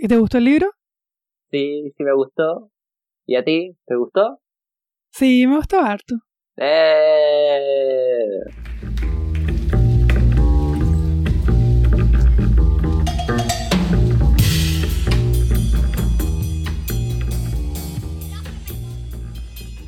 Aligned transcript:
¿Y 0.00 0.06
te 0.06 0.16
gustó 0.16 0.38
el 0.38 0.44
libro? 0.44 0.70
Sí, 1.50 1.92
sí 1.96 2.04
me 2.04 2.14
gustó. 2.14 2.70
¿Y 3.26 3.34
a 3.34 3.42
ti? 3.42 3.76
¿Te 3.84 3.96
gustó? 3.96 4.40
Sí, 5.10 5.44
me 5.48 5.56
gustó 5.56 5.80
harto. 5.80 6.14
¡Eh! 6.56 8.28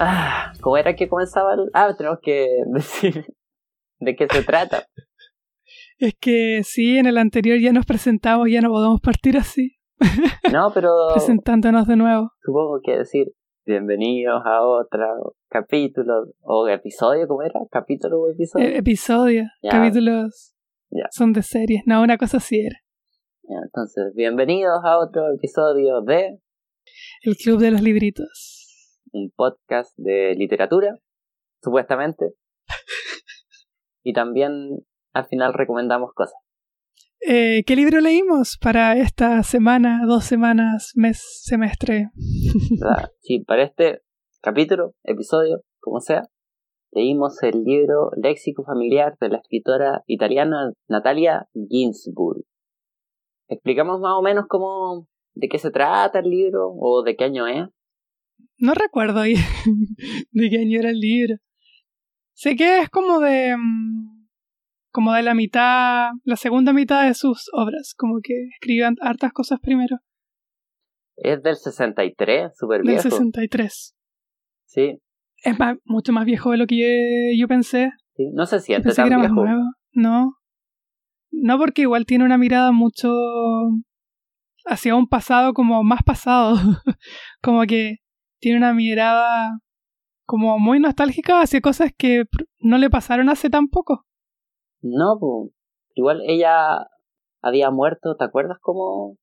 Ah, 0.01 0.53
¿cómo 0.61 0.77
era 0.77 0.97
que 0.97 1.09
comenzaba 1.09 1.55
el...? 1.55 1.71
Ah, 1.73 1.95
tenemos 1.97 2.19
que 2.21 2.49
decir 2.67 3.27
de 4.01 4.17
qué 4.17 4.27
se 4.29 4.43
trata. 4.43 4.87
Es 5.99 6.15
que 6.19 6.63
sí, 6.65 6.99
en 6.99 7.07
el 7.07 7.17
anterior 7.17 7.61
ya 7.61 7.73
nos 7.73 7.87
presentamos, 7.87 8.51
ya 8.51 8.61
no 8.61 8.71
podemos 8.71 9.01
partir 9.01 9.37
así. 9.37 9.80
No, 10.53 10.71
pero 10.75 10.91
Presentándonos 11.15 11.87
de 11.87 11.97
nuevo. 11.97 12.31
supongo 12.43 12.81
que 12.83 12.99
decir 12.99 13.29
bienvenidos 13.67 14.43
a 14.45 14.63
otro 14.65 15.35
capítulo 15.49 16.33
o 16.41 16.67
episodio, 16.69 17.29
¿cómo 17.29 17.43
era? 17.43 17.61
¿Capítulo 17.71 18.21
o 18.21 18.31
episodio? 18.31 18.67
Eh, 18.67 18.79
episodios, 18.79 19.47
Ya. 19.63 19.71
capítulos 19.71 20.55
Ya. 20.91 21.05
son 21.11 21.33
de 21.33 21.43
series. 21.43 21.83
No, 21.87 22.03
una 22.03 22.17
cosa 22.19 22.39
así 22.39 22.59
era. 22.61 22.77
Ya, 23.43 23.57
entonces, 23.65 24.13
bienvenidos 24.15 24.81
a 24.85 24.99
otro 24.99 25.33
episodio 25.35 26.01
de 26.03 26.39
El 27.23 27.37
Club 27.37 27.59
de 27.61 27.71
los 27.73 27.83
Libritos. 27.83 28.99
un 29.13 29.31
podcast 29.37 29.93
de 29.97 30.35
literatura, 30.37 30.97
supuestamente. 31.63 32.27
y 34.05 34.13
también 34.13 34.53
al 35.13 35.27
final 35.27 35.53
recomendamos 35.53 36.13
cosas. 36.15 36.39
Eh, 37.23 37.65
¿Qué 37.67 37.77
libro 37.77 38.01
leímos 38.01 38.57
para 38.59 38.97
esta 38.97 39.43
semana, 39.43 40.03
dos 40.07 40.25
semanas, 40.25 40.93
mes, 40.95 41.43
semestre? 41.43 42.11
¿verdad? 42.81 43.13
Sí, 43.21 43.41
para 43.41 43.65
este 43.65 44.01
capítulo, 44.41 44.95
episodio, 45.05 45.63
como 45.81 46.01
sea, 46.01 46.23
leímos 46.93 47.43
el 47.43 47.63
libro 47.63 48.11
Léxico 48.17 48.65
Familiar 48.65 49.19
de 49.21 49.29
la 49.29 49.37
escritora 49.37 50.03
italiana 50.07 50.73
Natalia 50.89 51.47
Ginsburg. 51.53 52.45
¿Explicamos 53.49 54.01
más 54.01 54.15
o 54.17 54.23
menos 54.23 54.47
cómo, 54.49 55.07
de 55.35 55.49
qué 55.49 55.59
se 55.59 55.71
trata 55.71 56.21
el 56.21 56.31
libro 56.31 56.73
o 56.75 57.03
de 57.03 57.17
qué 57.17 57.25
año 57.25 57.47
es? 57.47 57.69
No 58.57 58.73
recuerdo 58.73 59.21
de 59.25 60.51
qué 60.51 60.59
año 60.59 60.81
era 60.81 60.91
el 60.91 61.01
libro. 61.01 61.37
Sé 62.33 62.57
que 62.57 62.81
es 62.81 62.89
como 62.89 63.21
de. 63.21 63.55
Como 64.91 65.13
de 65.13 65.23
la 65.23 65.35
mitad, 65.35 66.11
la 66.25 66.37
segunda 66.37 66.73
mitad 66.73 67.07
de 67.07 67.15
sus 67.15 67.49
obras, 67.53 67.95
como 67.97 68.21
que 68.23 68.35
escriban 68.55 68.97
hartas 69.01 69.33
cosas 69.33 69.59
primero, 69.61 69.99
Es 71.17 71.43
del 71.43 71.57
63, 71.57 72.53
súper 72.57 72.83
del 72.83 72.89
viejo. 72.95 73.03
63. 73.03 73.95
Sí, 74.67 74.99
Es 75.45 75.59
más, 75.59 75.77
mucho 75.85 76.13
más 76.13 76.25
viejo 76.25 76.51
de 76.53 76.57
lo 76.59 76.67
que 76.67 76.79
yo, 76.79 77.41
yo 77.43 77.49
pensé. 77.49 77.91
sí, 78.17 78.31
no 78.35 78.47
se 78.47 78.61
siente 78.61 78.89
pensé 78.89 79.03
que 79.03 79.09
tan 79.11 79.19
era 79.19 79.19
más 79.19 79.31
viejo. 79.31 79.45
nuevo. 79.45 79.63
No. 79.93 80.33
No, 81.33 81.59
porque 81.59 81.83
igual 81.83 82.07
tiene 82.07 82.25
una 82.25 82.39
mirada 82.39 82.73
mucho 82.73 83.09
hacia 84.67 84.95
un 84.95 85.09
pasado 85.09 85.53
como 85.53 85.83
más 85.85 86.03
pasado. 86.03 86.57
como 87.43 87.63
que 87.63 87.97
tiene 88.41 88.59
una 88.59 88.73
mirada 88.75 89.59
como 90.25 90.59
muy 90.59 90.79
nostálgica 90.81 91.41
hacia 91.41 91.61
cosas 91.61 91.91
que 91.97 92.25
no 92.61 92.79
le 92.79 92.91
pasaron 92.91 93.29
hace 93.29 93.51
tan 93.51 93.69
poco. 93.69 94.07
No, 94.83 95.19
pues, 95.21 95.53
igual 95.95 96.23
ella 96.27 96.87
había 97.43 97.71
muerto, 97.71 98.17
¿te 98.17 98.25
acuerdas 98.25 98.59
cómo? 98.61 99.17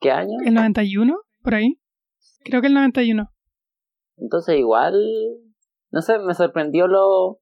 ¿Qué 0.00 0.10
año? 0.10 0.38
¿El 0.44 0.54
91? 0.54 1.16
¿Por 1.42 1.54
ahí? 1.54 1.78
Creo 2.44 2.60
que 2.60 2.66
el 2.68 2.74
91. 2.74 3.30
Entonces 4.16 4.58
igual, 4.58 4.94
no 5.90 6.02
sé, 6.02 6.18
me 6.18 6.34
sorprendió 6.34 6.86
lo, 6.86 7.40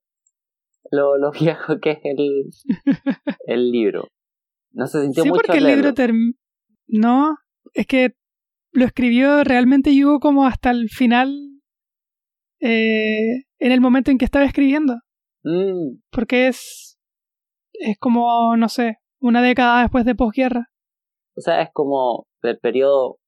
lo, 0.90 1.18
lo 1.18 1.30
viejo 1.40 1.78
que 1.80 1.90
es 1.92 1.98
el, 2.04 2.50
el 3.46 3.70
libro. 3.70 4.04
No 4.72 4.86
se 4.86 5.02
sintió 5.02 5.22
Sí, 5.24 5.28
mucho 5.28 5.40
porque 5.42 5.58
el 5.58 5.64
leerlo. 5.64 5.82
libro 5.90 5.94
term- 5.94 6.34
No, 6.86 7.36
es 7.74 7.86
que 7.86 8.14
lo 8.72 8.84
escribió 8.86 9.44
realmente 9.44 9.92
llegó 9.94 10.18
como 10.18 10.46
hasta 10.46 10.70
el 10.70 10.88
final, 10.88 11.60
eh, 12.60 13.44
en 13.58 13.72
el 13.72 13.80
momento 13.80 14.10
en 14.10 14.18
que 14.18 14.24
estaba 14.24 14.44
escribiendo. 14.44 14.94
Mm, 15.44 15.98
porque 16.10 16.48
es 16.48 16.91
es 17.90 17.98
como 17.98 18.56
no 18.56 18.68
sé 18.68 18.98
una 19.20 19.42
década 19.42 19.82
después 19.82 20.04
de 20.04 20.14
posguerra 20.14 20.72
o 21.36 21.40
sea, 21.40 21.62
es 21.62 21.70
como 21.72 22.26
del 22.42 22.58
periodo, 22.58 23.18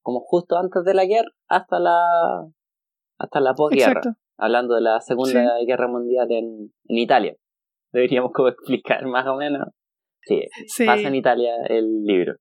como 0.00 0.20
justo 0.20 0.56
antes 0.56 0.84
de 0.84 0.94
la 0.94 1.04
guerra 1.04 1.30
hasta 1.48 1.78
la 1.78 1.98
hasta 3.18 3.40
la 3.40 3.54
posguerra. 3.54 3.92
exacto 3.92 4.10
Hablando 4.38 4.74
de 4.74 4.80
la 4.80 5.00
Segunda 5.00 5.58
Guerra 5.64 5.86
Mundial 5.86 6.26
en, 6.30 6.72
en 6.88 6.98
Italia. 6.98 7.36
Deberíamos 7.92 8.32
como 8.32 8.48
explicar 8.48 9.06
más 9.06 9.26
o 9.26 9.36
menos. 9.36 9.68
Sí, 10.22 10.40
sí 10.66 10.86
pasa 10.86 11.08
en 11.08 11.14
Italia 11.14 11.52
el 11.68 12.04
libro. 12.04 12.34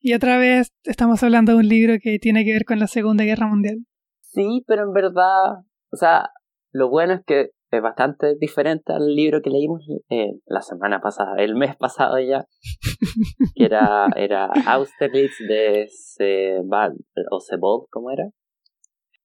y 0.00 0.14
otra 0.14 0.38
vez 0.38 0.72
estamos 0.84 1.22
hablando 1.22 1.52
de 1.52 1.58
un 1.58 1.68
libro 1.68 1.94
que 2.02 2.18
tiene 2.18 2.44
que 2.44 2.52
ver 2.52 2.64
con 2.64 2.78
la 2.78 2.86
Segunda 2.86 3.24
Guerra 3.24 3.46
Mundial 3.46 3.84
Sí, 4.20 4.64
pero 4.66 4.84
en 4.84 4.92
verdad, 4.92 5.60
o 5.92 5.96
sea, 5.96 6.30
lo 6.72 6.88
bueno 6.88 7.12
es 7.12 7.20
que 7.26 7.50
es 7.76 7.82
bastante 7.82 8.36
diferente 8.38 8.92
al 8.92 9.14
libro 9.14 9.40
que 9.42 9.50
leímos 9.50 9.84
eh, 10.10 10.32
la 10.46 10.60
semana 10.62 11.00
pasada, 11.00 11.36
el 11.38 11.54
mes 11.54 11.76
pasado 11.76 12.18
ya, 12.20 12.46
que 13.54 13.64
era, 13.64 14.06
era 14.16 14.46
Austerlitz 14.66 15.38
de 15.48 15.86
Sebald, 15.88 16.98
o 17.30 17.40
Sebald, 17.40 17.86
¿cómo 17.90 18.10
era? 18.10 18.24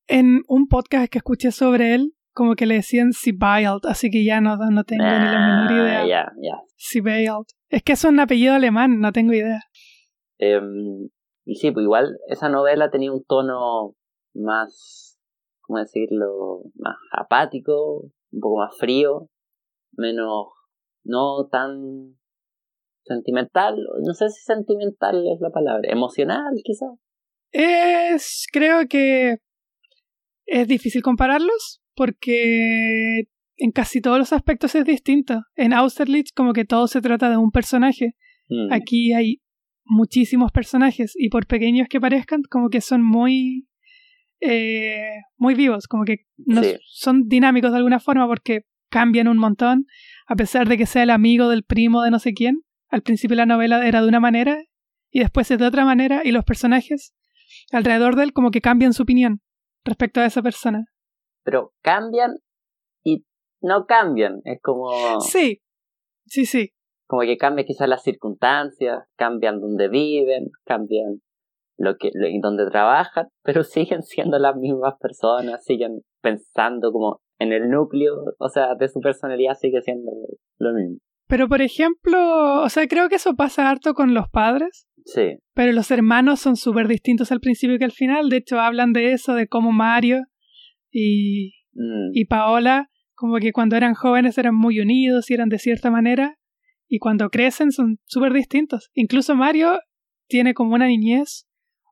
en 0.10 0.42
un 0.48 0.68
podcast 0.70 1.12
que 1.12 1.18
escuché 1.18 1.52
sobre 1.52 1.94
él 1.94 2.14
como 2.34 2.56
que 2.56 2.66
le 2.66 2.76
decían 2.76 3.12
Sibyld 3.12 3.86
así 3.90 4.10
que 4.10 4.24
ya 4.24 4.40
no, 4.40 4.56
no 4.56 4.84
tengo 4.86 5.04
ni 5.04 5.10
la 5.10 5.68
menor 5.68 5.68
Ah, 5.70 5.74
idea 5.74 6.08
Ya, 6.08 6.32
ya. 6.42 6.62
Sibyld 6.78 7.46
es 7.70 7.84
que 7.84 7.92
es 7.94 8.04
un 8.06 8.18
apellido 8.22 8.54
alemán 8.54 9.02
no 9.02 9.12
tengo 9.12 9.34
idea 9.34 9.60
Em, 10.40 11.10
y 11.46 11.56
sí, 11.56 11.72
pues 11.72 11.84
igual 11.84 12.18
esa 12.28 12.48
novela 12.48 12.90
tenía 12.92 13.12
un 13.12 13.24
tono 13.26 13.96
más, 14.36 15.18
¿cómo 15.62 15.80
decirlo? 15.80 16.62
Más 16.76 16.96
apático, 17.12 18.12
un 18.32 18.40
poco 18.40 18.60
más 18.60 18.78
frío, 18.78 19.30
menos, 19.94 20.48
no 21.04 21.48
tan 21.52 22.18
sentimental, 23.04 23.76
no 24.06 24.14
sé 24.14 24.30
si 24.30 24.44
sentimental 24.44 25.26
es 25.34 25.40
la 25.40 25.50
palabra, 25.50 25.90
emocional 25.92 26.54
quizás. 26.64 26.92
Es, 27.52 28.46
creo 28.52 28.88
que 28.88 29.38
es 30.46 30.68
difícil 30.68 31.02
compararlos 31.02 31.82
porque 31.96 33.24
en 33.58 33.72
casi 33.72 34.02
todos 34.02 34.20
los 34.20 34.34
aspectos 34.34 34.76
es 34.76 34.86
distinto. 34.86 35.42
En 35.56 35.74
Austerlitz 35.74 36.32
como 36.32 36.54
que 36.54 36.66
todo 36.66 36.88
se 36.88 37.02
trata 37.02 37.30
de 37.30 37.38
un 37.38 37.52
personaje. 37.52 38.16
Mm, 38.50 38.72
Aquí 38.72 39.14
hay 39.14 39.42
muchísimos 39.86 40.52
personajes 40.52 41.14
y 41.16 41.30
por 41.30 41.48
pequeños 41.48 41.88
que 41.90 42.00
parezcan 42.00 42.42
como 42.50 42.70
que 42.70 42.82
son 42.82 43.02
muy 43.04 43.67
eh, 44.42 45.22
muy 45.38 45.56
vivos, 45.56 45.88
como 45.88 46.04
que 46.06 46.26
no 46.38 46.64
Sí. 46.64 46.78
son 46.88 47.28
dinámicos 47.28 47.72
de 47.72 47.78
alguna 47.78 48.00
forma 48.00 48.28
porque 48.28 48.62
cambian 48.90 49.28
un 49.28 49.38
montón 49.38 49.86
a 50.28 50.36
pesar 50.36 50.68
de 50.68 50.78
que 50.78 50.86
sea 50.86 51.04
el 51.04 51.10
amigo 51.10 51.50
del 51.50 51.64
primo 51.64 52.02
de 52.04 52.12
no 52.12 52.20
sé 52.20 52.34
quién. 52.34 52.62
Al 52.90 53.02
principio 53.02 53.36
la 53.36 53.46
novela 53.46 53.86
era 53.88 54.02
de 54.02 54.08
una 54.08 54.20
manera 54.20 54.64
y 55.12 55.20
después 55.20 55.50
es 55.52 55.58
de 55.60 55.66
otra 55.66 55.86
manera 55.86 56.22
y 56.24 56.32
los 56.32 56.46
personajes 56.46 57.14
alrededor 57.72 58.16
de 58.16 58.24
él 58.24 58.34
como 58.34 58.52
que 58.52 58.62
cambian 58.62 58.94
su 58.94 59.04
opinión 59.04 59.42
respecto 59.84 60.20
a 60.22 60.26
esa 60.26 60.42
persona. 60.42 60.86
Pero 61.44 61.74
cambian 61.82 62.36
y 63.04 63.26
no 63.62 63.86
cambian, 63.86 64.42
es 64.46 64.60
como, 64.62 65.20
Sí, 65.22 65.62
sí, 66.26 66.46
sí. 66.46 66.72
como 67.08 67.22
que 67.24 67.38
cambian 67.38 67.66
quizás 67.66 67.88
las 67.90 68.04
circunstancias, 68.04 69.04
cambian 69.18 69.60
donde 69.62 69.88
viven, 69.90 70.50
cambian 70.66 71.22
lo 71.78 71.96
que 71.98 72.10
lo, 72.14 72.28
y 72.28 72.40
donde 72.40 72.70
trabajan, 72.70 73.28
pero 73.44 73.64
siguen 73.64 74.04
siendo 74.04 74.40
las 74.40 74.56
mismas 74.56 74.96
personas, 75.00 75.64
siguen 75.64 76.02
pensando 76.22 76.92
como 76.92 77.20
en 77.40 77.54
el 77.54 77.70
núcleo, 77.70 78.16
o 78.40 78.50
sea, 78.50 78.76
de 78.76 78.88
su 78.88 79.00
personalidad 79.00 79.54
sigue 79.56 79.82
siendo 79.82 80.12
lo 80.58 80.74
mismo. 80.74 80.98
Pero 81.28 81.48
por 81.48 81.62
ejemplo, 81.62 82.64
o 82.64 82.70
sea, 82.70 82.88
creo 82.88 83.10
que 83.10 83.16
eso 83.16 83.36
pasa 83.36 83.70
harto 83.70 83.94
con 83.94 84.14
los 84.14 84.30
padres. 84.30 84.88
Sí, 85.06 85.38
Pero 85.54 85.72
los 85.72 85.92
hermanos 85.92 86.40
son 86.42 86.58
súper 86.58 86.88
distintos 86.88 87.32
al 87.32 87.40
principio 87.40 87.78
que 87.78 87.86
al 87.86 87.92
final. 87.92 88.30
De 88.30 88.38
hecho, 88.38 88.60
hablan 88.60 88.92
de 88.92 89.14
eso, 89.14 89.36
de 89.36 89.48
cómo 89.48 89.72
Mario 89.72 90.24
y, 90.92 91.54
Mm, 91.78 92.10
y 92.14 92.26
Paola, 92.26 92.90
como 93.14 93.38
que 93.38 93.54
cuando 93.54 93.76
eran 93.76 93.94
jóvenes 93.94 94.38
eran 94.38 94.56
muy 94.56 94.80
unidos 94.80 95.30
y 95.30 95.36
eran 95.36 95.50
de 95.50 95.60
cierta 95.60 95.92
manera. 95.92 96.38
Y 96.90 97.00
cuando 97.00 97.30
crecen 97.30 97.72
son 97.72 98.00
súper 98.06 98.34
distintos. 98.34 98.90
Incluso 98.94 99.36
Mario 99.36 99.80
tiene 100.28 100.54
como 100.54 100.74
una 100.74 100.88
niñez, 100.88 101.47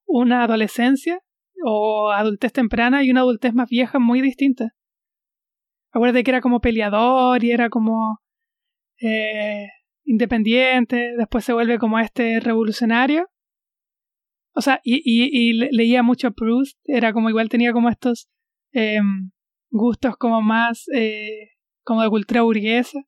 una 0.05 0.43
adolescencia 0.43 1.19
o 1.63 2.11
adultez 2.11 2.53
temprana 2.53 3.03
y 3.03 3.11
una 3.11 3.21
adultez 3.21 3.53
más 3.53 3.69
vieja 3.69 3.99
muy 3.99 4.21
distinta. 4.21 4.73
Acuérdate 5.91 6.23
que 6.23 6.31
era 6.31 6.41
como 6.41 6.59
peleador 6.59 7.43
y 7.43 7.51
era 7.51 7.69
como 7.69 8.19
eh, 9.01 9.67
independiente, 10.03 11.13
después 11.17 11.45
se 11.45 11.53
vuelve 11.53 11.79
como 11.79 11.99
este 11.99 12.39
revolucionario. 12.39 13.27
O 14.53 14.61
sea, 14.61 14.79
y, 14.83 15.01
y, 15.03 15.29
y 15.49 15.53
leía 15.53 16.03
mucho 16.03 16.31
Proust, 16.31 16.77
era 16.85 17.11
como 17.13 17.29
igual 17.29 17.49
tenía 17.49 17.73
como 17.73 17.89
estos 17.89 18.29
eh, 18.73 18.99
gustos 19.69 20.15
como 20.17 20.41
más 20.41 20.85
eh, 20.93 21.49
como 21.83 22.01
de 22.01 22.09
cultura 22.09 22.41
burguesa 22.41 22.99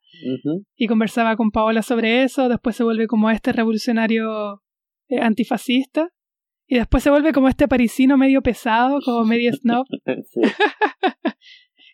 y 0.75 0.87
conversaba 0.87 1.35
con 1.35 1.51
Paola 1.51 1.81
sobre 1.81 2.23
eso, 2.23 2.47
después 2.47 2.75
se 2.75 2.83
vuelve 2.83 3.07
como 3.07 3.29
este 3.31 3.51
revolucionario 3.51 4.61
eh, 5.09 5.19
antifascista 5.19 6.09
y 6.67 6.75
después 6.77 7.01
se 7.01 7.09
vuelve 7.09 7.31
como 7.31 7.47
este 7.47 7.67
parisino 7.67 8.17
medio 8.17 8.41
pesado, 8.41 8.99
como 9.03 9.23
medio 9.23 9.51
snob, 9.53 9.85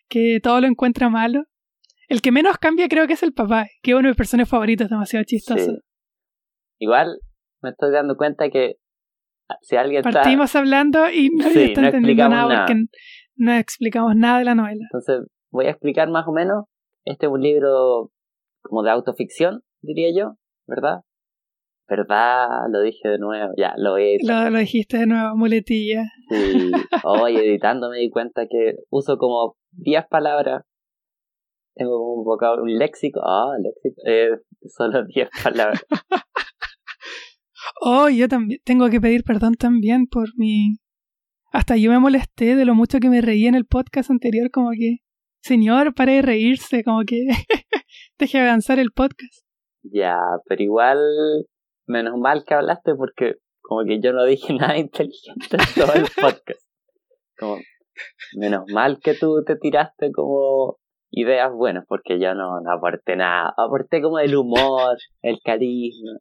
que 0.08 0.40
todo 0.42 0.60
lo 0.60 0.66
encuentra 0.66 1.08
malo. 1.08 1.44
El 2.08 2.20
que 2.20 2.32
menos 2.32 2.58
cambia 2.58 2.88
creo 2.88 3.06
que 3.06 3.14
es 3.14 3.22
el 3.22 3.32
papá, 3.32 3.66
que 3.82 3.92
es 3.92 3.94
uno 3.94 4.02
de 4.02 4.10
mis 4.10 4.16
personajes 4.16 4.50
favoritos, 4.50 4.90
demasiado 4.90 5.24
chistoso. 5.24 5.78
Igual 6.78 7.18
me 7.62 7.70
estoy 7.70 7.92
dando 7.92 8.16
cuenta 8.16 8.50
que 8.50 8.74
si 9.62 9.76
alguien 9.76 10.02
Partimos 10.02 10.54
hablando 10.56 11.08
y 11.10 11.30
no 11.30 11.46
está 11.46 11.86
entendiendo 11.86 12.28
nada, 12.28 12.66
porque 12.66 12.84
no 13.36 13.52
explicamos 13.52 14.16
nada 14.16 14.38
de 14.38 14.44
la 14.44 14.54
novela. 14.54 14.84
Entonces 14.90 15.20
voy 15.50 15.66
a 15.66 15.70
explicar 15.70 16.10
más 16.10 16.26
o 16.26 16.32
menos. 16.32 16.64
Este 17.04 17.26
es 17.26 17.32
un 17.32 17.42
libro 17.42 18.10
como 18.62 18.82
de 18.82 18.90
autoficción, 18.90 19.62
diría 19.82 20.08
yo, 20.16 20.36
¿verdad? 20.66 21.00
¿Verdad? 21.86 22.48
Lo 22.70 22.80
dije 22.80 23.08
de 23.08 23.18
nuevo, 23.18 23.52
ya, 23.58 23.74
lo 23.76 23.98
he 23.98 24.16
lo, 24.22 24.48
lo, 24.48 24.58
dijiste 24.58 24.98
de 24.98 25.06
nuevo, 25.06 25.36
muletilla. 25.36 26.04
Sí, 26.30 26.70
hoy 27.04 27.36
editando 27.36 27.90
me 27.90 27.98
di 27.98 28.10
cuenta 28.10 28.46
que 28.48 28.76
uso 28.90 29.18
como 29.18 29.56
10 29.72 30.06
palabras. 30.08 30.64
Tengo 31.74 31.98
como 31.98 32.14
un 32.14 32.24
vocabulario, 32.24 32.72
un 32.72 32.78
léxico. 32.78 33.20
Ah, 33.22 33.52
léxico. 33.58 34.00
Eh, 34.06 34.30
solo 34.66 35.04
10 35.04 35.28
palabras. 35.42 35.84
oh, 37.82 38.08
yo 38.08 38.28
también 38.28 38.60
tengo 38.64 38.88
que 38.88 39.00
pedir 39.00 39.22
perdón 39.24 39.54
también 39.54 40.06
por 40.06 40.28
mi. 40.36 40.76
Hasta 41.52 41.76
yo 41.76 41.90
me 41.90 41.98
molesté 41.98 42.56
de 42.56 42.64
lo 42.64 42.74
mucho 42.74 42.98
que 42.98 43.10
me 43.10 43.20
reí 43.20 43.46
en 43.46 43.54
el 43.54 43.66
podcast 43.66 44.10
anterior, 44.10 44.50
como 44.50 44.70
que. 44.70 44.98
Señor, 45.42 45.94
pare 45.94 46.12
de 46.12 46.22
reírse, 46.22 46.82
como 46.82 47.02
que. 47.02 47.26
deje 48.18 48.40
avanzar 48.40 48.78
el 48.78 48.92
podcast. 48.92 49.44
Ya, 49.82 50.16
pero 50.46 50.62
igual 50.62 50.98
menos 51.86 52.18
mal 52.18 52.44
que 52.44 52.54
hablaste 52.54 52.94
porque 52.94 53.36
como 53.60 53.84
que 53.84 54.00
yo 54.00 54.12
no 54.12 54.24
dije 54.24 54.52
nada 54.58 54.78
inteligente 54.78 55.56
en 55.56 55.82
todo 55.82 55.94
el 55.94 56.06
podcast. 56.20 56.60
Como, 57.38 57.56
menos 58.36 58.64
mal 58.72 58.98
que 59.00 59.14
tú 59.14 59.42
te 59.44 59.56
tiraste 59.56 60.12
como 60.12 60.78
ideas 61.10 61.52
buenas 61.52 61.84
porque 61.88 62.20
yo 62.20 62.34
no, 62.34 62.60
no 62.60 62.72
aporté 62.72 63.16
nada. 63.16 63.52
Aporté 63.56 64.02
como 64.02 64.18
el 64.18 64.36
humor, 64.36 64.96
el 65.22 65.38
carisma. 65.44 66.18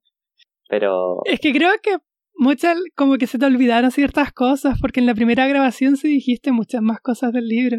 Pero... 0.69 1.21
Es 1.25 1.39
que 1.39 1.51
creo 1.51 1.71
que 1.81 1.97
muchas, 2.35 2.77
como 2.95 3.17
que 3.17 3.27
se 3.27 3.37
te 3.37 3.45
olvidaron 3.45 3.91
ciertas 3.91 4.31
cosas 4.31 4.77
porque 4.81 4.99
en 4.99 5.05
la 5.05 5.15
primera 5.15 5.47
grabación 5.47 5.97
sí 5.97 6.07
dijiste 6.07 6.51
muchas 6.51 6.81
más 6.81 6.99
cosas 7.01 7.31
del 7.31 7.47
libro, 7.47 7.77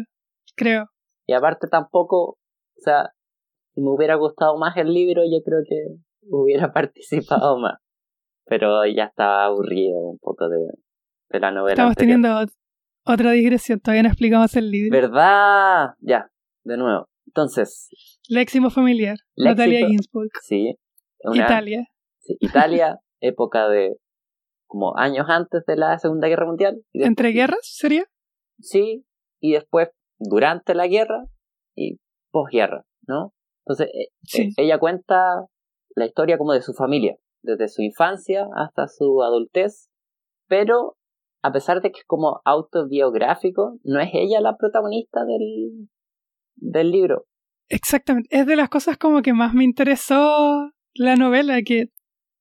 creo. 0.55 0.87
Y 1.27 1.33
aparte 1.33 1.67
tampoco, 1.67 2.37
o 2.77 2.81
sea, 2.81 3.09
si 3.73 3.81
me 3.81 3.89
hubiera 3.89 4.15
gustado 4.15 4.57
más 4.57 4.77
el 4.77 4.93
libro, 4.93 5.23
yo 5.23 5.43
creo 5.43 5.59
que 5.67 5.97
hubiera 6.29 6.71
participado 6.73 7.57
más. 7.59 7.79
Pero 8.45 8.85
ya 8.85 9.05
estaba 9.05 9.45
aburrido 9.45 9.97
un 9.97 10.19
poco 10.19 10.47
de, 10.47 10.59
de 11.29 11.39
la 11.39 11.51
novela. 11.51 11.73
Estamos 11.73 11.95
teniendo 11.95 12.45
otra 13.05 13.31
digresión, 13.31 13.79
todavía 13.79 14.03
no 14.03 14.09
explicamos 14.09 14.55
el 14.55 14.69
libro. 14.69 14.95
¿Verdad? 14.95 15.95
Ya, 15.99 16.29
de 16.63 16.77
nuevo. 16.77 17.07
Entonces. 17.27 17.89
Léximo 18.29 18.69
familiar. 18.69 19.17
Natalia 19.35 19.87
Ginsburg. 19.87 20.29
Sí. 20.43 20.75
Italia. 21.33 21.87
Sí, 22.19 22.37
Italia, 22.39 22.99
época 23.19 23.67
de 23.67 23.97
como 24.67 24.97
años 24.97 25.27
antes 25.29 25.63
de 25.65 25.77
la 25.77 25.97
Segunda 25.99 26.27
Guerra 26.27 26.45
Mundial. 26.45 26.81
¿Entre 26.93 27.29
guerras 27.29 27.59
sería? 27.61 28.05
Sí, 28.59 29.05
y 29.39 29.53
después 29.53 29.89
durante 30.17 30.75
la 30.75 30.87
guerra 30.87 31.25
y 31.75 31.99
posguerra, 32.31 32.85
¿no? 33.07 33.33
Entonces, 33.65 33.87
eh, 33.93 34.39
eh, 34.39 34.49
ella 34.57 34.79
cuenta 34.79 35.45
la 35.95 36.05
historia 36.05 36.37
como 36.37 36.53
de 36.53 36.61
su 36.61 36.73
familia, 36.73 37.17
desde 37.41 37.67
su 37.67 37.81
infancia 37.81 38.47
hasta 38.55 38.87
su 38.87 39.23
adultez, 39.23 39.89
pero 40.47 40.97
a 41.41 41.51
pesar 41.51 41.81
de 41.81 41.91
que 41.91 41.99
es 41.99 42.05
como 42.05 42.41
autobiográfico, 42.43 43.77
no 43.83 43.99
es 43.99 44.09
ella 44.13 44.41
la 44.41 44.57
protagonista 44.57 45.21
del, 45.25 45.89
del 46.55 46.91
libro. 46.91 47.25
Exactamente, 47.69 48.29
es 48.31 48.45
de 48.45 48.55
las 48.55 48.69
cosas 48.69 48.97
como 48.97 49.21
que 49.21 49.33
más 49.33 49.53
me 49.53 49.63
interesó 49.63 50.71
la 50.93 51.15
novela, 51.15 51.61
que 51.63 51.85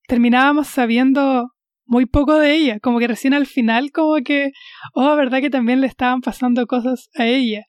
terminábamos 0.07 0.69
sabiendo 0.69 1.49
muy 1.87 2.07
poco 2.07 2.39
de 2.39 2.55
ella, 2.55 2.81
como 2.81 2.99
que 2.99 3.09
recién 3.09 3.35
al 3.35 3.47
final 3.47 3.91
como 3.93 4.17
que, 4.25 4.53
oh, 4.95 5.17
verdad 5.17 5.41
que 5.41 5.51
también 5.51 5.81
le 5.81 5.87
estaban 5.87 6.21
pasando 6.21 6.67
cosas 6.67 7.09
a 7.15 7.27
ella, 7.27 7.65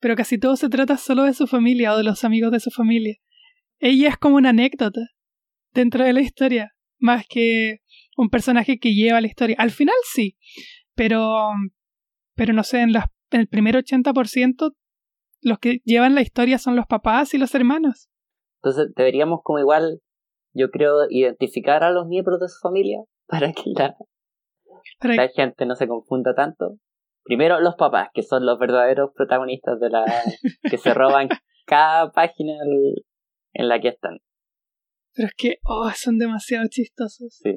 pero 0.00 0.16
casi 0.16 0.38
todo 0.38 0.56
se 0.56 0.68
trata 0.68 0.96
solo 0.96 1.24
de 1.24 1.34
su 1.34 1.46
familia 1.46 1.92
o 1.92 1.96
de 1.96 2.04
los 2.04 2.24
amigos 2.24 2.52
de 2.52 2.60
su 2.60 2.70
familia. 2.70 3.14
Ella 3.84 4.08
es 4.08 4.16
como 4.16 4.36
una 4.36 4.48
anécdota 4.48 5.02
dentro 5.74 6.04
de 6.04 6.14
la 6.14 6.22
historia, 6.22 6.70
más 6.98 7.26
que 7.28 7.80
un 8.16 8.30
personaje 8.30 8.78
que 8.78 8.94
lleva 8.94 9.20
la 9.20 9.26
historia. 9.26 9.56
Al 9.58 9.72
final 9.72 9.94
sí, 10.10 10.38
pero, 10.94 11.50
pero 12.34 12.54
no 12.54 12.62
sé, 12.62 12.80
en, 12.80 12.94
las, 12.94 13.04
en 13.30 13.42
el 13.42 13.48
primer 13.48 13.74
80% 13.74 14.72
los 15.42 15.58
que 15.58 15.82
llevan 15.84 16.14
la 16.14 16.22
historia 16.22 16.56
son 16.56 16.76
los 16.76 16.86
papás 16.86 17.34
y 17.34 17.38
los 17.38 17.54
hermanos. 17.54 18.08
Entonces 18.62 18.90
deberíamos 18.96 19.40
como 19.42 19.58
igual, 19.58 20.00
yo 20.54 20.70
creo, 20.70 21.00
identificar 21.10 21.84
a 21.84 21.90
los 21.90 22.06
miembros 22.06 22.40
de 22.40 22.48
su 22.48 22.60
familia 22.60 23.00
para 23.26 23.52
que 23.52 23.64
la, 23.66 23.96
la 25.02 25.28
gente 25.28 25.66
no 25.66 25.74
se 25.74 25.86
confunda 25.86 26.34
tanto. 26.34 26.78
Primero 27.22 27.60
los 27.60 27.74
papás, 27.74 28.08
que 28.14 28.22
son 28.22 28.46
los 28.46 28.58
verdaderos 28.58 29.10
protagonistas 29.14 29.78
de 29.78 29.90
la... 29.90 30.06
que 30.70 30.78
se 30.78 30.94
roban 30.94 31.28
cada 31.66 32.12
página 32.12 32.54
en 33.54 33.68
la 33.68 33.80
que 33.80 33.88
están. 33.88 34.18
Pero 35.14 35.28
es 35.28 35.34
que, 35.36 35.56
oh, 35.64 35.90
son 35.94 36.18
demasiado 36.18 36.66
chistosos. 36.68 37.38
Sí. 37.42 37.56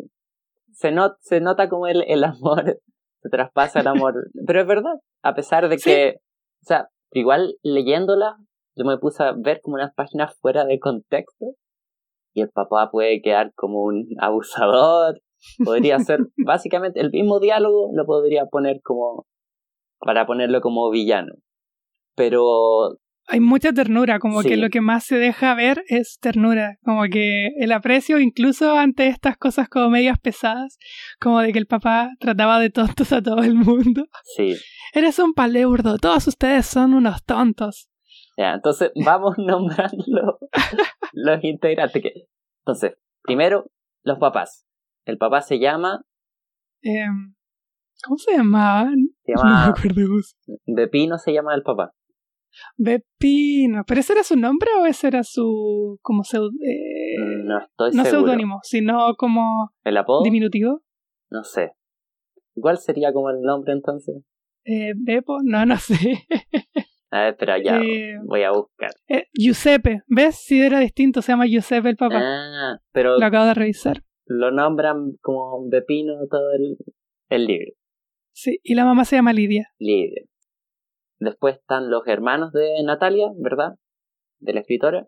Se, 0.71 0.93
se 1.21 1.41
nota 1.41 1.69
como 1.69 1.87
el, 1.87 2.03
el 2.07 2.23
amor, 2.23 2.79
se 3.21 3.29
traspasa 3.29 3.81
el 3.81 3.87
amor. 3.87 4.29
Pero 4.45 4.61
es 4.61 4.67
verdad, 4.67 4.95
a 5.23 5.33
pesar 5.33 5.67
de 5.67 5.77
que, 5.77 6.17
o 6.63 6.65
sea, 6.65 6.87
igual 7.11 7.55
leyéndola, 7.63 8.37
yo 8.75 8.85
me 8.85 8.97
puse 8.97 9.23
a 9.23 9.33
ver 9.35 9.59
como 9.61 9.75
unas 9.75 9.93
páginas 9.95 10.37
fuera 10.39 10.63
de 10.65 10.79
contexto 10.79 11.55
y 12.33 12.41
el 12.41 12.49
papá 12.49 12.91
puede 12.91 13.21
quedar 13.21 13.51
como 13.55 13.81
un 13.81 14.07
abusador. 14.19 15.19
Podría 15.63 15.97
ser 15.99 16.19
básicamente 16.45 16.99
el 16.99 17.09
mismo 17.09 17.39
diálogo, 17.39 17.89
lo 17.93 18.05
podría 18.05 18.45
poner 18.45 18.81
como 18.83 19.25
para 19.99 20.27
ponerlo 20.27 20.61
como 20.61 20.91
villano. 20.91 21.33
Pero 22.15 22.99
hay 23.27 23.41
mucha 23.41 23.73
ternura, 23.73 24.19
como 24.19 24.41
que 24.41 24.55
lo 24.55 24.69
que 24.69 24.79
más 24.79 25.03
se 25.03 25.17
deja 25.17 25.53
ver 25.53 25.83
es 25.87 26.17
ternura, 26.19 26.77
como 26.83 27.03
que 27.11 27.49
el 27.59 27.73
aprecio 27.73 28.19
incluso 28.19 28.77
ante 28.77 29.07
estas 29.07 29.37
cosas 29.37 29.67
como 29.67 29.89
medias 29.89 30.17
pesadas, 30.19 30.77
como 31.19 31.41
de 31.41 31.51
que 31.51 31.59
el 31.59 31.67
papá 31.67 32.11
trataba 32.19 32.59
de 32.59 32.69
tontos 32.69 33.11
a 33.11 33.21
todo 33.21 33.43
el 33.43 33.55
mundo. 33.55 34.05
Sí. 34.35 34.55
Eres 34.93 35.19
un 35.19 35.33
paleurdo, 35.33 35.97
todos 35.97 36.27
ustedes 36.27 36.65
son 36.65 36.93
unos 36.93 37.23
tontos. 37.25 37.89
Ya, 38.37 38.53
entonces 38.53 38.91
vamos 39.03 39.35
nombrando 39.37 40.39
los 41.11 41.43
integrantes. 41.43 42.03
Entonces, 42.61 42.93
primero, 43.23 43.69
los 44.03 44.19
papás. 44.19 44.65
El 45.05 45.17
papá 45.17 45.41
se 45.41 45.59
llama... 45.59 46.01
Em, 46.81 47.35
¿Cómo 48.03 48.17
se 48.17 48.37
llamaban? 48.37 48.95
Se 49.23 49.33
llama... 49.35 49.73
De 50.65 50.87
Pino 50.87 51.17
se 51.17 51.33
llama 51.33 51.55
el 51.55 51.63
papá. 51.63 51.93
Bepino. 52.77 53.83
¿Pero 53.87 53.99
ese 53.99 54.13
era 54.13 54.23
su 54.23 54.35
nombre 54.35 54.69
o 54.79 54.85
ese 54.85 55.07
era 55.07 55.23
su. 55.23 55.99
como 56.01 56.23
eh, 56.23 57.15
no 57.43 57.59
estoy 57.59 57.91
No 57.93 58.05
seudónimo, 58.05 58.59
sino 58.63 59.15
como. 59.17 59.71
¿El 59.83 59.97
apodo? 59.97 60.23
¿Diminutivo? 60.23 60.81
No 61.29 61.43
sé. 61.43 61.71
¿Cuál 62.55 62.77
sería 62.77 63.13
como 63.13 63.29
el 63.29 63.41
nombre 63.41 63.73
entonces? 63.73 64.23
Eh, 64.65 64.93
Beppo, 64.95 65.37
no, 65.43 65.65
no 65.65 65.77
sé. 65.77 66.25
a 67.11 67.21
ver, 67.21 67.35
pero 67.37 67.57
ya 67.57 67.79
eh, 67.79 68.17
voy 68.25 68.43
a 68.43 68.51
buscar. 68.51 68.89
Eh, 69.07 69.27
Giuseppe, 69.33 70.01
¿ves? 70.07 70.35
Si 70.35 70.61
era 70.61 70.79
distinto, 70.79 71.21
se 71.21 71.31
llama 71.31 71.45
Giuseppe 71.45 71.89
el 71.89 71.97
papá. 71.97 72.19
Ah, 72.21 72.77
pero. 72.91 73.17
Lo 73.17 73.25
acabo 73.25 73.45
de 73.45 73.53
revisar. 73.53 74.03
Lo 74.25 74.51
nombran 74.51 75.13
como 75.21 75.69
Bepino 75.69 76.15
todo 76.29 76.51
el, 76.53 76.77
el 77.29 77.45
libro. 77.45 77.71
Sí, 78.33 78.59
y 78.61 78.75
la 78.75 78.85
mamá 78.85 79.05
se 79.05 79.15
llama 79.15 79.33
Lidia. 79.33 79.69
Lidia. 79.79 80.23
Después 81.19 81.57
están 81.57 81.89
los 81.89 82.07
hermanos 82.07 82.51
de 82.53 82.81
Natalia, 82.83 83.29
¿verdad? 83.37 83.75
De 84.39 84.53
la 84.53 84.59
escritora, 84.59 85.07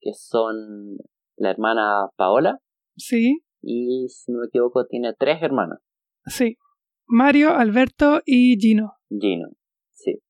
que 0.00 0.12
son 0.12 0.98
la 1.36 1.50
hermana 1.50 2.08
Paola. 2.16 2.58
Sí. 2.96 3.42
Y 3.62 4.08
si 4.08 4.32
no 4.32 4.40
me 4.40 4.46
equivoco, 4.46 4.86
tiene 4.86 5.14
tres 5.14 5.42
hermanos. 5.42 5.78
Sí. 6.24 6.56
Mario, 7.06 7.50
Alberto 7.50 8.20
y 8.24 8.58
Gino. 8.58 8.94
Gino, 9.08 9.48
sí. 9.92 10.20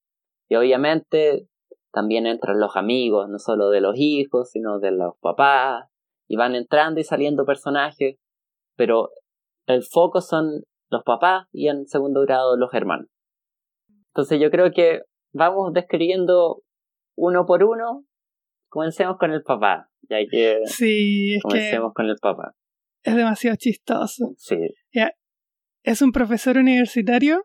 Y 0.48 0.56
obviamente 0.56 1.48
también 1.92 2.26
entran 2.26 2.60
los 2.60 2.76
amigos, 2.76 3.28
no 3.30 3.38
solo 3.38 3.70
de 3.70 3.80
los 3.80 3.94
hijos, 3.96 4.50
sino 4.50 4.78
de 4.78 4.90
los 4.90 5.14
papás. 5.20 5.88
Y 6.28 6.36
van 6.36 6.54
entrando 6.54 7.00
y 7.00 7.04
saliendo 7.04 7.46
personajes. 7.46 8.18
Pero 8.76 9.10
el 9.66 9.82
foco 9.82 10.20
son 10.20 10.64
los 10.90 11.02
papás 11.04 11.46
y 11.52 11.68
en 11.68 11.86
segundo 11.86 12.20
grado 12.22 12.56
los 12.56 12.74
hermanos. 12.74 13.08
Entonces 14.16 14.40
yo 14.40 14.50
creo 14.50 14.72
que 14.72 15.02
vamos 15.34 15.74
describiendo 15.74 16.62
uno 17.18 17.44
por 17.44 17.62
uno. 17.62 18.06
Comencemos 18.70 19.18
con 19.18 19.30
el 19.30 19.42
papá, 19.42 19.90
ya 20.08 20.16
que 20.30 20.60
sí, 20.64 21.34
es 21.34 21.42
comencemos 21.42 21.92
con 21.94 22.06
el 22.06 22.16
papá. 22.16 22.54
Es 23.02 23.14
demasiado 23.14 23.56
chistoso. 23.58 24.32
Sí. 24.38 24.56
Es 25.82 26.00
un 26.00 26.12
profesor 26.12 26.56
universitario 26.56 27.42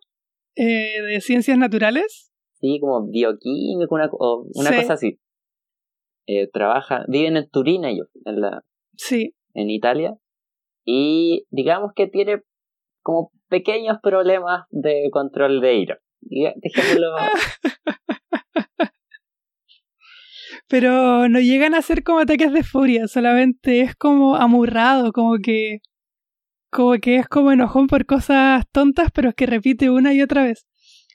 eh, 0.56 1.02
de 1.02 1.20
ciencias 1.20 1.58
naturales. 1.58 2.32
Sí, 2.62 2.80
como 2.80 3.06
bioquímico, 3.10 3.94
una, 3.94 4.10
una 4.54 4.74
cosa 4.74 4.94
así. 4.94 5.20
Eh, 6.26 6.50
trabaja, 6.54 7.04
viven 7.10 7.36
en 7.36 7.50
Turín 7.50 7.84
ellos, 7.84 8.08
en 8.24 8.40
la, 8.40 8.64
sí. 8.96 9.36
en 9.56 9.70
Italia, 9.70 10.14
y 10.86 11.46
digamos 11.50 11.92
que 11.94 12.08
tiene 12.08 12.44
como 13.02 13.32
pequeños 13.50 13.98
problemas 14.02 14.64
de 14.70 15.10
control 15.12 15.60
de 15.60 15.76
ira. 15.76 16.00
Dejémoslo. 16.22 17.16
Pero 20.68 21.28
no 21.28 21.40
llegan 21.40 21.76
a 21.76 21.82
ser 21.82 22.04
como 22.04 22.20
ataques 22.20 22.54
de 22.54 22.64
furia, 22.64 23.08
solamente 23.08 23.82
es 23.82 23.96
como 23.96 24.36
amurrado, 24.38 25.12
como 25.12 25.38
que. 25.44 25.80
como 26.70 26.94
que 26.94 27.18
es 27.18 27.28
como 27.28 27.52
enojón 27.52 27.88
por 27.88 28.06
cosas 28.06 28.64
tontas, 28.72 29.12
pero 29.14 29.30
es 29.30 29.36
que 29.36 29.46
repite 29.46 29.90
una 29.90 30.14
y 30.14 30.22
otra 30.22 30.44
vez. 30.44 30.66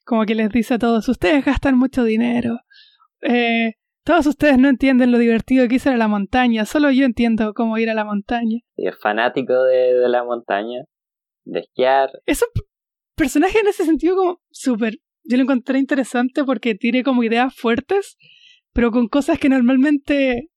Como 0.05 0.25
que 0.27 0.35
les 0.35 0.51
dice 0.51 0.75
a 0.75 0.79
todos, 0.79 1.09
ustedes 1.09 1.45
gastan 1.45 1.79
mucho 1.79 2.05
dinero. 2.05 2.61
Eh, 3.23 3.75
todos 4.05 4.27
ustedes 4.27 4.59
no 4.59 4.69
entienden 4.69 5.11
lo 5.11 5.19
divertido 5.19 5.67
que 5.69 5.77
es 5.77 5.87
ir 5.87 5.93
a 5.93 5.97
la 5.97 6.07
montaña, 6.07 6.65
solo 6.67 6.91
yo 6.91 7.05
entiendo 7.07 7.55
cómo 7.55 7.79
ir 7.79 7.89
a 7.91 7.95
la 7.95 8.05
montaña. 8.05 8.61
Y 8.77 8.89
es 8.89 8.99
fanático 9.01 9.65
de, 9.65 9.95
de 9.95 10.09
la 10.09 10.23
montaña, 10.23 10.85
de 11.45 11.61
esquiar. 11.61 12.11
Es 12.27 12.43
un 12.43 12.49
personaje 13.17 13.59
en 13.59 13.69
ese 13.69 13.85
sentido 13.85 14.17
como 14.17 14.41
súper... 14.51 14.99
Yo 15.29 15.37
lo 15.37 15.43
encontré 15.43 15.81
interesante 15.81 16.45
porque 16.45 16.77
tiene 16.77 17.03
como 17.03 17.25
ideas 17.25 17.53
fuertes, 17.55 18.17
pero 18.73 18.93
con 18.93 19.09
cosas 19.09 19.41
que 19.41 19.49
normalmente 19.49 20.51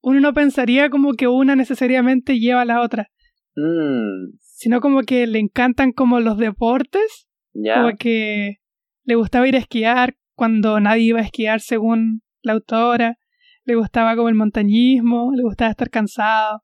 uno 0.00 0.20
no 0.20 0.32
pensaría 0.34 0.88
como 0.88 1.14
que 1.14 1.26
una 1.26 1.56
necesariamente 1.56 2.38
lleva 2.38 2.60
a 2.60 2.64
la 2.66 2.80
otra. 2.80 3.10
Mm. 3.56 4.36
Sino 4.40 4.80
como 4.80 5.02
que 5.02 5.26
le 5.26 5.40
encantan 5.40 5.90
como 5.90 6.20
los 6.20 6.38
deportes. 6.38 7.28
Como 7.52 7.96
que 7.96 8.58
le 9.04 9.14
gustaba 9.16 9.48
ir 9.48 9.56
a 9.56 9.58
esquiar 9.58 10.16
cuando 10.34 10.78
nadie 10.80 11.04
iba 11.04 11.20
a 11.20 11.24
esquiar 11.24 11.60
según 11.60 12.22
la 12.42 12.52
autora, 12.52 13.18
le 13.64 13.74
gustaba 13.76 14.16
como 14.16 14.28
el 14.28 14.34
montañismo, 14.34 15.32
le 15.34 15.42
gustaba 15.42 15.70
estar 15.70 15.90
cansado, 15.90 16.60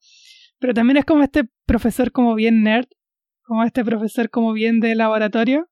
pero 0.59 0.75
también 0.75 0.99
es 0.99 1.05
como 1.05 1.23
este 1.23 1.45
profesor 1.67 2.13
como 2.13 2.35
bien 2.35 2.63
nerd, 2.63 2.87
como 3.51 3.65
este 3.65 3.85
profesor 3.85 4.31
como 4.31 4.53
bien 4.53 4.79
de 4.79 4.95
laboratorio. 4.95 5.67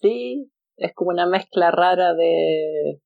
Sí, 0.00 0.52
es 0.76 0.94
como 0.94 1.10
una 1.10 1.26
mezcla 1.26 1.72
rara 1.72 2.14
de 2.14 3.00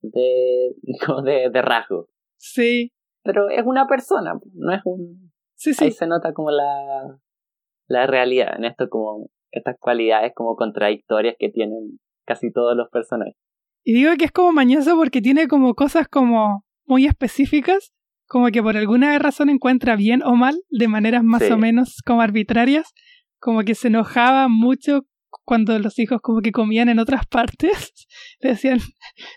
de 0.00 0.74
como 1.06 1.22
de, 1.22 1.50
de 1.50 1.60
rasgo. 1.62 2.08
Sí. 2.38 2.92
Pero 3.24 3.50
es 3.50 3.64
una 3.66 3.88
persona, 3.88 4.34
no 4.54 4.72
es 4.72 4.80
un 4.84 5.32
Sí, 5.56 5.74
sí. 5.74 5.86
ahí 5.86 5.90
se 5.90 6.06
nota 6.06 6.32
como 6.32 6.52
la 6.52 7.18
la 7.88 8.06
realidad 8.06 8.54
en 8.56 8.64
esto 8.64 8.88
como 8.88 9.28
estas 9.50 9.76
cualidades 9.80 10.32
como 10.36 10.54
contradictorias 10.54 11.34
que 11.38 11.48
tienen 11.48 11.98
casi 12.24 12.52
todos 12.52 12.76
los 12.76 12.88
personajes. 12.90 13.34
Y 13.84 13.94
digo 13.94 14.12
que 14.18 14.26
es 14.26 14.30
como 14.32 14.52
mañoso 14.52 14.94
porque 14.96 15.20
tiene 15.20 15.48
como 15.48 15.74
cosas 15.74 16.06
como 16.06 16.64
muy 16.86 17.06
específicas, 17.06 17.92
como 18.28 18.48
que 18.48 18.62
por 18.62 18.76
alguna 18.76 19.18
razón 19.18 19.48
encuentra 19.48 19.96
bien 19.96 20.22
o 20.22 20.36
mal, 20.36 20.54
de 20.70 20.86
maneras 20.86 21.24
más 21.24 21.42
Sí. 21.42 21.52
o 21.52 21.58
menos 21.58 22.02
como 22.06 22.20
arbitrarias, 22.20 22.92
como 23.40 23.62
que 23.62 23.74
se 23.74 23.88
enojaba 23.88 24.48
mucho 24.48 25.02
cuando 25.44 25.78
los 25.78 25.98
hijos 25.98 26.20
como 26.20 26.40
que 26.40 26.52
comían 26.52 26.88
en 26.88 26.98
otras 26.98 27.26
partes. 27.26 27.92
Le 28.40 28.50
decían, 28.50 28.78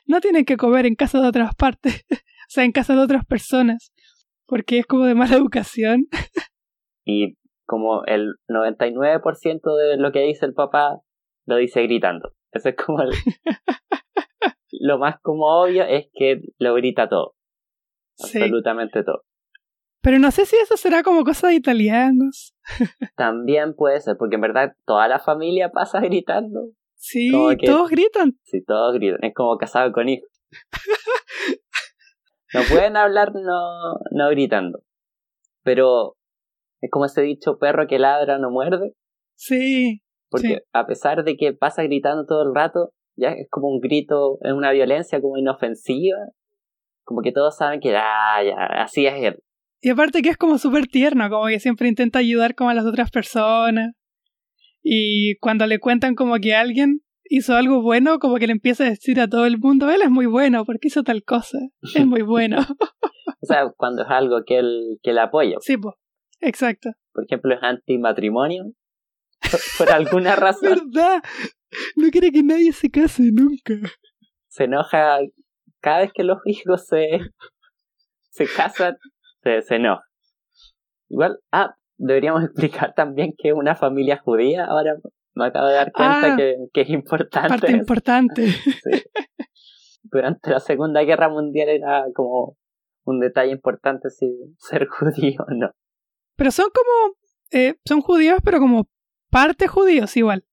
no 0.05 0.19
tienen 0.21 0.45
que 0.45 0.57
comer 0.57 0.85
en 0.85 0.95
casa 0.95 1.21
de 1.21 1.27
otras 1.27 1.55
partes, 1.55 2.05
o 2.11 2.49
sea, 2.49 2.63
en 2.63 2.71
casa 2.71 2.93
de 2.93 3.01
otras 3.01 3.25
personas, 3.25 3.93
porque 4.45 4.79
es 4.79 4.85
como 4.85 5.05
de 5.05 5.15
mala 5.15 5.35
educación. 5.37 6.07
Y 7.05 7.37
como 7.65 8.03
el 8.05 8.35
99% 8.49 9.77
de 9.77 9.97
lo 9.97 10.11
que 10.11 10.19
dice 10.19 10.45
el 10.45 10.53
papá 10.53 11.01
lo 11.45 11.55
dice 11.55 11.81
gritando. 11.83 12.33
Eso 12.51 12.69
es 12.69 12.75
como 12.75 13.01
el... 13.01 13.11
lo 14.71 14.99
más 14.99 15.15
como 15.21 15.45
obvio 15.61 15.83
es 15.85 16.07
que 16.13 16.41
lo 16.57 16.73
grita 16.75 17.07
todo. 17.07 17.35
Sí. 18.15 18.39
Absolutamente 18.39 19.03
todo. 19.03 19.23
Pero 20.01 20.19
no 20.19 20.31
sé 20.31 20.45
si 20.45 20.55
eso 20.57 20.77
será 20.77 21.03
como 21.03 21.23
cosa 21.23 21.47
de 21.47 21.55
italianos. 21.55 22.55
También 23.15 23.73
puede 23.75 23.99
ser, 24.01 24.17
porque 24.17 24.35
en 24.35 24.41
verdad 24.41 24.73
toda 24.85 25.07
la 25.07 25.19
familia 25.19 25.69
pasa 25.71 25.99
gritando. 26.01 26.69
Sí, 26.95 27.31
que- 27.59 27.65
todos 27.67 27.89
gritan. 27.89 28.33
Si 28.43 28.63
todos 28.63 28.93
gritan, 28.95 29.19
es 29.23 29.33
como 29.33 29.57
casado 29.57 29.91
con 29.91 30.07
hijos. 30.09 30.29
No 32.53 32.61
pueden 32.69 32.97
hablar 32.97 33.31
no, 33.33 33.93
no 34.11 34.29
gritando. 34.29 34.79
Pero 35.63 36.15
es 36.81 36.89
como 36.91 37.05
ese 37.05 37.21
dicho 37.21 37.57
perro 37.59 37.87
que 37.87 37.99
ladra 37.99 38.37
no 38.39 38.51
muerde. 38.51 38.93
Sí, 39.35 40.01
Porque 40.29 40.47
Sí. 40.47 40.57
a 40.73 40.85
pesar 40.85 41.23
de 41.23 41.35
que 41.37 41.53
pasa 41.53 41.83
gritando 41.83 42.25
todo 42.25 42.43
el 42.43 42.53
rato, 42.55 42.91
ya 43.15 43.29
es 43.31 43.47
como 43.49 43.67
un 43.67 43.79
grito, 43.79 44.37
es 44.41 44.53
una 44.53 44.71
violencia 44.71 45.21
como 45.21 45.37
inofensiva. 45.37 46.17
Como 47.03 47.21
que 47.21 47.31
todos 47.31 47.57
saben 47.57 47.79
que 47.79 47.95
ah, 47.97 48.41
ya, 48.43 48.55
así 48.83 49.05
es 49.07 49.13
él. 49.15 49.43
Y 49.81 49.89
aparte 49.89 50.21
que 50.21 50.29
es 50.29 50.37
como 50.37 50.57
súper 50.57 50.87
tierno, 50.87 51.29
como 51.29 51.47
que 51.47 51.59
siempre 51.59 51.87
intenta 51.87 52.19
ayudar 52.19 52.55
como 52.55 52.69
a 52.69 52.73
las 52.73 52.85
otras 52.85 53.09
personas. 53.09 53.93
Y 54.83 55.37
cuando 55.37 55.65
le 55.67 55.79
cuentan 55.79 56.15
como 56.15 56.37
que 56.37 56.55
alguien 56.55 57.01
hizo 57.23 57.55
algo 57.55 57.81
bueno, 57.81 58.19
como 58.19 58.37
que 58.37 58.45
le 58.45 58.53
empieza 58.53 58.83
a 58.83 58.89
decir 58.89 59.19
a 59.19 59.27
todo 59.27 59.45
el 59.45 59.57
mundo, 59.57 59.89
él 59.89 60.01
es 60.03 60.09
muy 60.11 60.25
bueno, 60.25 60.65
porque 60.65 60.89
hizo 60.89 61.03
tal 61.03 61.23
cosa. 61.23 61.57
Es 61.95 62.05
muy 62.05 62.21
bueno. 62.21 62.57
O 63.43 63.47
sea, 63.47 63.71
cuando 63.75 64.03
es 64.03 64.07
algo 64.11 64.43
que 64.45 64.59
él, 64.59 64.99
que 65.01 65.09
él 65.09 65.17
apoya. 65.17 65.57
sí, 65.61 65.75
pues. 65.75 65.95
Exacto. 66.41 66.91
Por 67.11 67.25
ejemplo, 67.25 67.55
es 67.55 67.63
antimatrimonio. 67.63 68.65
Por, 69.49 69.59
por 69.79 69.89
alguna 69.95 70.35
razón 70.35 70.69
¿Verdad? 70.93 71.23
No 71.95 72.11
quiere 72.11 72.31
que 72.31 72.43
nadie 72.43 72.71
se 72.71 72.91
case 72.91 73.31
nunca. 73.31 73.73
se 74.47 74.65
enoja 74.65 75.17
cada 75.79 76.01
vez 76.01 76.11
que 76.13 76.23
los 76.23 76.37
hijos 76.45 76.85
se, 76.85 77.19
se 78.29 78.45
casan, 78.45 78.95
se, 79.43 79.61
se 79.61 79.75
enoja. 79.75 80.03
Igual, 81.09 81.39
ah, 81.51 81.75
deberíamos 81.97 82.43
explicar 82.45 82.93
también 82.95 83.33
que 83.37 83.49
es 83.49 83.53
una 83.55 83.75
familia 83.75 84.17
judía. 84.23 84.65
Ahora 84.65 84.95
me 85.33 85.45
acabo 85.45 85.67
de 85.67 85.73
dar 85.75 85.91
cuenta 85.91 86.33
Ah. 86.33 86.37
que, 86.37 86.55
que 86.73 86.81
es 86.81 86.89
importante. 86.89 87.49
Parte 87.49 87.71
importante. 87.71 88.45
Sí. 88.83 89.03
Durante 90.03 90.49
la 90.49 90.59
Segunda 90.59 91.01
Guerra 91.03 91.29
Mundial 91.29 91.69
era 91.69 92.03
como 92.13 92.57
un 93.05 93.19
detalle 93.19 93.51
importante 93.51 94.09
si 94.09 94.27
ser 94.57 94.87
judío 94.87 95.41
o 95.47 95.53
no. 95.53 95.69
Pero 96.35 96.51
son 96.51 96.67
como, 96.73 97.15
eh, 97.51 97.75
son 97.85 98.01
judíos, 98.01 98.39
pero 98.43 98.59
como 98.59 98.87
parte 99.29 99.67
judíos 99.67 100.17
igual. 100.17 100.43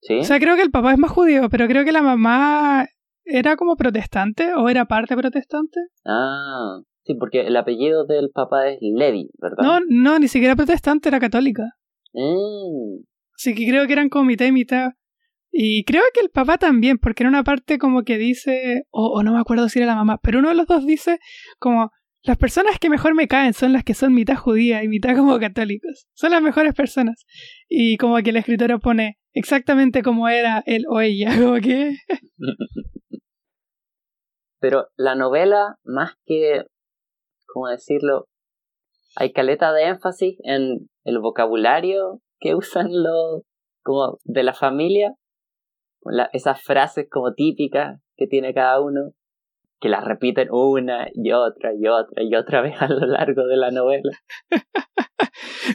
¿Sí? 0.00 0.18
O 0.18 0.24
sea, 0.24 0.38
creo 0.40 0.56
que 0.56 0.62
el 0.62 0.70
papá 0.70 0.92
es 0.92 0.98
más 0.98 1.10
judío, 1.12 1.48
pero 1.50 1.66
creo 1.68 1.84
que 1.84 1.92
la 1.92 2.02
mamá 2.02 2.86
era 3.24 3.56
como 3.56 3.76
protestante 3.76 4.54
o 4.54 4.68
era 4.68 4.86
parte 4.86 5.14
protestante. 5.14 5.78
Ah, 6.06 6.80
sí, 7.04 7.14
porque 7.14 7.40
el 7.42 7.56
apellido 7.56 8.06
del 8.06 8.30
papá 8.30 8.68
es 8.68 8.78
Levi, 8.80 9.30
¿verdad? 9.38 9.62
No, 9.62 9.80
no, 9.88 10.18
ni 10.18 10.28
siquiera 10.28 10.56
protestante, 10.56 11.08
era 11.08 11.20
católica. 11.20 11.64
Mm, 12.12 13.02
Así 13.34 13.54
que 13.54 13.66
creo 13.66 13.86
que 13.86 13.92
eran 13.92 14.08
como 14.08 14.24
mitad 14.24 14.46
y 14.46 14.52
mitad. 14.52 14.90
Y 15.52 15.84
creo 15.84 16.02
que 16.14 16.20
el 16.20 16.30
papá 16.30 16.58
también, 16.58 16.98
porque 16.98 17.22
en 17.22 17.28
una 17.28 17.42
parte 17.42 17.78
como 17.78 18.02
que 18.02 18.18
dice, 18.18 18.84
o, 18.90 19.08
o 19.08 19.22
no 19.22 19.32
me 19.32 19.40
acuerdo 19.40 19.68
si 19.68 19.78
era 19.78 19.86
la 19.86 19.96
mamá, 19.96 20.18
pero 20.22 20.38
uno 20.38 20.50
de 20.50 20.54
los 20.54 20.66
dos 20.66 20.86
dice 20.86 21.18
como, 21.58 21.90
las 22.22 22.36
personas 22.36 22.78
que 22.78 22.90
mejor 22.90 23.14
me 23.14 23.28
caen 23.28 23.54
son 23.54 23.72
las 23.72 23.82
que 23.82 23.94
son 23.94 24.12
mitad 24.12 24.36
judía 24.36 24.84
y 24.84 24.88
mitad 24.88 25.16
como 25.16 25.38
católicos. 25.38 26.06
Son 26.12 26.30
las 26.30 26.42
mejores 26.42 26.74
personas. 26.74 27.24
Y 27.68 27.96
como 27.96 28.16
que 28.18 28.30
el 28.30 28.36
escritor 28.36 28.78
pone 28.80 29.18
exactamente 29.32 30.02
como 30.02 30.28
era 30.28 30.62
él 30.66 30.84
o 30.88 31.00
ella, 31.00 31.30
como 31.40 31.56
que... 31.60 31.96
Pero 34.60 34.88
la 34.96 35.14
novela, 35.14 35.76
más 35.84 36.16
que, 36.26 36.64
¿cómo 37.52 37.68
decirlo? 37.68 38.26
Hay 39.16 39.32
caleta 39.32 39.72
de 39.72 39.84
énfasis 39.86 40.36
en 40.44 40.88
el 41.04 41.18
vocabulario 41.18 42.20
que 42.38 42.54
usan 42.54 42.88
los, 42.90 43.42
como 43.82 44.18
de 44.24 44.42
la 44.42 44.54
familia, 44.54 45.14
la- 46.02 46.30
esas 46.32 46.62
frases 46.62 47.06
como 47.10 47.32
típicas 47.34 48.00
que 48.16 48.26
tiene 48.26 48.54
cada 48.54 48.80
uno, 48.80 49.12
que 49.80 49.88
las 49.88 50.04
repiten 50.04 50.48
una 50.50 51.08
y 51.14 51.32
otra 51.32 51.72
y 51.74 51.86
otra 51.86 52.22
y 52.22 52.34
otra 52.34 52.60
vez 52.62 52.80
a 52.80 52.88
lo 52.88 53.06
largo 53.06 53.46
de 53.46 53.56
la 53.56 53.70
novela. 53.70 54.12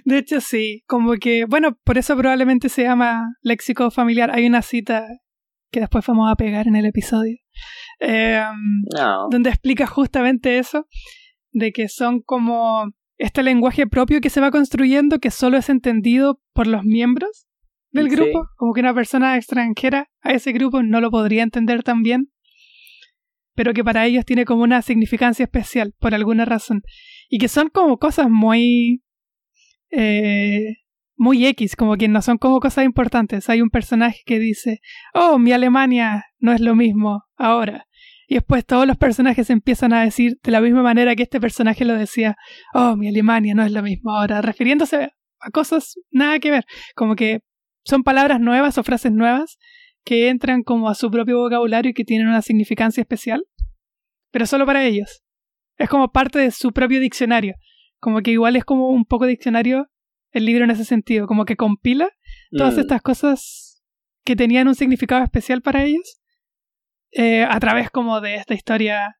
De 0.05 0.17
hecho, 0.19 0.41
sí, 0.41 0.83
como 0.87 1.13
que, 1.15 1.45
bueno, 1.45 1.77
por 1.83 1.97
eso 1.97 2.15
probablemente 2.15 2.69
se 2.69 2.83
llama 2.83 3.35
léxico 3.41 3.89
familiar. 3.91 4.29
Hay 4.31 4.45
una 4.45 4.61
cita 4.61 5.07
que 5.71 5.79
después 5.79 6.05
vamos 6.05 6.31
a 6.31 6.35
pegar 6.35 6.67
en 6.67 6.75
el 6.75 6.85
episodio, 6.85 7.37
eh, 7.99 8.43
No, 8.95 9.27
donde 9.29 9.49
explica 9.49 9.87
justamente 9.87 10.57
eso, 10.59 10.87
de 11.55 11.71
que 11.71 11.87
son 11.87 12.19
como 12.21 12.91
este 13.17 13.41
lenguaje 13.41 13.87
propio 13.87 14.19
que 14.19 14.29
se 14.29 14.41
va 14.41 14.51
construyendo 14.51 15.19
que 15.19 15.31
solo 15.31 15.57
es 15.57 15.69
entendido 15.69 16.41
por 16.53 16.67
los 16.67 16.83
miembros 16.83 17.47
del 17.91 18.09
grupo, 18.09 18.49
como 18.57 18.73
que 18.73 18.81
una 18.81 18.93
persona 18.93 19.37
extranjera 19.37 20.09
a 20.19 20.33
ese 20.33 20.51
grupo 20.51 20.83
no 20.83 20.99
lo 20.99 21.09
podría 21.11 21.43
entender 21.43 21.81
tan 21.81 22.03
bien, 22.03 22.29
pero 23.53 23.73
que 23.73 23.85
para 23.85 24.05
ellos 24.05 24.25
tiene 24.25 24.43
como 24.43 24.63
una 24.63 24.81
significancia 24.81 25.43
especial 25.45 25.93
por 25.97 26.13
alguna 26.13 26.43
razón 26.43 26.83
y 27.29 27.37
que 27.37 27.47
son 27.47 27.69
como 27.69 27.97
cosas 27.99 28.29
muy 28.29 29.01
eh, 29.91 30.75
muy 31.15 31.45
X, 31.45 31.77
como 31.77 31.95
que 31.95 32.09
no 32.09 32.21
son 32.21 32.37
como 32.37 32.59
cosas 32.59 32.83
importantes. 32.83 33.47
Hay 33.47 33.61
un 33.61 33.69
personaje 33.69 34.23
que 34.25 34.39
dice, 34.39 34.81
oh, 35.13 35.39
mi 35.39 35.53
Alemania 35.53 36.25
no 36.39 36.51
es 36.51 36.59
lo 36.59 36.75
mismo 36.75 37.23
ahora. 37.37 37.87
Y 38.27 38.35
después 38.35 38.65
todos 38.65 38.87
los 38.87 38.97
personajes 38.97 39.49
empiezan 39.49 39.93
a 39.93 40.03
decir 40.03 40.39
de 40.43 40.51
la 40.51 40.61
misma 40.61 40.81
manera 40.81 41.15
que 41.15 41.23
este 41.23 41.39
personaje 41.39 41.85
lo 41.85 41.93
decía, 41.93 42.35
oh, 42.73 42.95
mi 42.95 43.07
Alemania 43.07 43.53
no 43.53 43.63
es 43.63 43.71
lo 43.71 43.83
mismo 43.83 44.11
ahora, 44.11 44.41
refiriéndose 44.41 45.09
a 45.39 45.51
cosas 45.51 45.95
nada 46.11 46.39
que 46.39 46.51
ver, 46.51 46.65
como 46.95 47.15
que 47.15 47.41
son 47.83 48.03
palabras 48.03 48.39
nuevas 48.39 48.77
o 48.77 48.83
frases 48.83 49.11
nuevas 49.11 49.57
que 50.03 50.29
entran 50.29 50.63
como 50.63 50.89
a 50.89 50.95
su 50.95 51.11
propio 51.11 51.39
vocabulario 51.39 51.91
y 51.91 51.93
que 51.93 52.03
tienen 52.03 52.27
una 52.27 52.41
significancia 52.41 53.01
especial, 53.01 53.43
pero 54.31 54.45
solo 54.45 54.65
para 54.65 54.85
ellos. 54.85 55.23
Es 55.77 55.89
como 55.89 56.11
parte 56.11 56.39
de 56.39 56.51
su 56.51 56.71
propio 56.71 56.99
diccionario, 56.99 57.55
como 57.99 58.21
que 58.21 58.31
igual 58.31 58.55
es 58.55 58.63
como 58.63 58.89
un 58.89 59.05
poco 59.05 59.25
diccionario 59.25 59.87
el 60.31 60.45
libro 60.45 60.63
en 60.63 60.71
ese 60.71 60.85
sentido, 60.85 61.27
como 61.27 61.45
que 61.45 61.55
compila 61.55 62.09
todas 62.51 62.75
mm. 62.75 62.79
estas 62.79 63.01
cosas 63.01 63.83
que 64.23 64.35
tenían 64.35 64.67
un 64.67 64.75
significado 64.75 65.23
especial 65.23 65.61
para 65.61 65.83
ellos 65.83 66.21
eh, 67.15 67.43
a 67.43 67.59
través 67.59 67.89
como 67.89 68.21
de 68.21 68.35
esta 68.35 68.53
historia 68.53 69.17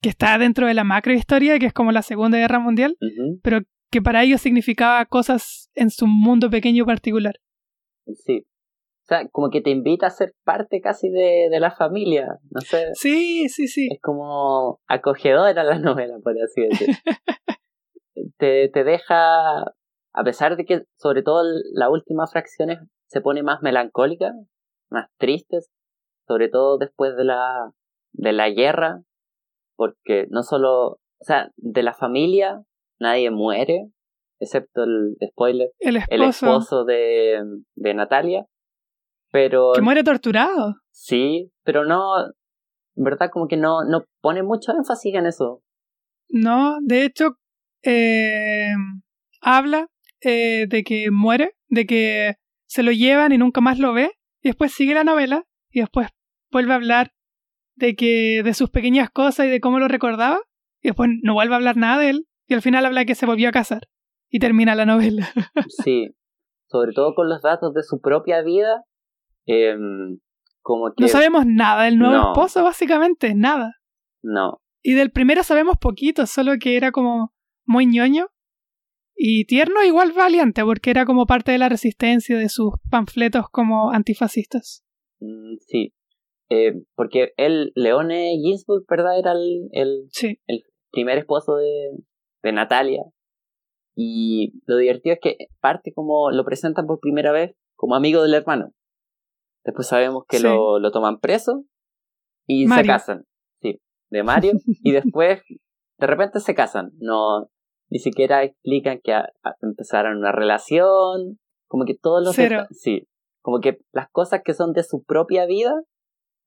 que 0.00 0.08
está 0.08 0.38
dentro 0.38 0.66
de 0.66 0.74
la 0.74 0.84
macrohistoria, 0.84 1.58
que 1.58 1.66
es 1.66 1.72
como 1.72 1.92
la 1.92 2.02
Segunda 2.02 2.38
Guerra 2.38 2.58
Mundial, 2.58 2.96
pero 3.42 3.60
que 3.90 4.00
para 4.00 4.22
ellos 4.22 4.40
significaba 4.40 5.04
cosas 5.04 5.70
en 5.74 5.90
su 5.90 6.06
mundo 6.06 6.48
pequeño 6.48 6.86
particular. 6.86 7.34
Sí. 8.14 8.46
O 9.02 9.06
sea, 9.06 9.28
como 9.28 9.50
que 9.50 9.60
te 9.60 9.70
invita 9.70 10.06
a 10.06 10.10
ser 10.10 10.32
parte 10.44 10.80
casi 10.80 11.10
de, 11.10 11.48
de 11.50 11.60
la 11.60 11.72
familia, 11.72 12.38
no 12.50 12.60
sé. 12.60 12.86
Sí, 12.94 13.48
sí, 13.48 13.66
sí. 13.66 13.88
Es 13.90 14.00
como 14.00 14.80
acogedora 14.86 15.64
la 15.64 15.78
novela, 15.78 16.14
por 16.22 16.34
así 16.40 16.62
decirlo. 16.62 16.94
te, 18.38 18.68
te 18.68 18.84
deja 18.84 19.64
a 20.12 20.24
pesar 20.24 20.56
de 20.56 20.64
que 20.64 20.84
sobre 20.96 21.22
todo 21.22 21.42
la 21.72 21.88
última 21.88 22.26
fracciones 22.26 22.78
se 23.06 23.20
pone 23.20 23.42
más 23.42 23.62
melancólica, 23.62 24.32
más 24.90 25.08
tristes, 25.18 25.68
sobre 26.30 26.48
todo 26.48 26.78
después 26.78 27.16
de 27.16 27.24
la, 27.24 27.72
de 28.12 28.32
la 28.32 28.50
guerra, 28.50 29.02
porque 29.74 30.28
no 30.30 30.44
solo, 30.44 30.86
o 30.90 31.24
sea, 31.24 31.50
de 31.56 31.82
la 31.82 31.92
familia 31.92 32.62
nadie 33.00 33.32
muere, 33.32 33.90
excepto 34.38 34.84
el 34.84 35.16
spoiler, 35.30 35.72
el 35.80 36.22
esposo, 36.22 36.84
de, 36.84 37.42
de 37.74 37.94
Natalia, 37.94 38.46
pero... 39.32 39.72
Que 39.74 39.82
muere 39.82 40.04
torturado. 40.04 40.76
Sí, 40.92 41.50
pero 41.64 41.84
no, 41.84 42.26
en 42.26 43.04
verdad 43.04 43.30
como 43.32 43.48
que 43.48 43.56
no, 43.56 43.82
no 43.82 44.04
pone 44.20 44.44
mucho 44.44 44.70
énfasis 44.70 45.12
en 45.12 45.26
eso. 45.26 45.64
No, 46.28 46.76
de 46.80 47.06
hecho, 47.06 47.38
eh, 47.82 48.72
habla 49.40 49.88
eh, 50.20 50.66
de 50.68 50.84
que 50.84 51.10
muere, 51.10 51.56
de 51.66 51.86
que 51.86 52.36
se 52.66 52.84
lo 52.84 52.92
llevan 52.92 53.32
y 53.32 53.38
nunca 53.38 53.60
más 53.60 53.80
lo 53.80 53.92
ve, 53.92 54.12
y 54.42 54.50
después 54.50 54.72
sigue 54.72 54.94
la 54.94 55.02
novela, 55.02 55.44
y 55.72 55.80
después 55.80 56.06
vuelve 56.50 56.72
a 56.72 56.76
hablar 56.76 57.12
de 57.76 57.96
que 57.96 58.42
de 58.44 58.54
sus 58.54 58.70
pequeñas 58.70 59.10
cosas 59.10 59.46
y 59.46 59.50
de 59.50 59.60
cómo 59.60 59.78
lo 59.78 59.88
recordaba, 59.88 60.38
y 60.82 60.88
después 60.88 61.10
no 61.22 61.34
vuelve 61.34 61.54
a 61.54 61.56
hablar 61.56 61.76
nada 61.76 61.98
de 61.98 62.10
él, 62.10 62.26
y 62.46 62.54
al 62.54 62.62
final 62.62 62.84
habla 62.84 63.00
de 63.00 63.06
que 63.06 63.14
se 63.14 63.26
volvió 63.26 63.48
a 63.48 63.52
casar, 63.52 63.88
y 64.28 64.38
termina 64.38 64.74
la 64.74 64.86
novela. 64.86 65.28
sí, 65.84 66.08
sobre 66.66 66.92
todo 66.92 67.14
con 67.14 67.28
los 67.28 67.42
datos 67.42 67.74
de 67.74 67.82
su 67.82 68.00
propia 68.00 68.42
vida, 68.42 68.84
em, 69.46 70.18
como 70.60 70.92
que... 70.94 71.02
No 71.02 71.08
sabemos 71.08 71.46
nada 71.46 71.84
del 71.84 71.98
nuevo 71.98 72.28
esposo, 72.28 72.62
básicamente, 72.62 73.34
nada. 73.34 73.74
No. 74.22 74.60
Y 74.82 74.94
del 74.94 75.10
primero 75.10 75.42
sabemos 75.42 75.76
poquito, 75.78 76.26
solo 76.26 76.52
que 76.60 76.76
era 76.76 76.92
como 76.92 77.32
muy 77.64 77.86
ñoño 77.86 78.28
y 79.14 79.44
tierno 79.44 79.82
igual 79.84 80.12
valiente, 80.12 80.64
porque 80.64 80.90
era 80.90 81.04
como 81.04 81.26
parte 81.26 81.52
de 81.52 81.58
la 81.58 81.68
resistencia 81.68 82.38
de 82.38 82.48
sus 82.48 82.72
panfletos 82.90 83.46
como 83.50 83.90
antifascistas. 83.90 84.82
Mm, 85.20 85.56
sí, 85.60 85.92
eh, 86.50 86.82
porque 86.96 87.32
él, 87.36 87.72
Leone 87.76 88.36
Ginsburg, 88.42 88.84
¿verdad? 88.88 89.18
Era 89.18 89.32
el, 89.32 89.68
el, 89.72 90.08
el 90.46 90.64
primer 90.90 91.18
esposo 91.18 91.56
de, 91.56 91.90
de 92.42 92.52
Natalia. 92.52 93.04
Y 93.94 94.60
lo 94.66 94.76
divertido 94.76 95.14
es 95.14 95.20
que 95.20 95.36
parte 95.60 95.92
como 95.92 96.30
lo 96.30 96.44
presentan 96.44 96.86
por 96.86 97.00
primera 97.00 97.32
vez 97.32 97.54
como 97.76 97.94
amigo 97.94 98.22
del 98.22 98.34
hermano. 98.34 98.72
Después 99.64 99.86
sabemos 99.86 100.24
que 100.28 100.40
lo, 100.40 100.78
lo, 100.78 100.90
toman 100.90 101.20
preso 101.20 101.64
y 102.46 102.66
se 102.66 102.84
casan. 102.84 103.26
Sí, 103.60 103.80
de 104.10 104.22
Mario. 104.22 104.52
y 104.82 104.92
después, 104.92 105.42
de 105.98 106.06
repente 106.06 106.40
se 106.40 106.54
casan. 106.54 106.92
No, 106.98 107.48
ni 107.90 107.98
siquiera 107.98 108.42
explican 108.42 109.00
que 109.02 109.12
empezaron 109.62 110.18
una 110.18 110.32
relación, 110.32 111.38
como 111.68 111.84
que 111.84 111.94
todos 111.94 112.24
los... 112.24 112.34
Cero. 112.34 112.66
Sí, 112.70 113.06
como 113.42 113.60
que 113.60 113.78
las 113.92 114.08
cosas 114.10 114.40
que 114.44 114.54
son 114.54 114.72
de 114.72 114.82
su 114.82 115.02
propia 115.04 115.46
vida, 115.46 115.74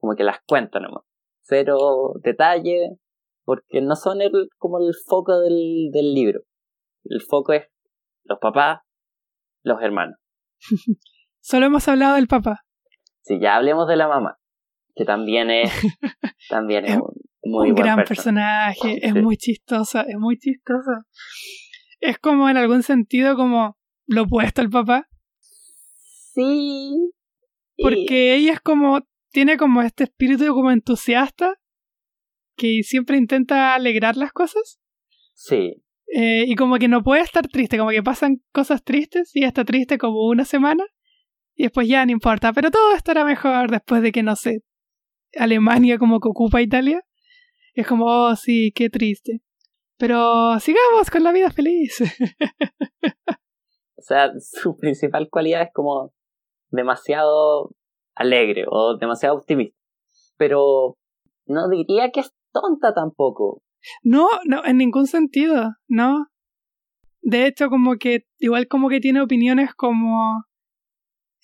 como 0.03 0.17
que 0.17 0.25
las 0.25 0.39
cuentan 0.45 0.83
nomás. 0.83 1.05
Cero 1.43 2.15
detalle, 2.21 2.97
porque 3.45 3.79
no 3.81 3.95
son 3.95 4.21
el, 4.21 4.49
como 4.57 4.79
el 4.79 4.93
foco 4.93 5.39
del, 5.39 5.91
del 5.93 6.13
libro. 6.13 6.41
El 7.05 7.21
foco 7.21 7.53
es 7.53 7.69
los 8.25 8.37
papás, 8.39 8.81
los 9.63 9.81
hermanos. 9.81 10.17
Solo 11.39 11.67
hemos 11.67 11.87
hablado 11.87 12.15
del 12.15 12.27
papá. 12.27 12.65
Sí, 13.21 13.39
ya 13.39 13.55
hablemos 13.55 13.87
de 13.87 13.95
la 13.95 14.09
mamá, 14.09 14.37
que 14.93 15.05
también 15.05 15.49
es, 15.49 15.71
también 16.49 16.83
es 16.83 16.97
un, 16.97 17.13
un 17.41 17.73
gran 17.73 18.03
personaje, 18.03 19.07
es 19.07 19.15
muy 19.15 19.37
chistosa, 19.37 20.01
es 20.01 20.17
muy 20.17 20.37
chistosa. 20.37 21.05
Es 22.01 22.19
como 22.19 22.49
en 22.49 22.57
algún 22.57 22.83
sentido 22.83 23.37
como 23.37 23.77
lo 24.05 24.23
opuesto 24.23 24.59
al 24.59 24.69
papá. 24.69 25.07
Sí. 26.33 26.91
Porque 27.77 28.35
ella 28.35 28.51
es 28.51 28.59
como, 28.59 28.99
tiene 29.33 29.57
como 29.57 29.81
este 29.81 30.05
espíritu 30.05 30.45
como 30.53 30.71
entusiasta 30.71 31.59
que 32.55 32.83
siempre 32.83 33.17
intenta 33.17 33.73
alegrar 33.73 34.15
las 34.15 34.31
cosas. 34.31 34.79
Sí. 35.33 35.83
Eh, 36.07 36.45
y 36.47 36.55
como 36.55 36.77
que 36.77 36.87
no 36.87 37.03
puede 37.03 37.21
estar 37.21 37.47
triste, 37.47 37.77
como 37.77 37.89
que 37.89 38.03
pasan 38.03 38.41
cosas 38.53 38.83
tristes 38.83 39.35
y 39.35 39.43
está 39.43 39.65
triste 39.65 39.97
como 39.97 40.27
una 40.27 40.45
semana 40.45 40.85
y 41.55 41.63
después 41.63 41.87
ya 41.87 42.05
no 42.05 42.11
importa, 42.11 42.53
pero 42.53 42.69
todo 42.71 42.95
estará 42.95 43.25
mejor 43.25 43.71
después 43.71 44.01
de 44.01 44.11
que, 44.11 44.21
no 44.21 44.35
sé, 44.35 44.61
Alemania 45.35 45.97
como 45.97 46.19
que 46.19 46.29
ocupa 46.29 46.61
Italia 46.61 47.03
es 47.73 47.87
como, 47.87 48.05
oh, 48.05 48.35
sí, 48.35 48.71
qué 48.75 48.89
triste. 48.89 49.41
Pero 49.97 50.59
sigamos 50.59 51.09
con 51.11 51.23
la 51.23 51.31
vida 51.31 51.49
feliz. 51.49 52.01
o 53.97 54.01
sea, 54.01 54.31
su 54.39 54.77
principal 54.77 55.29
cualidad 55.29 55.63
es 55.63 55.69
como 55.73 56.13
demasiado 56.69 57.71
alegre 58.15 58.65
o 58.67 58.97
demasiado 58.97 59.35
optimista. 59.35 59.77
Pero 60.37 60.97
no 61.45 61.69
diría 61.69 62.11
que 62.11 62.21
es 62.21 62.33
tonta 62.51 62.93
tampoco. 62.93 63.61
No, 64.01 64.27
no, 64.45 64.63
en 64.65 64.77
ningún 64.77 65.07
sentido, 65.07 65.75
no. 65.87 66.27
De 67.21 67.47
hecho, 67.47 67.69
como 67.69 67.95
que, 67.97 68.25
igual 68.39 68.67
como 68.67 68.89
que 68.89 68.99
tiene 68.99 69.21
opiniones 69.21 69.73
como... 69.75 70.45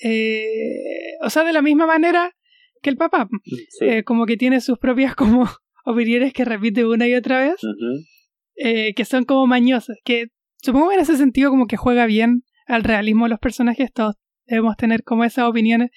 Eh, 0.02 1.18
o 1.22 1.30
sea, 1.30 1.44
de 1.44 1.54
la 1.54 1.62
misma 1.62 1.86
manera 1.86 2.34
que 2.82 2.90
el 2.90 2.98
papá. 2.98 3.28
Eh, 3.82 4.04
como 4.04 4.26
que 4.26 4.38
tiene 4.38 4.62
sus 4.62 4.78
propias 4.78 5.16
como 5.16 5.46
opiniones 5.86 6.34
que 6.34 6.46
repite 6.46 6.86
una 6.86 7.08
y 7.08 7.16
otra 7.16 7.40
vez, 7.40 7.56
eh, 8.56 8.94
que 8.94 9.06
son 9.06 9.26
como 9.26 9.48
mañosas, 9.48 9.98
que 10.04 10.28
supongo 10.62 10.90
que 10.90 10.96
en 10.96 11.02
ese 11.02 11.18
sentido 11.18 11.50
como 11.50 11.68
que 11.68 11.78
juega 11.78 12.06
bien 12.06 12.44
al 12.68 12.84
realismo 12.84 13.26
de 13.26 13.32
los 13.32 13.40
personajes, 13.40 13.92
todos 13.92 14.16
debemos 14.46 14.78
tener 14.78 15.04
como 15.04 15.24
esas 15.24 15.46
opiniones 15.46 15.92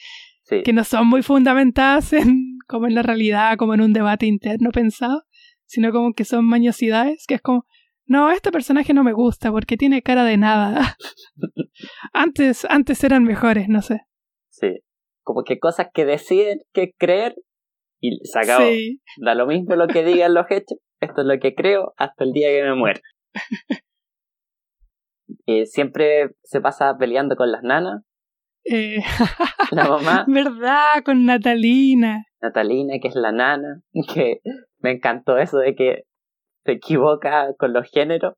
que 0.65 0.73
no 0.73 0.85
son 0.85 1.09
muy 1.09 1.23
fundamentadas 1.23 2.13
en 2.13 2.59
como 2.69 2.87
en 2.87 2.95
la 2.95 3.03
realidad, 3.03 3.57
como 3.59 3.75
en 3.75 3.83
un 3.83 3.93
debate 3.93 4.27
interno 4.27 4.71
pensado, 4.71 5.25
sino 5.67 5.93
como 5.93 6.13
que 6.15 6.25
son 6.25 6.47
mañosidades, 6.47 7.27
que 7.27 7.35
es 7.35 7.43
como, 7.43 7.67
no, 8.07 8.31
este 8.31 8.51
personaje 8.51 8.95
no 8.95 9.05
me 9.05 9.13
gusta 9.13 9.51
porque 9.51 9.77
tiene 9.77 10.03
cara 10.03 10.25
de 10.25 10.37
nada. 10.37 10.97
antes, 12.13 12.65
antes 12.69 13.03
eran 13.05 13.25
mejores, 13.25 13.69
no 13.69 13.83
sé. 13.83 14.03
Sí, 14.51 14.81
como 15.23 15.45
que 15.45 15.59
cosas 15.59 15.89
que 15.93 16.05
deciden 16.05 16.61
que 16.73 16.93
creer 16.99 17.37
y 18.01 18.19
se 18.25 18.39
acabó. 18.39 18.65
Da 19.19 19.35
lo 19.35 19.47
mismo 19.47 19.77
lo 19.77 19.87
que 19.87 20.05
digan 20.05 20.35
los 20.35 20.47
hechos, 20.51 20.79
esto 21.01 21.21
es 21.23 21.27
lo 21.27 21.39
que 21.39 21.55
creo 21.55 21.95
hasta 21.97 22.25
el 22.25 22.33
día 22.33 22.49
que 22.49 22.63
me 22.63 22.75
muera. 22.75 23.01
Eh, 25.47 25.65
siempre 25.65 26.35
se 26.43 26.61
pasa 26.61 26.95
peleando 26.99 27.37
con 27.37 27.51
las 27.51 27.63
nanas. 27.63 28.05
Eh, 28.65 29.03
la 29.71 29.89
mamá. 29.89 30.25
¿Verdad? 30.29 31.03
Con 31.05 31.27
Natalina. 31.27 32.27
Natalina, 32.41 32.95
que 33.01 33.09
es 33.09 33.15
la 33.15 33.33
nana, 33.33 33.83
que 34.15 34.41
me 34.79 34.93
encantó 34.93 35.39
eso 35.39 35.59
de 35.59 35.75
que 35.75 36.05
se 36.65 36.73
equivoca 36.73 37.55
con 37.59 37.73
los 37.73 37.89
géneros 37.91 38.35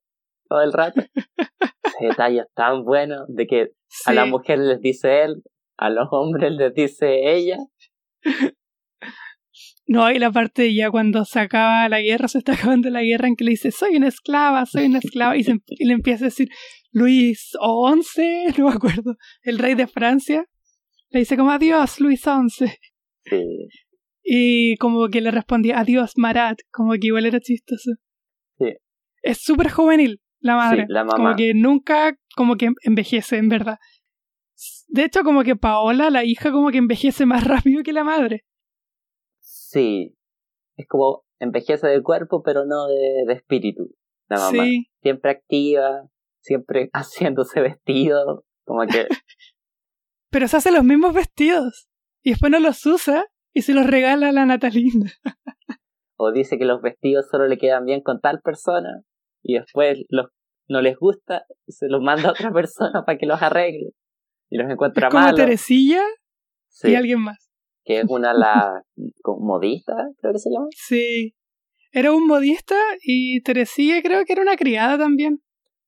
todo 0.49 0.63
el 0.63 0.73
rato. 0.73 1.01
Ese 1.01 2.07
detalle 2.09 2.41
es 2.41 2.53
tan 2.55 2.85
bueno 2.85 3.25
de 3.29 3.47
que 3.47 3.71
a 4.07 4.13
la 4.13 4.27
mujer 4.27 4.59
les 4.59 4.81
dice 4.81 5.23
él, 5.23 5.43
a 5.77 5.91
los 5.91 6.09
hombres 6.11 6.53
les 6.53 6.73
dice 6.75 7.33
ella. 7.35 7.59
No, 9.87 10.11
y 10.11 10.19
la 10.19 10.33
parte 10.33 10.73
ya 10.75 10.91
cuando 10.91 11.25
se 11.25 11.41
acaba 11.41 11.89
la 11.89 12.01
guerra, 12.01 12.29
se 12.29 12.39
está 12.39 12.55
acabando 12.55 12.89
la 12.89 13.03
guerra, 13.03 13.29
en 13.29 13.37
que 13.37 13.45
le 13.45 13.51
dice, 13.51 13.71
soy 13.71 13.97
una 13.97 14.09
esclava, 14.09 14.65
soy 14.65 14.87
una 14.87 14.99
esclava, 14.99 15.37
y, 15.37 15.45
se, 15.45 15.57
y 15.67 15.85
le 15.85 15.93
empieza 15.93 16.25
a 16.25 16.29
decir, 16.29 16.49
Luis 16.91 17.53
XI, 17.53 18.55
no 18.59 18.69
me 18.69 18.75
acuerdo, 18.75 19.17
el 19.43 19.59
rey 19.59 19.75
de 19.75 19.87
Francia, 19.87 20.47
le 21.11 21.21
dice 21.21 21.37
como, 21.37 21.51
adiós, 21.51 22.01
Luis 22.01 22.23
XI. 22.23 22.67
Sí. 23.25 23.43
Y 24.23 24.77
como 24.79 25.09
que 25.09 25.21
le 25.21 25.31
respondía, 25.31 25.79
adiós, 25.79 26.13
Marat, 26.17 26.59
como 26.73 26.93
que 26.93 27.09
igual 27.09 27.27
era 27.27 27.41
chistoso. 27.41 27.93
Sí. 28.59 28.73
Es 29.23 29.43
súper 29.43 29.71
juvenil, 29.71 30.21
la 30.41 30.57
madre. 30.57 30.83
Sí, 30.87 30.93
la 30.93 31.05
mamá. 31.05 31.17
Como 31.17 31.37
que 31.37 31.53
nunca, 31.53 32.17
como 32.35 32.57
que 32.57 32.71
envejece, 32.83 33.37
en 33.37 33.49
verdad. 33.49 33.79
De 34.89 35.05
hecho, 35.05 35.25
como 35.25 35.43
que 35.43 35.57
Paola, 35.57 36.09
la 36.09 36.25
hija, 36.25 36.53
como 36.53 36.71
que 36.71 36.79
envejece 36.79 37.27
más 37.27 37.45
rápido 37.45 37.83
que 37.83 37.93
la 37.93 38.05
madre. 38.05 38.45
Sí. 39.75 40.17
Es 40.77 40.87
como 40.89 41.25
envejece 41.41 41.89
de 41.89 42.03
cuerpo, 42.03 42.43
pero 42.43 42.65
no 42.65 42.87
de, 42.87 43.25
de 43.27 43.33
espíritu. 43.35 43.91
La 44.29 44.39
mamá. 44.39 44.65
Sí. 44.65 44.87
Siempre 45.03 45.33
activa, 45.33 46.09
siempre 46.41 46.91
haciéndose 46.95 47.61
vestido. 47.61 48.45
Como 48.65 48.87
que. 48.87 49.07
Pero 50.31 50.49
se 50.49 50.57
hace 50.57 50.73
los 50.73 50.83
mismos 50.83 51.15
vestidos. 51.15 51.89
Y 52.25 52.31
después 52.31 52.51
no 52.51 52.59
los 52.59 52.85
usa 52.87 53.27
y 53.53 53.63
se 53.63 53.75
los 53.75 53.87
regala 53.87 54.31
a 54.31 54.33
la 54.33 54.47
Natalina. 54.47 55.13
o 56.17 56.33
dice 56.33 56.59
que 56.59 56.65
los 56.65 56.83
vestidos 56.83 57.29
solo 57.31 57.47
le 57.47 57.59
quedan 57.59 57.85
bien 57.85 58.01
con 58.01 58.21
tal 58.21 58.41
persona. 58.41 59.03
Y 59.45 59.55
después 59.55 60.05
los, 60.09 60.31
no 60.69 60.81
les 60.81 60.97
gusta 60.99 61.45
y 61.67 61.73
se 61.73 61.89
los 61.89 62.01
manda 62.01 62.31
a 62.31 62.33
otra 62.33 62.53
persona 62.53 63.05
para 63.05 63.19
que 63.19 63.27
los 63.27 63.41
arregle. 63.43 63.91
Y 64.51 64.57
los 64.57 64.71
encuentra 64.71 65.09
Es 65.09 65.13
como 65.13 65.25
malos. 65.25 65.39
Teresilla 65.39 66.03
Sí, 66.69 66.91
y 66.91 66.95
alguien 66.97 67.21
más. 67.21 67.44
Que 67.85 68.01
es 68.01 68.07
una 68.09 68.33
la 68.33 68.83
modista, 69.27 69.95
creo 70.21 70.33
que 70.33 70.39
se 70.39 70.51
llama. 70.51 70.67
Sí. 70.75 71.35
Era 71.93 72.13
un 72.13 72.27
modista 72.27 72.75
y 73.03 73.41
Teresilla 73.43 74.03
creo 74.03 74.25
que 74.25 74.33
era 74.33 74.43
una 74.43 74.57
criada 74.57 74.99
también. 74.99 75.41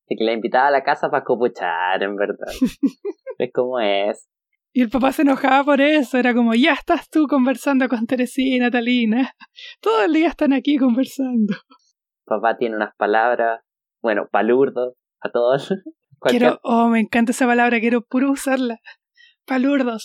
Y 0.08 0.16
que 0.16 0.24
la 0.24 0.32
invitaba 0.32 0.68
a 0.68 0.70
la 0.70 0.84
casa 0.84 1.10
para 1.10 1.24
copuchar, 1.24 2.02
en 2.02 2.14
verdad. 2.16 2.46
es 3.38 3.52
como 3.52 3.80
es. 3.80 4.28
Y 4.72 4.82
el 4.82 4.90
papá 4.90 5.10
se 5.12 5.22
enojaba 5.22 5.64
por 5.64 5.80
eso. 5.80 6.18
Era 6.18 6.34
como, 6.34 6.54
ya 6.54 6.74
estás 6.74 7.08
tú 7.08 7.26
conversando 7.26 7.88
con 7.88 8.06
Teresilla 8.06 8.56
y 8.56 8.60
Natalina. 8.60 9.32
Todo 9.80 10.04
el 10.04 10.12
día 10.12 10.28
están 10.28 10.52
aquí 10.52 10.76
conversando. 10.76 11.54
Papá 12.24 12.56
tiene 12.58 12.76
unas 12.76 12.94
palabras, 12.96 13.62
bueno, 14.02 14.28
palurdos, 14.30 14.94
a 15.20 15.30
todos. 15.30 15.68
Cualquier- 16.18 16.40
Quiero, 16.40 16.60
oh, 16.62 16.88
me 16.88 17.00
encanta 17.00 17.32
esa 17.32 17.46
palabra, 17.46 17.80
quiero 17.80 18.02
puro 18.02 18.30
usarla. 18.30 18.78
Palurdo. 19.46 19.96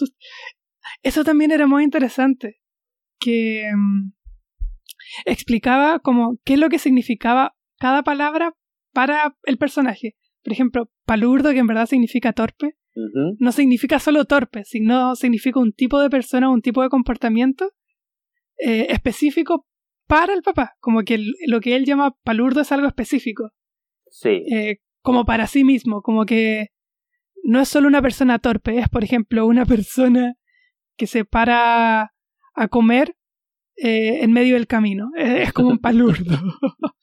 Eso 1.04 1.24
también 1.24 1.52
era 1.52 1.68
muy 1.68 1.84
interesante. 1.84 2.58
Que 3.20 3.70
mm, 3.76 4.12
explicaba 5.26 6.00
como 6.00 6.38
qué 6.44 6.54
es 6.54 6.60
lo 6.60 6.70
que 6.70 6.80
significaba 6.80 7.56
cada 7.78 8.04
palabra 8.04 8.54
para 8.94 9.36
el 9.44 9.58
personaje. 9.58 10.16
Por 10.44 10.54
ejemplo, 10.54 10.92
palurdo, 11.06 11.52
que 11.52 11.60
en 11.60 11.68
verdad 11.68 11.86
significa 11.86 12.34
torpe, 12.34 12.76
no 13.40 13.52
significa 13.52 14.00
solo 14.00 14.26
torpe, 14.26 14.64
sino 14.66 15.16
significa 15.16 15.60
un 15.60 15.72
tipo 15.72 16.00
de 16.02 16.10
persona, 16.10 16.50
un 16.50 16.62
tipo 16.62 16.82
de 16.82 16.90
comportamiento 16.90 17.72
eh, 18.58 18.88
específico 18.90 19.66
para 20.08 20.34
el 20.34 20.42
papá. 20.42 20.74
Como 20.80 21.04
que 21.04 21.16
el- 21.16 21.34
lo 21.48 21.62
que 21.62 21.76
él 21.76 21.86
llama 21.86 22.16
palurdo 22.24 22.62
es 22.62 22.72
algo 22.72 22.88
específico 22.88 23.52
Sí, 24.10 24.44
eh, 24.54 24.80
como 25.02 25.24
para 25.26 25.48
sí 25.48 25.64
mismo, 25.64 26.02
como 26.02 26.26
que 26.26 26.68
no 27.44 27.62
es 27.62 27.70
solo 27.70 27.88
una 27.88 28.02
persona 28.02 28.40
torpe, 28.40 28.78
es 28.78 28.90
por 28.90 29.04
ejemplo 29.06 29.46
una 29.48 29.66
persona 29.66 30.34
que 31.02 31.08
se 31.08 31.26
para 31.26 32.14
a 32.54 32.68
comer 32.70 33.16
eh, 33.76 34.22
en 34.22 34.32
medio 34.32 34.54
del 34.54 34.68
camino, 34.68 35.10
es 35.18 35.52
como 35.52 35.70
un 35.70 35.80
palurdo. 35.80 36.38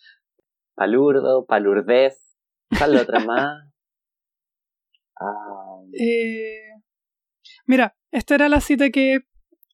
palurdo, 0.76 1.44
palurdez. 1.46 2.16
¿Cuál 2.78 2.94
otra 2.94 3.18
más? 3.26 3.72
Ah, 5.20 5.80
Eh, 5.94 6.74
mira, 7.66 7.96
esta 8.12 8.36
era 8.36 8.48
la 8.48 8.60
cita 8.60 8.90
que 8.90 9.22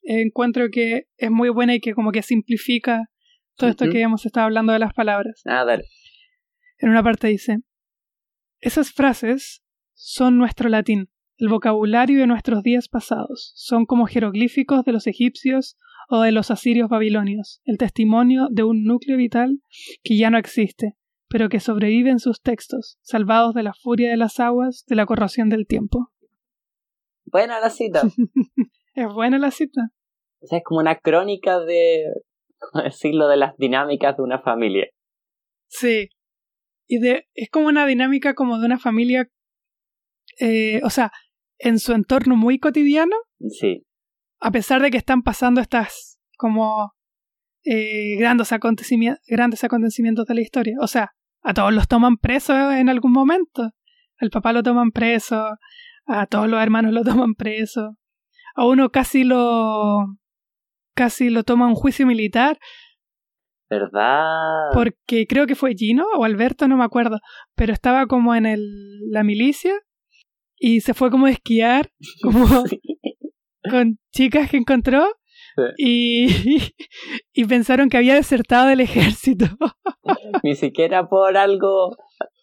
encuentro 0.04 0.70
que 0.72 1.08
es 1.18 1.30
muy 1.30 1.50
buena 1.50 1.74
y 1.74 1.80
que 1.80 1.92
como 1.92 2.10
que 2.10 2.22
simplifica 2.22 3.10
todo 3.56 3.68
esto 3.68 3.90
que 3.90 4.00
hemos 4.00 4.24
estado 4.24 4.46
hablando 4.46 4.72
de 4.72 4.78
las 4.78 4.94
palabras. 4.94 5.42
ah, 5.44 5.66
dale. 5.66 5.84
En 6.78 6.88
una 6.88 7.02
parte 7.02 7.26
dice, 7.28 7.58
esas 8.60 8.90
frases 8.90 9.62
son 9.92 10.38
nuestro 10.38 10.70
latín, 10.70 11.10
el 11.36 11.48
vocabulario 11.48 12.20
de 12.20 12.26
nuestros 12.26 12.62
días 12.62 12.88
pasados, 12.88 13.52
son 13.54 13.86
como 13.86 14.06
jeroglíficos 14.06 14.84
de 14.84 14.92
los 14.92 15.06
egipcios 15.06 15.76
o 16.08 16.20
de 16.20 16.32
los 16.32 16.50
asirios 16.50 16.88
babilonios, 16.88 17.60
el 17.64 17.78
testimonio 17.78 18.48
de 18.50 18.62
un 18.62 18.84
núcleo 18.84 19.16
vital 19.16 19.60
que 20.02 20.16
ya 20.16 20.30
no 20.30 20.38
existe, 20.38 20.94
pero 21.28 21.48
que 21.48 21.60
sobrevive 21.60 22.10
en 22.10 22.18
sus 22.18 22.40
textos, 22.40 22.98
salvados 23.02 23.54
de 23.54 23.62
la 23.62 23.74
furia 23.74 24.10
de 24.10 24.16
las 24.16 24.38
aguas, 24.40 24.84
de 24.86 24.96
la 24.96 25.06
corrosión 25.06 25.48
del 25.48 25.66
tiempo. 25.66 26.10
Buena 27.24 27.60
la 27.60 27.70
cita. 27.70 28.02
Es 28.94 29.12
buena 29.12 29.38
la 29.38 29.50
cita. 29.50 29.90
O 30.40 30.46
sea, 30.46 30.58
es 30.58 30.64
como 30.64 30.78
una 30.78 30.96
crónica 31.00 31.58
de, 31.58 32.04
¿cómo 32.60 32.84
decirlo?, 32.84 33.26
de 33.26 33.36
las 33.36 33.56
dinámicas 33.56 34.16
de 34.16 34.22
una 34.22 34.40
familia. 34.40 34.86
Sí. 35.66 36.10
Y 36.86 37.00
de, 37.00 37.26
es 37.34 37.50
como 37.50 37.66
una 37.66 37.86
dinámica 37.86 38.34
como 38.34 38.60
de 38.60 38.66
una 38.66 38.78
familia, 38.78 39.28
eh, 40.38 40.80
o 40.84 40.90
sea, 40.90 41.10
en 41.64 41.78
su 41.78 41.92
entorno 41.92 42.36
muy 42.36 42.58
cotidiano, 42.58 43.16
Sí, 43.58 43.84
a 44.40 44.50
pesar 44.50 44.82
de 44.82 44.90
que 44.90 44.98
están 44.98 45.22
pasando 45.22 45.60
estas 45.60 46.18
como 46.36 46.92
eh, 47.64 48.16
grandes, 48.18 48.52
acontecimientos, 48.52 49.24
grandes 49.26 49.64
acontecimientos 49.64 50.26
de 50.26 50.34
la 50.34 50.42
historia. 50.42 50.76
O 50.80 50.86
sea, 50.86 51.12
a 51.42 51.54
todos 51.54 51.72
los 51.72 51.88
toman 51.88 52.18
presos 52.18 52.56
en 52.74 52.90
algún 52.90 53.12
momento. 53.12 53.70
Al 54.18 54.30
papá 54.30 54.52
lo 54.52 54.62
toman 54.62 54.90
preso, 54.90 55.56
a 56.06 56.26
todos 56.26 56.48
los 56.48 56.62
hermanos 56.62 56.92
lo 56.92 57.02
toman 57.02 57.34
preso. 57.34 57.96
A 58.54 58.66
uno 58.66 58.90
casi 58.90 59.24
lo 59.24 60.18
casi 60.94 61.30
lo 61.30 61.42
toma 61.42 61.66
un 61.66 61.74
juicio 61.74 62.06
militar 62.06 62.56
¿verdad? 63.68 64.70
porque 64.72 65.26
creo 65.26 65.44
que 65.46 65.56
fue 65.56 65.74
Gino 65.74 66.04
o 66.16 66.24
Alberto, 66.24 66.68
no 66.68 66.76
me 66.76 66.84
acuerdo, 66.84 67.18
pero 67.56 67.72
estaba 67.72 68.06
como 68.06 68.32
en 68.36 68.46
el, 68.46 69.10
la 69.10 69.24
milicia 69.24 69.74
y 70.66 70.80
se 70.80 70.94
fue 70.94 71.10
como 71.10 71.26
a 71.26 71.30
esquiar 71.30 71.90
como 72.22 72.46
Sí. 72.68 72.80
con 73.70 73.98
chicas 74.12 74.50
que 74.50 74.56
encontró 74.56 75.04
y, 75.76 76.26
y 77.32 77.44
pensaron 77.44 77.88
que 77.90 77.98
había 77.98 78.14
desertado 78.14 78.68
del 78.68 78.80
ejército. 78.80 79.44
Ni 80.42 80.54
siquiera 80.54 81.08
por 81.08 81.36
algo 81.36 81.96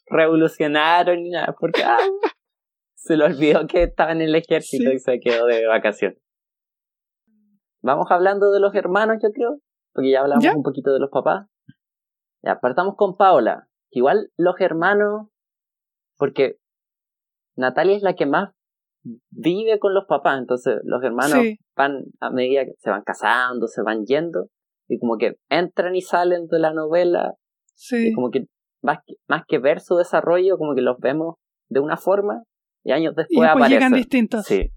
revolucionario 0.07 1.15
ni 1.15 1.29
nada, 1.29 1.55
porque 1.59 1.83
ah, 1.83 1.97
se 2.95 3.17
le 3.17 3.25
olvidó 3.25 3.65
que 3.67 3.83
estaba 3.83 4.11
en 4.11 4.21
el 4.21 4.35
ejército 4.35 4.89
Sí. 4.89 4.95
y 4.95 4.99
se 4.99 5.19
quedó 5.19 5.45
de 5.47 5.65
vacaciones. 5.67 6.19
Vamos 7.81 8.07
hablando 8.11 8.51
de 8.51 8.59
los 8.59 8.75
hermanos, 8.75 9.17
yo 9.23 9.29
creo, 9.31 9.59
porque 9.93 10.11
ya 10.11 10.21
hablamos 10.21 10.43
¿Ya? 10.43 10.55
un 10.55 10.63
poquito 10.63 10.93
de 10.93 10.99
los 10.99 11.09
papás. 11.09 11.47
Ya, 12.43 12.59
partamos 12.59 12.95
con 12.97 13.15
Paola. 13.17 13.67
que 13.89 13.99
Igual 13.99 14.29
los 14.37 14.55
hermanos, 14.59 15.27
porque 16.17 16.57
Natalia 17.61 17.95
es 17.95 18.03
la 18.03 18.13
que 18.15 18.25
más 18.25 18.49
vive 19.31 19.79
con 19.79 19.93
los 19.93 20.05
papás, 20.07 20.37
entonces 20.39 20.75
los 20.83 21.01
hermanos 21.03 21.39
Sí. 21.41 21.57
van 21.75 22.03
a 22.19 22.29
medida 22.29 22.65
que 22.65 22.73
se 22.77 22.89
van 22.89 23.01
casando, 23.03 23.67
se 23.67 23.81
van 23.81 24.05
yendo, 24.05 24.47
y 24.87 24.99
como 24.99 25.17
que 25.17 25.35
entran 25.49 25.95
y 25.95 26.01
salen 26.01 26.47
de 26.47 26.59
la 26.59 26.73
novela 26.73 27.33
Sí, 27.73 28.09
y 28.09 28.13
como 28.13 28.29
que 28.29 28.45
más, 28.83 28.99
que 29.05 29.15
más 29.27 29.43
que 29.47 29.57
ver 29.57 29.79
su 29.79 29.95
desarrollo, 29.95 30.57
como 30.57 30.75
que 30.75 30.81
los 30.81 30.97
vemos 30.99 31.35
de 31.69 31.79
una 31.79 31.97
forma 31.97 32.43
y 32.83 32.91
años 32.91 33.13
y 33.13 33.15
después 33.15 33.27
después 33.29 33.49
aparecen. 33.49 33.71
llegan 33.73 33.93
distintos. 33.93 34.45
Sí. 34.45 34.69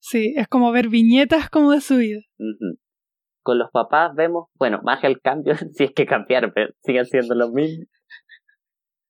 Sí, 0.00 0.34
es 0.36 0.48
como 0.48 0.70
ver 0.72 0.88
viñetas 0.88 1.48
como 1.48 1.70
de 1.72 1.80
su 1.80 1.96
vida. 1.96 2.20
ujú. 2.38 2.78
Con 3.42 3.58
los 3.58 3.70
papás 3.70 4.14
vemos, 4.14 4.48
bueno, 4.58 4.80
más 4.82 5.04
el 5.04 5.20
cambio, 5.20 5.54
si 5.72 5.84
es 5.84 5.92
que 5.92 6.04
cambiaron, 6.06 6.52
pero 6.54 6.72
siguen 6.82 7.06
siendo 7.06 7.34
los 7.34 7.50
mismos. 7.52 7.86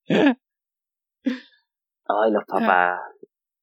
Ay, 2.23 2.33
los 2.33 2.45
papás. 2.47 3.01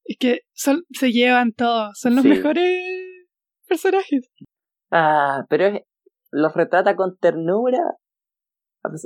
Es 0.03 0.17
que 0.19 0.39
son, 0.53 0.83
se 0.91 1.11
llevan 1.11 1.53
todos, 1.53 1.91
son 1.99 2.15
los 2.15 2.23
Sí. 2.23 2.29
mejores 2.29 2.81
personajes. 3.67 4.29
Ah, 4.91 5.45
pero 5.49 5.65
es, 5.67 5.81
los 6.31 6.53
retrata 6.53 6.95
con 6.95 7.17
ternura. 7.17 7.79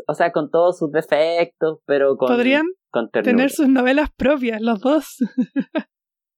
O 0.08 0.14
sea, 0.14 0.32
con 0.32 0.50
todos 0.50 0.78
sus 0.78 0.90
defectos, 0.92 1.80
pero 1.86 2.16
con, 2.16 2.30
Podrían 2.30 2.66
con 2.92 3.10
tener 3.10 3.50
sus 3.50 3.68
novelas 3.68 4.10
propias, 4.16 4.62
los 4.62 4.80
dos. 4.80 5.18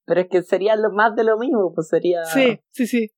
Pero 0.08 0.22
es 0.22 0.28
que 0.30 0.41
sería 0.41 0.76
lo 0.76 0.91
más 0.91 1.15
de 1.15 1.24
lo 1.24 1.38
mismo, 1.38 1.72
pues 1.76 1.88
sería... 1.89 2.24
Sí, 2.26 2.60
sí, 2.72 2.88
sí. 2.88 3.10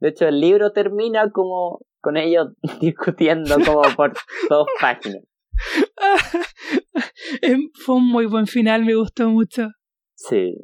De 0.00 0.10
hecho, 0.10 0.26
el 0.28 0.40
libro 0.40 0.70
termina 0.72 1.30
como 1.32 1.80
con 2.00 2.16
ellos 2.16 2.48
discutiendo 2.80 3.56
como 3.64 3.82
por 3.96 4.12
dos 4.48 4.66
páginas. 4.80 5.22
Em, 7.42 7.70
Fue 7.74 7.96
un 7.96 8.06
muy 8.06 8.26
buen 8.26 8.46
final, 8.46 8.84
me 8.84 8.94
gustó 8.94 9.28
mucho. 9.28 9.68
Sí. 10.14 10.54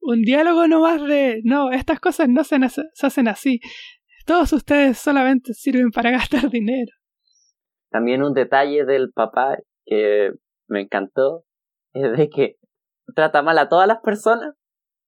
un 0.00 0.22
diálogo 0.22 0.66
no 0.66 0.80
más 0.80 1.02
de, 1.02 1.40
no, 1.44 1.70
estas 1.70 2.00
cosas 2.00 2.28
no 2.28 2.42
se, 2.44 2.56
se 2.68 3.06
hacen 3.06 3.28
así. 3.28 3.60
Todos 4.26 4.52
ustedes 4.52 4.98
solamente 4.98 5.54
sirven 5.54 5.90
para 5.90 6.10
gastar 6.18 6.50
dinero. 6.50 6.92
También 7.90 8.22
un 8.22 8.32
detalle 8.32 8.84
del 8.84 9.10
papá 9.12 9.58
que 9.84 10.30
me 10.68 10.82
encantó 10.82 11.44
es 11.92 12.16
de 12.16 12.28
que 12.28 12.56
trata 13.14 13.42
mal 13.42 13.58
a 13.58 13.68
todas 13.68 13.88
las 13.88 13.98
personas, 14.00 14.54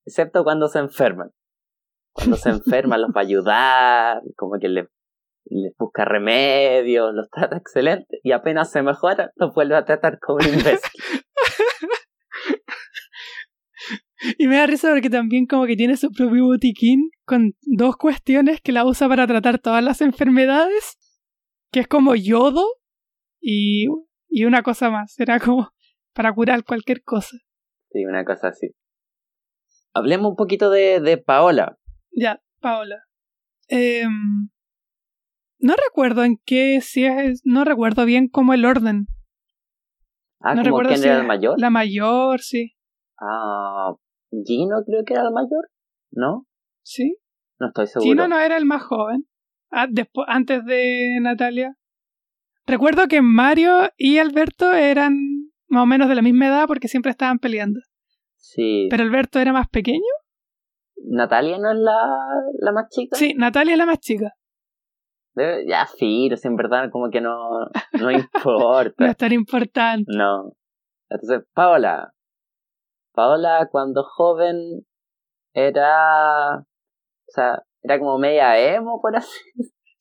excepto 0.04 0.44
cuando 0.44 0.68
se 0.68 0.80
enferman. 0.80 1.30
Cuando 2.12 2.36
se 2.36 2.50
enferman 2.50 3.00
los 3.00 3.10
va 3.10 3.20
a 3.20 3.24
ayudar, 3.24 4.22
como 4.36 4.58
que 4.60 4.68
les, 4.68 4.88
busca 5.78 6.04
remedios, 6.04 7.14
los 7.14 7.30
trata 7.30 7.56
excelente, 7.56 8.11
y 8.22 8.32
apenas 8.32 8.70
se 8.70 8.82
mejora, 8.82 9.32
los 9.36 9.54
vuelve 9.54 9.76
a 9.76 9.84
tratar 9.84 10.18
como 10.20 10.38
un 10.38 10.54
imbécil. 10.54 11.02
Y 14.38 14.46
me 14.46 14.56
da 14.56 14.66
risa 14.66 14.90
porque 14.90 15.10
también 15.10 15.46
como 15.46 15.66
que 15.66 15.76
tiene 15.76 15.96
su 15.96 16.10
propio 16.12 16.46
botiquín 16.46 17.10
con 17.24 17.54
dos 17.62 17.96
cuestiones 17.96 18.60
que 18.60 18.72
la 18.72 18.84
usa 18.84 19.08
para 19.08 19.26
tratar 19.26 19.58
todas 19.58 19.82
las 19.82 20.00
enfermedades, 20.00 20.96
que 21.72 21.80
es 21.80 21.88
como 21.88 22.14
yodo 22.14 22.64
y, 23.40 23.86
y 24.28 24.44
una 24.44 24.62
cosa 24.62 24.90
más, 24.90 25.18
era 25.18 25.40
como 25.40 25.70
para 26.14 26.32
curar 26.32 26.64
cualquier 26.64 27.02
cosa. 27.02 27.36
Sí, 27.90 28.04
una 28.04 28.24
cosa 28.24 28.48
así. 28.48 28.68
Hablemos 29.92 30.30
un 30.30 30.36
poquito 30.36 30.70
de, 30.70 31.00
de 31.00 31.18
Paola. 31.18 31.76
Ya, 32.12 32.40
Paola. 32.60 33.02
Em, 33.68 34.48
no 35.62 35.74
recuerdo 35.74 36.24
en 36.24 36.38
qué, 36.44 36.80
si 36.80 37.04
es, 37.04 37.40
no 37.44 37.64
recuerdo 37.64 38.04
bien 38.04 38.28
cómo 38.28 38.52
el 38.52 38.64
orden. 38.64 39.06
Ah, 40.40 40.54
no 40.54 40.64
recuerdo 40.64 40.90
quién 40.90 41.04
era 41.04 41.20
el 41.20 41.26
mayor. 41.26 41.58
La 41.58 41.70
mayor, 41.70 42.40
sí. 42.40 42.74
Ah, 43.20 43.94
Gino 44.44 44.82
creo 44.84 45.04
que 45.04 45.14
era 45.14 45.22
el 45.22 45.32
mayor, 45.32 45.70
¿no? 46.10 46.46
Sí. 46.82 47.16
No 47.60 47.68
estoy 47.68 47.86
seguro. 47.86 48.08
Gino 48.08 48.28
no 48.28 48.40
era 48.40 48.56
el 48.56 48.64
más 48.66 48.82
joven. 48.82 49.26
Ah, 49.70 49.86
después, 49.88 50.26
antes 50.28 50.64
de 50.64 51.18
Natalia. 51.20 51.76
Recuerdo 52.66 53.06
que 53.06 53.22
Mario 53.22 53.90
y 53.96 54.18
Alberto 54.18 54.72
eran 54.72 55.16
más 55.68 55.84
o 55.84 55.86
menos 55.86 56.08
de 56.08 56.16
la 56.16 56.22
misma 56.22 56.48
edad 56.48 56.66
porque 56.66 56.88
siempre 56.88 57.10
estaban 57.10 57.38
peleando. 57.38 57.80
Sí. 58.36 58.88
Pero 58.90 59.04
Alberto 59.04 59.38
era 59.38 59.52
más 59.52 59.68
pequeño. 59.68 60.00
¿Natalia 61.04 61.58
no 61.58 61.70
es 61.70 61.78
la, 61.78 61.98
la 62.60 62.72
más 62.72 62.88
chica? 62.90 63.16
Sí, 63.16 63.34
Natalia 63.34 63.72
es 63.72 63.78
la 63.78 63.86
más 63.86 64.00
chica. 64.00 64.34
Ya, 65.36 65.86
sí, 65.86 66.28
en 66.44 66.56
verdad 66.56 66.90
como 66.90 67.10
que 67.10 67.20
no, 67.20 67.66
no 68.00 68.10
importa. 68.10 69.04
no 69.04 69.10
es 69.10 69.16
tan 69.16 69.32
importante. 69.32 70.10
No. 70.14 70.52
Entonces, 71.08 71.46
Paola, 71.54 72.12
Paola 73.12 73.68
cuando 73.70 74.02
joven 74.04 74.86
era, 75.54 76.58
o 76.58 76.64
sea, 77.28 77.62
era 77.82 77.98
como 77.98 78.18
media 78.18 78.58
emo, 78.58 79.00
por 79.00 79.16
así 79.16 79.38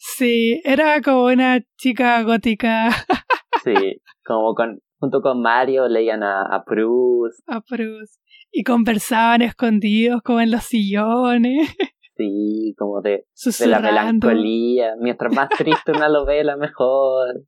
Sí, 0.03 0.59
era 0.63 0.99
como 1.01 1.25
una 1.25 1.59
chica 1.77 2.23
gótica. 2.23 2.89
sí, 3.63 4.01
como 4.25 4.55
con, 4.55 4.79
junto 4.99 5.21
con 5.21 5.41
Mario 5.41 5.87
leían 5.87 6.23
a, 6.23 6.41
a 6.41 6.63
Bruce. 6.65 7.43
A 7.45 7.59
Bruce. 7.69 8.19
Y 8.51 8.63
conversaban 8.63 9.43
escondidos 9.43 10.21
como 10.23 10.41
en 10.41 10.49
los 10.51 10.63
sillones. 10.63 11.75
Sí, 12.21 12.75
como 12.77 13.01
de, 13.01 13.25
de 13.59 13.67
la 13.67 13.79
melancolía. 13.79 14.93
Mientras 14.99 15.33
más 15.33 15.49
triste 15.49 15.91
una 15.91 16.07
novela, 16.07 16.55
mejor. 16.55 17.45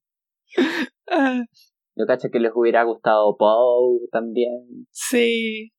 Ah. 1.12 1.43
Yo 1.95 2.07
cacho 2.07 2.29
que 2.31 2.39
les 2.39 2.51
hubiera 2.55 2.83
gustado 2.83 3.38
Poe 3.38 3.99
también. 4.12 4.88
Sí. 4.89 5.71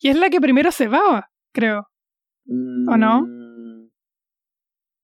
Y 0.00 0.08
es 0.08 0.18
la 0.18 0.28
que 0.28 0.40
primero 0.40 0.72
se 0.72 0.88
va, 0.88 1.30
creo. 1.52 1.86
¿O 2.48 2.96
no? 2.96 3.22
Mm, 3.22 3.90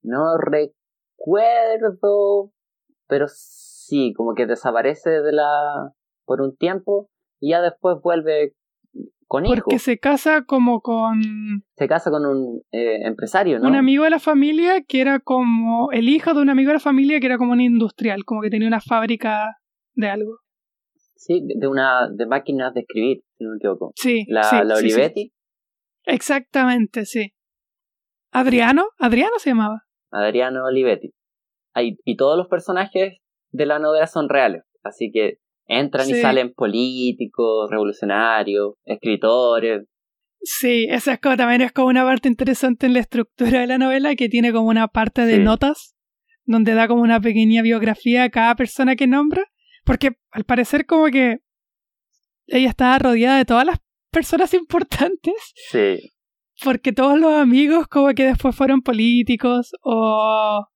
no 0.02 0.36
recuerdo, 0.38 1.30
pero 3.06 3.26
sí, 3.28 4.14
como 4.16 4.34
que 4.34 4.46
desaparece 4.46 5.10
de 5.10 5.32
la 5.32 5.92
por 6.24 6.40
un 6.40 6.56
tiempo 6.56 7.08
y 7.38 7.50
ya 7.50 7.60
después 7.60 7.98
vuelve 8.02 8.55
con 9.26 9.46
hijos. 9.46 9.60
Porque 9.64 9.78
se 9.78 9.98
casa 9.98 10.44
como 10.44 10.80
con... 10.80 11.20
Se 11.76 11.88
casa 11.88 12.10
con 12.10 12.26
un 12.26 12.62
eh, 12.72 13.06
empresario, 13.06 13.58
¿no? 13.58 13.68
Un 13.68 13.76
amigo 13.76 14.04
de 14.04 14.10
la 14.10 14.18
familia 14.18 14.82
que 14.82 15.00
era 15.00 15.20
como 15.20 15.90
el 15.92 16.08
hijo 16.08 16.34
de 16.34 16.42
un 16.42 16.50
amigo 16.50 16.68
de 16.68 16.74
la 16.74 16.80
familia 16.80 17.20
que 17.20 17.26
era 17.26 17.38
como 17.38 17.52
un 17.52 17.60
industrial, 17.60 18.24
como 18.24 18.42
que 18.42 18.50
tenía 18.50 18.68
una 18.68 18.80
fábrica 18.80 19.56
de 19.94 20.08
algo. 20.08 20.38
Sí, 21.16 21.42
de 21.44 21.66
una 21.66 22.08
de 22.14 22.26
máquinas 22.26 22.74
de 22.74 22.80
escribir, 22.80 23.22
si 23.36 23.44
no 23.44 23.50
me 23.50 23.56
equivoco. 23.56 23.92
Sí. 23.96 24.24
La, 24.28 24.62
la 24.64 24.76
Olivetti. 24.76 25.32
Exactamente, 26.04 27.04
sí. 27.04 27.32
Adriano, 28.32 28.88
Adriano 28.98 29.38
se 29.38 29.50
llamaba. 29.50 29.82
Adriano 30.12 30.64
Olivetti. 30.64 31.12
y 31.74 32.16
todos 32.16 32.36
los 32.36 32.48
personajes 32.48 33.18
de 33.50 33.66
la 33.66 33.78
novela 33.78 34.06
son 34.06 34.28
reales, 34.28 34.62
así 34.82 35.10
que 35.12 35.38
entran 35.66 36.08
y 36.08 36.14
salen 36.14 36.52
políticos, 36.54 37.70
revolucionarios, 37.70 38.74
escritores. 38.84 39.84
Sí, 40.40 40.86
esa 40.90 41.14
es 41.14 41.20
como, 41.20 41.36
también 41.36 41.62
es 41.62 41.72
como 41.72 41.88
una 41.88 42.04
parte 42.04 42.28
interesante 42.28 42.86
en 42.86 42.94
la 42.94 43.00
estructura 43.00 43.60
de 43.60 43.66
la 43.66 43.78
novela 43.78 44.14
que 44.14 44.28
tiene 44.28 44.52
como 44.52 44.68
una 44.68 44.88
parte 44.88 45.22
de 45.22 45.38
notas 45.38 45.96
donde 46.44 46.74
da 46.74 46.86
como 46.86 47.02
una 47.02 47.20
pequeña 47.20 47.62
biografía 47.62 48.22
a 48.24 48.30
cada 48.30 48.54
persona 48.54 48.94
que 48.94 49.08
nombra 49.08 49.44
porque 49.86 50.18
al 50.30 50.44
parecer 50.44 50.84
como 50.84 51.06
que 51.06 51.38
ella 52.46 52.68
estaba 52.68 52.98
rodeada 52.98 53.38
de 53.38 53.44
todas 53.44 53.64
las 53.64 53.78
personas 54.10 54.52
importantes. 54.54 55.34
Sí. 55.70 56.12
Porque 56.62 56.92
todos 56.92 57.18
los 57.18 57.34
amigos 57.34 57.86
como 57.86 58.08
que 58.14 58.24
después 58.24 58.54
fueron 58.56 58.82
políticos 58.82 59.72
o, 59.82 60.66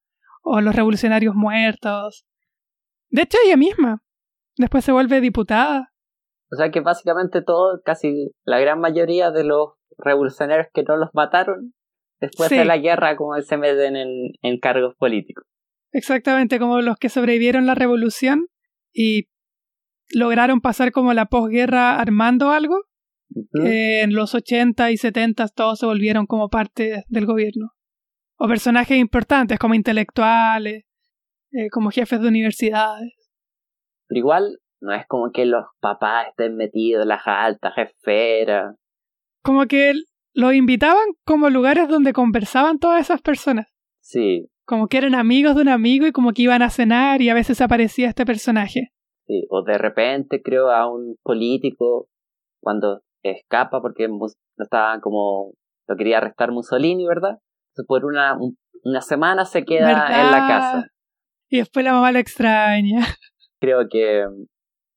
o 0.42 0.60
los 0.60 0.74
revolucionarios 0.74 1.34
muertos. 1.34 2.24
De 3.08 3.22
hecho, 3.22 3.38
ella 3.44 3.56
misma 3.56 4.02
después 4.60 4.84
se 4.84 4.92
vuelve 4.92 5.20
diputada. 5.20 5.92
O 6.52 6.56
sea 6.56 6.70
que 6.70 6.80
básicamente 6.80 7.42
todo, 7.42 7.80
casi 7.84 8.32
la 8.44 8.58
gran 8.58 8.80
mayoría 8.80 9.30
de 9.30 9.44
los 9.44 9.74
revolucionarios 9.98 10.68
que 10.72 10.82
no 10.82 10.96
los 10.96 11.10
mataron, 11.12 11.74
después 12.20 12.50
de 12.50 12.64
la 12.64 12.78
guerra 12.78 13.16
como 13.16 13.40
se 13.40 13.56
meten 13.56 13.96
en, 13.96 14.32
en 14.42 14.58
cargos 14.58 14.94
políticos. 14.96 15.44
Exactamente, 15.92 16.58
como 16.58 16.80
los 16.80 16.96
que 16.96 17.08
sobrevivieron 17.08 17.66
la 17.66 17.74
revolución 17.74 18.46
y 18.92 19.28
lograron 20.12 20.60
pasar 20.60 20.92
como 20.92 21.14
la 21.14 21.26
posguerra 21.26 22.00
armando 22.00 22.50
algo. 22.50 22.84
en 23.54 24.12
los 24.12 24.34
80 24.34 24.90
y 24.90 24.96
70 24.96 25.48
todos 25.48 25.78
se 25.78 25.86
volvieron 25.86 26.26
como 26.26 26.48
parte 26.48 27.04
del 27.08 27.26
gobierno. 27.26 27.72
O 28.36 28.48
personajes 28.48 28.98
importantes 28.98 29.58
como 29.58 29.74
intelectuales, 29.74 30.84
eh, 31.52 31.68
como 31.70 31.90
jefes 31.90 32.20
de 32.20 32.28
universidades. 32.28 33.12
Pero 34.10 34.18
igual 34.18 34.58
no 34.80 34.92
es 34.92 35.06
como 35.06 35.30
que 35.30 35.46
los 35.46 35.66
papás 35.78 36.26
estén 36.30 36.56
metidos 36.56 37.02
en 37.02 37.08
las 37.08 37.22
altas 37.26 37.74
esferas. 37.76 38.74
Como 39.44 39.66
que 39.66 39.94
los 40.34 40.52
invitaban 40.52 41.14
como 41.24 41.48
lugares 41.48 41.88
donde 41.88 42.12
conversaban 42.12 42.80
todas 42.80 43.00
esas 43.00 43.22
personas. 43.22 43.68
Sí, 44.00 44.48
como 44.64 44.88
que 44.88 44.98
eran 44.98 45.14
amigos 45.14 45.54
de 45.54 45.62
un 45.62 45.68
amigo 45.68 46.06
y 46.06 46.12
como 46.12 46.32
que 46.32 46.42
iban 46.42 46.60
a 46.60 46.70
cenar 46.70 47.22
y 47.22 47.28
a 47.28 47.34
veces 47.34 47.60
aparecía 47.60 48.08
este 48.08 48.26
personaje. 48.26 48.90
Sí, 49.28 49.46
o 49.48 49.62
de 49.62 49.78
repente 49.78 50.42
creo 50.42 50.70
a 50.70 50.92
un 50.92 51.14
político 51.22 52.08
cuando 52.60 53.02
escapa 53.22 53.80
porque 53.80 54.08
estaba 54.56 55.00
como 55.00 55.52
lo 55.86 55.96
quería 55.96 56.18
arrestar 56.18 56.50
Mussolini, 56.50 57.06
¿verdad? 57.06 57.38
Entonces 57.70 57.86
por 57.86 58.04
una, 58.04 58.36
una 58.82 59.00
semana 59.02 59.44
se 59.44 59.64
queda 59.64 59.90
en 59.90 60.30
la 60.32 60.46
casa. 60.48 60.86
Y 61.48 61.58
después 61.58 61.84
la 61.84 61.92
mamá 61.92 62.10
lo 62.10 62.18
extraña. 62.18 63.00
Creo 63.60 63.88
que 63.90 64.24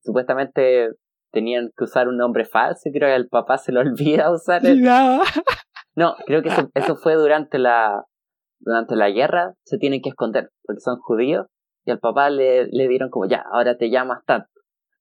supuestamente 0.01 0.89
tenían 1.31 1.71
que 1.75 1.83
usar 1.83 2.07
un 2.07 2.17
nombre 2.17 2.45
falso, 2.45 2.89
creo 2.93 3.09
que 3.09 3.15
el 3.15 3.27
papá 3.27 3.57
se 3.57 3.71
lo 3.71 3.79
olvida 3.81 4.31
usar. 4.31 4.65
El... 4.65 4.81
No, 5.95 6.15
creo 6.25 6.41
que 6.41 6.49
eso 6.75 6.95
fue 6.95 7.15
durante 7.15 7.59
la, 7.59 8.03
durante 8.59 8.95
la 8.95 9.09
guerra 9.09 9.53
se 9.63 9.77
tienen 9.77 10.01
que 10.01 10.09
esconder 10.09 10.49
porque 10.63 10.79
son 10.79 10.99
judíos 10.99 11.47
y 11.85 11.91
al 11.91 11.99
papá 11.99 12.29
le, 12.29 12.67
le 12.67 12.87
dieron 12.87 13.09
como 13.09 13.27
ya, 13.27 13.43
ahora 13.51 13.77
te 13.77 13.89
llamas 13.89 14.23
tanto. 14.25 14.47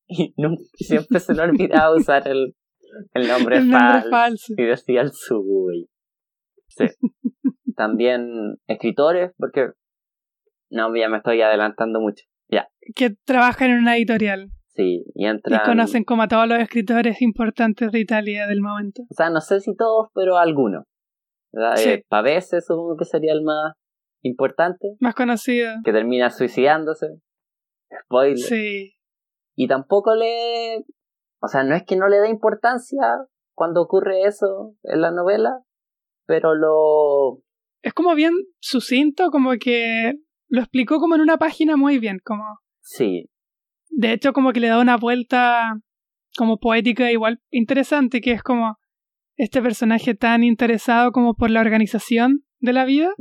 Y 0.09 0.35
siempre 0.85 1.21
se 1.21 1.35
le 1.35 1.43
olvidaba 1.43 1.95
usar 1.95 2.27
el, 2.29 2.55
el 3.15 3.29
nombre, 3.29 3.63
falso, 4.11 4.53
y 4.57 4.65
decía 4.65 5.01
el 5.01 5.13
suyo. 5.13 5.87
Sí. 6.69 6.87
También 7.77 8.57
escritores, 8.67 9.33
porque 9.39 9.71
no, 10.71 10.95
ya 10.95 11.09
me 11.09 11.19
estoy 11.19 11.41
adelantando 11.41 12.01
mucho. 12.01 12.25
Que 12.95 13.11
trabajan 13.25 13.71
en 13.71 13.79
una 13.79 13.97
editorial. 13.97 14.51
Sí, 14.75 15.05
y 15.15 15.27
entran... 15.27 15.61
Y 15.63 15.65
conocen 15.65 16.05
como 16.05 16.23
a 16.23 16.29
todos 16.29 16.49
los 16.49 16.59
escritores 16.59 17.23
importantes 17.23 17.93
de 17.93 18.01
Italia 18.01 18.47
del 18.47 18.61
momento. 18.61 19.03
O 19.03 19.15
sea, 19.15 19.31
no 19.31 19.41
sé 19.41 19.61
si 19.61 19.77
todos, 19.77 20.09
pero 20.15 20.37
algunos. 20.37 20.85
Sí. 21.77 21.91
Eh, 21.91 22.05
Pavese 22.09 22.61
supongo 22.61 22.97
que 22.97 23.05
sería 23.05 23.33
el 23.33 23.43
más 23.43 23.75
importante. 24.23 24.97
Más 25.01 25.15
conocido. 25.15 25.75
Que 25.85 25.93
termina 25.93 26.31
suicidándose. 26.31 27.07
Spoiler. 28.05 28.39
Sí. 28.39 28.95
Y 29.55 29.69
tampoco 29.69 30.15
le... 30.15 30.85
O 31.41 31.49
sea, 31.49 31.65
no 31.65 31.75
es 31.75 31.85
que 31.85 31.97
no 31.97 32.09
le 32.09 32.19
dé 32.19 32.31
importancia 32.31 33.03
cuando 33.55 33.83
ocurre 33.83 34.23
eso 34.23 34.75
en 34.85 35.03
la 35.03 35.11
novela, 35.11 35.61
pero 36.27 36.55
lo... 36.55 37.43
Es 37.83 37.93
como 37.93 38.15
bien 38.15 38.33
sucinto, 38.61 39.31
como 39.31 39.53
que 39.61 40.15
lo 40.53 40.61
explicó 40.61 41.01
como 41.01 41.15
en 41.15 41.23
una 41.23 41.39
página 41.39 41.79
muy 41.79 41.99
bien, 41.99 42.19
como... 42.23 42.45
Sí. 42.83 43.31
De 43.89 44.13
hecho, 44.13 44.35
como 44.35 44.53
que 44.53 44.61
le 44.61 44.69
da 44.69 44.81
una 44.81 44.99
vuelta 44.99 45.81
como 46.37 46.59
poética 46.59 47.11
igual 47.11 47.41
interesante, 47.51 48.21
que 48.21 48.33
es 48.33 48.43
como 48.43 48.77
este 49.37 49.63
personaje 49.63 50.15
tan 50.15 50.45
interesado 50.45 51.11
como 51.11 51.35
por 51.35 51.51
la 51.51 51.63
organización 51.63 52.45
de 52.59 52.75
la 52.75 52.85
vida, 52.85 53.15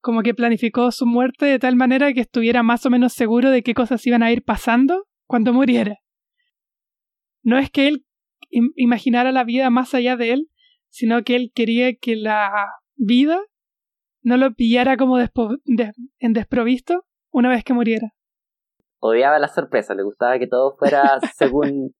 como 0.00 0.22
que 0.22 0.32
planificó 0.32 0.92
su 0.92 1.06
muerte 1.06 1.46
de 1.46 1.58
tal 1.58 1.74
manera 1.74 2.12
que 2.12 2.20
estuviera 2.20 2.62
más 2.62 2.86
o 2.86 2.90
menos 2.90 3.14
seguro 3.14 3.50
de 3.50 3.64
qué 3.64 3.74
cosas 3.74 4.06
iban 4.06 4.22
a 4.22 4.30
ir 4.30 4.44
pasando 4.44 5.08
cuando 5.26 5.52
muriera. 5.52 5.96
No 7.42 7.58
es 7.58 7.68
que 7.68 7.88
él 7.88 8.06
imaginara 8.76 9.32
la 9.32 9.42
vida 9.42 9.70
más 9.70 9.92
allá 9.92 10.16
de 10.16 10.34
él, 10.34 10.48
sino 10.88 11.24
que 11.24 11.34
él 11.34 11.50
quería 11.52 11.96
que 11.96 12.14
la 12.14 12.68
vida 12.94 13.40
no 14.22 14.36
lo 14.36 14.52
pillara 14.54 14.96
como 14.96 15.18
en 15.18 16.32
desprovisto 16.32 17.04
una 17.30 17.48
vez 17.48 17.64
que 17.64 17.72
muriera. 17.72 18.14
Odiaba 19.00 19.38
la 19.38 19.48
sorpresa, 19.48 19.94
le 19.94 20.04
gustaba 20.04 20.38
que 20.38 20.46
todo 20.46 20.76
fuera 20.76 21.18
según, 21.36 21.94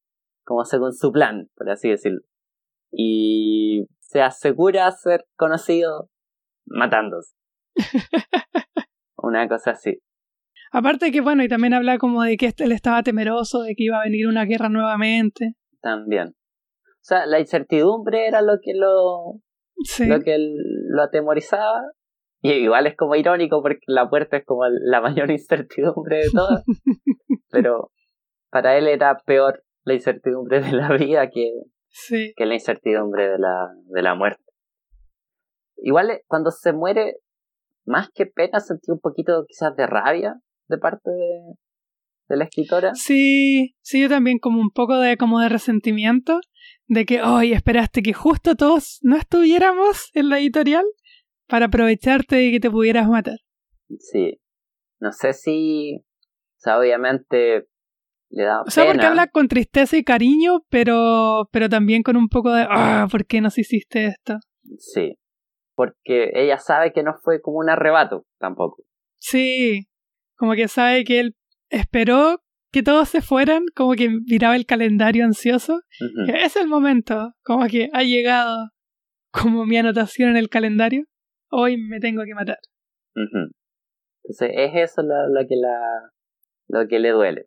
como 0.45 0.65
según 0.65 0.93
su 0.93 1.11
plan, 1.11 1.49
por 1.57 1.71
así 1.71 1.89
decirlo. 1.89 2.21
Y 2.91 3.87
se 4.01 4.23
asegura 4.23 4.91
ser 4.93 5.25
conocido 5.37 6.11
matándose. 6.67 7.35
Una 9.17 9.49
cosa 9.49 9.73
así. 9.73 10.01
Aparte 10.71 11.13
que 11.13 11.21
bueno, 11.21 11.43
y 11.43 11.49
también 11.49 11.75
habla 11.75 11.99
como 11.99 12.23
de 12.23 12.37
que 12.37 12.53
él 12.57 12.73
estaba 12.73 13.03
temeroso 13.03 13.63
de 13.63 13.75
que 13.75 13.85
iba 13.85 14.01
a 14.01 14.05
venir 14.05 14.27
una 14.27 14.45
guerra 14.45 14.69
nuevamente. 14.69 15.55
También. 15.81 16.29
O 16.29 17.05
sea, 17.05 17.27
la 17.27 17.41
incertidumbre 17.41 18.27
era 18.27 18.43
lo 18.43 18.55
que 18.63 18.75
lo, 18.75 19.41
lo 20.07 20.21
que 20.21 20.37
lo 20.39 21.03
atemorizaba. 21.03 21.83
Y 22.43 22.51
igual 22.55 22.89
es 22.89 22.97
como 22.97 23.15
irónico 23.15 23.63
porque 23.63 23.85
la 23.87 24.11
puerta 24.11 24.37
es 24.37 24.45
como 24.45 24.65
la 24.67 25.01
mayor 25.01 25.31
incertidumbre 25.31 26.19
de 26.19 26.31
todas. 26.31 26.65
pero 27.51 27.91
para 28.51 28.77
él 28.77 28.89
era 28.89 29.17
peor 29.25 29.63
la 29.85 29.95
incertidumbre 29.95 30.61
de 30.61 30.73
la 30.73 30.93
vida 30.93 31.31
que, 31.31 31.51
que 32.37 32.47
la 32.47 32.55
incertidumbre 32.55 33.29
de 33.31 33.39
la, 33.39 33.69
de 33.87 34.03
la 34.03 34.15
muerte. 34.15 34.43
Igual 35.77 36.11
eh, 36.11 36.23
cuando 36.27 36.51
se 36.51 36.73
muere, 36.73 37.17
más 37.85 38.11
que 38.13 38.27
pena, 38.27 38.61
sentí 38.61 38.91
un 38.91 39.01
poquito 39.01 39.45
quizás 39.47 39.75
de 39.77 39.87
rabia 39.87 40.35
de 40.69 40.79
parte 40.79 41.11
de, 41.11 41.55
de 42.29 42.37
la 42.37 42.45
escritora. 42.45 42.95
Sí, 42.95 43.77
sí, 43.81 44.03
yo 44.03 44.09
también 44.09 44.39
como 44.39 44.61
un 44.61 44.71
poco 44.71 44.99
de 44.99 45.17
como 45.17 45.41
de 45.41 45.49
resentimiento 45.49 46.41
de 46.87 47.05
que, 47.05 47.23
hoy 47.23 47.53
esperaste 47.53 48.03
que 48.03 48.13
justo 48.13 48.55
todos 48.55 48.99
no 49.03 49.17
estuviéramos 49.17 50.11
en 50.15 50.29
la 50.29 50.39
editorial 50.39 50.85
para 51.53 51.67
aprovecharte 51.67 52.37
de 52.37 52.51
que 52.51 52.61
te 52.61 52.71
pudieras 52.71 53.07
matar. 53.07 53.37
Sí. 53.99 54.41
No 55.01 55.13
sé 55.13 55.35
si, 55.35 55.97
o 55.97 56.57
sea, 56.57 56.79
obviamente 56.79 57.67
le 58.31 58.45
da 58.45 58.63
O 58.63 58.71
sea, 58.71 58.87
porque 58.87 59.05
habla 59.05 59.27
con 59.27 59.49
tristeza 59.49 59.99
y 59.99 60.03
cariño, 60.03 60.65
pero, 60.71 61.51
pero 61.53 61.69
también 61.69 62.03
con 62.03 62.17
un 62.17 62.29
poco 62.29 62.55
de, 62.55 62.67
ah, 62.71 63.07
¿por 63.11 63.27
qué 63.27 63.43
nos 63.43 63.59
hiciste 63.59 64.07
esto? 64.07 64.39
Sí. 64.79 65.19
Porque 65.75 66.31
ella 66.33 66.57
sabe 66.57 66.95
que 66.95 67.03
no 67.03 67.19
fue 67.23 67.43
como 67.43 67.59
un 67.59 67.69
arrebato 67.69 68.25
tampoco. 68.39 68.83
Sí. 69.19 69.89
Como 70.37 70.55
que 70.55 70.69
sabe 70.69 71.05
que 71.05 71.21
él 71.21 71.37
esperó 71.69 72.39
que 72.73 72.83
todos 72.83 73.11
se 73.11 73.21
fueran, 73.21 73.65
como 73.75 73.93
que 73.93 74.09
miraba 74.09 74.57
el 74.57 74.65
calendario 74.65 75.27
ansioso. 75.27 75.83
Es 76.29 76.57
el 76.57 76.69
momento, 76.69 77.35
como 77.43 77.67
que 77.67 77.91
ha 77.93 78.05
llegado 78.05 78.71
como 79.31 79.67
mi 79.67 79.77
anotación 79.77 80.31
en 80.31 80.39
el 80.39 80.49
calendario. 80.49 81.05
Hoy 81.55 81.77
me 81.77 82.01
tengo 82.01 82.23
que 82.25 82.35
matar. 82.35 82.59
Entonces 83.15 84.51
es 84.57 84.91
eso 84.91 85.03
lo, 85.03 85.47
que 85.47 85.57
la 85.57 86.11
lo 86.69 86.89
que 86.89 86.99
le 86.99 87.11
duele. 87.11 87.47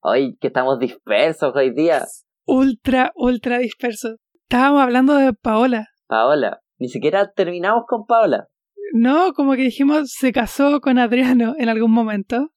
Hoy 0.00 0.38
que 0.40 0.46
estamos 0.46 0.78
dispersos 0.78 1.54
hoy 1.54 1.74
día. 1.74 2.02
Ultra, 2.46 3.12
ultra 3.14 3.58
dispersos. 3.58 4.16
Estábamos 4.48 4.80
hablando 4.80 5.16
de 5.16 5.34
Paola. 5.34 5.88
Paola. 6.06 6.62
Ni 6.78 6.88
siquiera 6.88 7.30
terminamos 7.30 7.84
con 7.86 8.06
Paola. 8.06 8.48
No, 8.94 9.34
como 9.34 9.52
que 9.52 9.62
dijimos, 9.62 10.10
se 10.10 10.32
casó 10.32 10.80
con 10.80 10.98
Adriano 10.98 11.54
en 11.58 11.68
algún 11.68 11.92
momento. 11.92 12.52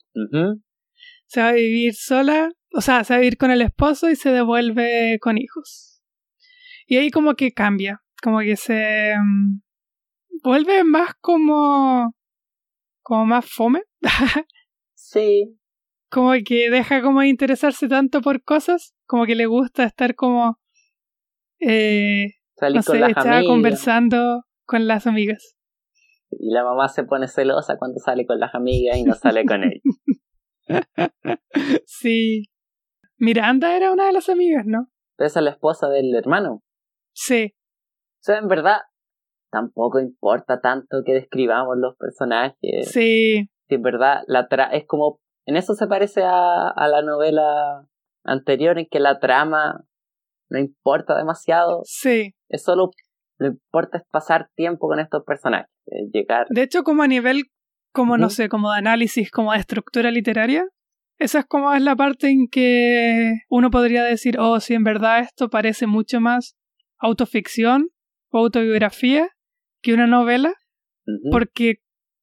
Se 1.27 1.41
va 1.41 1.49
a 1.49 1.53
vivir 1.53 1.93
sola, 1.93 2.51
o 2.73 2.79
sea, 2.79 3.03
se 3.03 3.13
va 3.13 3.17
a 3.17 3.19
vivir 3.19 3.37
con 3.37 3.51
el 3.51 3.61
esposo 3.61 4.09
y 4.09 4.15
se 4.15 4.31
devuelve 4.31 5.19
con 5.19 5.37
hijos. 5.37 6.01
Y 6.87 6.97
ahí 6.97 7.11
como 7.11 7.35
que 7.35 7.51
cambia, 7.51 8.01
como 8.21 8.39
que 8.39 8.55
se 8.55 9.13
mm, 9.17 9.64
vuelve 10.43 10.83
más 10.83 11.13
como 11.21 12.13
como 13.01 13.25
más 13.25 13.45
fome. 13.45 13.83
sí. 14.93 15.57
Como 16.09 16.31
que 16.45 16.69
deja 16.69 17.01
como 17.01 17.21
de 17.21 17.27
interesarse 17.27 17.87
tanto 17.87 18.21
por 18.21 18.43
cosas, 18.43 18.95
como 19.05 19.25
que 19.25 19.35
le 19.35 19.45
gusta 19.45 19.83
estar 19.83 20.15
como 20.15 20.57
eh, 21.59 22.27
no 22.61 22.81
sé, 22.81 23.01
conversando 23.45 24.43
con 24.65 24.87
las 24.87 25.07
amigas. 25.07 25.57
Y 26.31 26.51
la 26.51 26.63
mamá 26.63 26.87
se 26.87 27.03
pone 27.03 27.27
celosa 27.27 27.77
cuando 27.77 27.99
sale 27.99 28.25
con 28.25 28.39
las 28.39 28.55
amigas 28.55 28.97
y 28.97 29.03
no 29.03 29.13
sale 29.13 29.45
con 29.45 29.63
ella. 29.63 29.81
sí. 31.85 32.45
Miranda 33.17 33.75
era 33.75 33.91
una 33.91 34.07
de 34.07 34.13
las 34.13 34.29
amigas, 34.29 34.65
¿no? 34.65 34.89
Esa 35.17 35.39
es 35.39 35.43
la 35.43 35.51
esposa 35.51 35.87
del 35.87 36.13
hermano. 36.13 36.63
Sí. 37.13 37.55
O 37.55 38.23
sea, 38.23 38.37
en 38.39 38.47
verdad, 38.47 38.79
tampoco 39.55 40.01
importa 40.01 40.59
tanto 40.59 41.03
que 41.05 41.13
describamos 41.13 41.77
los 41.77 41.95
personajes. 41.95 42.91
Sí. 42.91 43.49
Si 43.69 43.75
en 43.75 43.81
verdad 43.81 44.23
la 44.27 44.47
tra 44.47 44.65
es 44.65 44.85
como. 44.85 45.19
En 45.45 45.55
eso 45.55 45.75
se 45.75 45.87
parece 45.87 46.23
a, 46.23 46.69
a 46.69 46.87
la 46.87 47.01
novela 47.01 47.87
anterior, 48.23 48.77
en 48.79 48.87
que 48.89 48.99
la 48.99 49.19
trama 49.19 49.85
no 50.49 50.59
importa 50.59 51.15
demasiado. 51.15 51.81
Sí. 51.85 52.33
Es 52.49 52.63
solo. 52.63 52.91
Lo 53.37 53.47
importa 53.47 53.99
es 53.99 54.03
pasar 54.11 54.49
tiempo 54.55 54.87
con 54.87 54.99
estos 54.99 55.23
personajes. 55.23 55.69
Llegar. 56.11 56.47
De 56.49 56.63
hecho, 56.63 56.83
como 56.83 57.03
a 57.03 57.07
nivel 57.07 57.43
como, 57.93 58.17
no 58.17 58.29
sé, 58.29 58.49
como 58.49 58.71
de 58.71 58.79
análisis, 58.79 59.31
como 59.31 59.53
de 59.53 59.59
estructura 59.59 60.11
literaria. 60.11 60.67
Esa 61.17 61.39
es 61.39 61.45
como 61.45 61.71
es 61.71 61.81
la 61.81 61.95
parte 61.95 62.27
en 62.29 62.49
que 62.51 63.35
uno 63.47 63.71
podría 63.71 64.03
decir, 64.03 64.37
oh, 64.37 64.59
sí, 64.59 64.73
en 64.73 64.83
verdad 64.83 65.21
esto 65.21 65.49
parece 65.49 65.87
mucho 65.87 66.19
más 66.19 66.57
autoficción 66.99 67.87
o 68.31 68.39
autobiografía 68.39 69.29
que 69.85 69.93
una 69.93 70.07
novela, 70.07 70.51
porque 71.31 71.75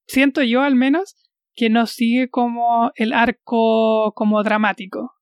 siento 0.08 0.42
yo 0.42 0.62
al 0.62 0.74
menos 0.74 1.14
que 1.54 1.70
no 1.70 1.86
sigue 1.86 2.28
como 2.28 2.90
el 2.96 3.12
arco 3.12 4.12
como 4.14 4.42
dramático. 4.42 5.12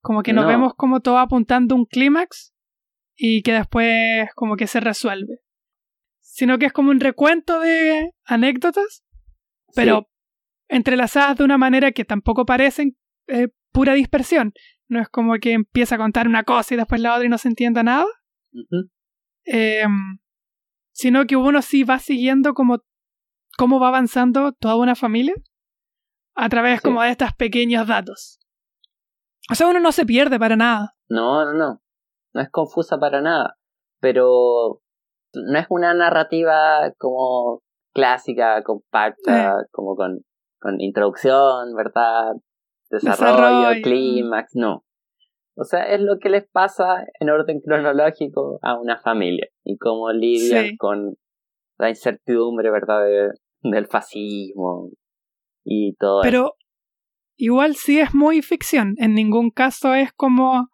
Como 0.00 0.22
que 0.22 0.32
nos 0.32 0.46
vemos 0.46 0.72
como 0.74 1.00
todo 1.00 1.18
apuntando 1.18 1.74
un 1.74 1.84
clímax 1.84 2.54
y 3.14 3.42
que 3.42 3.52
después 3.52 4.30
como 4.34 4.56
que 4.56 4.66
se 4.66 4.80
resuelve. 4.80 5.40
Sino 6.20 6.58
que 6.58 6.66
es 6.66 6.72
como 6.72 6.90
un 6.90 7.00
recuento 7.00 7.60
de 7.60 8.12
anécdotas 8.24 9.04
pero 9.74 10.08
entrelazadas 10.68 11.36
de 11.36 11.44
una 11.44 11.58
manera 11.58 11.92
que 11.92 12.06
tampoco 12.06 12.46
parecen 12.46 12.96
eh, 13.26 13.48
pura 13.72 13.92
dispersión. 13.92 14.54
No 14.88 15.02
es 15.02 15.08
como 15.10 15.34
que 15.34 15.52
empieza 15.52 15.96
a 15.96 15.98
contar 15.98 16.28
una 16.28 16.44
cosa 16.44 16.72
y 16.72 16.78
después 16.78 17.02
la 17.02 17.12
otra 17.14 17.26
y 17.26 17.28
no 17.28 17.36
se 17.36 17.48
entienda 17.48 17.82
nada. 17.82 18.06
Sino 20.98 21.26
que 21.26 21.36
uno 21.36 21.62
sí 21.62 21.84
va 21.84 22.00
siguiendo 22.00 22.54
como 22.54 22.78
cómo 23.56 23.78
va 23.78 23.86
avanzando 23.86 24.50
toda 24.50 24.74
una 24.74 24.96
familia 24.96 25.34
a 26.34 26.48
través 26.48 26.80
como 26.80 27.02
de 27.02 27.10
estos 27.10 27.32
pequeños 27.34 27.86
datos. 27.86 28.40
O 29.48 29.54
sea, 29.54 29.68
uno 29.68 29.78
no 29.78 29.92
se 29.92 30.04
pierde 30.04 30.40
para 30.40 30.56
nada. 30.56 30.96
No, 31.08 31.44
no, 31.44 31.52
no. 31.52 31.80
No 32.34 32.40
es 32.40 32.50
confusa 32.50 32.98
para 32.98 33.20
nada. 33.20 33.58
Pero 34.00 34.80
no 35.34 35.58
es 35.58 35.66
una 35.70 35.94
narrativa 35.94 36.92
como 36.98 37.62
clásica, 37.94 38.64
compacta, 38.64 39.54
como 39.70 39.94
con, 39.94 40.24
con 40.60 40.80
introducción, 40.80 41.76
¿verdad? 41.76 42.32
Desarrollo, 42.90 43.80
clímax, 43.84 44.50
no. 44.56 44.84
O 45.54 45.62
sea, 45.62 45.84
es 45.84 46.00
lo 46.00 46.18
que 46.18 46.28
les 46.28 46.48
pasa 46.50 47.04
en 47.20 47.30
orden 47.30 47.60
cronológico 47.60 48.58
a 48.62 48.76
una 48.80 48.98
familia 48.98 49.48
y 49.68 49.76
cómo 49.76 50.10
lidian 50.10 50.76
con 50.78 51.14
la 51.78 51.90
incertidumbre, 51.90 52.70
¿verdad? 52.70 53.04
del 53.62 53.86
fascismo 53.86 54.90
y 55.62 55.94
todo 55.96 56.22
Pero 56.22 56.54
igual 57.36 57.76
sí 57.76 58.00
es 58.00 58.14
muy 58.14 58.40
ficción. 58.40 58.94
En 58.96 59.14
ningún 59.14 59.50
caso 59.50 59.94
es 59.94 60.10
como 60.12 60.68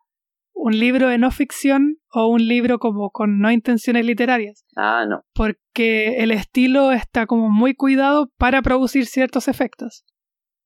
un 0.53 0.78
libro 0.78 1.09
de 1.09 1.18
no 1.18 1.32
ficción 1.32 1.97
o 2.12 2.28
un 2.28 2.47
libro 2.47 2.78
como 2.78 3.11
con 3.11 3.40
no 3.40 3.51
intenciones 3.51 4.07
literarias. 4.07 4.64
Ah, 4.76 5.05
no. 5.09 5.22
Porque 5.34 6.18
el 6.18 6.30
estilo 6.30 6.92
está 6.92 7.26
como 7.26 7.51
muy 7.51 7.74
cuidado 7.74 8.30
para 8.38 8.62
producir 8.62 9.07
ciertos 9.07 9.49
efectos. 9.49 10.05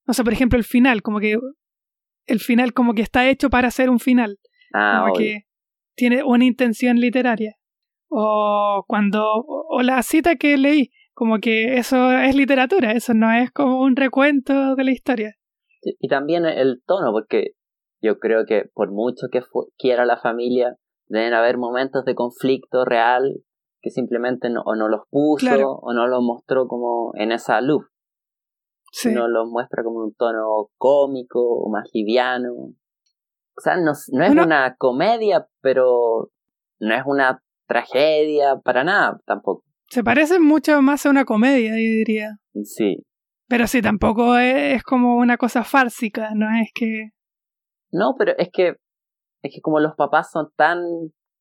O 0.06 0.12
sea, 0.12 0.22
por 0.22 0.34
ejemplo, 0.34 0.58
el 0.58 0.64
final, 0.64 1.00
como 1.00 1.18
que 1.18 1.38
el 2.26 2.40
final 2.40 2.74
como 2.74 2.92
que 2.92 3.02
está 3.02 3.26
hecho 3.26 3.48
para 3.48 3.70
ser 3.70 3.88
un 3.88 4.00
final. 4.00 4.38
Ah, 4.74 5.00
como 5.00 5.16
que 5.16 5.44
tiene 5.96 6.22
una 6.22 6.44
intención 6.44 7.00
literaria. 7.00 7.57
O 8.08 8.84
cuando, 8.86 9.24
o 9.46 9.82
la 9.82 10.02
cita 10.02 10.36
que 10.36 10.56
leí, 10.56 10.90
como 11.14 11.38
que 11.38 11.78
eso 11.78 12.12
es 12.12 12.34
literatura, 12.34 12.92
eso 12.92 13.12
no 13.14 13.32
es 13.32 13.50
como 13.50 13.80
un 13.80 13.96
recuento 13.96 14.74
de 14.76 14.84
la 14.84 14.92
historia. 14.92 15.34
Y 15.82 16.08
también 16.08 16.46
el 16.46 16.82
tono, 16.86 17.12
porque 17.12 17.52
yo 18.00 18.18
creo 18.18 18.44
que 18.46 18.64
por 18.72 18.90
mucho 18.92 19.26
que 19.30 19.42
quiera 19.76 20.06
la 20.06 20.16
familia, 20.16 20.76
deben 21.06 21.34
haber 21.34 21.58
momentos 21.58 22.04
de 22.04 22.14
conflicto 22.14 22.84
real 22.84 23.42
que 23.80 23.90
simplemente 23.90 24.50
no, 24.50 24.62
o 24.64 24.74
no 24.74 24.88
los 24.88 25.02
puso 25.10 25.50
o 25.70 25.92
no 25.92 26.06
los 26.06 26.22
mostró 26.22 26.66
como 26.66 27.12
en 27.14 27.32
esa 27.32 27.60
luz. 27.60 27.84
Sino 28.90 29.28
los 29.28 29.48
muestra 29.48 29.84
como 29.84 29.98
un 29.98 30.14
tono 30.14 30.70
cómico 30.78 31.40
o 31.40 31.70
más 31.70 31.88
liviano. 31.92 32.52
O 32.52 33.60
sea, 33.60 33.76
no, 33.76 33.92
no 34.12 34.24
es 34.24 34.30
una 34.30 34.76
comedia, 34.76 35.46
pero 35.60 36.30
no 36.80 36.94
es 36.94 37.02
una 37.04 37.42
tragedia 37.68 38.56
para 38.64 38.82
nada 38.82 39.20
tampoco. 39.26 39.64
Se 39.88 40.02
parece 40.02 40.40
mucho 40.40 40.82
más 40.82 41.06
a 41.06 41.10
una 41.10 41.24
comedia, 41.24 41.70
yo 41.70 41.76
diría. 41.76 42.38
Sí. 42.64 43.04
Pero 43.46 43.66
sí, 43.66 43.80
tampoco 43.80 44.36
es, 44.36 44.82
como 44.82 45.16
una 45.16 45.36
cosa 45.36 45.64
fársica, 45.64 46.30
no 46.34 46.46
es 46.60 46.70
que... 46.74 47.10
No, 47.90 48.14
pero 48.18 48.32
es 48.36 48.50
que 48.52 48.74
es 49.42 49.54
que 49.54 49.60
como 49.60 49.80
los 49.80 49.94
papás 49.94 50.30
son 50.30 50.50
tan 50.56 50.80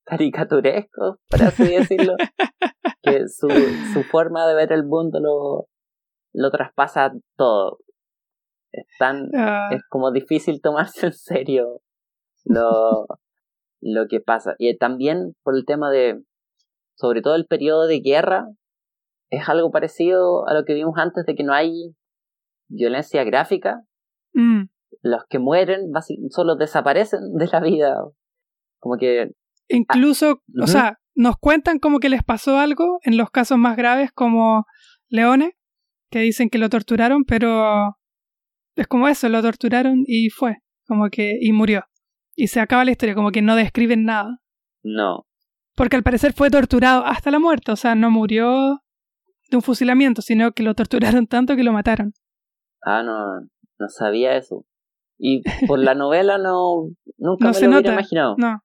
caricaturescos, 0.05 1.17
por 1.29 1.43
así 1.43 1.63
decirlo, 1.67 2.13
que 3.01 3.27
su, 3.27 3.49
su 3.93 4.03
forma 4.03 4.47
de 4.47 4.55
ver 4.55 4.71
el 4.71 4.85
mundo 4.85 5.19
lo, 5.19 5.67
lo 6.33 6.51
traspasa 6.51 7.11
todo. 7.35 7.79
Es 8.71 8.85
tan, 8.99 9.29
ah. 9.35 9.69
es 9.71 9.81
como 9.89 10.11
difícil 10.11 10.61
tomarse 10.61 11.07
en 11.07 11.13
serio 11.13 11.81
lo, 12.45 13.07
lo 13.81 14.07
que 14.07 14.19
pasa. 14.19 14.55
Y 14.57 14.75
también 14.77 15.35
por 15.43 15.55
el 15.55 15.65
tema 15.65 15.91
de, 15.91 16.21
sobre 16.95 17.21
todo 17.21 17.35
el 17.35 17.45
periodo 17.45 17.87
de 17.87 17.99
guerra, 17.99 18.47
es 19.29 19.47
algo 19.49 19.71
parecido 19.71 20.47
a 20.47 20.53
lo 20.53 20.63
que 20.65 20.73
vimos 20.73 20.95
antes 20.97 21.25
de 21.25 21.35
que 21.35 21.43
no 21.43 21.53
hay 21.53 21.95
violencia 22.69 23.23
gráfica. 23.23 23.81
Mm. 24.33 24.63
Los 25.01 25.23
que 25.29 25.39
mueren 25.39 25.91
solo 26.29 26.55
desaparecen 26.55 27.19
de 27.37 27.47
la 27.47 27.59
vida. 27.59 27.95
Como 28.79 28.97
que... 28.97 29.31
Incluso, 29.69 30.41
o 30.61 30.67
sea, 30.67 30.97
nos 31.13 31.35
cuentan 31.37 31.79
como 31.79 31.99
que 31.99 32.07
les 32.07 32.23
pasó 32.23 32.57
algo 32.57 32.99
en 33.03 33.17
los 33.17 33.29
casos 33.31 33.57
más 33.57 33.75
graves 33.75 34.11
como 34.13 34.65
Leone, 35.09 35.57
que 36.09 36.19
dicen 36.19 36.49
que 36.49 36.57
lo 36.57 36.69
torturaron, 36.69 37.25
pero 37.25 37.97
es 38.75 38.87
como 38.87 39.07
eso, 39.09 39.27
lo 39.27 39.41
torturaron 39.41 40.03
y 40.05 40.29
fue, 40.29 40.57
como 40.87 41.09
que, 41.09 41.37
y 41.41 41.51
murió. 41.51 41.83
Y 42.39 42.47
se 42.47 42.59
acaba 42.59 42.85
la 42.85 42.91
historia, 42.91 43.15
como 43.15 43.31
que 43.31 43.41
no 43.41 43.55
describen 43.55 44.05
nada. 44.05 44.39
No. 44.83 45.25
Porque 45.75 45.95
al 45.95 46.03
parecer 46.03 46.33
fue 46.33 46.51
torturado 46.51 47.03
hasta 47.03 47.31
la 47.31 47.39
muerte, 47.39 47.71
o 47.71 47.75
sea, 47.75 47.95
no 47.95 48.11
murió 48.11 48.79
de 49.49 49.57
un 49.57 49.63
fusilamiento, 49.63 50.21
sino 50.21 50.51
que 50.51 50.61
lo 50.61 50.75
torturaron 50.75 51.25
tanto 51.27 51.55
que 51.55 51.63
lo 51.63 51.73
mataron. 51.73 52.13
Ah, 52.83 53.01
no, 53.01 53.41
no 53.79 53.89
sabía 53.89 54.37
eso. 54.37 54.65
Y 55.17 55.41
por 55.65 55.79
la 55.79 55.95
novela 55.95 56.37
no, 56.37 56.89
nunca 57.17 57.51
me 57.51 57.59
lo 57.59 57.69
hubiera 57.69 57.93
imaginado. 57.93 58.35
No. 58.37 58.59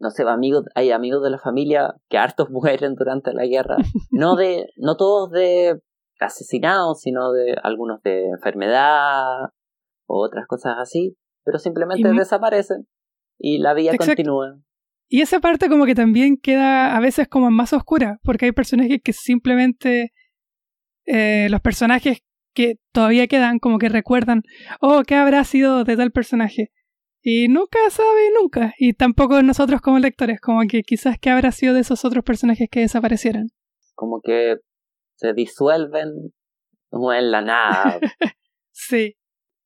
No 0.00 0.10
sé, 0.10 0.22
amigos, 0.28 0.66
hay 0.74 0.92
amigos 0.92 1.22
de 1.24 1.30
la 1.30 1.38
familia 1.38 1.94
que 2.10 2.18
hartos 2.18 2.50
mueren 2.50 2.94
durante 2.94 3.32
la 3.32 3.46
guerra. 3.46 3.76
No 4.10 4.36
de, 4.36 4.66
no 4.76 4.98
todos 4.98 5.30
de 5.30 5.80
asesinados, 6.20 7.00
sino 7.00 7.32
de 7.32 7.56
algunos 7.62 8.02
de 8.02 8.26
enfermedad 8.28 9.50
o 10.06 10.22
otras 10.22 10.46
cosas 10.46 10.76
así, 10.78 11.16
pero 11.42 11.58
simplemente 11.58 12.12
desaparecen 12.12 12.86
y 13.38 13.58
la 13.58 13.74
vida 13.74 13.96
continúa. 13.96 14.58
Y 15.08 15.22
esa 15.22 15.40
parte 15.40 15.68
como 15.68 15.86
que 15.86 15.94
también 15.94 16.36
queda 16.36 16.96
a 16.96 17.00
veces 17.00 17.28
como 17.28 17.50
más 17.50 17.72
oscura, 17.72 18.18
porque 18.22 18.46
hay 18.46 18.52
personajes 18.52 19.00
que 19.02 19.12
simplemente 19.14 20.12
eh, 21.06 21.48
los 21.50 21.62
personajes 21.62 22.18
que 22.52 22.74
todavía 22.92 23.26
quedan 23.26 23.58
como 23.58 23.78
que 23.78 23.88
recuerdan, 23.88 24.42
oh, 24.80 25.02
¿qué 25.06 25.14
habrá 25.14 25.44
sido 25.44 25.84
de 25.84 25.96
tal 25.96 26.10
personaje? 26.10 26.72
Y 27.22 27.48
nunca 27.48 27.78
sabe 27.90 28.30
nunca, 28.38 28.74
y 28.78 28.92
tampoco 28.92 29.42
nosotros 29.42 29.80
como 29.80 29.98
lectores, 29.98 30.40
como 30.40 30.60
que 30.68 30.82
quizás 30.82 31.18
qué 31.18 31.30
habrá 31.30 31.52
sido 31.52 31.74
de 31.74 31.80
esos 31.80 32.04
otros 32.04 32.24
personajes 32.24 32.68
que 32.70 32.80
desaparecieron. 32.80 33.48
Como 33.94 34.20
que 34.20 34.56
se 35.16 35.32
disuelven 35.32 36.32
como 36.90 37.12
en 37.12 37.30
la 37.30 37.40
nada. 37.40 37.98
sí. 38.72 39.16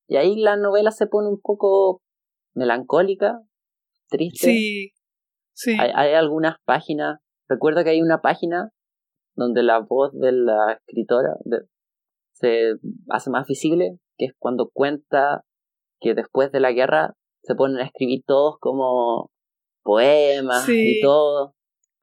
Y 0.08 0.16
ahí 0.16 0.36
la 0.36 0.56
novela 0.56 0.90
se 0.90 1.06
pone 1.06 1.28
un 1.28 1.40
poco 1.40 2.02
melancólica, 2.54 3.40
triste. 4.12 4.46
Sí, 4.46 4.92
sí. 5.54 5.76
Hay, 5.78 6.14
algunas 6.14 6.56
páginas, 6.64 7.18
recuerdo 7.48 7.82
que 7.82 7.90
hay 7.90 8.02
una 8.02 8.20
página 8.20 8.70
donde 9.34 9.62
la 9.62 9.80
voz 9.80 10.12
de 10.12 10.32
la 10.32 10.74
escritora 10.74 11.34
se 12.32 12.74
hace 13.08 13.30
más 13.30 13.46
visible, 13.46 13.98
que 14.16 14.26
es 14.26 14.32
cuando 14.38 14.70
cuenta 14.72 15.42
que 16.00 16.14
después 16.14 16.52
de 16.52 16.60
la 16.60 16.72
guerra 16.72 17.14
se 17.42 17.54
ponen 17.54 17.78
a 17.78 17.86
escribir 17.86 18.22
todos 18.26 18.56
como 18.60 19.30
poemas 19.82 20.68
y 20.68 21.00
todo, 21.00 21.54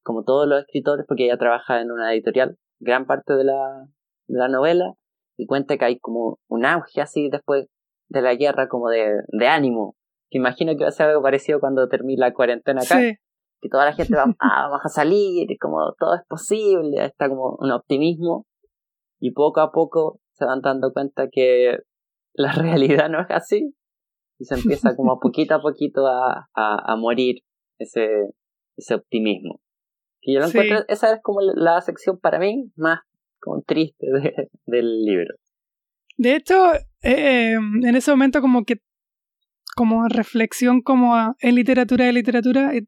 como 0.04 0.24
todos 0.24 0.48
los 0.48 0.62
escritores, 0.62 1.06
porque 1.08 1.26
ella 1.26 1.38
trabaja 1.38 1.82
en 1.82 1.92
una 1.92 2.14
editorial, 2.14 2.58
gran 2.80 3.06
parte 3.06 3.34
de 3.36 3.44
la, 3.44 3.88
de 4.28 4.38
la 4.38 4.48
novela, 4.48 4.94
y 5.38 5.46
cuenta 5.46 5.78
que 5.78 5.86
hay 5.86 6.00
como 6.00 6.40
un 6.50 6.66
auge 6.66 7.02
así 7.02 7.30
después 7.30 7.68
de 8.10 8.22
la 8.22 8.36
guerra, 8.36 8.68
como 8.68 8.90
de, 8.90 9.22
de 9.28 9.48
ánimo, 9.48 9.96
que 10.30 10.38
imagino 10.38 10.76
que 10.76 10.84
va 10.84 10.90
a 10.90 10.92
ser 10.92 11.08
algo 11.08 11.22
parecido 11.22 11.60
cuando 11.60 11.88
termine 11.88 12.20
la 12.20 12.34
cuarentena 12.34 12.82
acá. 12.82 13.00
Que 13.62 13.68
toda 13.70 13.86
la 13.86 13.94
gente 13.94 14.16
va, 14.16 14.24
ah, 14.40 14.68
vamos 14.70 14.86
a 14.86 14.90
salir, 14.90 15.48
como 15.60 15.94
todo 15.98 16.16
es 16.16 16.22
posible, 16.28 17.04
está 17.06 17.28
como 17.28 17.58
un 17.60 17.72
optimismo. 17.72 18.46
Y 19.20 19.32
poco 19.32 19.60
a 19.60 19.72
poco 19.72 20.20
se 20.32 20.46
van 20.46 20.62
dando 20.62 20.94
cuenta 20.94 21.28
que 21.30 21.80
la 22.34 22.52
realidad 22.54 23.10
no 23.10 23.22
es 23.22 23.28
así 23.30 23.76
y 24.40 24.46
se 24.46 24.56
empieza 24.56 24.96
como 24.96 25.20
poquito 25.20 25.56
a 25.56 25.62
poquito 25.62 26.08
a, 26.08 26.50
a, 26.54 26.96
morir 26.96 27.42
ese, 27.78 28.08
ese 28.78 28.96
optimismo. 28.96 29.60
Que 30.22 30.34
yo 30.34 30.40
lo 30.40 30.48
encuentro, 30.48 30.86
esa 30.88 31.14
es 31.14 31.20
como 31.22 31.42
la 31.42 31.82
sección 31.82 32.20
para 32.20 32.40
mí 32.40 32.72
más 32.78 33.02
como 33.42 33.62
triste 33.64 34.08
del 34.66 35.02
libro. 35.04 35.36
De 36.18 36.36
hecho, 36.36 36.72
eh, 37.02 37.54
en 37.54 37.96
ese 37.96 38.12
momento 38.12 38.42
como 38.42 38.64
que 38.64 38.82
como 39.76 40.08
reflexión 40.08 40.82
como 40.82 41.36
en 41.40 41.56
literatura 41.56 42.06
de 42.06 42.14
literatura 42.14 42.74
eh, 42.74 42.86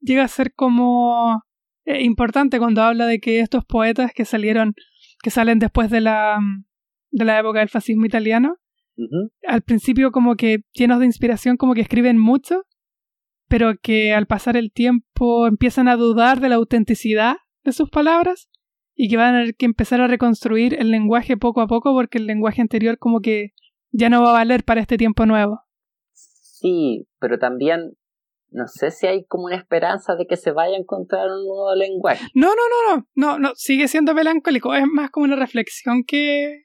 llega 0.00 0.24
a 0.24 0.28
ser 0.28 0.52
como 0.54 1.42
eh, 1.84 2.02
importante 2.02 2.58
cuando 2.58 2.82
habla 2.82 3.06
de 3.06 3.20
que 3.20 3.40
estos 3.40 3.64
poetas 3.64 4.12
que 4.14 4.24
salieron 4.24 4.74
que 5.22 5.30
salen 5.30 5.58
después 5.58 5.90
de 5.90 6.00
la 6.00 6.38
de 7.10 7.24
la 7.24 7.38
época 7.38 7.60
del 7.60 7.68
fascismo 7.68 8.04
italiano. 8.04 8.56
Al 9.46 9.62
principio 9.62 10.12
como 10.12 10.36
que 10.36 10.58
llenos 10.72 11.00
de 11.00 11.06
inspiración, 11.06 11.56
como 11.56 11.74
que 11.74 11.80
escriben 11.80 12.16
mucho, 12.16 12.62
pero 13.48 13.74
que 13.80 14.12
al 14.12 14.26
pasar 14.26 14.56
el 14.56 14.72
tiempo 14.72 15.46
empiezan 15.46 15.88
a 15.88 15.96
dudar 15.96 16.40
de 16.40 16.48
la 16.48 16.56
autenticidad 16.56 17.36
de 17.64 17.72
sus 17.72 17.90
palabras 17.90 18.48
y 18.94 19.08
que 19.08 19.16
van 19.16 19.34
a 19.34 19.38
tener 19.38 19.54
que 19.56 19.66
empezar 19.66 20.00
a 20.00 20.06
reconstruir 20.06 20.74
el 20.74 20.90
lenguaje 20.90 21.36
poco 21.36 21.60
a 21.60 21.66
poco 21.66 21.92
porque 21.92 22.18
el 22.18 22.26
lenguaje 22.26 22.62
anterior 22.62 22.98
como 22.98 23.20
que 23.20 23.52
ya 23.90 24.10
no 24.10 24.22
va 24.22 24.30
a 24.30 24.34
valer 24.34 24.64
para 24.64 24.80
este 24.80 24.96
tiempo 24.96 25.26
nuevo. 25.26 25.63
Sí, 26.64 27.06
pero 27.20 27.38
también 27.38 27.92
no 28.50 28.66
sé 28.68 28.90
si 28.90 29.06
hay 29.06 29.26
como 29.26 29.44
una 29.44 29.56
esperanza 29.56 30.14
de 30.16 30.26
que 30.26 30.36
se 30.36 30.50
vaya 30.50 30.76
a 30.76 30.80
encontrar 30.80 31.26
un 31.26 31.44
nuevo 31.44 31.74
lenguaje. 31.74 32.24
No, 32.34 32.48
no, 32.48 32.54
no, 32.54 32.96
no, 32.96 33.06
no, 33.14 33.38
no, 33.38 33.52
sigue 33.54 33.86
siendo 33.86 34.14
melancólico, 34.14 34.72
es 34.74 34.86
más 34.86 35.10
como 35.10 35.24
una 35.24 35.36
reflexión 35.36 36.04
que, 36.06 36.64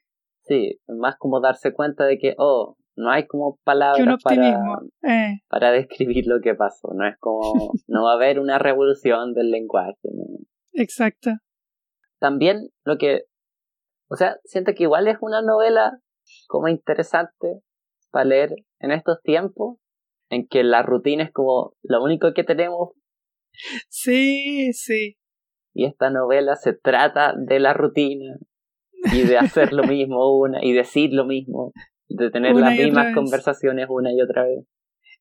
Sí, 0.50 0.80
más 0.88 1.16
como 1.18 1.40
darse 1.40 1.72
cuenta 1.72 2.04
de 2.06 2.18
que, 2.18 2.34
oh, 2.38 2.76
no 2.96 3.10
hay 3.10 3.26
como 3.26 3.58
palabras 3.62 4.22
para, 4.22 4.80
eh. 5.02 5.42
para 5.48 5.70
describir 5.72 6.24
lo 6.26 6.40
que 6.40 6.54
pasó. 6.54 6.92
No 6.94 7.06
es 7.06 7.16
como, 7.18 7.72
no 7.86 8.04
va 8.04 8.12
a 8.12 8.14
haber 8.14 8.40
una 8.40 8.58
revolución 8.58 9.34
del 9.34 9.50
lenguaje. 9.50 9.96
Exacto. 10.72 11.30
También 12.18 12.70
lo 12.84 12.96
que, 12.96 13.24
o 14.08 14.16
sea, 14.16 14.38
siento 14.44 14.72
que 14.74 14.84
igual 14.84 15.08
es 15.08 15.18
una 15.20 15.42
novela 15.42 15.98
como 16.48 16.68
interesante 16.68 17.60
para 18.10 18.24
leer 18.24 18.54
en 18.80 18.92
estos 18.92 19.20
tiempos 19.22 19.78
en 20.30 20.46
que 20.48 20.64
la 20.64 20.82
rutina 20.82 21.24
es 21.24 21.32
como 21.32 21.74
lo 21.82 22.02
único 22.02 22.32
que 22.34 22.44
tenemos. 22.44 22.90
Sí, 23.88 24.72
sí. 24.72 25.16
Y 25.74 25.84
esta 25.84 26.10
novela 26.10 26.56
se 26.56 26.72
trata 26.72 27.34
de 27.36 27.60
la 27.60 27.74
rutina, 27.74 28.36
y 29.12 29.22
de 29.22 29.38
hacer 29.38 29.72
lo 29.72 29.84
mismo 29.84 30.38
una 30.38 30.64
y 30.64 30.72
decir 30.72 31.12
lo 31.12 31.24
mismo, 31.24 31.72
de 32.08 32.30
tener 32.30 32.54
las 32.54 32.76
mismas 32.76 33.14
conversaciones 33.14 33.86
una 33.88 34.12
y 34.12 34.20
otra 34.20 34.44
vez. 34.44 34.64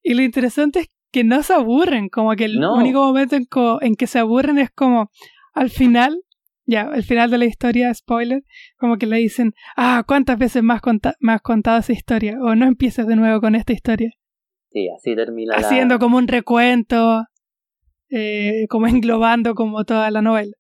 Y 0.02 0.14
lo 0.14 0.22
interesante 0.22 0.80
es 0.80 0.88
que 1.12 1.24
no 1.24 1.44
se 1.44 1.54
aburren, 1.54 2.10
como 2.10 2.36
que 2.36 2.46
el 2.46 2.64
único 2.64 3.06
momento 3.06 3.36
en, 3.82 3.96
que 3.96 4.08
se 4.08 4.20
aburren 4.20 4.58
es 4.60 4.70
como 4.70 5.10
al 5.54 5.70
final, 5.70 6.22
ya, 6.66 6.84
al 6.84 7.04
final 7.04 7.32
de 7.32 7.40
la 7.40 7.46
historia, 7.46 7.94
spoiler, 7.94 8.44
como 8.78 8.98
que 8.98 9.08
le 9.08 9.18
dicen, 9.18 9.54
ah, 9.76 10.04
¿cuántas 10.08 10.38
veces 10.38 10.64
más, 10.64 10.82
más 11.20 11.42
contado 11.42 11.80
esa 11.80 11.94
historia? 11.94 12.38
O 12.42 12.56
no 12.56 12.66
empieces 12.66 13.08
de 13.08 13.16
nuevo 13.16 13.42
con 13.42 13.56
esta 13.56 13.74
historia. 13.74 14.12
Sí, 14.72 14.88
así 14.96 15.16
termina. 15.16 15.56
Haciendo 15.56 16.00
como 16.00 16.18
un 16.18 16.28
recuento. 16.28 17.24
eh, 18.12 18.66
como 18.70 18.88
englobando 18.88 19.54
como 19.56 19.84
toda 19.86 20.10
la 20.12 20.22
novela. 20.22 20.54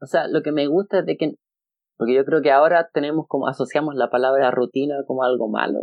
O 0.00 0.06
sea, 0.06 0.26
lo 0.28 0.42
que 0.42 0.52
me 0.52 0.66
gusta 0.66 1.00
es 1.00 1.06
de 1.06 1.16
que, 1.16 1.32
porque 1.96 2.14
yo 2.14 2.24
creo 2.24 2.42
que 2.42 2.50
ahora 2.50 2.88
tenemos 2.92 3.26
como 3.28 3.48
asociamos 3.48 3.94
la 3.94 4.10
palabra 4.10 4.50
rutina 4.50 4.96
como 5.06 5.22
algo 5.22 5.48
malo, 5.48 5.80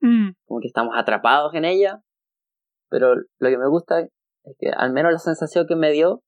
Mm, 0.00 0.32
como 0.44 0.60
que 0.60 0.66
estamos 0.68 0.94
atrapados 0.94 1.54
en 1.54 1.64
ella, 1.64 2.02
pero 2.90 3.14
lo 3.14 3.48
que 3.48 3.56
me 3.56 3.66
gusta 3.68 4.00
es 4.00 4.10
que 4.58 4.68
al 4.68 4.92
menos 4.92 5.10
la 5.10 5.18
sensación 5.18 5.66
que 5.66 5.74
me 5.74 5.90
dio 5.90 6.22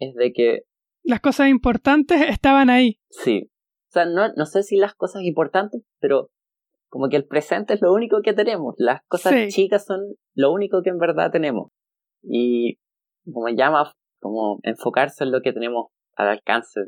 es 0.00 0.14
de 0.14 0.32
que 0.32 0.60
Las 1.02 1.20
cosas 1.20 1.48
importantes 1.48 2.18
estaban 2.40 2.70
ahí. 2.70 2.98
sí, 3.10 3.50
o 3.90 3.92
sea, 3.92 4.06
no, 4.06 4.32
no 4.34 4.46
sé 4.46 4.62
si 4.62 4.76
las 4.76 4.94
cosas 4.94 5.22
importantes, 5.22 5.82
pero 6.00 6.30
como 6.94 7.08
que 7.08 7.16
el 7.16 7.26
presente 7.26 7.74
es 7.74 7.82
lo 7.82 7.92
único 7.92 8.22
que 8.22 8.34
tenemos, 8.34 8.76
las 8.78 9.00
cosas 9.08 9.32
Sí. 9.34 9.48
chicas 9.48 9.84
son 9.84 9.98
lo 10.36 10.52
único 10.52 10.80
que 10.80 10.90
en 10.90 10.98
verdad 10.98 11.32
tenemos 11.32 11.72
y 12.22 12.76
como 13.24 13.48
llama 13.48 13.92
como 14.20 14.60
enfocarse 14.62 15.24
en 15.24 15.32
lo 15.32 15.40
que 15.42 15.52
tenemos 15.52 15.88
al 16.14 16.28
alcance 16.28 16.80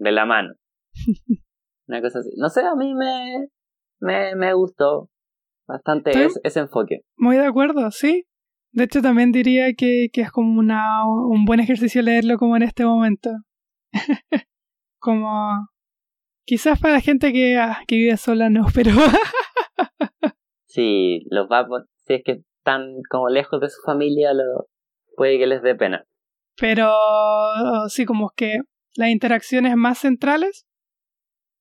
de 0.00 0.10
la 0.12 0.26
mano. 0.26 0.54
Una 1.86 2.02
cosa 2.02 2.18
así. 2.18 2.30
No 2.36 2.48
sé, 2.48 2.62
a 2.62 2.74
mí 2.74 2.92
me, 2.92 3.46
me, 4.00 4.34
me 4.34 4.52
gustó 4.52 5.08
bastante 5.68 6.10
ese, 6.10 6.40
ese 6.42 6.58
enfoque. 6.60 7.02
Muy 7.16 7.36
de 7.36 7.46
acuerdo, 7.46 7.88
sí. 7.92 8.24
De 8.72 8.82
hecho, 8.84 9.00
también 9.00 9.30
diría 9.30 9.74
que, 9.78 10.08
que 10.12 10.22
es 10.22 10.32
como 10.32 10.58
una, 10.58 11.06
un 11.06 11.44
buen 11.44 11.60
ejercicio 11.60 12.02
leerlo 12.02 12.36
como 12.36 12.56
en 12.56 12.64
este 12.64 12.84
momento. 12.84 13.30
como 14.98 15.68
quizás 16.44 16.80
para 16.80 16.94
la 16.94 17.00
gente 17.00 17.32
que, 17.32 17.56
ah, 17.58 17.78
que 17.86 17.94
vive 17.96 18.16
sola 18.16 18.50
no, 18.50 18.66
pero 18.74 18.90
Si 20.72 21.26
los 21.30 21.48
va 21.48 21.66
si 22.06 22.14
es 22.14 22.22
que 22.24 22.42
están 22.58 23.02
como 23.10 23.28
lejos 23.28 23.60
de 23.60 23.68
su 23.68 23.82
familia, 23.84 24.32
lo, 24.32 24.68
puede 25.16 25.38
que 25.38 25.46
les 25.46 25.62
dé 25.62 25.74
pena. 25.74 26.06
pero 26.56 26.90
sí 27.88 28.04
como 28.06 28.30
que 28.34 28.58
las 28.96 29.10
interacciones 29.10 29.76
más 29.76 29.98
centrales 29.98 30.66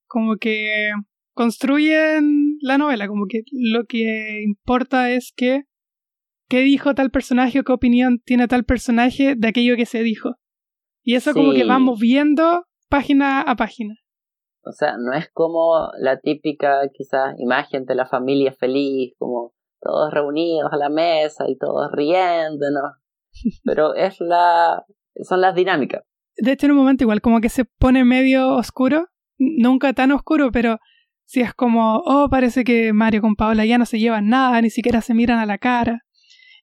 como 0.07 0.35
que 0.37 0.91
construyen 1.33 2.57
la 2.61 2.77
novela, 2.77 3.07
como 3.07 3.25
que 3.27 3.41
lo 3.51 3.83
que 3.85 4.41
importa 4.43 5.09
es 5.11 5.33
que 5.35 5.63
qué 6.49 6.59
dijo 6.61 6.93
tal 6.95 7.11
personaje 7.11 7.59
o 7.59 7.63
qué 7.63 7.71
opinión 7.71 8.19
tiene 8.23 8.47
tal 8.47 8.63
personaje 8.63 9.35
de 9.37 9.47
aquello 9.47 9.75
que 9.75 9.85
se 9.85 10.03
dijo. 10.03 10.35
Y 11.03 11.15
eso 11.15 11.33
como 11.33 11.51
que 11.51 11.61
Sí. 11.61 11.67
vamos 11.67 11.99
viendo 11.99 12.65
página 12.89 13.41
a 13.41 13.55
página. 13.55 13.95
O 14.63 14.71
sea, 14.71 14.97
no 14.97 15.13
es 15.13 15.29
como 15.33 15.89
la 15.97 16.19
típica 16.19 16.81
quizás 16.93 17.35
imagen 17.39 17.85
de 17.85 17.95
la 17.95 18.05
familia 18.05 18.53
feliz, 18.53 19.13
como 19.17 19.53
todos 19.79 20.13
reunidos 20.13 20.71
a 20.71 20.77
la 20.77 20.89
mesa 20.89 21.45
y 21.47 21.57
todos 21.57 21.91
riéndonos. 21.91 22.93
Pero 23.63 23.95
es 23.95 24.19
la 24.19 24.85
son 25.23 25.41
las 25.41 25.55
dinámicas. 25.55 26.03
De 26.37 26.53
hecho, 26.53 26.65
en 26.65 26.73
un 26.73 26.77
momento 26.77 27.03
igual 27.03 27.21
como 27.21 27.41
que 27.41 27.49
se 27.49 27.65
pone 27.65 28.03
medio 28.03 28.55
oscuro, 28.55 29.07
nunca 29.37 29.93
tan 29.93 30.11
oscuro, 30.11 30.51
pero 30.51 30.79
si 31.25 31.41
es 31.41 31.53
como, 31.53 31.97
oh, 32.05 32.29
parece 32.29 32.63
que 32.63 32.93
Mario 32.93 33.21
con 33.21 33.35
Paola 33.35 33.65
ya 33.65 33.77
no 33.77 33.85
se 33.85 33.99
llevan 33.99 34.27
nada, 34.27 34.61
ni 34.61 34.69
siquiera 34.69 35.01
se 35.01 35.13
miran 35.13 35.39
a 35.39 35.45
la 35.45 35.57
cara, 35.57 36.03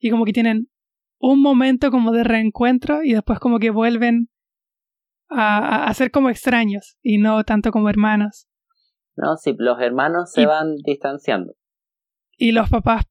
y 0.01 0.11
como 0.11 0.25
que 0.25 0.33
tienen 0.33 0.69
un 1.19 1.41
momento 1.41 1.91
como 1.91 2.13
de 2.13 2.25
reencuentro 2.25 3.03
y 3.03 3.13
después 3.13 3.39
como 3.41 3.59
que 3.59 3.71
vuelven 3.71 4.29
a, 5.31 5.85
a- 5.87 5.95
ser 5.95 6.11
como 6.11 6.31
extraños 6.31 6.97
y 7.03 7.18
no 7.18 7.45
tanto 7.45 7.70
como 7.70 7.89
hermanos. 7.89 8.47
¿No? 9.16 9.37
Si 9.37 9.55
los 9.59 9.81
hermanos 9.81 10.33
se 10.33 10.43
Y- 10.43 10.47
van 10.47 10.76
distanciando. 10.85 11.55
Y 12.37 12.53
los 12.53 12.68
papás 12.70 13.05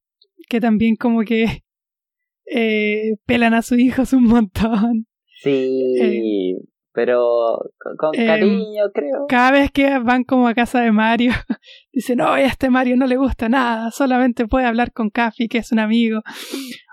que 0.48 0.60
también 0.60 0.96
como 0.96 1.20
que 1.22 1.62
eh, 2.46 3.16
pelan 3.26 3.54
a 3.54 3.62
sus 3.62 3.78
hijos 3.78 4.12
un 4.12 4.24
montón. 4.24 5.06
Sí, 5.42 6.56
pero 6.92 7.58
con, 7.78 7.96
con 7.96 8.10
em, 8.18 8.26
cariño, 8.26 8.84
creo. 8.92 9.26
Cada 9.28 9.52
vez 9.52 9.70
que 9.70 9.98
van 10.00 10.24
como 10.24 10.48
a 10.48 10.54
casa 10.54 10.80
de 10.80 10.90
Mario, 10.90 11.32
dicen, 11.92 12.18
no, 12.18 12.28
a 12.32 12.40
este 12.40 12.70
Mario 12.70 12.96
no 12.96 13.06
le 13.06 13.16
gusta 13.16 13.48
nada, 13.48 13.90
solamente 13.92 14.48
puede 14.48 14.66
hablar 14.66 14.92
con 14.92 15.10
Cafi, 15.10 15.46
que 15.46 15.58
es 15.58 15.70
un 15.70 15.78
amigo, 15.78 16.22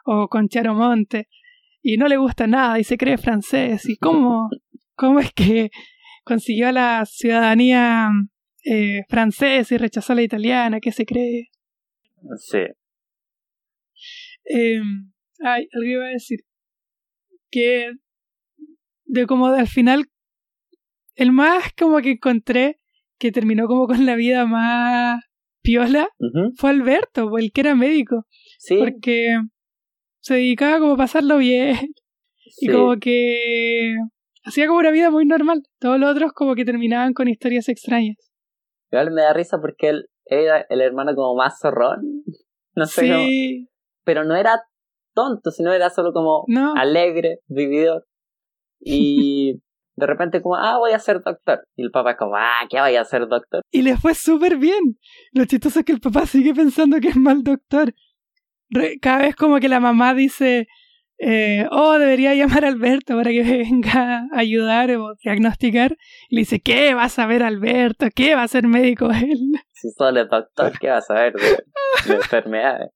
o 0.05 0.27
con 0.27 0.47
Charo 0.47 0.75
Monte, 0.75 1.27
y 1.81 1.97
no 1.97 2.07
le 2.07 2.17
gusta 2.17 2.45
nada 2.45 2.77
y 2.79 2.83
se 2.83 2.97
cree 2.97 3.17
francés. 3.17 3.87
¿Y 3.89 3.97
cómo, 3.97 4.49
cómo 4.95 5.19
es 5.19 5.31
que 5.33 5.69
consiguió 6.23 6.71
la 6.71 7.05
ciudadanía 7.05 8.09
eh, 8.63 9.03
francesa 9.09 9.75
y 9.75 9.77
rechazó 9.77 10.15
la 10.15 10.23
italiana? 10.23 10.79
¿Qué 10.79 10.91
se 10.91 11.05
cree? 11.05 11.49
Sí. 12.37 12.59
Eh, 14.45 14.81
ay, 15.43 15.67
algo 15.73 15.89
iba 15.89 16.05
a 16.05 16.09
decir. 16.09 16.39
Que 17.51 17.91
de 19.05 19.25
como 19.27 19.47
al 19.47 19.67
final, 19.67 20.05
el 21.15 21.31
más 21.31 21.73
como 21.77 22.01
que 22.01 22.11
encontré 22.11 22.79
que 23.17 23.31
terminó 23.31 23.67
como 23.67 23.87
con 23.87 24.05
la 24.05 24.15
vida 24.15 24.45
más 24.45 25.23
piola 25.61 26.09
fue 26.57 26.69
Alberto, 26.69 27.37
el 27.37 27.51
que 27.51 27.61
era 27.61 27.75
médico, 27.75 28.25
Sí, 28.59 28.77
porque 28.77 29.39
se 30.19 30.35
dedicaba 30.35 30.79
como 30.79 30.93
a 30.93 30.97
pasarlo 30.97 31.37
bien 31.37 31.77
y 32.59 32.67
sí. 32.67 32.71
como 32.71 32.97
que 32.97 33.95
hacía 34.45 34.67
como 34.67 34.79
una 34.79 34.91
vida 34.91 35.09
muy 35.11 35.25
normal. 35.25 35.63
Todos 35.79 35.99
los 35.99 36.11
otros 36.11 36.31
como 36.33 36.55
que 36.55 36.65
terminaban 36.65 37.13
con 37.13 37.27
historias 37.27 37.67
extrañas. 37.69 38.17
Igual 38.91 39.11
me 39.11 39.21
da 39.21 39.33
risa 39.33 39.57
porque 39.59 39.89
él 39.89 40.05
era 40.25 40.65
el 40.69 40.81
hermano 40.81 41.15
como 41.15 41.35
más 41.35 41.59
zorrón. 41.59 42.23
No 42.77 42.85
sé 42.87 43.07
cómo- 43.09 43.23
Sí, 43.25 43.69
Pero 44.03 44.25
no 44.25 44.35
era 44.35 44.61
tonto, 45.13 45.49
sino 45.51 45.71
era 45.71 45.89
solo 45.89 46.11
como 46.11 46.43
no, 46.47 46.73
alegre, 46.75 47.39
vividor. 47.47 48.05
Y 48.81 49.61
de 49.95 50.05
repente 50.05 50.41
como, 50.41 50.55
ah, 50.57 50.77
voy 50.77 50.91
a 50.91 50.99
ser 50.99 51.21
doctor. 51.23 51.65
Y 51.77 51.83
el 51.83 51.91
papá 51.91 52.17
como, 52.17 52.35
ah, 52.35 52.67
¿qué 52.69 52.81
voy 52.81 52.95
a 52.97 53.05
ser 53.05 53.27
doctor? 53.29 53.61
y 53.71 53.81
le 53.81 53.95
fue 53.95 54.13
súper 54.13 54.57
bien. 54.57 54.97
Lo 55.31 55.45
chistoso 55.45 55.79
es 55.79 55.85
que 55.85 55.93
el 55.93 56.01
papá 56.01 56.25
sigue 56.25 56.53
pensando 56.53 56.99
que 56.99 57.07
es 57.07 57.15
mal 57.15 57.43
doctor. 57.43 57.93
Cada 59.01 59.19
vez 59.19 59.35
como 59.37 59.59
que 59.59 59.69
la 59.69 59.79
mamá 59.79 60.13
dice, 60.13 60.67
eh, 61.17 61.67
oh, 61.71 61.97
debería 61.97 62.35
llamar 62.35 62.65
a 62.65 62.67
Alberto 62.67 63.15
para 63.15 63.31
que 63.31 63.43
venga 63.43 64.27
a 64.31 64.39
ayudar 64.39 64.91
o 64.91 65.15
diagnosticar. 65.23 65.97
Y 66.29 66.35
le 66.35 66.41
dice, 66.41 66.59
¿qué 66.59 66.93
va 66.93 67.05
a 67.05 67.09
saber 67.09 67.43
Alberto? 67.43 68.07
¿Qué 68.13 68.35
va 68.35 68.43
a 68.43 68.47
ser 68.47 68.67
médico 68.67 69.09
él? 69.11 69.39
Si 69.77 69.91
solo 69.91 70.21
es 70.21 70.29
doctor, 70.29 70.71
¿qué 70.79 70.87
vas 70.87 71.03
a 71.03 71.15
saber 71.15 71.33
de, 71.33 71.63
de 72.07 72.15
enfermedades? 72.15 72.91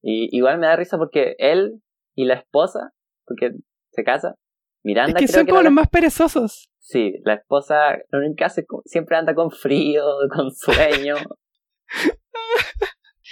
Y 0.00 0.34
igual 0.34 0.58
me 0.58 0.68
da 0.68 0.76
risa 0.76 0.96
porque 0.96 1.34
él 1.38 1.82
y 2.14 2.24
la 2.24 2.34
esposa, 2.34 2.92
porque 3.26 3.50
se 3.90 4.04
casa, 4.04 4.36
Miranda 4.84 5.18
es 5.18 5.26
que 5.26 5.26
creo 5.26 5.40
son 5.40 5.46
que 5.46 5.50
como 5.50 5.62
los 5.62 5.72
más 5.72 5.88
perezosos. 5.88 6.70
Sí, 6.78 7.14
la 7.24 7.34
esposa 7.34 7.98
lo 8.10 8.20
único 8.20 8.44
hace 8.44 8.64
siempre 8.84 9.16
anda 9.16 9.34
con 9.34 9.50
frío, 9.50 10.04
con 10.32 10.52
sueño. 10.52 11.16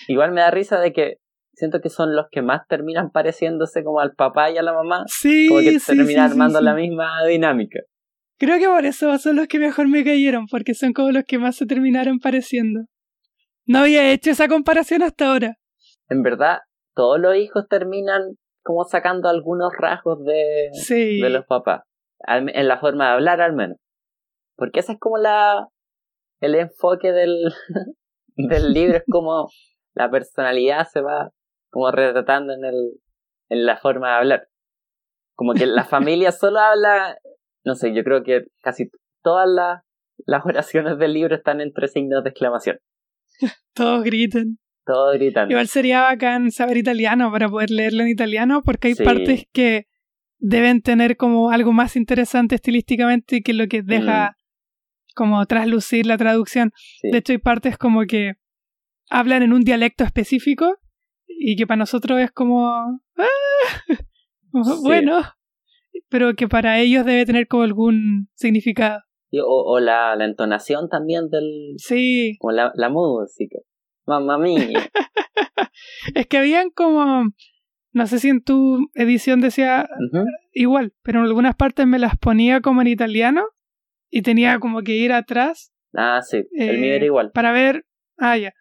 Igual 0.08 0.32
me 0.32 0.40
da 0.40 0.50
risa 0.50 0.80
de 0.80 0.92
que 0.92 1.16
siento 1.60 1.80
que 1.80 1.88
son 1.90 2.16
los 2.16 2.26
que 2.30 2.42
más 2.42 2.66
terminan 2.66 3.10
pareciéndose 3.12 3.84
como 3.84 4.00
al 4.00 4.12
papá 4.14 4.50
y 4.50 4.58
a 4.58 4.62
la 4.62 4.72
mamá. 4.72 5.04
Sí, 5.06 5.46
Como 5.48 5.60
que 5.60 5.78
sí, 5.78 5.86
termina 5.96 6.26
sí, 6.26 6.32
armando 6.32 6.58
sí. 6.58 6.64
la 6.64 6.74
misma 6.74 7.24
dinámica. 7.26 7.78
Creo 8.38 8.58
que 8.58 8.66
por 8.66 8.84
eso 8.86 9.16
son 9.18 9.36
los 9.36 9.46
que 9.46 9.58
mejor 9.58 9.86
me 9.88 10.02
cayeron, 10.02 10.46
porque 10.50 10.74
son 10.74 10.92
como 10.92 11.10
los 11.10 11.24
que 11.24 11.38
más 11.38 11.56
se 11.56 11.66
terminaron 11.66 12.18
pareciendo. 12.18 12.80
No 13.66 13.80
había 13.80 14.10
hecho 14.10 14.30
esa 14.30 14.48
comparación 14.48 15.02
hasta 15.02 15.30
ahora. 15.30 15.56
En 16.08 16.22
verdad, 16.22 16.58
todos 16.94 17.20
los 17.20 17.36
hijos 17.36 17.68
terminan 17.68 18.22
como 18.62 18.84
sacando 18.84 19.28
algunos 19.28 19.72
rasgos 19.78 20.24
de, 20.24 20.70
Sí. 20.72 21.20
de 21.20 21.30
los 21.30 21.44
papás. 21.44 21.82
En 22.26 22.66
la 22.68 22.78
forma 22.78 23.08
de 23.08 23.12
hablar 23.14 23.40
al 23.42 23.54
menos. 23.54 23.76
Porque 24.56 24.80
ese 24.80 24.92
es 24.92 24.98
como 24.98 25.18
la 25.18 25.68
el 26.40 26.54
enfoque 26.54 27.12
del, 27.12 27.36
del 28.36 28.72
libro, 28.72 28.96
es 28.96 29.04
como 29.10 29.48
la 29.94 30.10
personalidad 30.10 30.86
se 30.90 31.02
va 31.02 31.30
como 31.70 31.90
retratando 31.90 32.52
en 32.52 32.64
el 32.64 33.00
en 33.48 33.66
la 33.66 33.76
forma 33.76 34.08
de 34.10 34.14
hablar. 34.14 34.48
Como 35.34 35.54
que 35.54 35.66
la 35.66 35.84
familia 35.84 36.30
solo 36.32 36.60
habla, 36.60 37.18
no 37.64 37.74
sé, 37.74 37.94
yo 37.94 38.04
creo 38.04 38.22
que 38.22 38.44
casi 38.62 38.90
todas 39.22 39.48
las, 39.48 39.82
las 40.26 40.44
oraciones 40.46 40.98
del 40.98 41.14
libro 41.14 41.34
están 41.34 41.60
entre 41.60 41.88
signos 41.88 42.22
de 42.24 42.30
exclamación. 42.30 42.78
Todos 43.74 44.04
gritan. 44.04 44.58
Todos 44.86 45.14
gritando. 45.14 45.52
Igual 45.52 45.68
sería 45.68 46.02
bacán 46.02 46.50
saber 46.50 46.76
italiano 46.78 47.30
para 47.30 47.48
poder 47.48 47.70
leerlo 47.70 48.02
en 48.02 48.08
italiano, 48.08 48.62
porque 48.64 48.88
hay 48.88 48.94
Sí. 48.94 49.04
partes 49.04 49.44
que 49.52 49.86
deben 50.38 50.80
tener 50.80 51.16
como 51.16 51.50
algo 51.50 51.72
más 51.72 51.96
interesante 51.96 52.54
estilísticamente 52.54 53.42
que 53.42 53.52
lo 53.52 53.66
que 53.68 53.82
deja 53.82 54.36
como 55.14 55.44
traslucir 55.46 56.06
la 56.06 56.16
traducción. 56.16 56.68
Mm. 56.68 56.72
Sí. 57.02 57.10
De 57.10 57.18
hecho, 57.18 57.32
hay 57.32 57.38
partes 57.38 57.76
como 57.76 58.02
que 58.06 58.32
hablan 59.10 59.42
en 59.42 59.52
un 59.52 59.60
dialecto 59.62 60.02
específico 60.04 60.78
y 61.38 61.56
que 61.56 61.66
para 61.66 61.78
nosotros 61.78 62.20
es 62.20 62.30
como... 62.30 62.68
"Ah", 63.16 63.26
como, 64.50 64.64
Sí. 64.64 64.80
Bueno, 64.82 65.20
pero 66.08 66.34
que 66.34 66.48
para 66.48 66.78
ellos 66.78 67.04
debe 67.04 67.26
tener 67.26 67.46
como 67.48 67.62
algún 67.62 68.28
significado. 68.34 69.00
O, 69.32 69.74
o 69.74 69.80
la, 69.80 70.16
la 70.16 70.24
entonación 70.24 70.88
también 70.88 71.28
del, 71.30 71.74
Sí, 71.78 72.36
como 72.40 72.52
la, 72.52 72.72
la 72.74 72.88
música. 72.88 73.58
Mamma 74.06 74.38
mía. 74.38 74.90
es 76.14 76.26
que 76.26 76.38
habían 76.38 76.70
como 76.70 77.24
No 77.92 78.06
sé 78.08 78.18
si 78.18 78.28
en 78.28 78.42
tu 78.42 78.88
edición 78.94 79.40
decía 79.40 79.88
igual, 80.52 80.92
pero 81.02 81.20
en 81.20 81.26
algunas 81.26 81.54
partes 81.54 81.86
me 81.86 81.98
las 82.00 82.18
ponía 82.18 82.60
como 82.60 82.80
en 82.82 82.88
italiano 82.88 83.44
y 84.10 84.22
tenía 84.22 84.58
como 84.58 84.82
que 84.82 84.96
ir 84.96 85.12
atrás 85.12 85.72
Ah, 85.94 86.20
sí, 86.22 86.38
el 86.52 86.76
Eh, 86.76 86.78
mío 86.78 86.92
era 86.94 87.04
igual. 87.04 87.30
para 87.32 87.50
ver, 87.52 87.84
ah, 88.18 88.36
ya, 88.36 88.52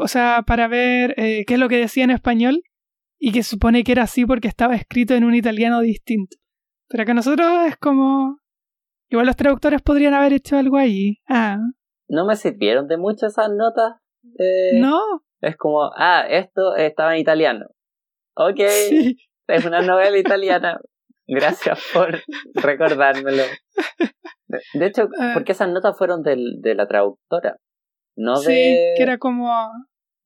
o 0.00 0.08
sea, 0.08 0.42
para 0.46 0.68
ver 0.68 1.14
eh, 1.16 1.44
qué 1.46 1.54
es 1.54 1.60
lo 1.60 1.68
que 1.68 1.76
decía 1.78 2.04
en 2.04 2.10
español 2.10 2.62
y 3.18 3.32
que 3.32 3.42
supone 3.42 3.84
que 3.84 3.92
era 3.92 4.04
así 4.04 4.24
porque 4.26 4.48
estaba 4.48 4.74
escrito 4.76 5.14
en 5.14 5.24
un 5.24 5.34
italiano 5.34 5.80
distinto. 5.80 6.36
Pero 6.88 7.04
que 7.04 7.14
nosotros 7.14 7.66
es 7.66 7.76
como, 7.76 8.38
igual 9.10 9.26
los 9.26 9.36
traductores 9.36 9.82
podrían 9.82 10.14
haber 10.14 10.32
hecho 10.32 10.56
algo 10.56 10.76
ahí. 10.76 11.18
Ah, 11.28 11.58
No 12.08 12.24
me 12.26 12.36
sirvieron 12.36 12.86
de 12.88 12.96
mucho 12.96 13.26
esas 13.26 13.50
notas. 13.50 13.94
eh, 14.38 14.78
no, 14.80 15.00
Es 15.40 15.56
como, 15.56 15.90
ah, 15.96 16.24
esto 16.28 16.74
estaba 16.76 17.14
en 17.14 17.20
italiano. 17.20 17.66
Ok, 18.36 18.58
sí, 18.88 19.16
es 19.48 19.64
una 19.66 19.82
novela 19.82 20.16
italiana. 20.16 20.80
Gracias 21.26 21.78
por 21.92 22.20
recordármelo. 22.54 23.42
De, 24.72 24.86
hecho, 24.86 25.08
Ah. 25.18 25.32
porque 25.34 25.52
esas 25.52 25.68
notas 25.68 25.96
fueron 25.98 26.22
del, 26.22 26.60
de 26.62 26.74
la 26.74 26.86
traductora, 26.86 27.56
no 28.16 28.36
sí, 28.36 28.50
de, 28.52 28.94
que 28.96 29.02
era 29.02 29.18
como, 29.18 29.50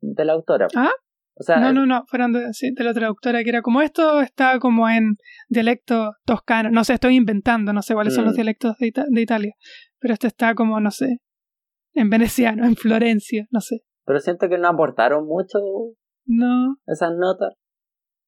de 0.02 0.24
la 0.26 0.34
autora. 0.34 0.66
Ah, 0.76 0.90
O 1.34 1.42
sea, 1.42 1.58
no, 1.60 1.72
no, 1.72 1.86
no, 1.86 2.04
fueron 2.08 2.32
de, 2.32 2.52
sí, 2.52 2.72
de 2.74 2.84
la 2.84 2.92
traductora 2.92 3.42
que 3.42 3.48
era 3.48 3.62
como 3.62 3.80
esto 3.80 4.20
está 4.20 4.58
como 4.58 4.88
en 4.90 5.16
dialecto 5.48 6.12
toscano, 6.26 6.70
no 6.70 6.84
sé, 6.84 6.92
estoy 6.94 7.16
inventando, 7.16 7.72
no 7.72 7.80
sé 7.82 7.94
cuáles 7.94 8.14
son 8.14 8.24
Mm. 8.24 8.26
los 8.26 8.34
dialectos 8.36 8.76
de, 8.78 8.86
Ita- 8.88 9.06
de 9.08 9.20
Italia, 9.22 9.54
pero 9.98 10.12
este 10.12 10.26
está 10.26 10.54
como, 10.54 10.78
no 10.80 10.90
sé, 10.90 11.18
en 11.94 12.10
veneciano, 12.10 12.64
en 12.66 12.76
florencio, 12.76 13.44
no 13.50 13.60
sé. 13.60 13.80
pero 14.04 14.20
siento 14.20 14.48
que 14.50 14.58
no 14.58 14.68
aportaron 14.68 15.26
mucho 15.26 15.58
No, 16.26 16.76
esas 16.86 17.12
notas. 17.16 17.54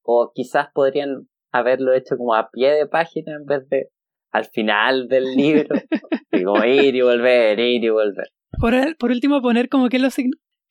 O 0.03 0.33
quizás 0.35 0.69
podrían 0.75 1.29
haberlo 1.53 1.93
hecho 1.95 2.17
como 2.17 2.35
a 2.35 2.49
pie 2.51 2.73
de 2.73 2.87
página 2.87 3.35
en 3.37 3.45
vez 3.47 3.69
de 3.69 3.89
al 4.33 4.45
final 4.47 5.09
del 5.09 5.25
libro. 5.37 5.75
y 6.33 6.43
como 6.45 6.65
ir 6.65 6.95
y 6.95 7.01
volver, 7.03 7.59
ir 7.61 7.85
y 7.85 7.89
volver. 7.91 8.29
por, 8.61 8.75
el- 8.75 8.97
por 8.97 9.11
último 9.11 9.41
poner 9.43 9.69
como 9.69 9.89
qué 9.89 9.97
es, 9.99 10.03
lo, 10.03 10.09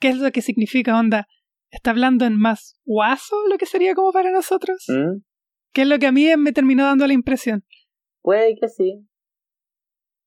qué 0.04 0.10
es 0.10 0.18
lo 0.20 0.32
que 0.34 0.42
significa, 0.42 1.00
onda, 1.00 1.28
está 1.72 1.92
hablando 1.92 2.26
en 2.26 2.38
más 2.38 2.78
guaso, 2.84 3.38
lo 3.50 3.58
que 3.58 3.66
sería 3.66 3.96
como 3.96 4.12
para 4.12 4.32
nosotros, 4.32 4.84
¿Mm? 4.90 5.22
que 5.74 5.84
es 5.84 5.88
lo 5.88 5.98
que 5.98 6.08
a 6.08 6.12
mí 6.12 6.28
me 6.38 6.52
terminó 6.52 6.84
dando 6.84 7.08
la 7.08 7.14
impresión. 7.14 7.64
Puede 8.22 8.56
que 8.60 8.68
sí. 8.68 9.08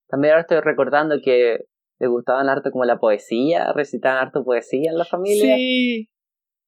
También 0.08 0.32
ahora 0.32 0.40
estoy 0.42 0.60
recordando 0.60 1.16
que 1.22 1.58
les 1.98 2.08
gustaban 2.08 2.48
harto 2.48 2.70
como 2.70 2.86
la 2.86 2.98
poesía, 2.98 3.70
recitaban 3.74 4.18
harto 4.26 4.44
poesía 4.44 4.90
en 4.90 4.96
la 4.96 5.04
familia. 5.04 5.56
Sí, 5.56 6.08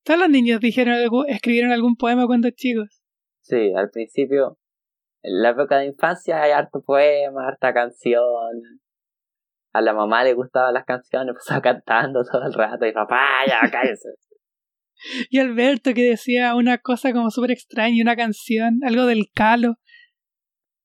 todos 0.05 0.21
los 0.21 0.29
niños 0.29 0.61
dijeron 0.61 0.93
algo- 0.95 1.25
escribieron 1.27 1.73
algún 1.73 1.97
poema 1.97 2.27
cuando 2.27 2.51
chicos. 2.51 3.01
Sí, 3.41 3.73
al 3.75 3.89
principio, 3.89 4.59
en 5.23 5.41
la 5.43 5.51
época 5.51 5.79
de 5.79 5.87
infancia 5.87 6.43
hay 6.43 6.51
harto 6.51 6.83
poema, 6.83 7.49
harta 7.49 7.73
canción. 7.73 8.21
A 9.73 9.81
la 9.81 9.93
mamá 9.93 10.25
le 10.25 10.35
gustaban 10.35 10.75
las 10.75 10.85
canciones, 10.85 11.35
pasaba 11.39 11.61
cantando 11.63 12.23
todo 12.25 12.43
el 12.47 12.55
rato 12.55 12.87
y 12.87 12.93
papá, 12.93 13.45
ya 13.47 13.61
cállese. 13.71 14.09
Y 15.31 15.39
Alberto 15.39 15.95
que 15.95 16.03
decía 16.11 16.57
una 16.57 16.79
cosa 16.79 17.13
como 17.13 17.31
súper 17.31 17.53
extraña, 17.53 18.03
una 18.03 18.17
canción, 18.17 18.81
algo 18.85 19.07
del 19.07 19.27
calo, 19.33 19.75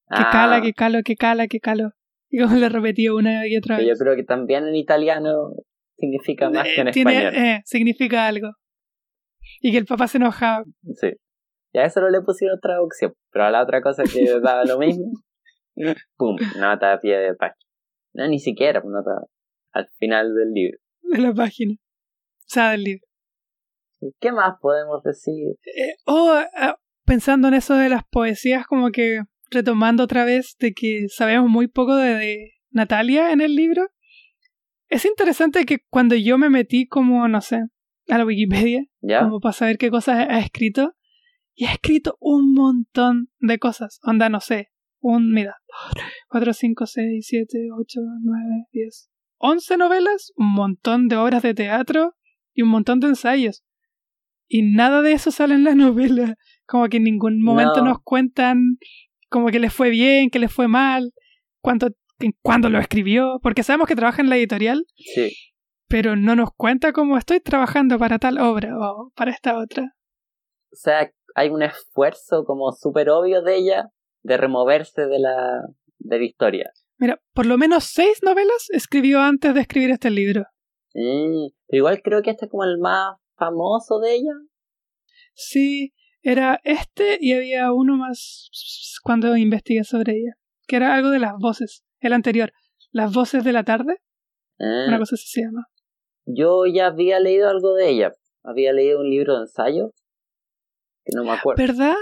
que 0.10 0.22
Ah, 0.22 0.30
cala, 0.32 0.62
que 0.62 0.74
calo, 0.74 1.00
que 1.04 1.16
cala, 1.16 1.48
que 1.48 1.60
calo. 1.60 1.90
Y 2.30 2.40
como 2.40 2.56
le 2.58 2.70
repetía 2.70 3.12
una 3.14 3.48
y 3.48 3.58
otra 3.58 3.78
vez. 3.78 3.88
yo 3.88 3.94
creo 3.96 4.16
que 4.16 4.24
también 4.24 4.68
en 4.68 4.76
italiano 4.76 5.54
significa 5.98 6.52
más 6.52 6.64
que 6.68 6.82
en 6.82 6.88
Eh, 6.90 6.92
tiene, 6.92 7.18
español. 7.26 7.44
eh, 7.44 7.62
significa 7.66 8.28
algo. 8.28 8.50
Y 9.62 9.72
que 9.72 9.80
el 9.80 9.86
papá 9.86 10.08
se 10.08 10.18
enojaba. 10.18 10.64
Sí. 10.94 11.10
Y 11.74 11.80
a 11.80 11.86
eso 11.86 12.00
no 12.02 12.10
le 12.12 12.22
pusieron 12.22 12.60
traducción, 12.60 13.14
pero 13.32 13.46
a 13.46 13.50
la 13.52 13.64
otra 13.64 13.82
cosa 13.82 14.04
que 14.04 14.40
daba 14.40 14.64
lo 14.66 14.78
mismo, 14.78 15.06
pum, 16.18 16.36
nota 16.60 16.94
a 16.94 17.00
pie 17.00 17.18
de 17.18 17.34
página. 17.34 17.63
No, 18.14 18.28
ni 18.28 18.40
siquiera 18.40 18.82
nota 18.86 19.28
al 19.72 19.90
final 19.98 20.34
del 20.36 20.52
libro. 20.54 20.78
de 21.02 21.20
la 21.20 21.34
página. 21.34 21.74
O 21.74 22.46
sea, 22.48 22.72
del 22.72 22.84
libro. 22.84 23.08
¿Qué 24.20 24.32
más 24.32 24.56
podemos 24.62 25.02
decir? 25.04 25.56
Eh, 25.66 25.96
oh, 26.06 26.34
ah, 26.56 26.78
pensando 27.06 27.48
en 27.48 27.54
eso 27.56 27.76
de 27.76 27.90
las 27.90 28.04
poesías, 28.06 28.68
como 28.68 28.92
que 28.92 29.22
retomando 29.50 30.04
otra 30.04 30.26
vez 30.26 30.56
de 30.60 30.74
que 30.74 31.06
sabemos 31.10 31.50
muy 31.50 31.68
poco 31.68 31.96
de, 31.96 32.16
de 32.16 32.52
Natalia 32.72 33.32
en 33.32 33.42
el 33.42 33.56
libro. 33.56 33.88
Es 34.90 35.06
interesante 35.06 35.66
que 35.66 35.80
cuando 35.90 36.16
yo 36.16 36.38
me 36.38 36.50
metí 36.50 36.88
como, 36.88 37.28
no 37.28 37.42
sé, 37.42 37.64
a 38.10 38.18
la 38.18 38.26
Wikipedia, 38.26 38.86
¿Ya? 39.02 39.22
como 39.22 39.40
para 39.40 39.54
saber 39.54 39.78
qué 39.78 39.90
cosas 39.90 40.28
ha 40.30 40.40
escrito, 40.40 40.96
y 41.56 41.66
ha 41.66 41.74
escrito 41.74 42.18
un 42.20 42.54
montón 42.54 43.30
de 43.40 43.60
cosas. 43.60 44.00
Onda, 44.04 44.30
no 44.30 44.40
sé, 44.40 44.72
un, 45.04 45.32
mira, 45.34 45.56
4, 46.30 46.54
5, 46.54 46.86
6, 46.86 47.26
7, 47.28 47.58
8, 47.78 48.00
9, 48.22 48.46
10, 48.72 49.10
11 49.38 49.78
novelas, 49.78 50.32
un 50.38 50.54
montón 50.54 51.10
de 51.10 51.18
obras 51.18 51.44
de 51.44 51.54
teatro 51.54 52.16
y 52.54 52.62
un 52.62 52.70
montón 52.70 53.00
de 53.02 53.08
ensayos. 53.08 53.64
Y 54.48 54.62
nada 54.64 55.02
de 55.02 55.12
eso 55.12 55.30
sale 55.32 55.56
en 55.56 55.64
la 55.66 55.76
novela. 55.76 56.36
Como 56.66 56.88
que 56.88 56.98
en 56.98 57.04
ningún 57.04 57.42
momento 57.44 57.80
No. 57.82 57.90
nos 57.90 57.98
cuentan 58.04 58.78
como 59.30 59.48
que 59.48 59.60
les 59.60 59.74
fue 59.74 59.90
bien, 59.90 60.30
que 60.30 60.40
les 60.40 60.54
fue 60.54 60.68
mal, 60.68 61.12
cuánto, 61.62 61.88
cuándo 62.42 62.70
lo 62.70 62.80
escribió, 62.80 63.40
porque 63.42 63.64
sabemos 63.64 63.88
que 63.88 63.96
trabaja 63.96 64.22
en 64.22 64.30
la 64.30 64.38
editorial, 64.38 64.86
Sí. 64.96 65.34
pero 65.90 66.16
no 66.16 66.36
nos 66.36 66.52
cuenta 66.56 66.94
cómo 66.94 67.18
estoy 67.18 67.40
trabajando 67.42 67.98
para 68.00 68.20
tal 68.20 68.38
obra 68.40 68.78
o 68.80 69.12
para 69.16 69.32
esta 69.32 69.58
otra. 69.58 69.96
O 70.72 70.76
sea, 70.76 71.12
hay 71.36 71.50
un 71.50 71.64
esfuerzo 71.64 72.46
como 72.46 72.72
súper 72.72 73.10
obvio 73.10 73.42
de 73.42 73.58
ella 73.58 73.90
de 74.24 74.38
removerse 74.38 75.06
de 75.06 75.20
la, 75.20 75.62
de 76.00 76.18
la 76.18 76.24
historia. 76.24 76.72
Mira, 76.98 77.22
por 77.34 77.46
lo 77.46 77.58
menos 77.58 77.86
seis 77.86 78.22
novelas 78.24 78.70
escribió 78.70 79.22
antes 79.22 79.54
de 79.54 79.62
escribir 79.62 79.92
este 79.92 80.10
libro. 80.10 80.46
Mm, 80.94 81.48
pero 81.68 81.78
igual 81.78 82.02
creo 82.04 82.22
que 82.22 82.32
este 82.32 82.46
es 82.46 82.52
como 82.52 82.64
el 82.64 82.78
más 82.80 83.18
famoso 83.36 84.00
de 84.00 84.16
ella. 84.16 84.34
Sí, 85.34 85.94
era 86.22 86.60
este 86.64 87.18
y 87.20 87.34
había 87.34 87.72
uno 87.74 87.98
más 87.98 88.50
cuando 89.04 89.36
investigué 89.36 89.84
sobre 89.84 90.14
ella, 90.14 90.34
que 90.68 90.78
era 90.78 90.96
algo 90.96 91.10
de 91.10 91.20
las 91.20 91.34
voces, 91.40 91.84
el 92.00 92.14
anterior, 92.14 92.54
las 92.92 93.14
voces 93.14 93.44
de 93.44 93.52
la 93.52 93.64
tarde, 93.64 93.98
Ah, 94.60 94.86
una 94.88 95.00
cosa 95.00 95.16
así 95.16 95.28
se 95.28 95.42
llama. 95.42 95.68
Yo 96.26 96.66
ya 96.66 96.88
había 96.88 97.20
leído 97.20 97.50
algo 97.50 97.74
de 97.74 97.90
ella. 97.90 98.14
Había 98.44 98.74
leído 98.74 99.00
un 99.00 99.10
libro 99.10 99.36
de 99.36 99.42
ensayo. 99.42 99.92
Que 101.04 101.16
no 101.16 101.24
me 101.24 101.32
acuerdo. 101.32 101.62
¿Verdad? 101.62 101.96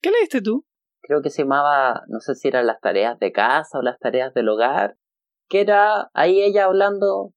¿Qué 0.00 0.10
leíste 0.10 0.40
tú? 0.40 0.64
Creo 1.10 1.22
que 1.22 1.30
se 1.30 1.42
llamaba, 1.42 2.04
no 2.06 2.20
sé 2.20 2.36
si 2.36 2.46
eran 2.46 2.68
las 2.68 2.80
tareas 2.80 3.18
de 3.18 3.32
casa 3.32 3.80
o 3.80 3.82
las 3.82 3.98
tareas 3.98 4.32
del 4.32 4.48
hogar. 4.48 4.94
Que 5.48 5.60
era 5.60 6.08
ahí 6.14 6.40
ella 6.40 6.66
hablando 6.66 7.32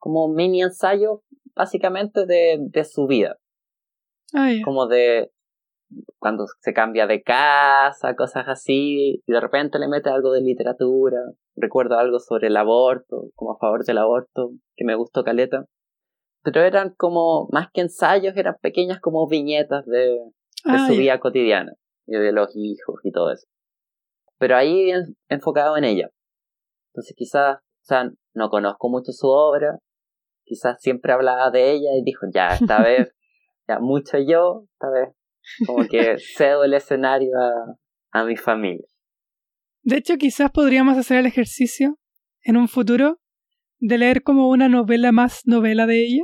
como 0.00 0.26
mini 0.26 0.60
ensayo, 0.60 1.22
básicamente 1.54 2.26
de, 2.26 2.58
de 2.58 2.84
su 2.84 3.06
vida. 3.06 3.36
Ya. 4.32 4.64
Como 4.64 4.88
de 4.88 5.30
cuando 6.18 6.46
se 6.62 6.72
cambia 6.72 7.06
de 7.06 7.22
casa, 7.22 8.16
cosas 8.16 8.48
así, 8.48 9.22
y 9.24 9.32
de 9.32 9.40
repente 9.40 9.78
le 9.78 9.86
mete 9.86 10.10
algo 10.10 10.32
de 10.32 10.40
literatura. 10.40 11.20
Recuerdo 11.54 12.00
algo 12.00 12.18
sobre 12.18 12.48
el 12.48 12.56
aborto, 12.56 13.28
como 13.36 13.52
a 13.52 13.58
favor 13.58 13.84
del 13.84 13.98
aborto, 13.98 14.50
que 14.74 14.84
me 14.84 14.96
gustó 14.96 15.22
caleta. 15.22 15.66
Pero 16.42 16.62
eran 16.62 16.92
como, 16.96 17.46
más 17.52 17.68
que 17.72 17.82
ensayos, 17.82 18.36
eran 18.36 18.56
pequeñas 18.60 18.98
como 18.98 19.28
viñetas 19.28 19.86
de, 19.86 20.08
de 20.08 20.24
Ah, 20.64 20.88
su 20.88 20.94
vida 20.94 21.20
cotidiana 21.20 21.72
y 22.06 22.16
de 22.16 22.32
los 22.32 22.50
hijos 22.56 23.00
y 23.04 23.12
todo 23.12 23.32
eso. 23.32 23.46
Pero 24.38 24.56
ahí 24.56 24.90
en- 24.90 25.16
enfocado 25.28 25.76
en 25.76 25.84
ella. 25.84 26.10
Entonces 26.92 27.14
quizás, 27.16 27.58
o 27.58 27.84
sea, 27.84 28.10
no 28.34 28.48
conozco 28.50 28.88
mucho 28.88 29.12
su 29.12 29.28
obra, 29.28 29.78
quizás 30.44 30.80
siempre 30.80 31.12
hablaba 31.12 31.50
de 31.50 31.72
ella 31.72 31.90
y 31.96 32.02
dijo, 32.04 32.26
ya, 32.32 32.48
esta 32.48 32.82
vez, 32.82 33.14
ya 33.68 33.78
mucho 33.78 34.18
yo, 34.18 34.64
esta 34.72 34.90
vez 34.90 35.08
como 35.66 35.84
que 35.88 36.16
cedo 36.18 36.64
el 36.64 36.74
escenario 36.74 37.30
a, 37.38 38.20
a 38.20 38.24
mi 38.24 38.36
familia. 38.36 38.86
De 39.84 39.96
hecho, 39.96 40.16
quizás 40.16 40.50
podríamos 40.52 40.96
hacer 40.96 41.18
el 41.18 41.26
ejercicio 41.26 41.98
en 42.44 42.56
un 42.56 42.68
futuro 42.68 43.18
de 43.80 43.98
leer 43.98 44.22
como 44.22 44.48
una 44.48 44.68
novela 44.68 45.10
más 45.10 45.40
novela 45.44 45.86
de 45.86 46.04
ella. 46.04 46.22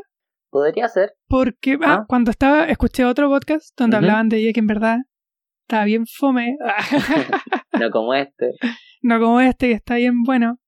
Podría 0.50 0.88
ser, 0.88 1.14
Porque 1.28 1.74
ah, 1.82 1.98
Ah. 2.02 2.04
cuando 2.08 2.30
estaba, 2.30 2.64
escuché 2.66 3.04
otro 3.04 3.28
podcast 3.28 3.76
donde 3.76 3.96
hablaban 3.96 4.28
de 4.28 4.38
ella 4.38 4.52
que 4.52 4.60
en 4.60 4.66
verdad 4.68 4.98
estaba 5.68 5.84
bien 5.84 6.06
fome. 6.06 6.56
no 7.78 7.90
como 7.90 8.14
este. 8.14 8.52
no 9.02 9.20
como 9.20 9.40
este, 9.42 9.68
que 9.68 9.74
está 9.74 9.96
bien 9.96 10.22
bueno. 10.22 10.58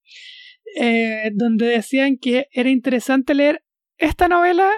eh, 0.79 1.31
donde 1.35 1.67
decían 1.67 2.19
que 2.21 2.47
era 2.53 2.69
interesante 2.69 3.35
leer 3.35 3.63
esta 3.97 4.29
novela 4.29 4.71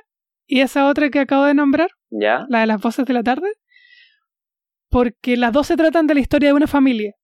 y 0.46 0.60
esa 0.60 0.86
otra 0.88 1.10
que 1.10 1.18
acabo 1.18 1.44
de 1.44 1.54
nombrar, 1.54 1.90
¿Ya? 2.10 2.46
la 2.48 2.60
de 2.60 2.66
las 2.66 2.80
voces 2.80 3.04
de 3.04 3.12
la 3.14 3.22
tarde, 3.22 3.48
porque 4.88 5.36
las 5.36 5.52
dos 5.52 5.66
se 5.66 5.76
tratan 5.76 6.06
de 6.06 6.14
la 6.14 6.20
historia 6.20 6.50
de 6.50 6.54
una 6.54 6.66
familia. 6.68 7.14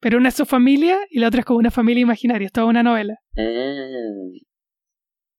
Pero 0.00 0.18
una 0.18 0.28
es 0.28 0.34
su 0.36 0.46
familia 0.46 0.96
y 1.10 1.18
la 1.18 1.26
otra 1.26 1.40
es 1.40 1.44
como 1.46 1.58
una 1.58 1.72
familia 1.72 2.02
imaginaria, 2.02 2.46
es 2.46 2.52
toda 2.52 2.68
una 2.68 2.84
novela. 2.84 3.14
Mm. 3.34 4.36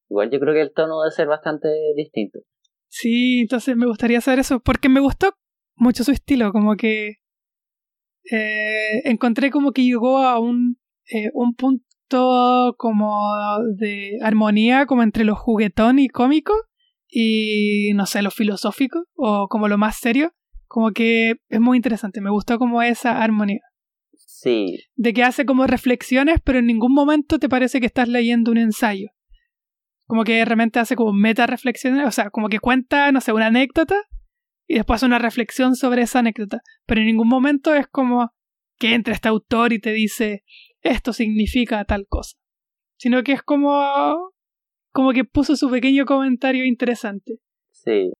Igual 0.09 0.29
yo 0.31 0.39
creo 0.39 0.53
que 0.53 0.61
el 0.61 0.73
tono 0.73 1.01
debe 1.01 1.11
ser 1.11 1.27
bastante 1.27 1.69
distinto. 1.95 2.39
Sí, 2.89 3.39
entonces 3.41 3.77
me 3.77 3.85
gustaría 3.85 4.19
saber 4.19 4.39
eso, 4.39 4.59
porque 4.59 4.89
me 4.89 4.99
gustó 4.99 5.33
mucho 5.79 6.03
su 6.03 6.11
estilo, 6.11 6.51
como 6.51 6.75
que 6.75 7.15
eh, 8.31 9.01
encontré 9.05 9.49
como 9.49 9.71
que 9.71 9.83
llegó 9.83 10.19
a 10.19 10.39
un, 10.39 10.77
eh, 11.11 11.29
un 11.33 11.55
punto 11.55 12.75
como 12.77 13.33
de 13.77 14.17
armonía 14.21 14.85
como 14.85 15.03
entre 15.03 15.23
lo 15.23 15.35
juguetón 15.35 15.99
y 15.99 16.07
cómico 16.07 16.53
y 17.07 17.91
no 17.95 18.05
sé, 18.05 18.21
lo 18.21 18.31
filosófico 18.31 19.03
o 19.15 19.47
como 19.47 19.67
lo 19.67 19.77
más 19.77 19.97
serio, 19.97 20.33
como 20.67 20.91
que 20.91 21.35
es 21.49 21.59
muy 21.59 21.77
interesante, 21.77 22.21
me 22.21 22.29
gustó 22.29 22.59
como 22.59 22.81
esa 22.81 23.21
armonía. 23.21 23.61
Sí. 24.13 24.77
De 24.95 25.13
que 25.13 25.23
hace 25.23 25.45
como 25.45 25.65
reflexiones, 25.67 26.39
pero 26.43 26.59
en 26.59 26.67
ningún 26.67 26.93
momento 26.93 27.39
te 27.39 27.49
parece 27.49 27.79
que 27.79 27.87
estás 27.87 28.07
leyendo 28.07 28.51
un 28.51 28.57
ensayo. 28.57 29.09
Como 30.05 30.23
que 30.23 30.43
realmente 30.45 30.79
hace 30.79 30.95
como 30.95 31.13
meta 31.13 31.45
reflexiones, 31.45 32.07
o 32.07 32.11
sea, 32.11 32.29
como 32.29 32.49
que 32.49 32.59
cuenta, 32.59 33.11
no 33.11 33.21
sé, 33.21 33.33
una 33.33 33.47
anécdota 33.47 33.95
y 34.69 34.75
después 34.75 35.01
una 35.01 35.17
reflexión 35.17 35.75
sobre 35.75 36.03
esa 36.03 36.19
anécdota. 36.19 36.61
Pero 36.85 37.01
en 37.01 37.07
ningún 37.07 37.27
momento 37.27 37.73
es 37.73 37.87
como 37.87 38.29
que 38.77 38.93
entra 38.93 39.15
este 39.15 39.27
autor 39.27 39.73
y 39.73 39.79
te 39.79 39.91
dice 39.91 40.43
esto 40.81 41.11
significa 41.11 41.83
tal 41.85 42.05
cosa. 42.07 42.37
Sino 42.97 43.23
que 43.23 43.33
es 43.33 43.41
como 43.41 44.31
como 44.91 45.11
que 45.11 45.25
puso 45.25 45.55
su 45.55 45.71
pequeño 45.71 46.05
comentario 46.05 46.65
interesante. 46.65 47.39
Sí. 47.71 48.11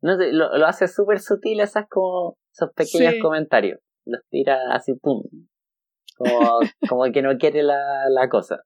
No 0.00 0.16
sé, 0.16 0.32
lo, 0.32 0.48
hace 0.66 0.88
súper 0.88 1.20
sutil 1.20 1.60
esas 1.60 1.84
como 1.90 2.38
esos 2.50 2.70
pequeños 2.74 3.16
comentarios. 3.20 3.78
Los 4.06 4.22
tira 4.30 4.72
así 4.72 4.94
pum. 4.94 5.22
Como, 6.16 6.60
como 6.88 7.12
que 7.12 7.20
no 7.20 7.36
quiere 7.36 7.62
la, 7.62 8.08
la 8.08 8.30
cosa. 8.30 8.60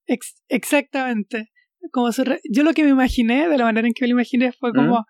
exactamente. 0.48 1.48
Como 1.90 2.10
yo 2.48 2.62
lo 2.62 2.72
que 2.74 2.84
me 2.84 2.90
imaginé, 2.90 3.48
de 3.48 3.58
la 3.58 3.64
manera 3.64 3.88
en 3.88 3.92
que 3.92 4.04
me 4.04 4.08
lo 4.08 4.12
imaginé, 4.12 4.52
fue 4.52 4.72
como 4.72 5.04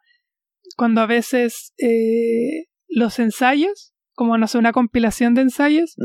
cuando 0.77 1.01
a 1.01 1.07
veces 1.07 1.73
eh, 1.79 2.67
los 2.89 3.19
ensayos, 3.19 3.93
como 4.15 4.39
no 4.39 4.47
sé, 4.47 4.59
una 4.59 4.73
compilación 4.73 5.35
de 5.35 5.43
ensayos, 5.43 5.97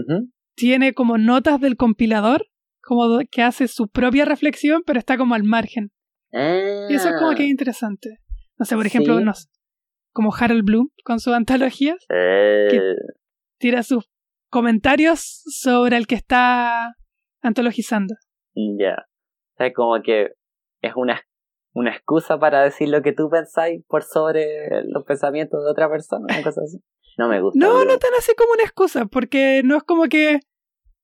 tiene 0.56 0.94
como 0.94 1.18
notas 1.18 1.60
del 1.60 1.78
compilador, 1.78 2.48
como 2.82 3.20
que 3.30 3.42
hace 3.42 3.68
su 3.68 3.90
propia 3.90 4.26
reflexión, 4.26 4.84
pero 4.86 5.00
está 5.00 5.18
como 5.18 5.36
al 5.36 5.44
margen. 5.44 5.92
Y 6.32 6.94
eso 6.94 7.10
es 7.10 7.16
como 7.18 7.36
que 7.36 7.44
es 7.44 7.50
ah. 7.50 7.52
interesante. 7.52 8.18
No 8.58 8.66
sé, 8.66 8.76
por 8.76 8.86
ejemplo, 8.86 9.20
no 9.20 9.34
como 10.18 10.34
Harold 10.34 10.64
Bloom 10.66 10.90
con 11.04 11.20
sus 11.20 11.32
antologías, 11.36 12.04
que 12.10 12.76
eh. 12.76 12.96
tira 13.60 13.84
sus 13.84 14.10
comentarios 14.50 15.44
sobre 15.46 15.96
el 15.96 16.08
que 16.08 16.16
está 16.16 16.96
antologizando. 17.44 18.16
Ya. 18.56 19.06
O 19.54 19.58
sea, 19.58 19.72
como 19.74 20.02
que 20.02 20.32
es 20.82 20.94
una 20.96 21.22
una 21.78 21.92
excusa 21.92 22.40
para 22.40 22.64
decir 22.64 22.90
lo 22.90 23.04
que 23.04 23.14
tú 23.14 23.30
pensáis 23.30 23.84
por 23.88 24.04
sobre 24.04 24.84
los 24.86 25.04
pensamientos 25.06 25.64
de 25.64 25.70
otra 25.70 25.88
persona, 25.88 26.26
una 26.28 26.42
cosa 26.44 26.62
así. 26.64 26.80
No 27.20 27.30
me 27.30 27.40
gusta. 27.40 27.60
No, 27.60 27.86
no 27.86 27.98
tan 28.00 28.14
así 28.18 28.34
como 28.36 28.54
una 28.54 28.64
excusa, 28.64 29.06
porque 29.06 29.62
no 29.64 29.78
es 29.78 29.84
como 29.84 30.06
que 30.06 30.40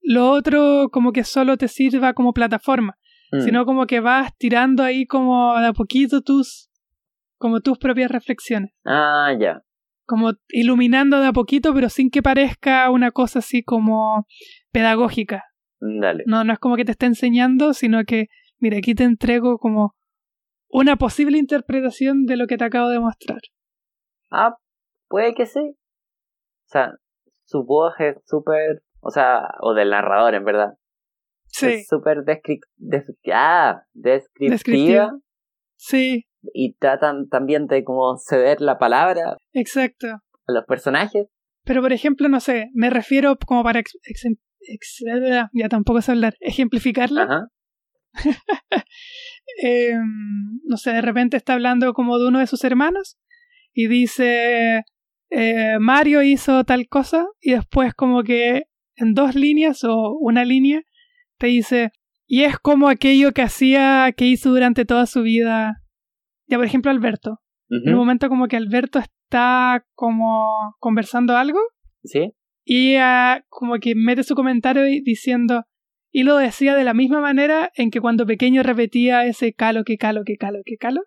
lo 0.02 0.32
otro 0.32 0.90
como 0.92 1.12
que 1.12 1.24
solo 1.24 1.58
te 1.58 1.68
sirva 1.68 2.14
como 2.14 2.34
plataforma, 2.34 2.98
mm. 3.32 3.42
sino 3.42 3.66
como 3.66 3.86
que 3.86 4.00
vas 4.00 4.36
tirando 4.38 4.84
ahí 4.84 5.06
como 5.06 5.60
de 5.60 5.68
a 5.68 5.74
poquito 5.74 6.22
tus 6.22 6.70
como 7.38 7.62
tus 7.62 7.78
propias 7.78 8.10
reflexiones. 8.10 8.72
Ah, 8.84 9.32
ya. 9.40 9.62
Como 10.06 10.34
iluminando 10.50 11.20
de 11.20 11.28
a 11.28 11.34
poquito, 11.34 11.74
pero 11.74 11.90
sin 11.90 12.10
que 12.10 12.24
parezca 12.24 12.90
una 12.90 13.12
cosa 13.12 13.40
así 13.40 13.64
como 13.64 14.26
pedagógica. 14.72 15.44
Dale. 15.80 16.24
No, 16.26 16.44
no 16.44 16.54
es 16.54 16.60
como 16.60 16.78
que 16.78 16.86
te 16.86 16.94
esté 16.94 17.06
enseñando, 17.06 17.74
sino 17.74 18.04
que, 18.06 18.28
mira, 18.60 18.78
aquí 18.78 18.96
te 18.96 19.04
entrego 19.04 19.58
como 19.58 19.94
una 20.74 20.96
posible 20.96 21.38
interpretación 21.38 22.26
de 22.26 22.36
lo 22.36 22.48
que 22.48 22.58
te 22.58 22.66
acabo 22.66 22.90
de 22.90 23.00
mostrar. 23.00 23.40
Ah, 24.32 24.58
puede 25.08 25.36
que 25.36 25.46
sí. 25.46 25.60
O 25.60 26.70
sea, 26.70 26.96
su 27.46 27.64
voz 27.64 27.94
es 28.00 28.18
súper, 28.26 28.82
o 29.00 29.12
sea, 29.12 29.50
o 29.62 29.76
del 29.76 29.92
narrador 29.92 30.34
en 30.34 30.44
verdad. 30.44 30.74
Sí. 31.46 31.68
Es 31.68 31.88
súper 31.88 32.24
ah, 33.32 33.84
descriptiva. 33.94 35.12
Sí. 35.76 36.26
Y 36.54 36.74
tratan 36.74 37.30
también 37.30 37.68
de 37.68 37.84
como 37.84 38.18
ceder 38.18 38.60
la 38.60 38.80
palabra. 38.80 39.38
Exacto. 39.54 40.08
A 40.08 40.52
los 40.52 40.66
personajes. 40.66 41.28
Pero 41.64 41.82
por 41.82 41.94
ejemplo, 41.94 42.28
no 42.30 42.40
sé, 42.40 42.70
me 42.74 42.90
refiero 42.90 43.38
como 43.46 43.64
para 43.64 43.82
ya 45.54 45.70
tampoco 45.70 46.02
sé 46.02 46.12
hablar, 46.12 46.34
ejemplificarla. 46.40 47.24
Ajá. 47.24 47.48
Em, 49.62 50.60
no 50.64 50.78
sé, 50.78 50.94
de 50.94 51.02
repente 51.02 51.38
está 51.38 51.54
hablando 51.54 51.94
como 51.94 52.18
de 52.18 52.28
uno 52.28 52.40
de 52.40 52.48
sus 52.48 52.64
hermanos 52.64 53.20
y 53.74 53.88
dice, 53.88 54.84
eh, 55.30 55.78
Mario 55.80 56.24
hizo 56.24 56.64
tal 56.64 56.88
cosa 56.88 57.28
y 57.40 57.52
después 57.52 57.94
como 57.94 58.24
que 58.24 58.64
en 58.96 59.14
dos 59.14 59.36
líneas 59.36 59.84
o 59.84 60.18
una 60.20 60.46
línea 60.46 60.82
te 61.38 61.48
dice, 61.48 61.92
y 62.26 62.44
es 62.44 62.58
como 62.58 62.90
aquello 62.90 63.32
que 63.32 63.42
hacía, 63.42 64.12
que 64.16 64.26
hizo 64.26 64.50
durante 64.50 64.86
toda 64.86 65.06
su 65.06 65.22
vida. 65.22 65.84
Ya, 66.48 66.58
por 66.58 66.66
ejemplo, 66.66 66.90
Alberto. 66.90 67.40
En 67.70 67.90
un 67.90 67.96
momento 67.96 68.30
como 68.30 68.48
que 68.48 68.56
Alberto 68.56 69.00
está 69.00 69.86
como 69.94 70.76
conversando 70.80 71.36
algo. 71.36 71.60
Sí. 72.04 72.34
Y 72.64 72.96
ah, 72.96 73.44
como 73.50 73.76
que 73.80 73.94
mete 73.96 74.24
su 74.24 74.36
comentario 74.36 74.84
diciendo, 75.04 75.66
y 76.14 76.24
lo 76.24 76.38
decía 76.38 76.76
de 76.76 76.84
la 76.84 76.94
misma 76.94 77.20
manera 77.20 77.72
en 77.76 77.90
que 77.90 78.00
cuando 78.00 78.28
pequeño 78.28 78.62
repetía 78.62 79.26
ese 79.26 79.52
calo, 79.52 79.84
que 79.84 79.98
calo, 79.98 80.22
que 80.24 80.38
calo, 80.38 80.60
que 80.64 80.78
calo. 80.78 81.02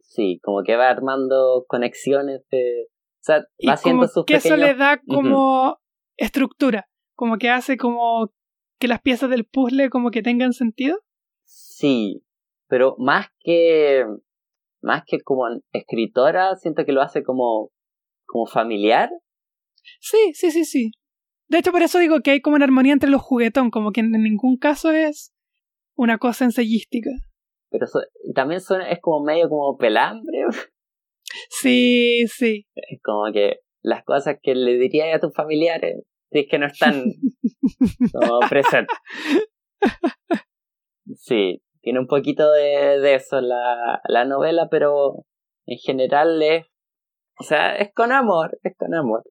Sí, 0.00 0.38
como 0.40 0.62
que 0.62 0.76
va 0.76 0.88
armando 0.88 1.64
conexiones 1.66 2.46
de... 2.48 2.86
O 2.86 3.24
sea, 3.24 3.38
va 3.68 3.72
haciendo 3.72 4.06
sus 4.06 4.24
que 4.24 4.36
eso 4.36 4.56
le 4.56 4.74
da 4.74 5.00
como 5.06 5.78
estructura, 6.16 6.88
como 7.16 7.38
que 7.38 7.50
hace 7.50 7.76
como 7.76 8.32
que 8.78 8.86
las 8.86 9.00
piezas 9.00 9.30
del 9.30 9.44
puzzle 9.44 9.90
como 9.90 10.12
que 10.12 10.22
tengan 10.22 10.52
sentido. 10.52 10.98
Sí, 11.44 12.24
pero 12.68 12.94
más 12.98 13.28
que 13.40 14.04
más 14.80 15.02
que 15.06 15.20
como 15.20 15.44
escritora, 15.72 16.54
siento 16.56 16.84
que 16.84 16.92
lo 16.92 17.02
hace 17.02 17.22
como 17.22 17.70
como 18.26 18.46
familiar. 18.46 19.10
Sí, 20.00 20.32
sí, 20.34 20.50
sí, 20.50 20.64
sí. 20.64 20.92
De 21.52 21.58
hecho, 21.58 21.70
por 21.70 21.82
eso 21.82 21.98
digo 21.98 22.20
que 22.22 22.30
hay 22.30 22.40
como 22.40 22.56
una 22.56 22.64
armonía 22.64 22.94
entre 22.94 23.10
los 23.10 23.20
juguetón, 23.20 23.70
como 23.70 23.92
que 23.92 24.00
en 24.00 24.10
ningún 24.12 24.56
caso 24.56 24.90
es 24.90 25.34
una 25.94 26.16
cosa 26.16 26.46
ensayística. 26.46 27.10
Pero 27.68 27.84
también 28.34 28.62
son, 28.62 28.80
es 28.80 29.00
como 29.02 29.22
medio 29.22 29.50
como 29.50 29.76
pelambre. 29.76 30.46
Sí, 31.50 32.24
sí. 32.26 32.66
Es 32.74 33.00
como 33.02 33.30
que 33.34 33.58
las 33.82 34.02
cosas 34.02 34.38
que 34.42 34.54
le 34.54 34.78
dirías 34.78 35.14
a 35.14 35.20
tus 35.20 35.34
familiares, 35.34 36.02
si 36.30 36.38
es 36.38 36.46
que 36.50 36.58
no 36.58 36.64
están 36.68 37.04
como 38.14 38.40
presentes. 38.48 38.96
Sí, 41.16 41.62
tiene 41.82 42.00
un 42.00 42.06
poquito 42.06 42.50
de, 42.50 42.98
de 42.98 43.14
eso 43.14 43.42
la, 43.42 44.00
la 44.08 44.24
novela, 44.24 44.68
pero 44.70 45.26
en 45.66 45.76
general 45.76 46.42
es, 46.42 46.64
o 47.38 47.42
sea, 47.42 47.76
es 47.76 47.92
con 47.92 48.10
amor, 48.10 48.58
es 48.62 48.74
con 48.78 48.94
amor. 48.94 49.22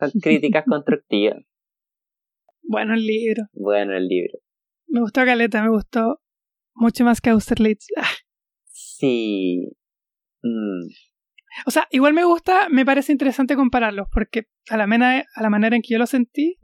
Son 0.00 0.10
críticas 0.22 0.64
constructivas. 0.68 1.36
Bueno 2.68 2.94
el 2.94 3.06
libro. 3.06 3.44
Bueno 3.52 3.96
el 3.96 4.06
libro. 4.08 4.38
Me 4.88 5.00
gustó 5.00 5.24
Caleta, 5.24 5.62
me 5.62 5.70
gustó 5.70 6.20
mucho 6.74 7.04
más 7.04 7.20
que 7.20 7.30
Austerlitz. 7.30 7.86
Ah. 7.96 8.08
Sí. 8.66 9.68
Mm. 10.42 10.88
O 11.66 11.70
sea, 11.70 11.86
igual 11.90 12.12
me 12.12 12.24
gusta, 12.24 12.68
me 12.68 12.84
parece 12.84 13.12
interesante 13.12 13.56
compararlos, 13.56 14.08
porque 14.12 14.44
a 14.68 14.76
la, 14.76 14.86
manera, 14.86 15.24
a 15.34 15.42
la 15.42 15.48
manera 15.48 15.74
en 15.74 15.82
que 15.82 15.94
yo 15.94 15.98
lo 15.98 16.06
sentí, 16.06 16.58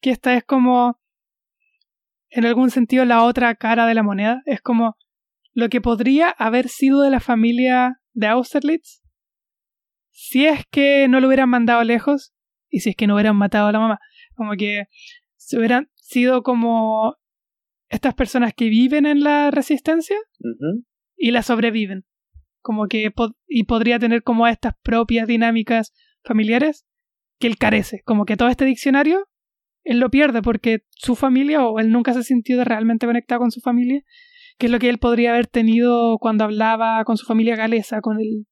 que 0.00 0.10
esta 0.10 0.34
es 0.34 0.44
como, 0.44 1.00
en 2.30 2.46
algún 2.46 2.70
sentido, 2.70 3.04
la 3.04 3.24
otra 3.24 3.54
cara 3.56 3.86
de 3.86 3.94
la 3.94 4.04
moneda. 4.04 4.42
Es 4.46 4.60
como 4.60 4.96
lo 5.52 5.68
que 5.68 5.80
podría 5.80 6.30
haber 6.30 6.68
sido 6.68 7.02
de 7.02 7.10
la 7.10 7.18
familia 7.18 8.00
de 8.12 8.28
Austerlitz 8.28 9.02
si 10.18 10.46
es 10.46 10.64
que 10.70 11.08
no 11.08 11.20
lo 11.20 11.26
hubieran 11.26 11.50
mandado 11.50 11.84
lejos 11.84 12.32
y 12.70 12.80
si 12.80 12.90
es 12.90 12.96
que 12.96 13.06
no 13.06 13.14
hubieran 13.14 13.36
matado 13.36 13.68
a 13.68 13.72
la 13.72 13.78
mamá. 13.78 13.98
Como 14.34 14.52
que 14.52 14.84
si 15.46 15.56
hubieran 15.56 15.90
sido 15.94 16.42
como 16.42 17.14
estas 17.88 18.14
personas 18.14 18.52
que 18.52 18.68
viven 18.68 19.06
en 19.06 19.20
la 19.20 19.52
resistencia 19.52 20.16
y 21.16 21.30
la 21.30 21.42
sobreviven. 21.42 22.04
Como 22.62 22.88
que 22.88 23.12
y 23.46 23.62
podría 23.62 24.00
tener 24.00 24.24
como 24.24 24.48
estas 24.48 24.74
propias 24.82 25.28
dinámicas 25.28 25.94
familiares 26.24 26.84
que 27.38 27.46
él 27.46 27.58
carece. 27.58 28.02
Como 28.04 28.24
que 28.24 28.36
todo 28.36 28.48
este 28.48 28.64
diccionario 28.64 29.28
él 29.84 30.00
lo 30.00 30.10
pierde 30.10 30.42
porque 30.42 30.80
su 30.90 31.14
familia 31.14 31.64
o 31.64 31.78
él 31.78 31.92
nunca 31.92 32.12
se 32.12 32.24
sintió 32.24 32.64
realmente 32.64 33.06
conectado 33.06 33.42
con 33.42 33.52
su 33.52 33.60
familia, 33.60 34.02
que 34.58 34.66
es 34.66 34.72
lo 34.72 34.80
que 34.80 34.88
él 34.88 34.98
podría 34.98 35.30
haber 35.30 35.46
tenido 35.46 36.18
cuando 36.18 36.42
hablaba 36.42 37.04
con 37.04 37.16
su 37.16 37.24
familia 37.24 37.54
galesa, 37.54 38.00
con 38.00 38.18
el 38.18 38.48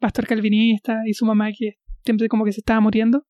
pastor 0.00 0.26
calvinista 0.26 0.98
y 1.06 1.14
su 1.14 1.24
mamá 1.24 1.48
que 1.58 1.76
siempre 2.04 2.28
como 2.28 2.44
que 2.44 2.52
se 2.52 2.60
estaba 2.60 2.80
muriendo. 2.80 3.26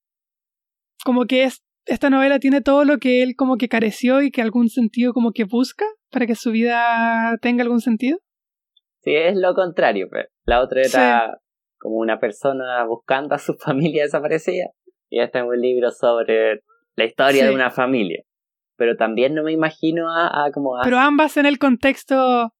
Como 1.05 1.27
que 1.27 1.45
es 1.45 1.63
esta 1.87 2.11
novela 2.11 2.39
tiene 2.39 2.61
todo 2.61 2.85
lo 2.85 2.99
que 2.99 3.23
él 3.23 3.35
como 3.37 3.57
que 3.57 3.69
careció 3.69 4.23
y 4.23 4.31
que 4.31 4.43
algún 4.43 4.69
sentido 4.69 5.13
como 5.13 5.33
que 5.33 5.45
busca 5.45 5.85
para 6.11 6.27
que 6.27 6.35
su 6.35 6.51
vida 6.51 7.37
tenga 7.41 7.63
algún 7.63 7.81
sentido. 7.81 8.19
Sí, 9.03 9.15
es 9.15 9.37
lo 9.37 9.55
contrario. 9.55 10.09
Pero. 10.11 10.29
La 10.45 10.61
otra 10.63 10.83
era 10.83 11.39
como 11.79 11.97
una 11.97 12.19
persona 12.19 12.85
buscando 12.85 13.35
a 13.35 13.39
su 13.39 13.55
familia 13.59 14.03
desaparecida. 14.05 14.67
y 15.09 15.21
este 15.21 15.39
es 15.39 15.45
un 15.45 15.61
libro 15.61 15.91
sobre 15.93 16.63
la 16.97 17.05
historia 17.05 17.43
Sí. 17.43 17.49
de 17.49 17.55
una 17.55 17.71
familia. 17.71 18.23
Pero 18.77 18.97
también 18.97 19.35
no 19.35 19.43
me 19.43 19.53
imagino 19.53 20.11
a, 20.13 20.45
a 20.47 20.51
como 20.53 20.77
a... 20.77 20.83
Pero 20.83 20.99
ambas 20.99 21.37
en 21.37 21.47
el 21.47 21.59
contexto 21.59 22.53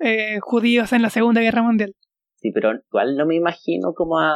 eh, 0.00 0.38
judíos 0.40 0.92
en 0.92 1.02
la 1.02 1.10
Segunda 1.10 1.40
Guerra 1.40 1.62
Mundial. 1.62 1.94
Sí, 2.36 2.50
pero 2.52 2.72
igual 2.74 3.16
no 3.16 3.24
me 3.26 3.34
imagino 3.36 3.94
como 3.94 4.18
a 4.20 4.34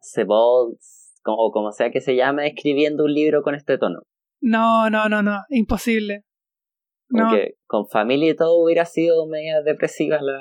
Sebolds, 0.00 0.97
como, 0.97 0.97
o 1.24 1.50
como 1.52 1.72
sea 1.72 1.90
que 1.90 2.00
se 2.00 2.16
llame, 2.16 2.46
escribiendo 2.46 3.04
un 3.04 3.12
libro 3.14 3.42
con 3.42 3.54
este 3.54 3.78
tono. 3.78 4.00
No, 4.40 4.88
no, 4.90 5.08
no, 5.08 5.22
no, 5.22 5.40
imposible. 5.50 6.24
No. 7.10 7.28
Porque 7.30 7.54
con 7.66 7.88
familia 7.88 8.30
y 8.32 8.36
todo 8.36 8.62
hubiera 8.62 8.84
sido 8.84 9.26
media 9.26 9.62
depresiva 9.62 10.18
la... 10.20 10.38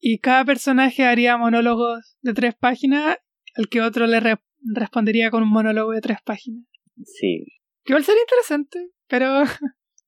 Y 0.00 0.18
cada 0.18 0.44
personaje 0.44 1.04
haría 1.04 1.36
monólogos 1.38 2.16
de 2.20 2.34
tres 2.34 2.54
páginas, 2.54 3.16
al 3.56 3.68
que 3.68 3.80
otro 3.80 4.06
le 4.06 4.20
re- 4.20 4.36
respondería 4.74 5.30
con 5.30 5.42
un 5.42 5.48
monólogo 5.48 5.92
de 5.92 6.00
tres 6.02 6.18
páginas. 6.24 6.64
Sí, 7.04 7.44
Que 7.84 7.92
igual 7.92 8.04
sería 8.04 8.20
interesante, 8.22 8.90
pero 9.08 9.44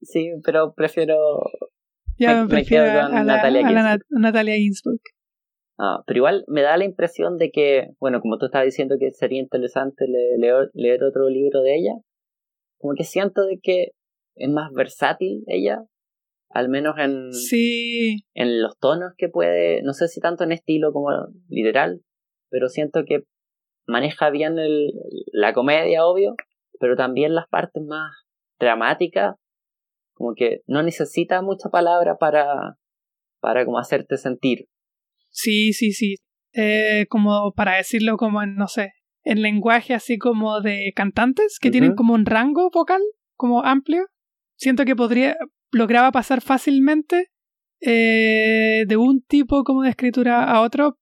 sí, 0.03 0.31
pero 0.45 0.75
prefiero... 0.75 1.17
ya 2.19 2.29
Me- 2.31 2.35
me, 2.37 2.43
me 2.43 2.49
prefiero 2.51 2.85
quedo 2.85 3.01
a, 3.01 3.07
con 3.09 3.17
a 3.17 3.25
la, 3.25 3.37
Natalia 3.37 3.61
a 3.61 3.63
la 3.63 3.69
Ginsburg. 3.71 3.85
Nat- 4.11 4.21
Natalia 4.21 4.55
Ginsburg. 4.57 5.01
Ah, 5.79 6.03
pero 6.07 6.19
igual 6.19 6.45
me 6.49 6.63
da 6.63 6.77
la 6.77 6.85
impresión 6.85 7.37
de 7.37 7.51
que, 7.51 7.91
bueno, 8.01 8.21
como 8.21 8.37
tú 8.39 8.47
estabas 8.47 8.67
diciendo 8.67 8.97
que 8.99 9.13
sería 9.13 9.41
interesante 9.41 10.07
le- 10.09 10.37
leer, 10.39 10.71
leer 10.75 11.05
otro 11.05 11.29
libro 11.29 11.63
de 11.63 11.77
ella, 11.77 11.93
como 12.79 12.95
que 12.95 13.05
siento 13.05 13.47
de 13.47 13.59
que 13.63 13.93
es 14.37 14.51
más 14.51 14.73
versátil 14.73 15.45
ella, 15.47 15.85
al 16.51 16.69
menos 16.69 16.97
en, 16.99 17.33
Sí, 17.33 18.25
en 18.35 18.61
los 18.63 18.77
tonos 18.79 19.13
que 19.17 19.29
puede, 19.29 19.83
no 19.83 19.93
sé 19.93 20.09
si 20.09 20.21
tanto 20.21 20.45
en 20.45 20.53
estilo 20.53 20.93
como 20.93 21.11
literal, 21.49 22.01
pero 22.51 22.69
siento 22.69 23.05
que 23.07 23.23
maneja 23.87 24.31
bien 24.31 24.59
el, 24.59 24.93
la 25.33 25.53
comedia, 25.53 26.07
obvio, 26.07 26.35
pero 26.81 26.97
también 26.97 27.35
las 27.35 27.49
partes 27.49 27.83
más 27.85 28.13
dramáticas, 28.59 29.37
como 30.15 30.35
que 30.35 30.63
no 30.67 30.83
necesita 30.83 31.41
mucha 31.43 31.69
palabra 31.69 32.17
para, 32.17 32.77
para 33.41 33.65
como 33.65 33.79
hacerte 33.79 34.17
sentir. 34.17 34.67
Sí, 35.31 35.73
sí, 35.73 35.93
sí. 35.93 36.17
Eh, 36.53 37.07
como 37.09 37.53
para 37.53 37.77
decirlo 37.77 38.17
como 38.17 38.43
en, 38.43 38.57
no 38.57 38.69
sé, 38.69 38.93
en 39.23 39.43
lenguaje 39.43 39.95
así 39.95 40.19
como 40.19 40.61
de 40.61 40.93
cantantes 40.97 41.59
que 41.61 41.71
tienen 41.71 41.95
como 41.95 42.15
un 42.15 42.27
rango 42.27 42.71
vocal 42.71 43.03
como 43.37 43.65
amplio. 43.65 44.07
Siento 44.57 44.85
que 44.85 44.97
podría, 44.97 45.37
lograba 45.71 46.11
pasar 46.11 46.41
fácilmente 46.41 47.29
eh, 47.81 48.85
de 48.89 48.97
un 48.97 49.23
tipo 49.23 49.63
como 49.65 49.83
de 49.83 49.91
escritura 49.91 50.45
a 50.45 50.63
otro 50.63 50.99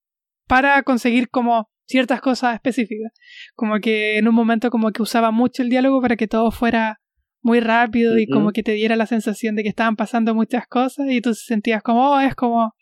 para 0.47 0.83
conseguir 0.83 1.29
como 1.29 1.69
ciertas 1.87 2.21
cosas 2.21 2.53
específicas. 2.53 3.11
Como 3.55 3.79
que 3.79 4.17
en 4.17 4.27
un 4.27 4.35
momento 4.35 4.69
como 4.69 4.91
que 4.91 5.01
usaba 5.01 5.31
mucho 5.31 5.63
el 5.63 5.69
diálogo 5.69 6.01
para 6.01 6.15
que 6.15 6.27
todo 6.27 6.51
fuera 6.51 6.99
muy 7.41 7.59
rápido 7.61 8.17
y 8.19 8.27
como 8.27 8.51
que 8.51 8.61
te 8.61 8.73
diera 8.73 8.95
la 8.95 9.05
sensación 9.05 9.55
de 9.55 9.63
que 9.63 9.69
estaban 9.69 9.95
pasando 9.95 10.35
muchas 10.35 10.67
cosas 10.67 11.07
y 11.09 11.21
tú 11.21 11.33
sentías 11.33 11.81
como, 11.81 12.11
oh, 12.11 12.19
es 12.19 12.35
como... 12.35 12.73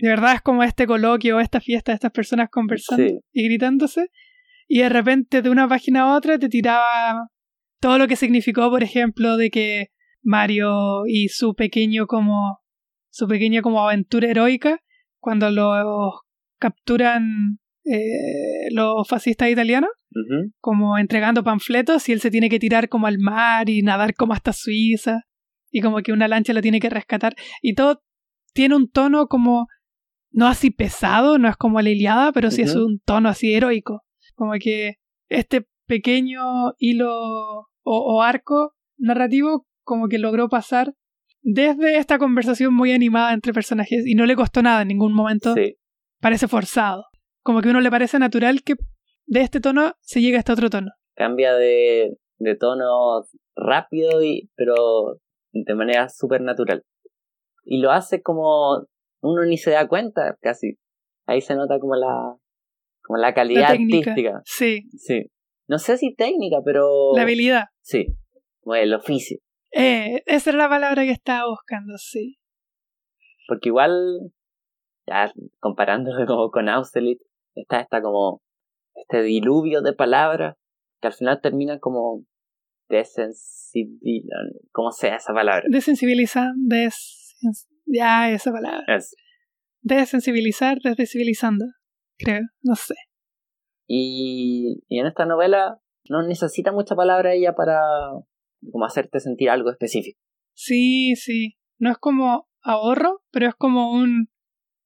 De 0.00 0.08
verdad 0.08 0.34
es 0.36 0.42
como 0.42 0.62
este 0.62 0.86
coloquio, 0.86 1.40
esta 1.40 1.60
fiesta 1.60 1.92
de 1.92 1.96
estas 1.96 2.12
personas 2.12 2.48
conversando 2.50 3.04
Sí. 3.04 3.18
y 3.32 3.44
gritándose. 3.48 4.10
Y 4.68 4.78
de 4.80 4.88
repente 4.88 5.42
de 5.42 5.50
una 5.50 5.68
página 5.68 6.02
a 6.02 6.16
otra 6.16 6.38
te 6.38 6.48
tiraba 6.48 7.28
todo 7.80 7.98
lo 7.98 8.06
que 8.06 8.16
significó, 8.16 8.70
por 8.70 8.82
ejemplo, 8.82 9.36
de 9.36 9.50
que 9.50 9.88
Mario 10.22 11.06
y 11.06 11.28
su 11.28 11.54
pequeño 11.54 12.06
como 12.06 12.60
su 13.10 13.26
pequeña 13.26 13.62
como 13.62 13.80
aventura 13.86 14.28
heroica 14.28 14.80
cuando 15.20 15.50
los 15.50 16.20
capturan 16.60 17.58
eh, 17.84 18.68
los 18.72 19.08
fascistas 19.08 19.50
italianos 19.50 19.90
como 20.60 20.98
entregando 20.98 21.44
panfletos 21.44 22.08
y 22.08 22.12
él 22.12 22.20
se 22.20 22.30
tiene 22.30 22.48
que 22.48 22.58
tirar 22.58 22.88
como 22.88 23.06
al 23.06 23.18
mar 23.18 23.68
y 23.70 23.82
nadar 23.82 24.14
como 24.14 24.32
hasta 24.32 24.52
Suiza 24.52 25.22
y 25.70 25.80
como 25.80 25.98
que 25.98 26.12
una 26.12 26.28
lancha 26.28 26.52
lo 26.52 26.60
tiene 26.62 26.80
que 26.80 26.90
rescatar 26.90 27.34
y 27.62 27.74
todo 27.74 28.02
tiene 28.52 28.74
un 28.74 28.90
tono 28.90 29.26
como 29.28 29.66
no 30.30 30.46
así 30.46 30.70
pesado, 30.70 31.38
no 31.38 31.48
es 31.48 31.56
como 31.56 31.80
la 31.80 31.90
Iliada, 31.90 32.32
pero 32.32 32.50
sí 32.50 32.62
es 32.62 32.74
un 32.74 33.00
tono 33.04 33.28
así 33.28 33.54
heroico, 33.54 34.02
como 34.34 34.52
que 34.60 34.94
este 35.28 35.66
pequeño 35.86 36.74
hilo 36.78 37.10
o, 37.10 37.66
o 37.84 38.22
arco 38.22 38.74
narrativo 38.98 39.66
como 39.84 40.08
que 40.08 40.18
logró 40.18 40.48
pasar 40.48 40.92
desde 41.40 41.96
esta 41.96 42.18
conversación 42.18 42.74
muy 42.74 42.92
animada 42.92 43.32
entre 43.32 43.52
personajes 43.52 44.06
y 44.06 44.14
no 44.14 44.26
le 44.26 44.36
costó 44.36 44.62
nada 44.62 44.82
en 44.82 44.88
ningún 44.88 45.14
momento 45.14 45.54
Sí. 45.54 45.76
parece 46.20 46.46
forzado. 46.48 47.04
Como 47.42 47.62
que 47.62 47.68
a 47.68 47.70
uno 47.70 47.80
le 47.80 47.90
parece 47.90 48.18
natural 48.18 48.62
que 48.62 48.74
de 49.26 49.40
este 49.40 49.60
tono 49.60 49.94
se 50.00 50.20
llegue 50.20 50.36
a 50.36 50.40
este 50.40 50.52
otro 50.52 50.68
tono. 50.68 50.90
Cambia 51.14 51.54
de, 51.54 52.16
de 52.38 52.54
tono 52.56 53.22
rápido, 53.56 54.22
y, 54.22 54.50
pero 54.56 54.74
de 55.52 55.74
manera 55.74 56.08
súper 56.10 56.42
natural. 56.42 56.82
Y 57.64 57.80
lo 57.80 57.90
hace 57.92 58.20
como 58.22 58.86
uno 59.22 59.44
ni 59.44 59.56
se 59.56 59.72
da 59.72 59.88
cuenta, 59.88 60.36
casi. 60.40 60.78
Ahí 61.26 61.40
se 61.40 61.54
nota 61.54 61.78
como 61.78 61.94
la, 61.94 62.36
como 63.02 63.18
la 63.18 63.34
calidad 63.34 63.60
La 63.62 63.68
artística. 63.70 64.40
Sí, 64.44 64.88
Sí. 64.96 65.30
No 65.68 65.78
sé 65.78 65.98
si 65.98 66.14
técnica, 66.14 66.58
pero... 66.64 67.14
la 67.14 67.22
habilidad. 67.22 67.64
Sí. 67.82 68.06
Como 68.60 68.74
el 68.76 68.94
oficio. 68.94 69.38
Eh, 69.72 70.22
esa 70.24 70.50
era 70.50 70.58
la 70.60 70.68
palabra 70.68 71.02
que 71.02 71.10
estaba 71.10 71.48
buscando, 71.48 71.98
sí. 71.98 72.38
Porque 73.46 73.68
igual, 73.68 74.32
ya 75.06 75.32
comparándolo 75.58 76.26
como 76.26 76.50
con 76.50 76.68
Austerlitz, 76.68 77.22
está 77.54 77.80
esta 77.80 78.00
como 78.00 78.40
este 78.94 79.22
diluvio 79.22 79.82
de 79.82 79.92
palabras 79.92 80.56
que 81.00 81.08
al 81.08 81.14
final 81.14 81.40
termina 81.40 81.78
como 81.78 82.24
desensibil, 82.88 84.24
como 84.72 84.90
sea 84.90 85.16
esa 85.16 85.32
palabra. 85.32 85.64
Desensibilizar, 85.68 86.52
des... 86.56 87.36
ya 87.88 88.30
esa 88.30 88.52
palabra. 88.52 88.84
Es. 88.88 89.14
Desensibilizar, 89.80 90.78
desdesensibilizando, 90.82 91.64
creo, 92.18 92.42
no 92.62 92.74
sé. 92.74 92.94
Y, 93.86 94.82
y 94.88 94.98
en 94.98 95.06
esta 95.06 95.24
novela 95.24 95.80
no 96.08 96.22
necesita 96.22 96.72
mucha 96.72 96.94
palabra 96.94 97.34
ella 97.34 97.54
para 97.54 97.80
como 98.72 98.84
hacerte 98.84 99.20
sentir 99.20 99.50
algo 99.50 99.70
específico. 99.70 100.20
Sí, 100.54 101.14
sí. 101.16 101.54
No 101.78 101.90
es 101.90 101.98
como 101.98 102.48
ahorro, 102.62 103.22
pero 103.30 103.48
es 103.48 103.54
como 103.54 103.92
un 103.92 104.28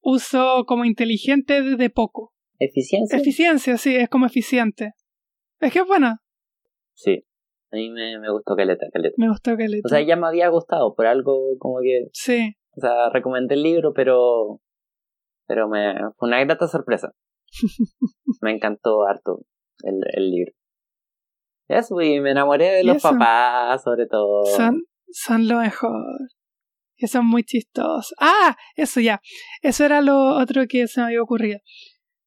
uso 0.03 0.65
como 0.67 0.85
inteligente 0.85 1.63
de, 1.63 1.91
poco. 1.91 2.33
¿Eficiencia? 2.59 3.19
Eficiencia, 3.19 3.77
sí, 3.79 3.97
es 3.97 4.09
como 4.09 4.27
eficiente. 4.27 4.93
Es 5.61 5.73
que 5.73 5.81
es 5.81 5.87
bueno, 5.87 6.17
sí. 6.95 7.25
A 7.71 7.77
mí 7.77 7.89
me, 7.89 8.19
me 8.19 8.31
gustó 8.31 8.55
Caleta, 8.55 8.87
Caleta. 8.93 9.15
me 9.17 9.29
gustó 9.29 9.57
le... 9.57 9.81
O 9.83 9.89
sea, 9.89 10.03
ya 10.03 10.17
me 10.17 10.27
había 10.27 10.49
gustado 10.49 10.95
por 10.95 11.07
algo 11.07 11.57
como 11.59 11.81
que 11.81 12.09
Sí, 12.13 12.55
O 12.77 12.81
sea, 12.81 13.11
recomendé 13.11 13.55
el 13.55 13.63
libro, 13.63 13.93
pero. 13.93 14.61
Pero 15.47 15.69
me 15.69 15.95
fue 16.17 16.29
una 16.29 16.41
grata 16.45 16.67
sorpresa. 16.69 17.13
me 18.41 18.53
encantó 18.53 19.05
harto 19.07 19.41
el, 19.83 20.01
el 20.15 20.31
libro. 20.31 20.53
Eso, 21.69 22.01
y 22.01 22.21
me 22.21 22.31
enamoré 22.31 22.71
de 22.71 22.83
¿Y 22.83 22.87
los 22.87 23.03
papás, 23.03 23.83
sobre 23.83 24.07
todo. 24.07 24.45
son, 24.57 24.83
son 25.11 25.49
lo 25.49 25.59
mejor. 25.59 26.05
Que 26.97 27.09
son 27.09 27.27
muy 27.27 27.43
chistosos. 27.43 28.15
Ah, 28.21 28.57
eso 28.77 29.01
ya. 29.01 29.21
Eso 29.63 29.85
era 29.85 30.01
lo 30.01 30.37
otro 30.37 30.67
que 30.69 30.87
se 30.87 31.01
me 31.01 31.07
había 31.07 31.23
ocurrido. 31.23 31.61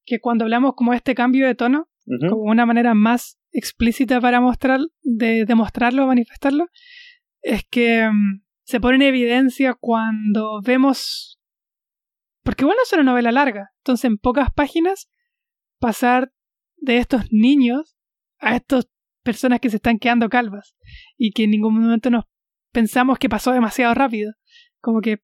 Que 0.04 0.20
cuando 0.20 0.44
hablamos 0.44 0.74
como 0.74 0.92
este 0.92 1.14
cambio 1.14 1.46
de 1.46 1.54
tono, 1.54 1.88
como 2.28 2.42
una 2.42 2.66
manera 2.66 2.94
más 2.94 3.38
explícita 3.52 4.20
para 4.20 4.40
mostrar, 4.40 4.80
de 5.02 5.44
demostrarlo, 5.44 6.06
manifestarlo, 6.06 6.66
es 7.42 7.64
que 7.68 8.08
mm, 8.08 8.42
se 8.66 8.80
pone 8.80 8.96
en 8.96 9.02
evidencia 9.02 9.74
cuando 9.78 10.60
vemos. 10.60 11.38
Porque 12.42 12.64
bueno, 12.64 12.80
es 12.82 12.92
una 12.92 13.04
novela 13.04 13.30
larga. 13.30 13.70
Entonces, 13.78 14.06
en 14.06 14.18
pocas 14.18 14.52
páginas, 14.52 15.08
pasar 15.78 16.32
de 16.76 16.98
estos 16.98 17.26
niños 17.30 17.96
a 18.38 18.56
estas 18.56 18.88
personas 19.22 19.60
que 19.60 19.70
se 19.70 19.76
están 19.76 19.98
quedando 19.98 20.28
calvas. 20.28 20.74
Y 21.16 21.30
que 21.30 21.44
en 21.44 21.50
ningún 21.50 21.80
momento 21.80 22.10
nos 22.10 22.24
pensamos 22.72 23.18
que 23.18 23.28
pasó 23.28 23.52
demasiado 23.52 23.94
rápido. 23.94 24.32
Como 24.80 25.00
que. 25.00 25.18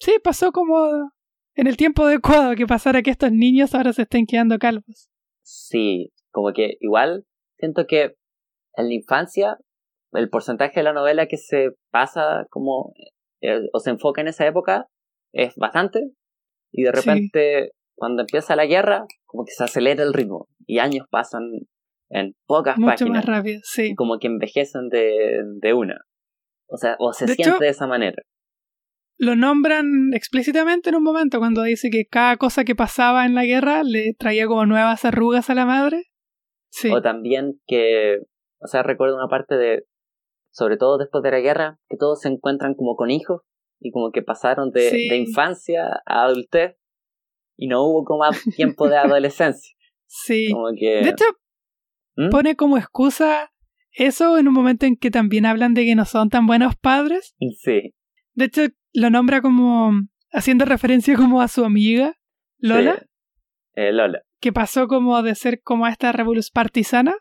Sí, 0.00 0.14
pasó 0.22 0.50
como 0.50 1.12
en 1.54 1.68
el 1.68 1.76
tiempo 1.76 2.04
adecuado 2.04 2.56
que 2.56 2.66
pasara 2.66 3.02
que 3.02 3.10
estos 3.10 3.30
niños 3.30 3.72
ahora 3.72 3.92
se 3.92 4.02
estén 4.02 4.26
quedando 4.26 4.58
calvos. 4.58 5.08
Sí, 5.42 6.12
como 6.32 6.52
que 6.52 6.76
igual 6.80 7.24
siento 7.56 7.86
que 7.86 8.16
en 8.74 8.88
la 8.88 8.94
infancia 8.94 9.58
el 10.14 10.28
porcentaje 10.30 10.80
de 10.80 10.84
la 10.84 10.92
novela 10.92 11.26
que 11.26 11.36
se 11.36 11.70
pasa 11.90 12.46
como 12.50 12.92
eh, 13.42 13.60
o 13.72 13.78
se 13.80 13.90
enfoca 13.90 14.20
en 14.20 14.28
esa 14.28 14.46
época 14.46 14.86
es 15.32 15.54
bastante 15.56 16.00
y 16.72 16.82
de 16.84 16.90
Sí. 16.94 16.96
repente 17.00 17.72
cuando 17.96 18.22
empieza 18.22 18.56
la 18.56 18.66
guerra 18.66 19.04
como 19.26 19.44
que 19.44 19.52
se 19.52 19.64
acelera 19.64 20.02
el 20.02 20.12
ritmo 20.14 20.48
y 20.66 20.78
años 20.78 21.06
pasan 21.10 21.42
en 22.10 22.34
pocas 22.46 22.76
Mucho 22.78 22.90
páginas 22.92 23.26
más 23.26 23.36
rápido, 23.36 23.60
sí. 23.64 23.90
y 23.90 23.94
como 23.94 24.18
que 24.18 24.26
envejecen 24.28 24.88
de, 24.88 25.42
de 25.60 25.72
una 25.74 26.00
o 26.68 26.76
sea 26.76 26.96
o 26.98 27.12
se 27.12 27.26
De 27.26 27.34
siente 27.34 27.50
hecho- 27.50 27.58
de 27.60 27.68
esa 27.68 27.86
manera 27.86 28.22
Lo 29.18 29.36
nombran 29.36 30.12
explícitamente 30.14 30.90
en 30.90 30.96
un 30.96 31.02
momento 31.04 31.38
cuando 31.38 31.62
dice 31.62 31.88
que 31.90 32.04
cada 32.06 32.36
cosa 32.36 32.64
que 32.64 32.74
pasaba 32.74 33.24
en 33.26 33.34
la 33.34 33.44
guerra 33.44 33.82
le 33.84 34.14
traía 34.18 34.46
como 34.46 34.66
nuevas 34.66 35.04
arrugas 35.04 35.50
a 35.50 35.54
la 35.54 35.64
madre. 35.66 36.04
Sí. 36.70 36.90
O 36.90 37.00
también 37.00 37.60
que, 37.68 38.18
o 38.60 38.66
sea, 38.66 38.82
recuerdo 38.82 39.14
una 39.14 39.28
parte 39.28 39.54
de, 39.56 39.84
sobre 40.54 40.76
todo 40.76 40.98
después 40.98 41.22
de 41.24 41.32
la 41.32 41.40
guerra, 41.40 41.80
que 41.88 41.96
todos 41.96 42.20
se 42.20 42.28
encuentran 42.28 42.74
como 42.74 42.94
con 42.94 43.10
hijos 43.10 43.42
y 43.80 43.90
como 43.90 44.12
que 44.12 44.22
pasaron 44.22 44.70
de, 44.70 44.88
Sí. 44.90 45.08
de 45.08 45.16
infancia 45.16 46.00
a 46.06 46.24
adultez 46.24 46.76
y 47.56 47.66
no 47.66 47.82
hubo 47.84 48.04
como 48.04 48.22
tiempo 48.56 48.88
de 48.88 48.96
adolescencia. 48.96 49.74
Sí. 50.06 50.50
Como 50.52 50.68
que... 50.78 51.02
De 51.02 51.08
hecho, 51.10 51.24
¿Mm? 52.16 52.28
pone 52.30 52.54
como 52.56 52.78
excusa 52.78 53.50
eso 53.90 54.38
en 54.38 54.46
un 54.48 54.54
momento 54.54 54.86
en 54.86 54.96
que 54.96 55.10
también 55.10 55.44
hablan 55.44 55.74
de 55.74 55.84
que 55.84 55.94
no 55.96 56.04
son 56.04 56.28
tan 56.30 56.46
buenos 56.46 56.76
padres. 56.76 57.34
Sí. 57.58 57.94
De 58.34 58.44
hecho, 58.46 58.62
lo 58.92 59.10
nombra 59.10 59.42
como 59.42 59.90
haciendo 60.32 60.64
referencia 60.64 61.16
como 61.16 61.40
a 61.40 61.48
su 61.48 61.64
amiga, 61.64 62.14
Lola, 62.58 62.96
sí. 63.00 63.06
Eh, 63.74 63.92
Lola. 63.92 64.22
que 64.40 64.52
pasó 64.52 64.86
como 64.86 65.20
de 65.22 65.34
ser 65.34 65.60
como 65.62 65.86
esta 65.88 66.12
revolución 66.12 66.52
partisana, 66.54 67.14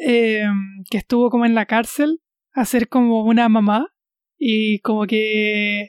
eh, 0.00 0.44
que 0.90 0.98
estuvo 0.98 1.30
como 1.30 1.44
en 1.46 1.54
la 1.54 1.66
cárcel, 1.66 2.20
a 2.52 2.64
ser 2.64 2.88
como 2.88 3.24
una 3.24 3.48
mamá 3.48 3.88
y 4.38 4.78
como 4.80 5.06
que 5.06 5.88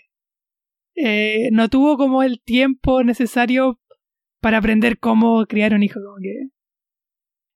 eh, 0.95 1.49
no 1.51 1.69
tuvo 1.69 1.97
como 1.97 2.23
el 2.23 2.41
tiempo 2.41 3.03
necesario 3.03 3.79
para 4.41 4.57
aprender 4.57 4.99
cómo 4.99 5.45
criar 5.45 5.73
un 5.73 5.83
hijo, 5.83 5.99
como 6.03 6.17
que 6.21 6.49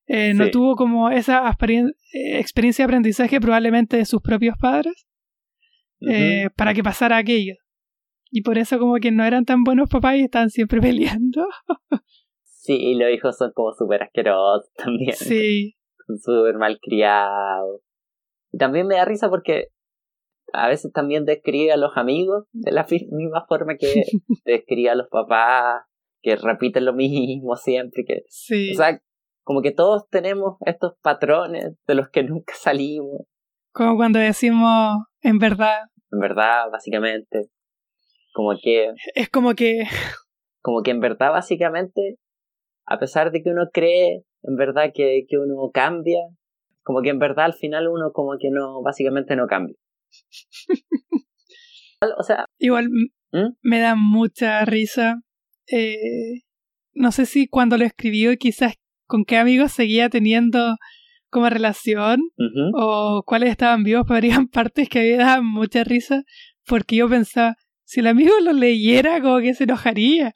eh, 0.07 0.33
no 0.33 0.45
tuvo 0.51 0.75
como 0.75 1.09
esa 1.09 1.43
experien- 1.49 1.95
eh, 2.13 2.39
experiencia 2.39 2.83
de 2.83 2.87
aprendizaje 2.87 3.39
probablemente 3.39 3.97
de 3.97 4.05
sus 4.05 4.21
propios 4.21 4.57
padres 4.57 4.93
para 6.55 6.73
que 6.73 6.83
pasara 6.83 7.17
aquello. 7.17 7.55
Y 8.29 8.41
por 8.41 8.57
eso 8.57 8.79
como 8.79 8.95
que 8.95 9.11
no 9.11 9.23
eran 9.23 9.45
tan 9.45 9.63
buenos 9.63 9.89
papás 9.89 10.17
y 10.17 10.21
estaban 10.23 10.49
siempre 10.49 10.81
peleando. 10.81 11.47
Sí, 12.43 12.73
y 12.75 12.95
los 12.95 13.11
hijos 13.11 13.37
son 13.37 13.51
como 13.53 13.71
súper 13.73 14.03
asquerosos 14.03 14.71
también. 14.75 15.13
Sí, 15.15 15.75
Súper 16.07 16.57
malcriados. 16.57 17.81
Y 18.51 18.57
también 18.57 18.87
me 18.87 18.95
da 18.95 19.05
risa 19.05 19.29
porque 19.29 19.67
a 20.53 20.67
veces 20.67 20.91
también 20.93 21.25
describe 21.25 21.71
a 21.71 21.77
los 21.77 21.97
amigos 21.97 22.45
de 22.51 22.71
la 22.71 22.85
misma 22.89 23.45
forma 23.47 23.75
que 23.77 23.87
describe 24.45 24.89
a 24.91 24.95
los 24.95 25.07
papás, 25.09 25.83
que 26.21 26.35
repiten 26.35 26.85
lo 26.85 26.93
mismo 26.93 27.55
siempre. 27.55 28.03
que 28.05 28.23
sí. 28.27 28.71
O 28.71 28.75
sea, 28.75 28.99
como 29.43 29.61
que 29.61 29.71
todos 29.71 30.07
tenemos 30.09 30.57
estos 30.65 30.93
patrones 31.01 31.75
de 31.87 31.95
los 31.95 32.09
que 32.09 32.23
nunca 32.23 32.53
salimos, 32.55 33.21
Como 33.73 33.95
cuando 33.97 34.19
decimos 34.19 35.05
en 35.21 35.39
verdad. 35.39 35.79
en 36.11 36.19
verdad, 36.19 36.65
básicamente. 36.71 37.49
Como 38.33 38.53
que, 38.61 38.91
Es 39.15 39.29
como 39.29 39.53
que 39.53 39.83
como 40.61 40.81
que 40.81 40.91
en 40.91 41.01
verdad, 41.01 41.31
básicamente, 41.31 42.17
a 42.87 42.97
pesar 42.97 43.31
de 43.31 43.43
que 43.43 43.49
uno 43.49 43.65
cree, 43.71 44.23
en 44.43 44.55
verdad, 44.55 44.91
que, 44.93 45.25
que 45.27 45.37
uno 45.37 45.71
cambia, 45.73 46.19
como 46.83 47.01
que 47.01 47.09
en 47.09 47.19
verdad 47.19 47.45
al 47.45 47.53
final 47.53 47.87
uno 47.87 48.11
como 48.11 48.37
que 48.39 48.49
no, 48.51 48.81
básicamente 48.81 49.35
no 49.35 49.47
cambia. 49.47 49.75
O 52.17 52.23
sea, 52.23 52.43
igual 52.57 52.89
¿Mm? 53.31 53.55
me 53.61 53.79
da 53.79 53.95
mucha 53.95 54.65
risa. 54.65 55.21
eh, 55.71 56.41
no 56.93 57.13
sé 57.13 57.25
si 57.25 57.47
cuando 57.47 57.77
lo 57.77 57.85
escribió 57.85 58.35
quizás 58.37 58.75
con 59.07 59.23
qué 59.23 59.37
amigos 59.37 59.71
seguía 59.71 60.09
teniendo 60.09 60.75
como 61.29 61.49
relación 61.49 62.19
o 62.75 63.23
cuáles 63.25 63.49
estaban 63.49 63.83
vivos, 63.83 64.03
pero 64.05 64.17
habrían 64.17 64.47
partes 64.49 64.89
que 64.89 64.99
me 64.99 65.15
daban 65.17 65.45
mucha 65.45 65.83
risa 65.83 66.23
porque 66.65 66.97
yo 66.97 67.09
pensaba, 67.09 67.55
si 67.83 68.01
el 68.01 68.07
amigo 68.07 68.33
lo 68.41 68.53
leyera, 68.53 69.21
como 69.21 69.39
que 69.39 69.53
se 69.53 69.63
enojaría. 69.63 70.33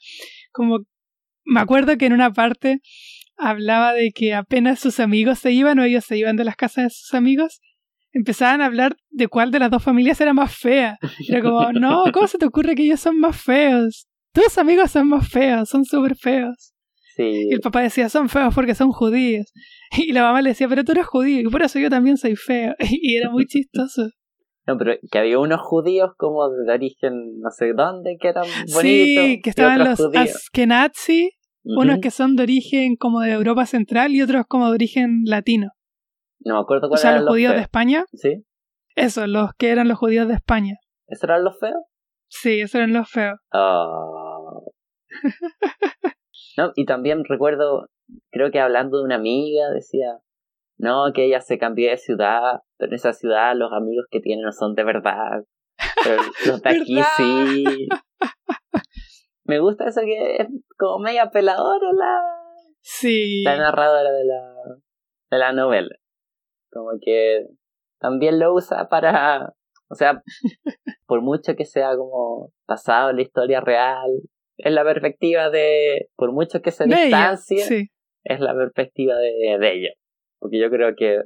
Como 0.51 0.80
me 1.45 1.60
acuerdo 1.60 1.97
que 1.97 2.05
en 2.08 2.14
una 2.14 2.34
parte 2.34 2.82
hablaba 3.38 3.93
de 3.93 4.11
que 4.11 4.33
apenas 4.33 4.79
sus 4.79 4.99
amigos 4.99 5.39
se 5.39 5.51
iban 5.51 5.79
o 5.79 5.83
ellos 5.83 6.05
se 6.05 6.17
iban 6.17 6.35
de 6.35 6.43
las 6.43 6.55
casas 6.55 6.83
de 6.85 6.89
sus 6.89 7.13
amigos, 7.13 7.61
empezaban 8.11 8.61
a 8.61 8.65
hablar 8.65 8.95
de 9.09 9.27
cuál 9.27 9.51
de 9.51 9.59
las 9.59 9.71
dos 9.71 9.83
familias 9.83 10.19
era 10.21 10.33
más 10.33 10.55
fea. 10.55 10.97
Era 11.27 11.41
como, 11.41 11.71
no, 11.73 12.03
¿cómo 12.13 12.27
se 12.27 12.38
te 12.38 12.45
ocurre 12.45 12.75
que 12.75 12.83
ellos 12.83 12.99
son 12.99 13.19
más 13.19 13.39
feos? 13.41 14.07
Tus 14.33 14.57
amigos 14.57 14.91
son 14.91 15.07
más 15.07 15.27
feos, 15.29 15.69
son 15.69 15.85
súper 15.85 16.15
feos. 16.15 16.73
sí, 17.15 17.47
Y 17.49 17.53
el 17.53 17.59
papá 17.59 17.81
decía, 17.81 18.09
son 18.09 18.29
feos 18.29 18.53
porque 18.53 18.75
son 18.75 18.91
judíos. 18.91 19.51
Y 19.97 20.11
la 20.11 20.23
mamá 20.23 20.41
le 20.41 20.49
decía, 20.49 20.67
pero 20.67 20.83
tú 20.83 20.91
eres 20.91 21.05
judío 21.05 21.39
y 21.39 21.51
por 21.51 21.61
eso 21.63 21.79
yo 21.79 21.89
también 21.89 22.17
soy 22.17 22.35
feo. 22.35 22.75
Y 22.89 23.15
era 23.15 23.29
muy 23.29 23.45
chistoso. 23.45 24.09
no, 24.65 24.77
pero 24.77 24.95
que 25.11 25.17
había 25.19 25.39
unos 25.39 25.61
judíos 25.61 26.11
como 26.17 26.49
de 26.49 26.73
origen 26.73 27.39
no 27.39 27.49
sé 27.51 27.73
dónde, 27.73 28.17
que 28.19 28.27
eran 28.29 28.45
bonitos. 28.73 28.81
Sí, 28.81 29.41
que 29.41 29.49
estaban 29.49 29.79
los 29.79 29.97
judíos. 29.97 30.35
Askenazi, 30.35 31.31
Unos 31.76 31.99
que 31.99 32.11
son 32.11 32.36
de 32.36 32.43
origen 32.43 32.95
como 32.95 33.22
de 33.22 33.32
Europa 33.32 33.65
Central 33.65 34.11
y 34.11 34.22
otros 34.22 34.45
como 34.47 34.68
de 34.68 34.76
origen 34.76 35.24
latino. 35.26 35.72
No 36.39 36.55
me 36.55 36.59
acuerdo 36.61 36.88
O 36.88 36.89
cuáles 36.89 37.01
sea, 37.01 37.11
eran 37.11 37.26
los 37.26 37.34
judíos 37.34 37.53
de. 37.55 37.61
España. 37.61 38.05
¿Sí? 38.13 38.45
Eso, 38.95 39.28
los 39.28 39.53
que 39.57 39.70
eran 39.70 39.88
los 39.88 39.97
judíos 39.97 40.28
de 40.28 40.36
España. 40.36 40.78
¿Esos 41.07 41.24
eran 41.26 41.43
los 41.43 41.59
feos? 41.59 41.84
Sí, 42.30 42.61
esos 42.61 42.76
eran 42.76 42.93
los 42.93 43.09
feos. 43.09 43.39
Oh. 43.53 44.72
no, 46.57 46.72
y 46.76 46.86
también 46.86 47.24
recuerdo, 47.26 47.88
creo 48.32 48.51
que 48.51 48.59
hablando 48.59 48.97
de 48.97 49.03
una 49.03 49.15
amiga, 49.15 49.70
decía, 49.74 50.20
no, 50.78 51.11
que 51.13 51.26
ella 51.26 51.41
se 51.41 51.57
cambió 51.57 51.89
de 51.89 51.97
ciudad, 51.97 52.61
pero 52.78 52.91
en 52.91 52.95
esa 52.95 53.13
ciudad 53.13 53.55
los 53.55 53.72
amigos 53.74 54.05
que 54.09 54.20
tiene 54.20 54.43
no 54.43 54.51
son 54.51 54.76
de 54.76 54.84
verdad. 54.84 55.43
Pero 56.03 56.22
los 56.45 56.61
de 56.61 56.70
aquí 56.70 56.99
sí. 57.18 57.88
Me 59.47 59.59
gusta 59.59 59.87
eso 59.87 60.01
que 60.01 60.37
es 60.37 60.47
como 60.77 60.99
media 60.99 61.29
peladora 61.31 61.91
la, 61.93 62.21
Sí. 62.81 63.43
la 63.43 63.57
narradora 63.57 64.11
de 64.11 64.25
la, 64.25 64.53
de 65.31 65.37
la 65.37 65.51
novela. 65.53 65.95
Como 66.71 66.91
que 67.01 67.45
también 67.99 68.39
lo 68.39 68.53
usa 68.53 68.87
para, 68.89 69.53
o 69.89 69.95
sea, 69.95 70.21
por 71.07 71.21
mucho 71.21 71.55
que 71.55 71.65
sea 71.65 71.95
como 71.95 72.51
pasado 72.65 73.09
en 73.09 73.15
la 73.17 73.21
historia 73.23 73.61
real, 73.61 74.09
es 74.57 74.71
la 74.73 74.83
perspectiva 74.83 75.49
de, 75.49 76.09
por 76.15 76.31
mucho 76.33 76.61
que 76.61 76.71
se 76.71 76.85
De 76.85 76.93
ella, 76.95 77.03
distancie, 77.31 77.57
sí. 77.59 77.87
es 78.23 78.39
la 78.39 78.53
perspectiva 78.55 79.15
de, 79.15 79.57
de 79.59 79.73
ella. 79.73 79.89
Porque 80.39 80.59
yo 80.59 80.69
creo 80.69 80.95
que 80.95 81.21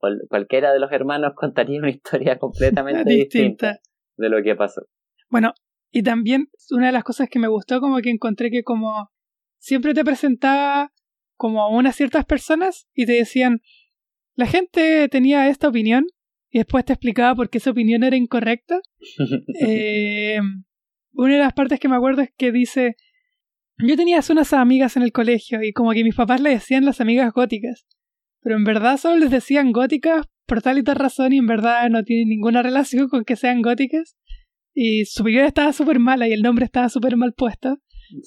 cual- 0.00 0.22
cualquiera 0.28 0.72
de 0.72 0.78
los 0.78 0.90
hermanos 0.92 1.32
contaría 1.36 1.78
una 1.78 1.90
historia 1.90 2.38
completamente 2.38 3.08
distinta. 3.10 3.72
Distinta. 3.72 3.80
de 4.16 4.28
lo 4.28 4.42
que 4.42 4.54
pasó. 4.56 4.82
Bueno, 5.30 5.52
y 5.90 6.02
también 6.02 6.48
una 6.70 6.86
de 6.86 6.92
las 6.92 7.04
cosas 7.04 7.28
que 7.28 7.38
me 7.38 7.48
gustó 7.48 7.80
como 7.80 7.98
que 7.98 8.10
encontré 8.10 8.50
que 8.50 8.62
como 8.62 9.10
siempre 9.58 9.94
te 9.94 10.04
presentaba 10.04 10.92
como 11.36 11.62
a 11.62 11.68
unas 11.68 11.96
ciertas 11.96 12.24
personas 12.24 12.88
y 12.94 13.06
te 13.06 13.12
decían, 13.12 13.62
la 14.34 14.46
gente 14.46 15.08
tenía 15.08 15.48
esta 15.48 15.68
opinión 15.68 16.06
y 16.50 16.58
después 16.58 16.84
te 16.84 16.92
explicaba 16.92 17.34
por 17.34 17.50
qué 17.50 17.58
esa 17.58 17.70
opinión 17.70 18.02
era 18.02 18.16
incorrecta. 18.16 18.80
Eh, 19.60 20.38
una 21.12 21.32
de 21.32 21.40
las 21.40 21.52
partes 21.52 21.80
que 21.80 21.88
me 21.88 21.96
acuerdo 21.96 22.22
es 22.22 22.30
que 22.36 22.52
dice, 22.52 22.96
yo 23.78 23.96
tenía 23.96 24.20
unas 24.30 24.52
amigas 24.52 24.96
en 24.96 25.02
el 25.02 25.12
colegio 25.12 25.62
y 25.62 25.72
como 25.72 25.92
que 25.92 26.04
mis 26.04 26.14
papás 26.14 26.40
le 26.40 26.50
decían 26.50 26.84
las 26.84 27.00
amigas 27.00 27.32
góticas, 27.32 27.86
pero 28.40 28.56
en 28.56 28.64
verdad 28.64 28.98
solo 28.98 29.16
les 29.16 29.30
decían 29.30 29.72
góticas 29.72 30.26
por 30.46 30.62
tal 30.62 30.78
y 30.78 30.82
tal 30.82 30.96
razón 30.96 31.32
y 31.32 31.38
en 31.38 31.46
verdad 31.46 31.88
no 31.90 32.02
tiene 32.04 32.24
ninguna 32.28 32.62
relación 32.62 33.08
con 33.08 33.24
que 33.24 33.36
sean 33.36 33.62
góticas. 33.62 34.16
Y 34.80 35.06
su 35.06 35.22
opinión 35.22 35.44
estaba 35.44 35.72
súper 35.72 35.98
mala 35.98 36.28
y 36.28 36.32
el 36.32 36.40
nombre 36.40 36.64
estaba 36.64 36.88
súper 36.88 37.16
mal 37.16 37.32
puesto, 37.32 37.78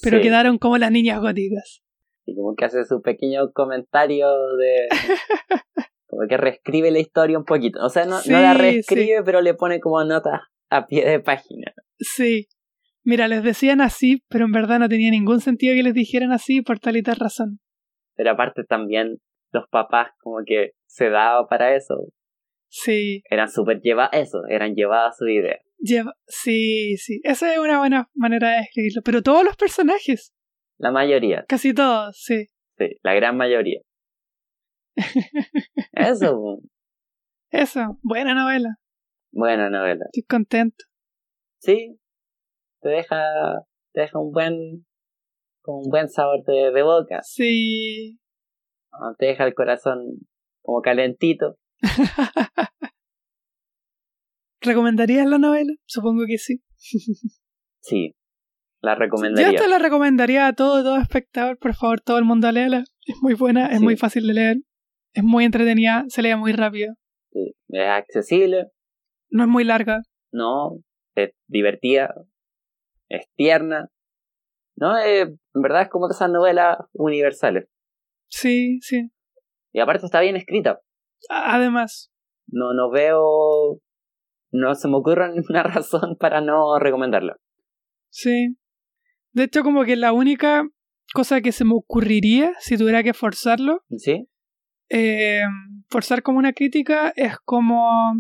pero 0.03 0.17
Sí, 0.17 0.23
quedaron 0.23 0.57
como 0.57 0.77
las 0.77 0.91
niñas 0.91 1.21
góticas. 1.21 1.81
Y 2.25 2.35
como 2.35 2.55
que 2.55 2.65
hace 2.65 2.83
su 2.83 3.01
pequeño 3.01 3.53
comentario 3.53 4.27
de... 4.57 4.89
como 6.07 6.27
que 6.27 6.35
reescribe 6.35 6.91
la 6.91 6.99
historia 6.99 7.37
un 7.37 7.45
poquito. 7.45 7.79
O 7.81 7.87
sea, 7.87 8.03
no, 8.03 8.17
no 8.25 8.41
la 8.41 8.51
Sí, 8.51 8.59
reescribe, 8.59 9.23
pero 9.23 9.39
le 9.39 9.53
pone 9.53 9.79
como 9.79 10.03
notas 10.03 10.41
a 10.69 10.87
pie 10.87 11.05
de 11.05 11.21
página. 11.21 11.71
Sí. 11.99 12.49
Mira, 13.05 13.29
les 13.29 13.43
decían 13.43 13.79
así, 13.79 14.21
pero 14.27 14.43
en 14.43 14.51
verdad 14.51 14.79
no 14.79 14.89
tenía 14.89 15.09
ningún 15.09 15.39
sentido 15.39 15.73
que 15.73 15.83
les 15.83 15.93
dijeran 15.93 16.33
así 16.33 16.61
por 16.61 16.79
tal 16.79 16.97
y 16.97 17.01
tal 17.01 17.15
razón. 17.15 17.61
Pero 18.17 18.31
aparte 18.31 18.65
también 18.65 19.19
los 19.53 19.69
papás 19.69 20.09
como 20.19 20.39
que 20.45 20.71
se 20.85 21.09
daba 21.09 21.47
para 21.47 21.77
eso. 21.77 22.09
Sí, 22.67 23.23
Eran 23.29 23.47
súper 23.47 23.79
llevados, 23.79 24.11
eso, 24.13 24.41
eran 24.49 24.75
llevadas 24.75 25.15
a 25.15 25.17
su 25.17 25.29
idea. 25.29 25.59
Lleva, 25.81 26.13
sí, 26.27 26.95
sí. 26.97 27.19
Esa 27.23 27.51
es 27.53 27.59
una 27.59 27.79
buena 27.79 28.09
manera 28.13 28.51
de 28.51 28.61
escribirlo. 28.61 29.01
Pero 29.03 29.21
todos 29.21 29.43
los 29.43 29.55
personajes, 29.57 30.33
La 30.77 30.91
mayoría, 30.91 31.45
casi 31.47 31.73
todos, 31.73 32.17
sí. 32.17 32.47
sí, 32.77 32.97
la 33.03 33.13
gran 33.13 33.37
mayoría. 33.37 33.81
Eso. 35.93 36.59
Eso, 37.51 37.97
buena 38.01 38.33
novela. 38.33 38.75
buena 39.31 39.69
novela. 39.69 40.05
Estoy 40.05 40.23
contento. 40.23 40.85
Sí, 41.59 41.99
te 42.81 42.89
deja, 42.89 43.17
te 43.93 44.01
deja 44.01 44.19
un 44.19 44.31
buen, 44.31 44.85
un 45.65 45.89
buen 45.89 46.09
sabor 46.09 46.43
de, 46.45 46.71
de 46.71 46.81
boca. 46.83 47.19
Sí. 47.23 48.19
Ah, 48.93 49.13
Te 49.17 49.27
deja 49.27 49.45
el 49.45 49.53
corazón 49.53 49.99
como 50.61 50.81
calentito. 50.81 51.57
¿Recomendarías 54.61 55.27
la 55.27 55.37
novela? 55.37 55.73
Supongo 55.85 56.23
que 56.27 56.37
sí. 56.37 56.61
Sí. 57.83 58.15
la 58.81 58.93
recomendaría. 58.95 59.51
Yo 59.53 59.57
te 59.63 59.67
la 59.67 59.79
recomendaría 59.79 60.45
a 60.47 60.53
todo, 60.53 60.83
todo 60.83 60.97
espectador, 60.97 61.57
por 61.57 61.73
favor, 61.73 61.99
todo 62.01 62.17
el 62.19 62.25
mundo 62.25 62.51
léala. 62.51 62.83
Es 63.05 63.15
muy 63.21 63.33
buena, 63.33 63.67
es 63.67 63.79
Sí. 63.79 63.83
muy 63.83 63.97
fácil 63.97 64.27
de 64.27 64.33
leer, 64.35 64.57
es 65.13 65.23
muy 65.23 65.45
entretenida, 65.45 66.05
se 66.07 66.21
lee 66.21 66.35
muy 66.35 66.53
rápido, 66.53 66.93
Sí, 67.31 67.55
Es 67.69 67.87
accesible, 67.87 68.67
no 69.31 69.43
es 69.43 69.49
muy 69.49 69.63
larga. 69.63 70.01
no, 70.31 70.79
es 71.15 71.31
divertida, 71.47 72.13
es 73.09 73.25
tierna. 73.35 73.89
No, 74.75 74.97
Eh, 74.99 75.21
en 75.21 75.61
verdad 75.61 75.83
es 75.83 75.89
como 75.89 76.09
esas 76.09 76.29
novelas 76.29 76.77
universales. 76.93 77.67
Sí, 78.29 78.79
sí. 78.81 79.09
Y 79.73 79.79
aparte 79.79 80.05
está 80.05 80.21
bien 80.21 80.35
escrita. 80.35 80.79
Además, 81.29 82.11
No, 82.47 82.73
no 82.73 82.89
veo. 82.91 83.79
No 84.51 84.75
se 84.75 84.87
me 84.87 84.97
ocurre 84.97 85.33
ninguna 85.33 85.63
razón 85.63 86.15
para 86.19 86.41
no 86.41 86.77
recomendarla. 86.79 87.37
sí. 88.09 88.57
De 89.33 89.43
hecho, 89.43 89.63
como 89.63 89.85
que 89.85 89.95
la 89.95 90.11
única 90.11 90.67
cosa 91.13 91.39
que 91.39 91.53
se 91.53 91.63
me 91.63 91.73
ocurriría, 91.73 92.51
si 92.59 92.77
tuviera 92.77 93.01
que 93.01 93.13
forzarlo, 93.13 93.81
¿Sí? 93.97 94.27
eh, 94.89 95.43
forzar 95.89 96.21
como 96.21 96.37
una 96.37 96.51
crítica 96.51 97.13
es 97.15 97.37
como 97.45 98.13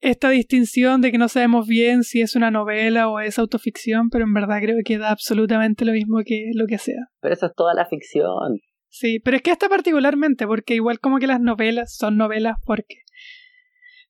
esta 0.00 0.30
distinción 0.30 1.02
de 1.02 1.12
que 1.12 1.18
no 1.18 1.28
sabemos 1.28 1.66
bien 1.66 2.02
si 2.02 2.22
es 2.22 2.34
una 2.34 2.50
novela 2.50 3.10
o 3.10 3.20
es 3.20 3.38
autoficción, 3.38 4.08
pero 4.08 4.24
en 4.24 4.32
verdad 4.32 4.58
creo 4.62 4.76
que 4.84 4.96
da 4.96 5.10
absolutamente 5.10 5.84
lo 5.84 5.92
mismo 5.92 6.22
que 6.24 6.50
lo 6.54 6.66
que 6.66 6.78
sea. 6.78 7.10
Pero 7.20 7.34
eso 7.34 7.44
es 7.46 7.52
toda 7.54 7.74
la 7.74 7.84
ficción. 7.86 8.60
Sí, 8.88 9.20
pero 9.20 9.36
es 9.36 9.42
que 9.42 9.50
esta 9.50 9.68
particularmente, 9.68 10.46
porque 10.46 10.74
igual 10.74 10.98
como 10.98 11.18
que 11.18 11.26
las 11.26 11.40
novelas 11.42 11.94
son 11.94 12.16
novelas 12.16 12.56
porque 12.64 13.02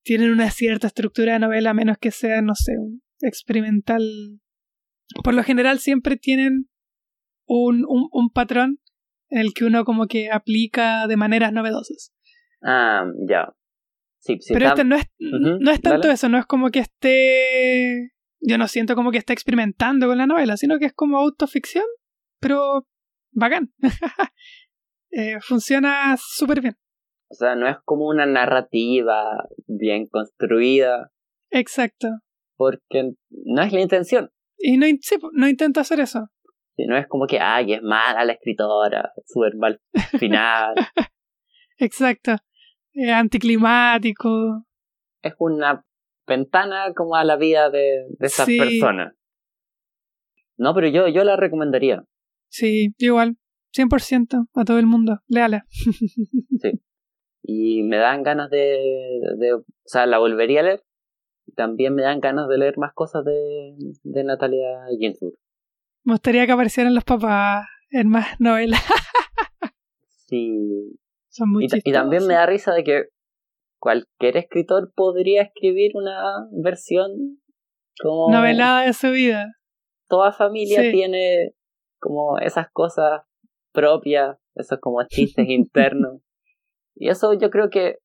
tienen 0.07 0.31
una 0.31 0.51
cierta 0.53 0.87
estructura 0.87 1.33
de 1.33 1.41
novela, 1.41 1.71
a 1.71 1.75
menos 1.75 1.99
que 1.99 2.13
sea, 2.13 2.41
no 2.41 2.55
sé, 2.55 2.79
un 2.79 3.03
experimental. 3.23 4.03
Por 5.25 5.35
lo 5.35 5.43
general 5.43 5.81
siempre 5.81 6.17
tienen 6.17 6.71
un, 7.45 7.85
un, 7.89 8.09
un 8.13 8.31
patrón 8.31 8.79
en 9.31 9.41
el 9.41 9.53
que 9.53 9.65
uno 9.65 9.85
como 9.85 10.07
que 10.07 10.31
aplica 10.31 11.09
de 11.09 11.17
maneras 11.17 11.53
novedosas. 11.53 12.13
Ah, 12.63 13.05
ya. 13.29 13.53
Sí, 14.21 14.37
sí. 14.41 14.53
Pero 14.55 14.67
está- 14.69 14.83
este 14.83 14.85
no 14.85 14.95
es, 14.97 15.07
no 15.19 15.71
es 15.73 15.81
tanto 15.81 16.03
dale. 16.03 16.15
eso, 16.15 16.29
no 16.29 16.39
es 16.39 16.47
como 16.47 16.71
que 16.71 16.79
esté... 16.79 18.13
Yo 18.41 18.59
no 18.59 18.69
siento 18.69 18.95
como 18.95 19.11
que 19.11 19.19
esté 19.19 19.33
experimentando 19.33 20.07
con 20.07 20.19
la 20.19 20.27
novela, 20.29 20.57
sino 20.57 20.79
que 20.79 20.85
es 20.87 20.93
como 20.93 21.19
autoficción, 21.19 21.85
pero 22.41 22.87
bacán. 23.33 23.73
Eh, 25.19 25.39
funciona 25.41 26.15
súper 26.19 26.61
bien. 26.61 26.77
O 27.29 27.35
sea, 27.35 27.57
no 27.57 27.69
es 27.69 27.77
como 27.85 28.07
una 28.09 28.25
narrativa 28.27 29.47
bien 29.67 30.07
construida. 30.07 31.11
Exacto. 31.51 32.09
Porque 32.57 33.13
no 33.31 33.63
es 33.63 33.73
la 33.73 33.81
intención. 33.81 34.31
Y 34.59 34.77
no, 34.77 34.87
sí, 35.01 35.17
no 35.33 35.49
intento 35.49 35.81
hacer 35.81 36.01
eso. 36.01 36.29
Sí, 36.77 36.85
No 36.87 36.97
es 36.97 37.07
como 37.09 37.27
que, 37.27 37.39
ay, 37.41 37.75
es 37.75 37.83
mala 37.83 38.25
la 38.25 38.33
escritora, 38.35 39.13
súper 39.27 39.57
mal 39.57 39.81
final. 40.19 40.75
Exacto. 41.79 42.37
Eh, 42.95 43.13
anticlimático. 43.13 44.65
es 45.23 45.35
una 45.39 45.85
ventana 46.27 46.93
como 46.95 47.15
a 47.17 47.25
la 47.25 47.37
vida 47.37 47.71
de, 47.71 48.07
de 48.19 48.27
esas 48.27 48.47
Sí. 48.47 48.59
personas. 48.59 49.15
No, 50.57 50.75
pero 50.75 50.89
yo, 50.89 51.09
yo 51.09 51.23
la 51.25 51.37
recomendaría. 51.37 52.05
Sí, 52.49 52.95
igual. 52.99 53.37
100% 53.77 54.47
a 54.55 54.65
todo 54.65 54.79
el 54.79 54.87
mundo. 54.87 55.21
Léala. 55.27 55.67
Y 57.49 57.83
me 57.85 57.97
dan 57.97 58.23
ganas 58.25 58.51
de, 58.51 59.21
de- 59.39 59.55
O 59.55 59.63
sea, 59.85 60.07
la 60.07 60.19
volvería 60.19 60.61
a 60.61 60.63
leer. 60.65 60.83
Y 61.47 61.53
también 61.53 61.95
me 61.95 62.03
dan 62.03 62.19
ganas 62.21 62.49
de 62.49 62.59
leer 62.59 62.77
más 62.77 62.93
cosas 62.93 63.25
de, 63.25 63.75
de 64.03 64.25
Natalia 64.25 64.85
Ginsburg. 64.99 65.35
Me 66.05 66.15
gustaría 66.15 66.45
que 66.47 66.53
aparecieran 66.53 66.95
los 66.95 67.05
papás 67.05 67.67
en 67.91 68.09
más 68.09 68.41
novelas. 68.41 68.81
Sí. 70.29 70.99
Son 71.29 71.51
muy 71.53 71.67
Y, 71.67 71.69
ta- 71.69 71.79
y 71.85 71.93
también 71.93 72.27
me 72.27 72.35
da 72.35 72.47
risa 72.47 72.73
de 72.75 72.83
que 72.83 73.05
cualquier 73.79 74.37
escritor 74.39 74.93
podría 74.95 75.43
escribir 75.43 75.93
una 75.95 76.49
versión 76.51 77.41
como... 78.01 78.31
Novelada 78.33 78.87
de 78.87 78.93
su 78.93 79.11
vida. 79.13 79.47
Toda 80.09 80.33
familia 80.33 80.83
Sí. 80.83 80.91
tiene 80.93 81.53
como 82.01 82.39
esas 82.39 82.67
cosas 82.73 83.23
propias, 83.73 84.37
esos 84.57 84.79
como 84.81 85.05
chistes 85.07 85.47
internos. 85.49 86.21
Y 86.97 87.09
eso 87.11 87.33
yo 87.35 87.51
creo 87.51 87.69
que, 87.71 87.99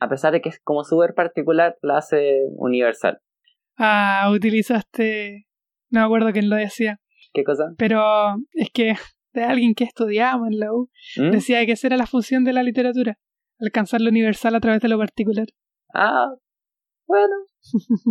a 0.00 0.08
pesar 0.08 0.32
de 0.32 0.40
que 0.40 0.48
es 0.48 0.60
como 0.64 0.82
súper 0.84 1.14
particular, 1.14 1.76
la 1.82 1.98
hace 1.98 2.40
universal. 2.56 3.18
Ah, 3.76 4.30
utilizaste. 4.34 5.46
No 5.90 6.00
me 6.00 6.06
acuerdo 6.06 6.32
quién 6.32 6.48
lo 6.50 6.56
decía. 6.56 6.98
¿Qué 7.32 7.44
cosa? 7.44 7.64
Pero 7.78 8.02
es 8.52 8.70
que 8.72 8.94
de 9.34 9.44
alguien 9.44 9.74
que 9.74 9.84
estudiamos 9.84 10.48
en 10.48 10.58
la 10.58 10.72
U 10.72 10.90
¿Mm? 11.16 11.30
decía 11.30 11.64
que 11.66 11.72
esa 11.72 11.86
era 11.88 11.96
la 11.96 12.06
función 12.06 12.44
de 12.44 12.52
la 12.52 12.62
literatura. 12.62 13.18
Alcanzar 13.58 14.00
lo 14.00 14.08
universal 14.10 14.54
a 14.54 14.60
través 14.60 14.80
de 14.80 14.88
lo 14.88 14.98
particular. 14.98 15.46
Ah, 15.94 16.28
bueno. 17.06 17.34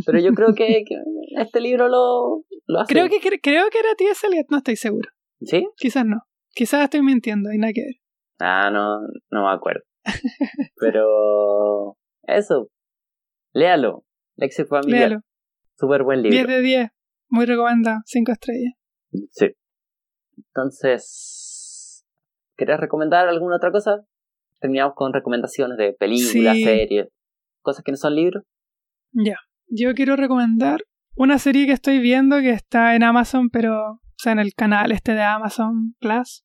Pero 0.05 0.19
yo 0.19 0.33
creo 0.33 0.53
que, 0.53 0.83
que 0.87 0.95
este 1.37 1.59
libro 1.61 1.87
lo, 1.87 2.43
lo 2.67 2.79
hace. 2.79 2.93
Creo 2.93 3.07
que, 3.09 3.19
cre- 3.19 3.39
creo 3.41 3.69
que 3.71 3.79
era 3.79 3.95
T.S. 3.97 4.27
Eliot, 4.27 4.45
no 4.51 4.57
estoy 4.57 4.75
seguro. 4.75 5.09
¿Sí? 5.41 5.65
Quizás 5.77 6.05
no. 6.05 6.17
Quizás 6.53 6.83
estoy 6.83 7.01
mintiendo 7.01 7.51
y 7.53 7.57
nada 7.57 7.73
que 7.73 7.81
ver. 7.81 7.95
Ah, 8.39 8.69
no, 8.71 8.99
no 9.31 9.45
me 9.47 9.53
acuerdo. 9.53 9.81
Pero 10.79 11.97
eso. 12.23 12.69
Léalo. 13.53 14.03
Léxico 14.35 14.69
familiar. 14.69 15.09
Léalo. 15.09 15.21
Súper 15.77 16.03
buen 16.03 16.21
libro. 16.21 16.35
10 16.35 16.47
de 16.47 16.61
10. 16.61 16.89
Muy 17.29 17.45
recomendado. 17.45 17.99
5 18.05 18.31
estrellas. 18.31 18.73
Sí. 19.31 19.47
Entonces, 20.37 22.05
¿querés 22.55 22.79
recomendar 22.79 23.27
alguna 23.27 23.57
otra 23.57 23.71
cosa? 23.71 24.01
Terminamos 24.59 24.93
con 24.95 25.13
recomendaciones 25.13 25.77
de 25.77 25.93
películas, 25.93 26.55
Sí. 26.55 26.63
series, 26.63 27.07
cosas 27.61 27.83
que 27.83 27.91
no 27.91 27.97
son 27.97 28.15
libros. 28.15 28.43
Ya. 29.11 29.37
Yo 29.67 29.93
quiero 29.93 30.15
recomendar 30.15 30.81
una 31.15 31.39
serie 31.39 31.65
que 31.65 31.73
estoy 31.73 31.99
viendo 31.99 32.39
que 32.39 32.51
está 32.51 32.95
en 32.95 33.03
Amazon, 33.03 33.49
pero. 33.49 33.91
O 33.91 34.21
sea, 34.21 34.33
en 34.33 34.39
el 34.39 34.53
canal 34.53 34.91
este 34.91 35.13
de 35.13 35.21
Amazon 35.21 35.95
Plus. 35.99 36.43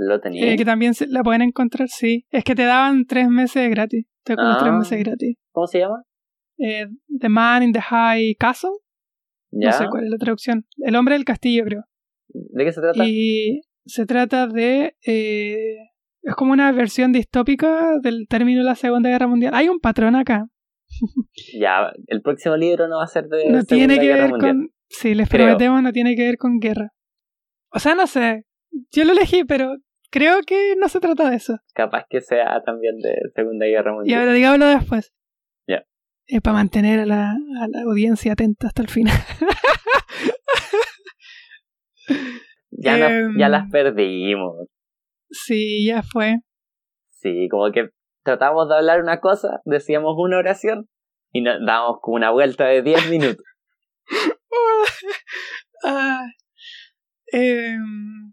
Lo 0.00 0.20
tenía. 0.20 0.52
eh, 0.52 0.56
que 0.56 0.64
también 0.64 0.94
se- 0.94 1.06
la 1.08 1.22
pueden 1.22 1.42
encontrar, 1.42 1.88
sí. 1.88 2.24
Es 2.30 2.44
que 2.44 2.54
te 2.54 2.64
daban 2.64 3.04
tres 3.06 3.28
meses 3.28 3.68
gratis. 3.70 4.06
Te 4.24 4.36
como 4.36 4.48
Ah. 4.48 4.58
tres 4.60 4.72
meses 4.72 4.98
gratis. 5.04 5.36
¿Cómo 5.52 5.66
se 5.66 5.78
llama? 5.80 6.02
Eh, 6.58 6.86
the 7.18 7.28
Man 7.28 7.62
in 7.62 7.72
the 7.72 7.80
High 7.80 8.34
Castle. 8.38 8.70
¿Ya? 9.50 9.70
No 9.70 9.72
sé 9.78 9.86
cuál 9.90 10.04
es 10.04 10.10
la 10.10 10.18
traducción. 10.18 10.66
El 10.78 10.94
hombre 10.96 11.14
del 11.14 11.24
castillo, 11.24 11.64
creo. 11.64 11.84
¿De 12.28 12.64
qué 12.64 12.72
se 12.72 12.80
trata? 12.80 13.02
Y 13.06 13.62
se 13.86 14.04
trata 14.06 14.46
de. 14.46 14.94
eh, 15.06 15.76
es 16.22 16.34
como 16.34 16.52
una 16.52 16.70
versión 16.72 17.12
distópica 17.12 17.98
del 18.02 18.26
término 18.28 18.60
de 18.60 18.66
la 18.66 18.74
Segunda 18.74 19.08
Guerra 19.08 19.26
Mundial. 19.28 19.54
Hay 19.54 19.68
un 19.68 19.80
patrón 19.80 20.14
acá. 20.16 20.46
Ya, 21.58 21.90
el 22.06 22.22
próximo 22.22 22.56
libro 22.56 22.88
no 22.88 22.96
va 22.98 23.04
a 23.04 23.08
ser 23.08 23.24
de 23.28 23.36
No 23.50 23.62
Segunda 23.62 23.64
tiene 23.66 23.98
que 23.98 24.06
Guerra 24.06 24.22
ver 24.22 24.30
Mundial. 24.30 24.52
con. 24.56 24.70
Sí, 24.90 25.14
les 25.14 25.28
Creo. 25.28 25.46
prometemos, 25.46 25.82
no 25.82 25.92
tiene 25.92 26.16
que 26.16 26.22
ver 26.24 26.36
con 26.38 26.58
guerra. 26.60 26.90
O 27.72 27.78
sea, 27.78 27.94
no 27.94 28.06
sé. 28.06 28.44
Yo 28.90 29.04
lo 29.04 29.12
elegí, 29.12 29.44
pero 29.44 29.76
creo 30.10 30.40
que 30.46 30.74
no 30.76 30.88
se 30.88 31.00
trata 31.00 31.30
de 31.30 31.36
eso. 31.36 31.58
Capaz 31.74 32.04
que 32.08 32.20
sea 32.20 32.62
también 32.64 32.98
de 32.98 33.14
Segunda 33.34 33.66
Guerra 33.66 33.90
Y 33.92 33.94
Mundial. 33.94 34.20
ahora 34.20 34.32
digámoslo 34.32 34.66
después. 34.66 35.12
Ya. 35.66 35.84
Eh, 36.26 36.40
para 36.40 36.54
mantener 36.56 37.00
a 37.00 37.06
la, 37.06 37.30
a 37.32 37.68
la 37.68 37.82
audiencia 37.82 38.32
atenta 38.32 38.66
hasta 38.68 38.82
el 38.82 38.88
final. 38.88 39.16
Ya, 42.70 42.96
nos- 42.96 43.10
Em. 43.10 43.38
ya 43.38 43.48
las 43.48 43.70
perdimos. 43.70 44.68
sí, 45.30 45.84
ya 45.86 46.02
fue. 46.02 46.36
Sí, 47.10 47.48
como 47.50 47.70
que 47.72 47.88
tratamos 48.24 48.68
de 48.68 48.76
hablar 48.76 49.00
una 49.02 49.20
cosa, 49.20 49.60
decíamos 49.64 50.14
una 50.16 50.38
oración 50.38 50.88
y 51.32 51.40
nos 51.42 51.56
damos 51.66 51.96
como 52.00 52.16
una 52.16 52.30
vuelta 52.30 52.66
de 52.66 52.82
10 52.82 53.10
minutos. 53.10 53.44
Ah, 55.84 56.24
em, 57.32 58.32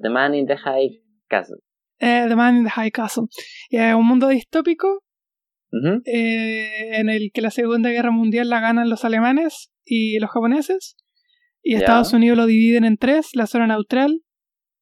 The 0.00 0.08
Man 0.08 0.34
in 0.34 0.46
the 0.46 0.56
High 0.56 1.02
Castle. 1.28 1.58
eh, 1.98 2.26
The 2.28 2.36
Man 2.36 2.56
in 2.56 2.64
the 2.64 2.70
High 2.70 2.90
Castle. 2.90 3.26
Es 3.68 3.94
un 3.94 4.06
mundo 4.06 4.28
distópico 4.28 5.02
eh, 6.04 6.98
en 6.98 7.08
el 7.08 7.30
que 7.32 7.42
la 7.42 7.50
Segunda 7.50 7.90
Guerra 7.90 8.10
Mundial 8.10 8.48
la 8.48 8.60
ganan 8.60 8.88
los 8.88 9.04
alemanes 9.04 9.70
y 9.84 10.18
los 10.18 10.30
japoneses. 10.30 10.96
Y. 11.62 11.74
Estados 11.74 12.12
Unidos 12.12 12.38
lo 12.38 12.46
dividen 12.46 12.84
en 12.84 12.96
tres. 12.96 13.30
La 13.34 13.46
zona 13.46 13.66
neutral, 13.66 14.22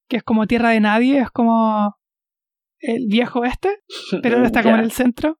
que 0.09 0.18
es 0.18 0.22
como 0.22 0.46
tierra 0.46 0.70
de 0.70 0.80
nadie, 0.80 1.18
es 1.18 1.30
como 1.30 1.96
el 2.80 3.06
viejo 3.09 3.40
oeste, 3.40 3.78
pero 4.22 4.36
ahora 4.36 4.46
está 4.46 4.62
como 4.62 4.76
en 4.76 4.82
el 4.84 4.92
centro. 4.92 5.38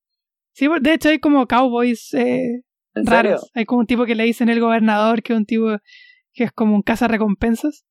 Sí, 0.52 0.66
de 0.81 0.93
hecho 0.93 1.10
hay 1.10 1.20
como 1.20 1.47
cowboys 1.47 2.12
eh, 2.15 2.65
raros. 2.94 3.48
Hay 3.55 3.65
como 3.65 3.81
un 3.81 3.86
tipo 3.86 4.05
que 4.05 4.16
le 4.16 4.24
dicen 4.24 4.48
el 4.48 4.59
gobernador, 4.59 5.23
que 5.23 5.32
es 5.32 5.39
un 5.39 5.47
tipo 5.47 5.77
que 6.32 6.44
es 6.44 6.52
como 6.52 6.74
un 6.74 6.82
recompensas 6.85 7.85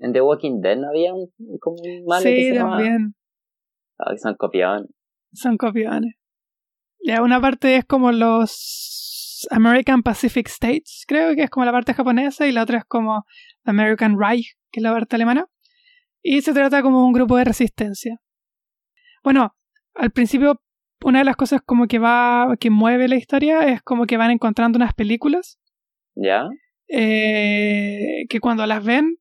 En 0.00 0.12
The 0.12 0.20
Walking 0.20 0.60
Dead 0.60 0.76
no 0.76 0.88
había 0.88 1.12
un, 1.14 1.30
como 1.60 1.76
un 1.82 2.04
malo 2.06 2.22
que 2.22 2.36
Sí, 2.36 2.48
se 2.48 2.54
llamaba- 2.54 2.76
también. 2.76 3.14
Ah, 3.98 4.10
que 4.12 4.18
son 4.18 4.34
copiones. 4.36 4.88
Son 5.32 5.56
copiones. 5.56 6.14
Ya 7.00 7.22
una 7.22 7.40
parte 7.40 7.76
es 7.76 7.84
como 7.84 8.12
los 8.12 9.46
American 9.50 10.02
Pacific 10.02 10.48
States, 10.48 11.04
creo 11.06 11.34
que 11.34 11.42
es 11.44 11.50
como 11.50 11.64
la 11.66 11.72
parte 11.72 11.94
japonesa, 11.94 12.46
y 12.46 12.52
la 12.52 12.62
otra 12.62 12.78
es 12.78 12.84
como 12.84 13.24
American 13.64 14.18
Reich, 14.18 14.56
que 14.70 14.80
es 14.80 14.82
la 14.84 14.92
parte 14.92 15.16
alemana. 15.16 15.46
Y 16.22 16.42
se 16.42 16.52
trata 16.52 16.82
como 16.82 17.04
un 17.06 17.12
grupo 17.12 17.36
de 17.36 17.44
resistencia. 17.44 18.20
Bueno, 19.22 19.54
al 19.94 20.10
principio 20.10 20.60
una 21.04 21.20
de 21.20 21.24
las 21.24 21.36
cosas 21.36 21.60
como 21.64 21.86
que 21.86 21.98
va, 22.00 22.56
que 22.58 22.70
mueve 22.70 23.06
la 23.08 23.14
historia 23.16 23.60
es 23.68 23.82
como 23.82 24.06
que 24.06 24.16
van 24.16 24.30
encontrando 24.32 24.76
unas 24.76 24.94
películas. 24.94 25.58
¿Ya? 26.16 26.48
Eh, 26.88 28.24
que 28.28 28.40
cuando 28.40 28.66
las 28.66 28.84
ven 28.84 29.16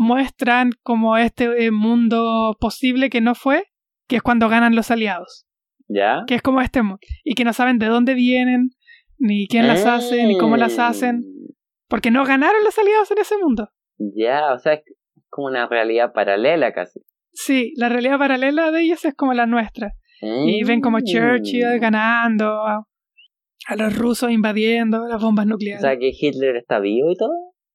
muestran 0.00 0.70
como 0.82 1.18
este 1.18 1.70
mundo 1.70 2.56
posible 2.58 3.10
que 3.10 3.20
no 3.20 3.34
fue, 3.34 3.64
que 4.08 4.16
es 4.16 4.22
cuando 4.22 4.48
ganan 4.48 4.74
los 4.74 4.90
aliados. 4.90 5.46
¿Ya? 5.88 6.22
Que 6.26 6.36
es 6.36 6.42
como 6.42 6.62
este 6.62 6.80
mundo. 6.82 7.00
Y 7.22 7.34
que 7.34 7.44
no 7.44 7.52
saben 7.52 7.78
de 7.78 7.84
dónde 7.86 8.14
vienen, 8.14 8.70
ni 9.18 9.46
quién 9.46 9.68
las 9.68 9.84
hace, 9.84 10.26
ni 10.26 10.38
cómo 10.38 10.56
las 10.56 10.78
hacen. 10.78 11.18
Mm. 11.18 11.52
Porque 11.86 12.10
no 12.10 12.24
ganaron 12.24 12.64
los 12.64 12.78
aliados 12.78 13.10
en 13.10 13.18
ese 13.18 13.36
mundo. 13.36 13.68
Ya, 13.98 14.54
o 14.54 14.58
sea, 14.58 14.72
es 14.72 14.82
como 15.28 15.48
una 15.48 15.66
realidad 15.68 16.12
paralela 16.14 16.72
casi. 16.72 17.00
Sí, 17.32 17.74
la 17.76 17.90
realidad 17.90 18.18
paralela 18.18 18.70
de 18.70 18.80
ellos 18.80 19.04
es 19.04 19.14
como 19.14 19.34
la 19.34 19.44
nuestra. 19.44 19.92
Y 20.22 20.64
ven 20.64 20.80
como 20.80 21.00
Churchill 21.00 21.76
Mm. 21.76 21.80
ganando, 21.80 22.46
a, 22.66 22.86
a 23.66 23.76
los 23.76 23.98
rusos 23.98 24.30
invadiendo 24.30 25.06
las 25.08 25.20
bombas 25.20 25.44
O 25.44 25.48
nucleares. 25.50 25.82
sea, 25.82 25.98
que 25.98 26.10
Hitler 26.18 26.56
está 26.56 26.78
vivo 26.78 27.10
y 27.10 27.16
todo. 27.16 27.32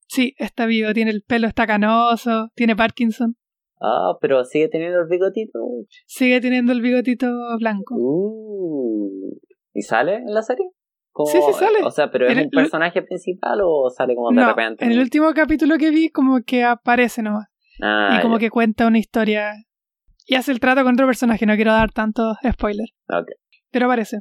Sí, 0.07 0.33
está 0.37 0.65
vivo, 0.65 0.93
tiene 0.93 1.11
el 1.11 1.23
pelo, 1.23 1.47
está 1.47 1.65
canoso, 1.67 2.49
tiene 2.55 2.75
Parkinson. 2.75 3.35
Ah, 3.81 4.13
pero 4.21 4.43
sigue 4.45 4.69
teniendo 4.69 4.99
el 5.01 5.07
bigotito. 5.09 5.59
Sigue 6.05 6.39
teniendo 6.41 6.71
el 6.71 6.81
bigotito 6.81 7.27
blanco. 7.59 7.95
Uh. 7.97 9.37
¿Y 9.73 9.81
sale 9.81 10.15
en 10.15 10.33
la 10.33 10.41
serie? 10.41 10.65
Como- 11.11 11.29
Sí, 11.31 11.39
sí 11.45 11.53
sale. 11.53 11.79
O 11.83 11.91
sea, 11.91 12.09
pero 12.11 12.27
¿es 12.27 12.37
el- 12.37 12.45
un 12.45 12.49
personaje 12.49 13.01
principal 13.01 13.59
o 13.63 13.89
sale 13.89 14.15
como 14.15 14.29
de 14.29 14.35
No, 14.35 14.47
repente? 14.47 14.85
en 14.85 14.91
el 14.91 14.99
último 14.99 15.33
capítulo 15.33 15.77
que 15.77 15.89
vi 15.91 16.09
como 16.09 16.41
que 16.45 16.63
aparece 16.63 17.21
nomás. 17.21 17.47
Ah, 17.81 18.17
y 18.17 18.21
como 18.21 18.35
ya. 18.35 18.39
que 18.41 18.49
cuenta 18.49 18.87
una 18.87 18.99
historia. 18.99 19.51
Y 20.25 20.35
hace 20.35 20.51
el 20.51 20.59
trato 20.59 20.83
con 20.83 20.93
otro 20.93 21.05
personaje, 21.05 21.45
no 21.45 21.55
quiero 21.55 21.71
dar 21.71 21.91
tanto 21.91 22.35
spoiler. 22.51 22.87
Ok. 23.09 23.27
Pero 23.71 23.85
aparece. 23.85 24.19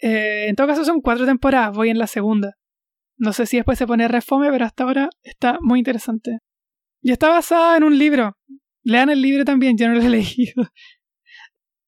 Eh, 0.00 0.46
en 0.48 0.56
todo 0.56 0.66
caso 0.66 0.84
son 0.84 1.00
cuatro 1.00 1.24
temporadas, 1.26 1.76
voy 1.76 1.90
en 1.90 1.98
la 1.98 2.06
segunda. 2.06 2.54
No 3.16 3.32
sé 3.32 3.46
si 3.46 3.56
después 3.56 3.78
se 3.78 3.86
pone 3.86 4.08
refome, 4.08 4.50
pero 4.50 4.64
hasta 4.64 4.84
ahora 4.84 5.08
está 5.22 5.58
muy 5.60 5.78
interesante. 5.78 6.38
Y 7.00 7.12
está 7.12 7.28
basada 7.28 7.76
en 7.76 7.84
un 7.84 7.98
libro. 7.98 8.36
Lean 8.82 9.10
el 9.10 9.22
libro 9.22 9.44
también, 9.44 9.76
yo 9.76 9.88
no 9.88 9.94
lo 9.94 10.02
he 10.02 10.08
leído. 10.10 10.64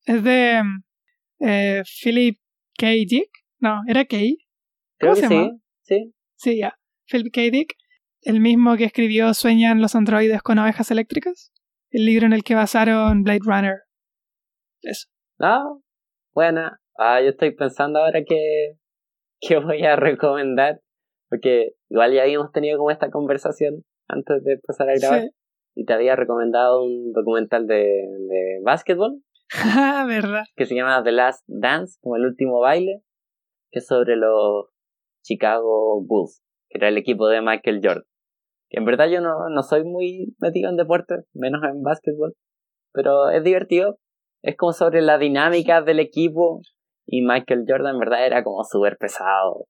Es 0.04 0.22
de 0.22 0.62
mm, 0.62 0.84
eh, 1.46 1.82
Philip 2.02 2.38
K. 2.78 2.86
Dick. 2.86 3.30
No, 3.58 3.82
era 3.88 4.04
K. 4.04 4.16
Creo 4.98 5.12
¿Cómo 5.12 5.14
que 5.14 5.20
se 5.20 5.28
sí. 5.28 5.34
llama? 5.34 5.58
Sí. 5.82 6.14
Sí, 6.36 6.58
ya. 6.58 6.78
Philip 7.10 7.32
K. 7.32 7.40
Dick. 7.50 7.74
El 8.22 8.40
mismo 8.40 8.76
que 8.76 8.84
escribió 8.84 9.32
Sueñan 9.34 9.80
los 9.80 9.94
androides 9.94 10.42
con 10.42 10.58
ovejas 10.58 10.90
eléctricas. 10.90 11.52
El 11.90 12.06
libro 12.06 12.26
en 12.26 12.32
el 12.32 12.42
que 12.42 12.54
basaron 12.54 13.22
Blade 13.22 13.40
Runner. 13.44 13.76
Eso. 14.82 15.08
Ah, 15.38 15.64
buena. 16.34 16.80
Ah, 16.98 17.20
yo 17.20 17.28
estoy 17.28 17.54
pensando 17.54 18.00
ahora 18.00 18.22
que, 18.26 18.78
que 19.40 19.58
voy 19.58 19.82
a 19.84 19.96
recomendar. 19.96 20.80
Porque 21.36 21.72
igual 21.90 22.12
ya 22.14 22.22
habíamos 22.22 22.50
tenido 22.52 22.78
como 22.78 22.90
esta 22.90 23.10
conversación 23.10 23.84
antes 24.08 24.42
de 24.44 24.54
empezar 24.54 24.88
a 24.88 24.94
grabar. 24.94 25.20
Sí. 25.22 25.30
Y 25.74 25.84
te 25.84 25.92
había 25.92 26.16
recomendado 26.16 26.82
un 26.82 27.12
documental 27.12 27.66
de, 27.66 27.84
de 27.84 28.60
básquetbol 28.62 29.20
Ah, 29.54 30.04
verdad. 30.08 30.44
que 30.56 30.66
se 30.66 30.74
llama 30.74 31.02
The 31.04 31.12
Last 31.12 31.44
Dance, 31.46 31.98
como 32.00 32.16
el 32.16 32.24
último 32.24 32.60
baile, 32.60 33.02
que 33.70 33.80
es 33.80 33.86
sobre 33.86 34.16
los 34.16 34.66
Chicago 35.22 36.02
Bulls, 36.02 36.42
que 36.68 36.78
era 36.78 36.88
el 36.88 36.96
equipo 36.96 37.28
de 37.28 37.42
Michael 37.42 37.80
Jordan. 37.82 38.04
Que 38.70 38.78
en 38.78 38.84
verdad 38.86 39.08
yo 39.08 39.20
no, 39.20 39.48
no 39.50 39.62
soy 39.62 39.84
muy 39.84 40.34
metido 40.38 40.70
en 40.70 40.76
deportes, 40.76 41.26
menos 41.34 41.62
en 41.62 41.82
básquetbol, 41.82 42.34
pero 42.92 43.30
es 43.30 43.44
divertido. 43.44 43.98
Es 44.42 44.56
como 44.56 44.72
sobre 44.72 45.02
la 45.02 45.18
dinámica 45.18 45.82
del 45.82 46.00
equipo 46.00 46.60
y 47.06 47.22
Michael 47.22 47.64
Jordan 47.68 47.94
en 47.94 48.00
verdad 48.00 48.26
era 48.26 48.42
como 48.42 48.64
súper 48.64 48.96
pesado, 48.96 49.66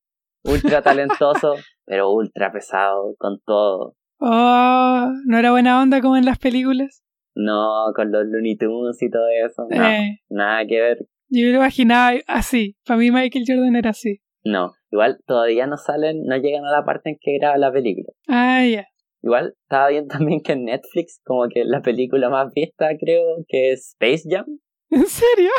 ultra 0.46 0.82
talentoso, 0.82 1.54
pero 1.86 2.10
ultra 2.10 2.52
pesado 2.52 3.14
con 3.18 3.40
todo. 3.44 3.94
Oh, 4.18 5.10
¿no 5.26 5.38
era 5.38 5.50
buena 5.50 5.82
onda 5.82 6.00
como 6.00 6.16
en 6.16 6.24
las 6.24 6.38
películas? 6.38 7.02
No, 7.34 7.92
con 7.94 8.10
los 8.12 8.24
Looney 8.26 8.56
Tunes 8.56 9.02
y 9.02 9.10
todo 9.10 9.26
eso. 9.44 9.66
No, 9.68 9.86
Eh, 9.86 10.20
nada 10.30 10.64
que 10.66 10.80
ver 10.80 10.98
yo 11.28 11.46
me 11.46 11.52
lo 11.52 11.56
imaginaba 11.58 12.16
así. 12.26 12.76
Para 12.86 12.98
mí 12.98 13.10
Michael 13.10 13.44
Jordan 13.46 13.74
era 13.76 13.90
así. 13.90 14.20
No, 14.44 14.74
igual 14.92 15.18
todavía 15.26 15.66
no 15.66 15.76
salen, 15.76 16.22
no 16.24 16.36
llegan 16.36 16.64
a 16.64 16.70
la 16.70 16.84
parte 16.84 17.10
en 17.10 17.16
que 17.20 17.38
graba 17.38 17.56
la 17.58 17.72
película. 17.72 18.06
Ah, 18.28 18.64
ya. 18.64 18.86
Igual 19.22 19.54
estaba 19.62 19.88
bien 19.88 20.06
también 20.06 20.40
que 20.40 20.52
en 20.52 20.64
Netflix, 20.66 21.20
como 21.24 21.48
que 21.48 21.64
la 21.64 21.82
película 21.82 22.28
más 22.28 22.52
vista 22.54 22.90
creo 22.98 23.24
que 23.48 23.72
es 23.72 23.96
Space 24.00 24.22
Jam. 24.30 24.46
¿En 24.90 25.06
serio? 25.06 25.50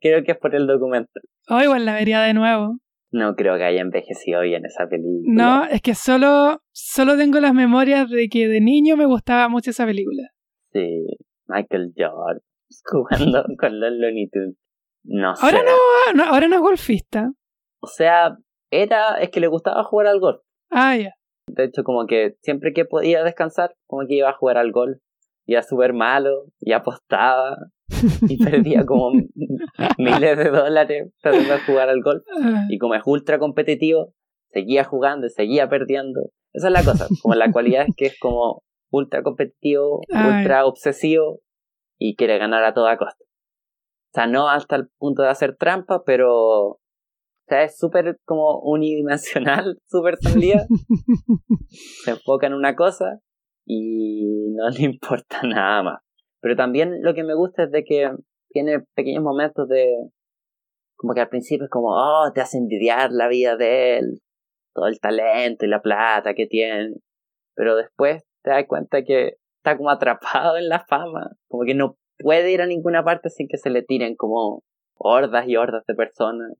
Creo 0.00 0.22
que 0.22 0.32
es 0.32 0.38
por 0.38 0.54
el 0.54 0.68
documental. 0.68 1.22
Oh, 1.48 1.60
igual 1.60 1.84
la 1.84 1.94
vería 1.94 2.20
de 2.20 2.32
nuevo. 2.34 2.76
No 3.10 3.34
creo 3.36 3.56
que 3.56 3.64
haya 3.64 3.80
envejecido 3.80 4.42
bien 4.42 4.64
esa 4.66 4.86
película. 4.86 5.22
No, 5.26 5.64
es 5.64 5.80
que 5.80 5.94
solo, 5.94 6.60
solo 6.72 7.16
tengo 7.16 7.40
las 7.40 7.54
memorias 7.54 8.10
de 8.10 8.28
que 8.28 8.48
de 8.48 8.60
niño 8.60 8.96
me 8.96 9.06
gustaba 9.06 9.48
mucho 9.48 9.70
esa 9.70 9.86
película. 9.86 10.24
Sí, 10.72 11.06
Michael 11.46 11.92
Jordan 11.96 12.42
jugando 12.84 13.44
con 13.58 13.80
los 13.80 13.92
Looney 13.92 14.28
Tunes. 14.28 14.56
No 15.04 15.34
sé. 15.34 15.46
Ahora 15.46 15.62
no, 15.62 16.12
no, 16.14 16.24
ahora 16.30 16.48
no 16.48 16.56
es 16.56 16.60
golfista. 16.60 17.32
O 17.80 17.86
sea, 17.86 18.36
era, 18.70 19.18
es 19.20 19.30
que 19.30 19.40
le 19.40 19.46
gustaba 19.46 19.84
jugar 19.84 20.08
al 20.08 20.20
golf. 20.20 20.40
Ah, 20.70 20.96
ya. 20.96 21.14
De 21.46 21.64
hecho, 21.64 21.82
como 21.82 22.06
que 22.06 22.36
siempre 22.42 22.72
que 22.74 22.84
podía 22.84 23.24
descansar, 23.24 23.74
como 23.86 24.06
que 24.06 24.16
iba 24.16 24.28
a 24.28 24.34
jugar 24.34 24.58
al 24.58 24.70
golf. 24.70 24.98
Iba 25.46 25.62
súper 25.62 25.94
malo, 25.94 26.44
y 26.60 26.72
apostaba, 26.72 27.56
y 28.28 28.42
perdía 28.42 28.84
como 28.84 29.12
miles 29.98 30.36
de 30.36 30.50
dólares 30.50 31.12
tratando 31.20 31.52
de 31.52 31.60
jugar 31.60 31.88
al 31.88 32.02
golf. 32.02 32.22
Ah, 32.42 32.66
Y 32.68 32.78
como 32.78 32.94
es 32.94 33.02
ultra 33.06 33.38
competitivo, 33.38 34.12
seguía 34.50 34.84
jugando 34.84 35.26
y 35.26 35.30
seguía 35.30 35.68
perdiendo. 35.68 36.20
Esa 36.52 36.68
es 36.68 36.72
la 36.72 36.84
cosa. 36.84 37.06
Como 37.22 37.34
la 37.34 37.50
cualidad 37.52 37.86
es 37.88 37.94
que 37.96 38.06
es 38.06 38.18
como 38.18 38.62
ultra 38.90 39.22
competitivo, 39.22 40.00
Ay. 40.12 40.38
ultra 40.38 40.66
obsesivo 40.66 41.40
y 41.98 42.16
quiere 42.16 42.38
ganar 42.38 42.64
a 42.64 42.74
toda 42.74 42.96
costa. 42.96 43.24
O 43.24 44.14
sea, 44.14 44.26
no 44.26 44.48
hasta 44.48 44.76
el 44.76 44.88
punto 44.98 45.22
de 45.22 45.28
hacer 45.28 45.56
trampa, 45.56 46.02
pero. 46.04 46.32
O 46.66 46.80
sea, 47.50 47.62
es 47.64 47.78
súper 47.78 48.18
como 48.24 48.60
unidimensional 48.60 49.78
su 49.86 50.02
personalidad. 50.02 50.66
se 52.04 52.10
enfoca 52.10 52.46
en 52.46 52.54
una 52.54 52.74
cosa 52.74 53.20
y 53.66 54.52
no 54.54 54.68
le 54.70 54.82
importa 54.82 55.40
nada 55.44 55.82
más. 55.82 56.00
Pero 56.40 56.56
también 56.56 57.02
lo 57.02 57.14
que 57.14 57.24
me 57.24 57.34
gusta 57.34 57.64
es 57.64 57.70
de 57.70 57.84
que 57.84 58.10
tiene 58.50 58.80
pequeños 58.94 59.22
momentos 59.22 59.68
de 59.68 60.10
como 60.96 61.14
que 61.14 61.20
al 61.20 61.28
principio 61.28 61.64
es 61.64 61.70
como, 61.70 61.90
oh, 61.90 62.32
te 62.34 62.40
hace 62.40 62.58
envidiar 62.58 63.12
la 63.12 63.28
vida 63.28 63.56
de 63.56 63.98
él, 63.98 64.20
todo 64.74 64.88
el 64.88 64.98
talento 64.98 65.64
y 65.64 65.68
la 65.68 65.80
plata 65.80 66.34
que 66.34 66.46
tiene. 66.46 66.96
Pero 67.54 67.76
después 67.76 68.24
te 68.42 68.50
das 68.50 68.64
cuenta 68.66 69.04
que 69.04 69.36
está 69.58 69.76
como 69.76 69.90
atrapado 69.90 70.56
en 70.56 70.68
la 70.68 70.84
fama, 70.84 71.30
como 71.48 71.64
que 71.64 71.74
no 71.74 71.96
puede 72.18 72.50
ir 72.50 72.62
a 72.62 72.66
ninguna 72.66 73.04
parte 73.04 73.30
sin 73.30 73.46
que 73.48 73.58
se 73.58 73.70
le 73.70 73.82
tiren 73.82 74.16
como 74.16 74.62
hordas 74.96 75.46
y 75.46 75.56
hordas 75.56 75.84
de 75.86 75.94
personas. 75.94 76.52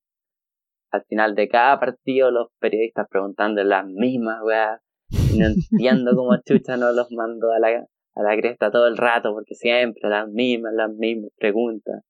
Al 0.91 1.05
final 1.05 1.35
de 1.35 1.49
cada 1.49 1.79
partido 1.81 2.31
los 2.31 2.49
periodistas 2.61 3.09
preguntando 3.11 3.63
las 3.65 3.87
mismas 3.87 4.41
weas 4.43 4.81
y 5.11 5.39
no 5.39 5.47
entiendo 5.71 6.13
cómo 6.15 6.37
Chucha 6.45 6.77
no 6.77 6.93
los 6.93 7.11
mandó 7.11 7.51
a 7.53 7.59
la, 7.59 7.87
a 8.19 8.23
la 8.23 8.37
cresta 8.37 8.71
todo 8.71 8.89
el 8.89 8.97
rato 8.97 9.33
porque 9.33 9.55
siempre 9.55 10.09
las 10.09 10.29
mismas, 10.29 10.73
las 10.75 10.91
mismas 10.91 11.31
preguntas. 11.37 12.03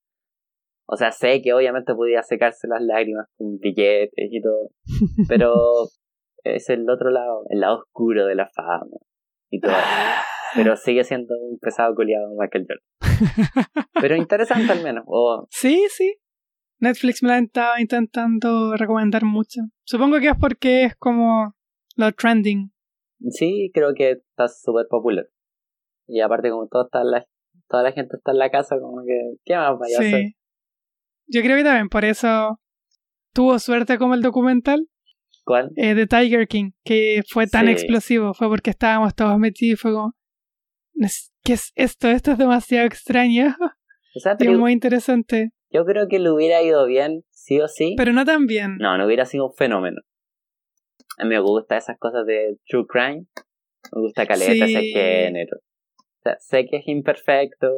O 0.86 0.96
sea, 0.96 1.12
sé 1.12 1.42
que 1.42 1.52
obviamente 1.52 1.94
podía 1.94 2.22
secarse 2.22 2.66
las 2.66 2.80
lágrimas 2.82 3.26
con 3.36 3.58
billetes 3.58 4.10
y 4.30 4.40
todo, 4.40 4.70
pero 5.28 5.52
es 6.44 6.70
el 6.70 6.88
otro 6.88 7.10
lado, 7.10 7.44
el 7.50 7.60
lado 7.60 7.80
oscuro 7.80 8.24
de 8.26 8.34
la 8.34 8.48
fama 8.48 8.96
y 9.50 9.60
todo. 9.60 9.72
Pero 10.56 10.76
sigue 10.76 11.04
siendo 11.04 11.34
un 11.38 11.58
pesado 11.58 11.94
culiado 11.94 12.34
Michael 12.38 12.66
Jordan. 12.66 13.84
Pero 14.00 14.16
interesante 14.16 14.72
al 14.72 14.82
menos. 14.82 15.04
O 15.06 15.46
Sí, 15.50 15.84
sí. 15.90 16.16
Netflix 16.80 17.22
me 17.22 17.28
la 17.28 17.38
estaba 17.38 17.78
intentando 17.82 18.74
recomendar 18.74 19.24
mucho. 19.24 19.60
Supongo 19.84 20.18
que 20.20 20.28
es 20.28 20.36
porque 20.40 20.84
es 20.84 20.96
como 20.96 21.54
lo 21.96 22.12
trending. 22.12 22.72
sí, 23.28 23.70
creo 23.74 23.92
que 23.92 24.12
está 24.12 24.48
súper 24.48 24.86
popular. 24.88 25.28
Y 26.08 26.20
aparte 26.20 26.50
como 26.50 26.66
todo 26.68 26.86
está 26.86 27.02
en 27.02 27.10
la, 27.10 27.26
toda 27.68 27.82
la 27.84 27.92
gente 27.92 28.16
está 28.16 28.32
en 28.32 28.38
la 28.38 28.50
casa, 28.50 28.76
como 28.80 29.02
que, 29.04 29.36
¿qué 29.44 29.54
más 29.56 29.78
vaya 29.78 29.98
a 29.98 30.00
hacer? 30.00 30.20
Sí. 30.24 30.34
Yo 31.26 31.42
creo 31.42 31.56
que 31.58 31.64
también 31.64 31.88
por 31.88 32.04
eso 32.04 32.58
tuvo 33.34 33.58
suerte 33.58 33.98
como 33.98 34.14
el 34.14 34.22
documental 34.22 34.88
¿Cuál? 35.44 35.70
eh, 35.76 35.94
de 35.94 36.06
Tiger 36.06 36.48
King, 36.48 36.70
que 36.84 37.22
fue 37.28 37.46
tan 37.46 37.66
Sí. 37.66 37.72
explosivo. 37.72 38.32
Fue 38.34 38.48
porque 38.48 38.70
estábamos 38.70 39.14
todos 39.14 39.38
metidos 39.38 39.78
y 39.78 39.80
fue 39.80 39.92
como, 39.92 40.14
"Es- 40.94 41.30
¿qué 41.44 41.52
es 41.54 41.72
esto? 41.74 42.08
Esto 42.08 42.32
es 42.32 42.38
demasiado 42.38 42.86
extraño 42.86 43.54
O 44.16 44.20
sea, 44.20 44.32
y 44.32 44.36
pero 44.38 44.58
muy 44.58 44.72
interesante. 44.72 45.50
Yo 45.70 45.84
creo 45.84 46.08
que 46.08 46.18
le 46.18 46.30
hubiera 46.30 46.62
ido 46.62 46.86
bien, 46.86 47.24
sí 47.30 47.60
o 47.60 47.68
sí. 47.68 47.94
Pero 47.98 48.14
no 48.14 48.24
tan 48.24 48.46
bien. 48.46 48.78
No, 48.78 48.96
no 48.96 49.04
hubiera 49.04 49.26
sido 49.26 49.48
un 49.48 49.54
fenómeno. 49.54 50.00
A 51.18 51.24
mí 51.24 51.28
me 51.30 51.40
gusta 51.40 51.76
esas 51.76 51.98
cosas 51.98 52.24
de 52.26 52.56
true 52.66 52.86
crime. 52.88 53.26
Me 53.92 54.00
gusta 54.00 54.26
caleta 54.26 54.64
ese 54.64 54.80
Sí. 54.80 54.92
género. 54.92 55.58
O 56.18 56.22
sea, 56.22 56.36
sé 56.40 56.66
que 56.66 56.78
es 56.78 56.88
imperfecto, 56.88 57.68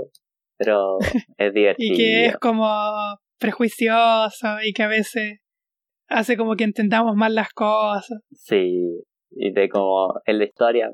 pero 0.57 0.99
es 1.39 1.53
divertido. 1.53 1.95
Y 1.95 1.97
que 1.97 2.27
es 2.27 2.37
como 2.39 2.69
prejuicioso 3.39 4.61
y 4.63 4.73
que 4.73 4.83
a 4.83 4.89
veces 4.89 5.39
hace 6.09 6.37
como 6.37 6.57
que 6.57 6.65
entendamos 6.65 7.17
mal 7.17 7.35
las 7.35 7.51
cosas. 7.51 8.21
Sí, 8.33 9.03
y 9.31 9.53
de 9.53 9.69
como 9.69 10.15
en 10.27 10.39
la 10.39 10.45
historia, 10.45 10.91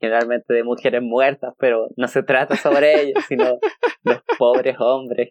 generalmente 0.00 0.54
de 0.54 0.62
mujeres 0.62 1.02
muertas, 1.02 1.54
pero 1.58 1.88
no 1.96 2.06
se 2.08 2.22
trata 2.22 2.56
sobre 2.56 2.92
ellos, 3.02 3.24
sino 3.26 3.58
los 4.04 4.20
pobres 4.38 4.76
hombres 4.78 5.30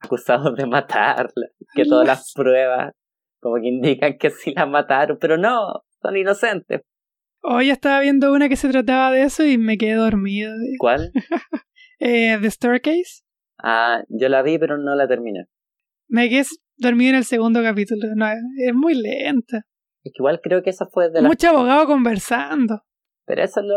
acusados 0.00 0.56
de 0.56 0.66
matarla, 0.66 1.48
que 1.74 1.84
todas 1.84 2.06
las 2.06 2.32
pruebas 2.34 2.92
como 3.40 3.56
que 3.56 3.68
indican 3.68 4.18
que 4.18 4.30
sí 4.30 4.52
la 4.54 4.66
mataron, 4.66 5.18
pero 5.20 5.36
no, 5.36 5.82
son 6.02 6.16
inocentes. 6.16 6.82
Hoy 7.42 7.70
estaba 7.70 8.00
viendo 8.00 8.32
una 8.32 8.48
que 8.48 8.56
se 8.56 8.68
trataba 8.68 9.10
de 9.10 9.22
eso 9.22 9.44
y 9.44 9.56
me 9.58 9.78
quedé 9.78 9.94
dormido. 9.94 10.52
¿Cuál? 10.78 11.12
Eh, 12.02 12.38
The 12.40 12.50
Staircase. 12.50 13.24
Ah, 13.62 14.02
yo 14.08 14.30
la 14.30 14.40
vi, 14.40 14.58
pero 14.58 14.78
no 14.78 14.94
la 14.94 15.06
terminé. 15.06 15.44
Me 16.08 16.30
quedé 16.30 16.44
dormido 16.78 17.10
en 17.10 17.16
el 17.16 17.24
segundo 17.24 17.62
capítulo. 17.62 18.00
No, 18.16 18.26
es 18.26 18.72
muy 18.74 18.94
lenta. 18.94 19.66
Es 20.02 20.12
que 20.14 20.20
igual 20.20 20.40
creo 20.42 20.62
que 20.62 20.70
esa 20.70 20.86
fue 20.86 21.10
de 21.10 21.20
las... 21.20 21.28
Mucho 21.28 21.50
abogado 21.50 21.84
conversando. 21.86 22.80
Pero 23.26 23.42
eso 23.42 23.60
es 23.60 23.66
lo... 23.66 23.76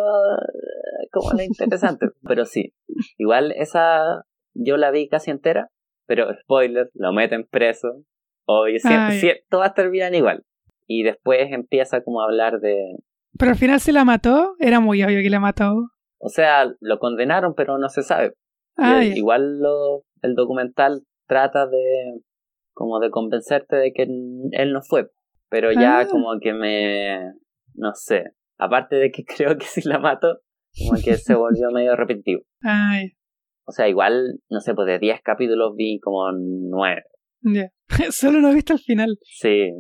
como 1.11 1.34
lo 1.34 1.44
interesante. 1.44 2.07
pero 2.26 2.45
sí, 2.45 2.73
igual 3.18 3.52
esa 3.57 4.23
yo 4.53 4.77
la 4.77 4.90
vi 4.91 5.10
casi 5.10 5.30
entera, 5.31 5.69
pero 6.07 6.34
spoiler, 6.44 6.90
lo 6.94 7.11
meten 7.11 7.45
preso. 7.45 8.06
Oye, 8.45 8.80
si, 8.80 8.88
Ay. 8.88 9.19
si- 9.19 9.34
todas 9.49 9.73
terminan 9.73 10.15
igual. 10.15 10.45
Y 10.88 11.03
después 11.03 11.52
empieza 11.52 12.02
como 12.03 12.22
a 12.22 12.26
hablar 12.26 12.61
de... 12.61 12.95
Pero 13.38 13.52
al 13.52 13.58
final 13.58 13.80
se 13.80 13.92
la 13.94 14.06
mató. 14.06 14.56
Era 14.60 14.80
muy 14.80 15.04
obvio 15.04 15.22
que 15.22 15.30
la 15.30 15.40
mató. 15.40 15.74
O 16.20 16.30
sea, 16.30 16.66
lo 16.80 17.00
condenaron, 17.00 17.54
pero 17.56 17.78
no 17.78 17.90
se 17.90 18.04
sabe. 18.04 18.34
Ah, 18.78 19.04
el- 19.04 19.18
igual 19.18 19.60
lo, 19.60 20.04
el 20.22 20.36
documental 20.36 21.02
trata 21.28 21.68
de 21.68 21.78
como 22.74 23.00
de 23.00 23.10
convencerte 23.12 23.76
de 23.76 23.92
que 23.94 24.04
él 24.04 24.74
no 24.74 24.82
fue. 24.82 25.10
Pero 25.50 25.72
ya 25.72 26.00
Ah. 26.00 26.08
como 26.10 26.40
que 26.42 26.54
me... 26.54 27.20
no 27.76 27.92
sé. 27.94 28.24
Aparte 28.58 28.96
de 28.96 29.12
que 29.12 29.24
creo 29.38 29.58
que 29.58 29.66
sí 29.66 29.82
la 29.88 30.00
mató, 30.00 30.40
como 30.88 31.00
que 31.04 31.16
se 31.18 31.36
volvió 31.36 31.70
medio 31.72 31.96
repetitivo. 31.96 32.42
Ay, 32.62 33.12
O 33.68 33.72
sea, 33.72 33.88
igual, 33.88 34.40
no 34.50 34.60
sé, 34.60 34.74
pues 34.74 34.88
de 34.88 35.00
10 35.00 35.22
capítulos 35.24 35.74
vi 35.76 36.00
como 36.00 36.32
9. 36.32 37.02
ya. 37.42 37.70
Solo 38.12 38.40
no 38.42 38.50
he 38.50 38.56
visto 38.56 38.74
el 38.74 38.80
final. 38.80 39.18
Sí. 39.24 39.72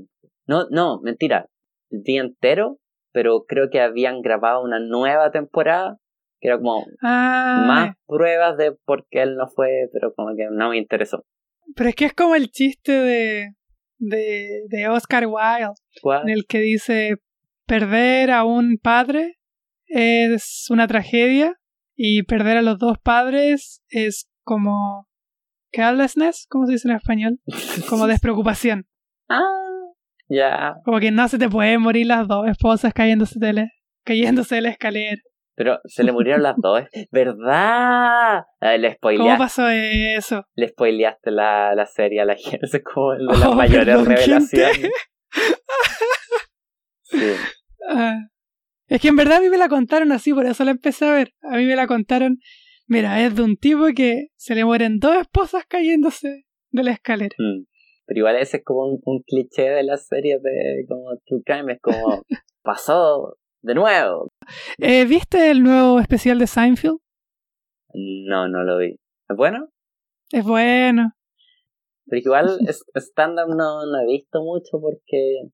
No, 0.47 0.65
no, 0.69 0.99
mentira. 1.01 1.47
El 1.89 2.01
día 2.03 2.21
entero, 2.21 2.77
pero 3.13 3.45
creo 3.47 3.69
que 3.69 3.79
habían 3.79 4.21
grabado 4.21 4.61
una 4.61 4.79
nueva 4.79 5.31
temporada, 5.31 5.97
que 6.41 6.49
era 6.49 6.57
como 6.57 6.85
Ah, 7.01 7.63
más 7.67 7.95
pruebas 8.05 8.57
de 8.57 8.73
por 8.85 9.05
qué 9.09 9.21
él 9.21 9.35
no 9.37 9.47
fue, 9.47 9.69
pero 9.93 10.13
como 10.13 10.35
que 10.35 10.47
no 10.51 10.69
me 10.71 10.77
interesó. 10.77 11.23
pero 11.75 11.89
es 11.89 11.95
que 11.95 12.05
es 12.05 12.13
como 12.13 12.35
el 12.35 12.49
chiste 12.51 12.91
de, 12.91 13.53
de, 13.99 14.63
de 14.67 14.89
Oscar 14.89 15.25
Wilde, 15.27 15.71
¿Cuál? 16.01 16.23
en 16.23 16.29
el 16.29 16.45
que 16.47 16.59
dice 16.59 17.15
perder 17.65 18.31
a 18.31 18.43
un 18.43 18.77
padre 18.81 19.39
es 19.87 20.65
una 20.69 20.87
tragedia 20.87 21.55
y 21.95 22.23
perder 22.23 22.57
a 22.57 22.61
los 22.61 22.77
dos 22.79 22.97
padres 22.99 23.81
es 23.89 24.27
como 24.43 25.07
carelessness, 25.71 26.45
¿cómo 26.49 26.65
se 26.65 26.73
dice 26.73 26.87
en 26.89 26.95
español? 26.95 27.39
Como 27.89 28.07
despreocupación. 28.07 28.85
Ah, 29.29 29.62
ya. 30.35 30.75
Como 30.83 30.99
que 30.99 31.11
no 31.11 31.27
se 31.27 31.37
te 31.37 31.49
pueden 31.49 31.81
morir 31.81 32.07
las 32.07 32.27
dos 32.27 32.47
esposas 32.47 32.93
cayéndose 32.93 33.39
de 33.39 33.53
la, 33.53 33.69
cayéndose 34.03 34.55
de 34.55 34.61
la 34.61 34.69
escalera. 34.69 35.21
Pero 35.55 35.79
se 35.85 36.03
le 36.03 36.11
murieron 36.11 36.41
las 36.41 36.55
dos. 36.57 36.81
¿Verdad? 37.11 38.43
Ah, 38.59 38.77
le, 38.77 38.97
¿Cómo 38.99 39.37
pasó 39.37 39.67
eso? 39.69 40.45
le 40.55 40.67
spoileaste 40.69 41.29
la, 41.31 41.75
la 41.75 41.85
serie 41.85 42.21
a 42.21 42.25
la 42.25 42.35
gente. 42.35 42.59
Es 42.65 42.81
como 42.93 43.11
de 43.13 43.23
las 43.23 43.45
Oh, 43.45 43.53
mayores 43.55 43.85
perdón, 43.85 44.05
revelaciones. 44.05 44.49
gente. 44.77 44.89
Sí. 47.03 47.19
Ah. 47.89 48.17
Es 48.87 49.01
que 49.01 49.07
en 49.09 49.15
verdad 49.15 49.37
a 49.37 49.41
mí 49.41 49.49
me 49.49 49.57
la 49.57 49.69
contaron 49.69 50.11
así, 50.11 50.33
por 50.33 50.45
eso 50.45 50.63
la 50.63 50.71
empecé 50.71 51.05
a 51.05 51.13
ver. 51.13 51.33
A 51.43 51.57
mí 51.57 51.65
me 51.65 51.75
la 51.75 51.85
contaron, 51.87 52.37
mira, 52.87 53.21
es 53.21 53.35
de 53.35 53.43
un 53.43 53.55
tipo 53.57 53.85
que 53.95 54.27
se 54.35 54.55
le 54.55 54.65
mueren 54.65 54.99
dos 54.99 55.15
esposas 55.17 55.65
cayéndose 55.67 56.45
de 56.71 56.83
la 56.83 56.91
escalera. 56.91 57.35
Mm. 57.37 57.65
Pero 58.05 58.19
igual 58.19 58.35
ese 58.35 58.57
es 58.57 58.63
como 58.63 58.85
un, 58.85 59.01
un 59.05 59.21
cliché 59.21 59.69
de 59.69 59.83
las 59.83 60.07
series 60.07 60.41
de 60.41 60.85
como 60.87 61.15
True 61.25 61.41
Crime. 61.45 61.73
Es 61.73 61.81
como, 61.81 62.21
pasó 62.63 63.37
de 63.61 63.75
nuevo. 63.75 64.29
Eh, 64.77 65.05
¿Viste 65.05 65.51
el 65.51 65.63
nuevo 65.63 65.99
especial 65.99 66.39
de 66.39 66.47
Seinfeld? 66.47 66.97
No, 67.93 68.47
no 68.47 68.63
lo 68.63 68.77
vi. 68.77 68.99
¿Es 69.29 69.37
bueno? 69.37 69.69
Es 70.31 70.43
bueno. 70.43 71.13
Pero 72.05 72.19
igual 72.19 72.59
stand-up 72.95 73.55
no, 73.55 73.85
no 73.85 73.99
he 74.01 74.05
visto 74.05 74.41
mucho 74.41 74.79
porque, 74.81 75.49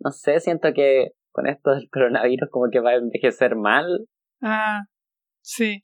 no 0.00 0.10
sé, 0.10 0.40
siento 0.40 0.72
que 0.74 1.12
con 1.30 1.46
esto 1.46 1.70
del 1.70 1.88
coronavirus 1.90 2.48
como 2.50 2.70
que 2.70 2.80
va 2.80 2.90
a 2.90 2.96
envejecer 2.96 3.56
mal. 3.56 4.06
Ah, 4.42 4.84
sí. 5.42 5.82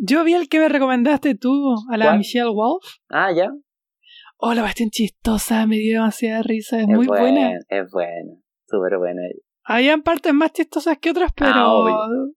Yo 0.00 0.22
vi 0.24 0.34
el 0.34 0.48
que 0.48 0.60
me 0.60 0.68
recomendaste 0.68 1.34
tú, 1.34 1.74
a 1.90 1.96
la 1.96 2.06
¿Cuál? 2.06 2.18
Michelle 2.18 2.52
Wolf. 2.52 2.84
Ah, 3.10 3.32
ya. 3.32 3.50
Oh, 4.40 4.54
la 4.54 4.62
cuestión 4.62 4.90
chistosa, 4.90 5.66
me 5.66 5.76
dio 5.78 6.00
demasiada 6.00 6.42
risa, 6.42 6.76
es, 6.78 6.82
Es 6.82 6.88
muy 6.88 7.06
buena. 7.06 7.48
buen- 7.48 7.58
Es 7.68 7.90
buena, 7.90 8.34
súper 8.66 8.98
buena. 8.98 9.22
Habían 9.64 10.02
partes 10.02 10.32
más 10.32 10.52
chistosas 10.52 10.96
que 10.98 11.10
otras, 11.10 11.32
pero. 11.36 11.50
Ah, 11.52 11.72
obvio. 11.74 12.32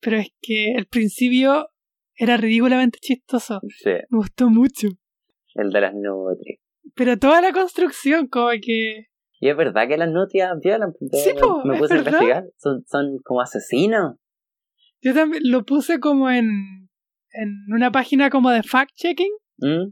pero 0.00 0.16
es 0.18 0.28
que 0.40 0.72
el 0.72 0.86
principio 0.86 1.68
era 2.16 2.36
ridículamente 2.36 2.98
chistoso. 3.00 3.60
Sí, 3.78 3.90
Me 4.10 4.18
gustó 4.18 4.48
mucho. 4.50 4.88
el 5.54 5.70
de 5.70 5.80
las 5.80 5.94
nutrias. 5.94 6.58
Pero 6.94 7.18
toda 7.18 7.40
la 7.40 7.52
construcción, 7.52 8.26
como 8.28 8.50
que. 8.62 9.06
Y 9.40 9.48
es 9.48 9.56
verdad 9.56 9.88
que 9.88 9.96
las 9.96 10.08
nutrias 10.10 10.52
violan. 10.62 10.92
Yo 11.00 11.18
Sí, 11.18 11.30
me- 11.34 11.40
po, 11.40 11.62
me 11.64 11.76
puse 11.78 11.94
a 11.94 11.98
investigar. 11.98 12.44
Son, 12.58 12.84
son 12.86 13.18
como 13.24 13.40
asesinos. 13.40 14.16
Yo 15.00 15.12
también 15.14 15.42
lo 15.46 15.64
puse 15.64 15.98
como 15.98 16.30
en. 16.30 16.88
en 17.32 17.54
una 17.74 17.90
página 17.90 18.30
como 18.30 18.50
de 18.50 18.60
fact-checking. 18.62 19.32
¿Mm? 19.58 19.90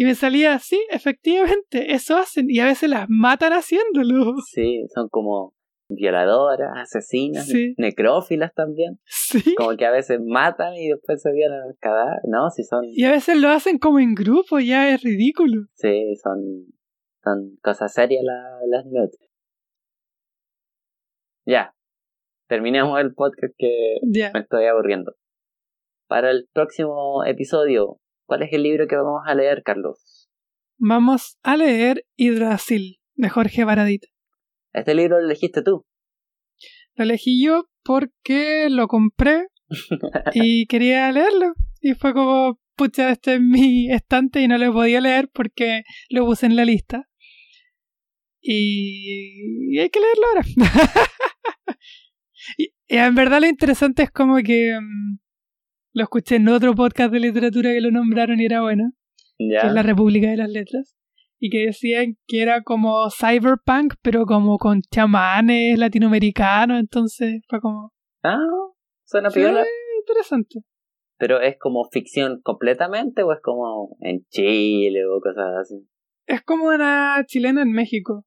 Y 0.00 0.04
me 0.04 0.14
salía 0.14 0.54
así, 0.54 0.80
efectivamente, 0.90 1.92
eso 1.92 2.16
hacen. 2.16 2.46
Y 2.48 2.58
a 2.60 2.64
veces 2.64 2.88
las 2.88 3.04
matan 3.10 3.52
haciéndolo. 3.52 4.34
Sí, 4.50 4.86
son 4.94 5.08
como 5.10 5.52
violadoras, 5.90 6.70
asesinas, 6.74 7.46
Sí. 7.46 7.74
necrófilas 7.76 8.54
también. 8.54 8.98
Sí. 9.04 9.54
Como 9.56 9.76
que 9.76 9.84
a 9.84 9.90
veces 9.90 10.18
matan 10.24 10.72
y 10.74 10.88
después 10.88 11.20
se 11.20 11.30
violan 11.32 11.60
al 11.68 11.76
cadáver. 11.78 12.20
No, 12.26 12.48
si 12.48 12.64
son. 12.64 12.80
Y 12.86 13.04
a 13.04 13.10
veces 13.10 13.36
lo 13.36 13.48
hacen 13.50 13.78
como 13.78 13.98
en 13.98 14.14
grupo, 14.14 14.58
ya 14.58 14.88
es 14.88 15.02
ridículo. 15.02 15.66
Sí, 15.74 16.14
son, 16.22 16.38
son 17.22 17.58
cosas 17.62 17.92
serias 17.92 18.24
la- 18.24 18.58
las 18.70 18.86
nutrias. 18.86 19.30
Ya, 21.46 21.74
terminemos 22.48 22.98
el 23.00 23.12
podcast 23.12 23.52
que 23.58 23.96
Ya. 24.02 24.30
me 24.32 24.40
estoy 24.40 24.64
aburriendo. 24.64 25.12
Para 26.08 26.30
el 26.30 26.48
próximo 26.54 27.22
episodio, 27.26 27.98
¿cuál 28.30 28.44
es 28.44 28.52
el 28.52 28.62
libro 28.62 28.86
que 28.86 28.94
vamos 28.94 29.22
a 29.26 29.34
leer, 29.34 29.64
Carlos? 29.64 30.28
Vamos 30.78 31.36
a 31.42 31.56
leer 31.56 32.06
Hidrasil 32.16 33.00
de 33.16 33.28
Jorge 33.28 33.64
Baradit. 33.64 34.04
Este 34.72 34.94
libro 34.94 35.18
lo 35.18 35.26
elegiste 35.26 35.62
tú. 35.62 35.84
Lo 36.94 37.02
elegí 37.02 37.44
yo 37.44 37.68
porque 37.82 38.68
lo 38.70 38.86
compré 38.86 39.48
y 40.32 40.66
quería 40.66 41.10
leerlo. 41.10 41.54
Y 41.80 41.94
fue 41.94 42.14
como, 42.14 42.60
pucha, 42.76 43.10
este 43.10 43.34
es 43.34 43.40
mi 43.40 43.90
estante 43.90 44.40
y 44.42 44.46
no 44.46 44.58
lo 44.58 44.72
podía 44.72 45.00
leer 45.00 45.28
porque 45.32 45.82
lo 46.08 46.24
puse 46.24 46.46
en 46.46 46.54
la 46.54 46.64
lista. 46.64 47.08
Y, 48.40 49.74
y 49.74 49.78
hay 49.80 49.90
que 49.90 49.98
leerlo 49.98 50.26
ahora. 50.28 50.44
y, 52.56 52.74
y 52.86 52.96
en 52.96 53.14
verdad 53.16 53.40
lo 53.40 53.48
interesante 53.48 54.04
es 54.04 54.12
como 54.12 54.36
que 54.36 54.78
mm, 54.80 55.18
lo 55.92 56.02
escuché 56.04 56.36
en 56.36 56.48
otro 56.48 56.74
podcast 56.74 57.12
de 57.12 57.20
literatura 57.20 57.70
que 57.72 57.80
lo 57.80 57.90
nombraron 57.90 58.40
y 58.40 58.44
era 58.46 58.62
bueno. 58.62 58.92
que 59.38 59.48
Ya. 59.52 59.60
es 59.68 59.72
la 59.72 59.82
República 59.82 60.28
de 60.28 60.36
las 60.36 60.50
Letras, 60.50 60.96
y 61.38 61.48
que 61.50 61.66
decían 61.66 62.16
que 62.26 62.42
era 62.42 62.62
como 62.62 63.08
cyberpunk, 63.10 63.94
pero 64.02 64.26
como 64.26 64.58
con 64.58 64.82
chamanes 64.82 65.78
latinoamericanos, 65.78 66.78
entonces 66.78 67.42
fue 67.48 67.60
como 67.60 67.92
Ah, 68.22 68.38
suena 69.04 69.30
sí, 69.30 69.40
piola. 69.40 69.64
interesante. 70.00 70.60
Pero 71.18 71.40
es 71.40 71.56
como 71.58 71.84
ficción 71.90 72.40
completamente 72.42 73.22
o 73.22 73.32
es 73.32 73.40
como 73.42 73.96
en 74.00 74.24
Chile 74.30 75.04
o 75.06 75.20
cosas 75.20 75.46
así. 75.60 75.86
Es 76.26 76.42
como 76.42 76.66
una 76.66 77.22
chilena 77.26 77.62
en 77.62 77.72
México, 77.72 78.24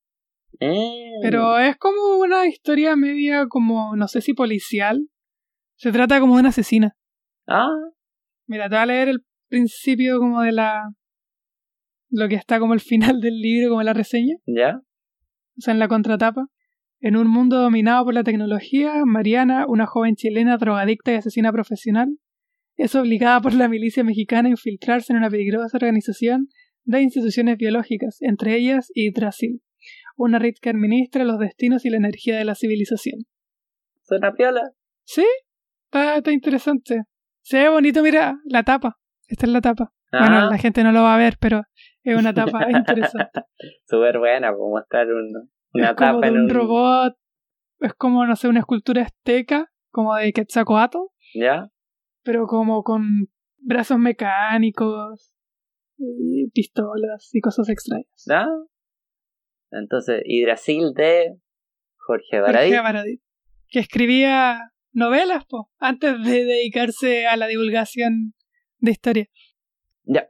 Mm. 0.59 1.21
pero 1.21 1.57
es 1.59 1.77
como 1.77 2.17
una 2.19 2.47
historia 2.47 2.95
media 2.95 3.45
como, 3.47 3.95
no 3.95 4.07
sé 4.07 4.21
si 4.21 4.33
policial. 4.33 5.07
Se 5.75 5.91
trata 5.91 6.19
como 6.19 6.35
de 6.35 6.41
una 6.41 6.49
asesina. 6.49 6.95
Ah, 7.47 7.67
Mira, 8.47 8.69
te 8.69 8.75
voy 8.75 8.83
a 8.83 8.85
leer 8.85 9.09
el 9.09 9.23
principio 9.47 10.19
como 10.19 10.41
de 10.41 10.51
la 10.51 10.89
lo 12.09 12.27
que 12.27 12.35
está 12.35 12.59
como 12.59 12.73
el 12.73 12.79
final 12.79 13.21
del 13.21 13.39
libro, 13.39 13.69
como 13.69 13.83
la 13.83 13.93
reseña. 13.93 14.35
¿Ya? 14.45 14.81
O 15.57 15.61
sea, 15.61 15.73
en 15.73 15.79
la 15.79 15.87
contratapa. 15.87 16.45
En 16.99 17.17
un 17.17 17.27
mundo 17.27 17.57
dominado 17.57 18.05
por 18.05 18.13
la 18.13 18.23
tecnología, 18.23 19.03
Mariana, 19.05 19.65
una 19.67 19.87
joven 19.87 20.15
chilena 20.15 20.57
drogadicta 20.57 21.11
y 21.11 21.15
asesina 21.15 21.51
profesional, 21.51 22.17
es 22.77 22.95
obligada 22.95 23.41
por 23.41 23.53
la 23.53 23.67
milicia 23.67 24.03
mexicana 24.03 24.47
a 24.47 24.51
infiltrarse 24.51 25.11
en 25.11 25.17
una 25.17 25.29
peligrosa 25.29 25.75
organización 25.75 26.47
de 26.85 27.01
instituciones 27.01 27.57
biológicas, 27.57 28.21
entre 28.21 28.55
ellas 28.55 28.89
Yggdrasil, 28.93 29.61
una 30.15 30.39
red 30.39 30.53
que 30.61 30.69
administra 30.69 31.23
los 31.25 31.39
destinos 31.39 31.83
y 31.83 31.89
la 31.89 31.97
energía 31.97 32.37
de 32.37 32.45
la 32.45 32.55
civilización. 32.55 33.21
¿Suena 34.03 34.33
piola? 34.33 34.61
Sí, 35.03 35.25
está, 35.85 36.17
está 36.17 36.31
interesante. 36.31 37.03
Se 37.43 37.57
ve 37.59 37.69
bonito, 37.69 38.01
mira, 38.01 38.39
la 38.45 38.63
tapa. 38.63 38.97
Esta 39.27 39.45
es 39.45 39.51
la 39.51 39.61
tapa. 39.61 39.93
Bueno, 40.11 40.39
Ah. 40.39 40.47
la 40.49 40.57
gente 40.57 40.83
no 40.83 40.91
lo 40.91 41.01
va 41.03 41.15
a 41.15 41.17
ver, 41.17 41.37
pero 41.39 41.63
es 42.03 42.17
una 42.17 42.33
tapa 42.33 42.69
interesante. 42.69 43.41
Súper 43.85 44.19
buena, 44.19 44.51
como 44.53 44.71
mostrar 44.77 45.07
un, 45.07 45.49
una 45.73 45.89
es 45.89 45.95
como 45.95 46.11
tapa 46.11 46.19
de 46.21 46.27
en 46.27 46.33
un 46.35 46.41
un 46.43 46.49
robot, 46.49 47.15
es 47.79 47.93
como, 47.95 48.25
no 48.25 48.35
sé, 48.35 48.47
una 48.47 48.59
escultura 48.59 49.01
azteca, 49.01 49.71
como 49.91 50.15
de 50.15 50.31
Quetzalcoatl, 50.33 50.97
¿Ya? 51.33 51.69
pero 52.23 52.45
como 52.47 52.83
con 52.83 53.27
brazos 53.57 53.97
mecánicos, 53.97 55.33
y 55.97 56.49
pistolas 56.51 57.29
y 57.33 57.41
cosas 57.41 57.69
extrañas. 57.69 58.23
¿Ya? 58.27 58.45
Entonces, 59.71 60.21
Hidrasil 60.25 60.93
de 60.93 61.37
Jorge 61.97 62.39
Baradí. 62.39 62.69
Jorge 62.69 62.81
Baradit, 62.83 63.21
que 63.69 63.79
escribía 63.79 64.72
novelas, 64.93 65.45
po, 65.45 65.69
antes 65.79 66.21
de 66.23 66.45
dedicarse 66.45 67.27
a 67.27 67.35
la 67.37 67.47
divulgación 67.47 68.33
de 68.79 68.91
historia. 68.91 69.25
Ya. 70.03 70.29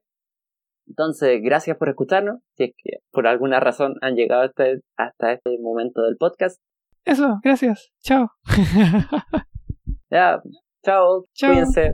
Entonces, 0.88 1.40
gracias 1.42 1.78
por 1.78 1.90
escucharnos. 1.90 2.40
Si 2.56 2.66
es 2.66 2.72
que 2.78 3.00
por 3.12 3.28
alguna 3.28 3.60
razón 3.60 3.96
han 4.02 4.16
llegado 4.16 4.44
hasta, 4.44 4.66
hasta 4.98 5.34
este 5.34 5.58
momento 5.60 6.02
del 6.04 6.18
podcast. 6.18 6.62
Eso, 7.06 7.40
gracias. 7.44 7.92
Chao. 8.02 8.30
Ya, 10.10 10.40
chao, 10.84 11.26
Chao. 11.34 11.50
cuídense. 11.50 11.92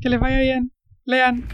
que 0.00 0.08
les 0.08 0.18
vaya 0.18 0.40
bien. 0.40 0.72
Lean. 1.04 1.46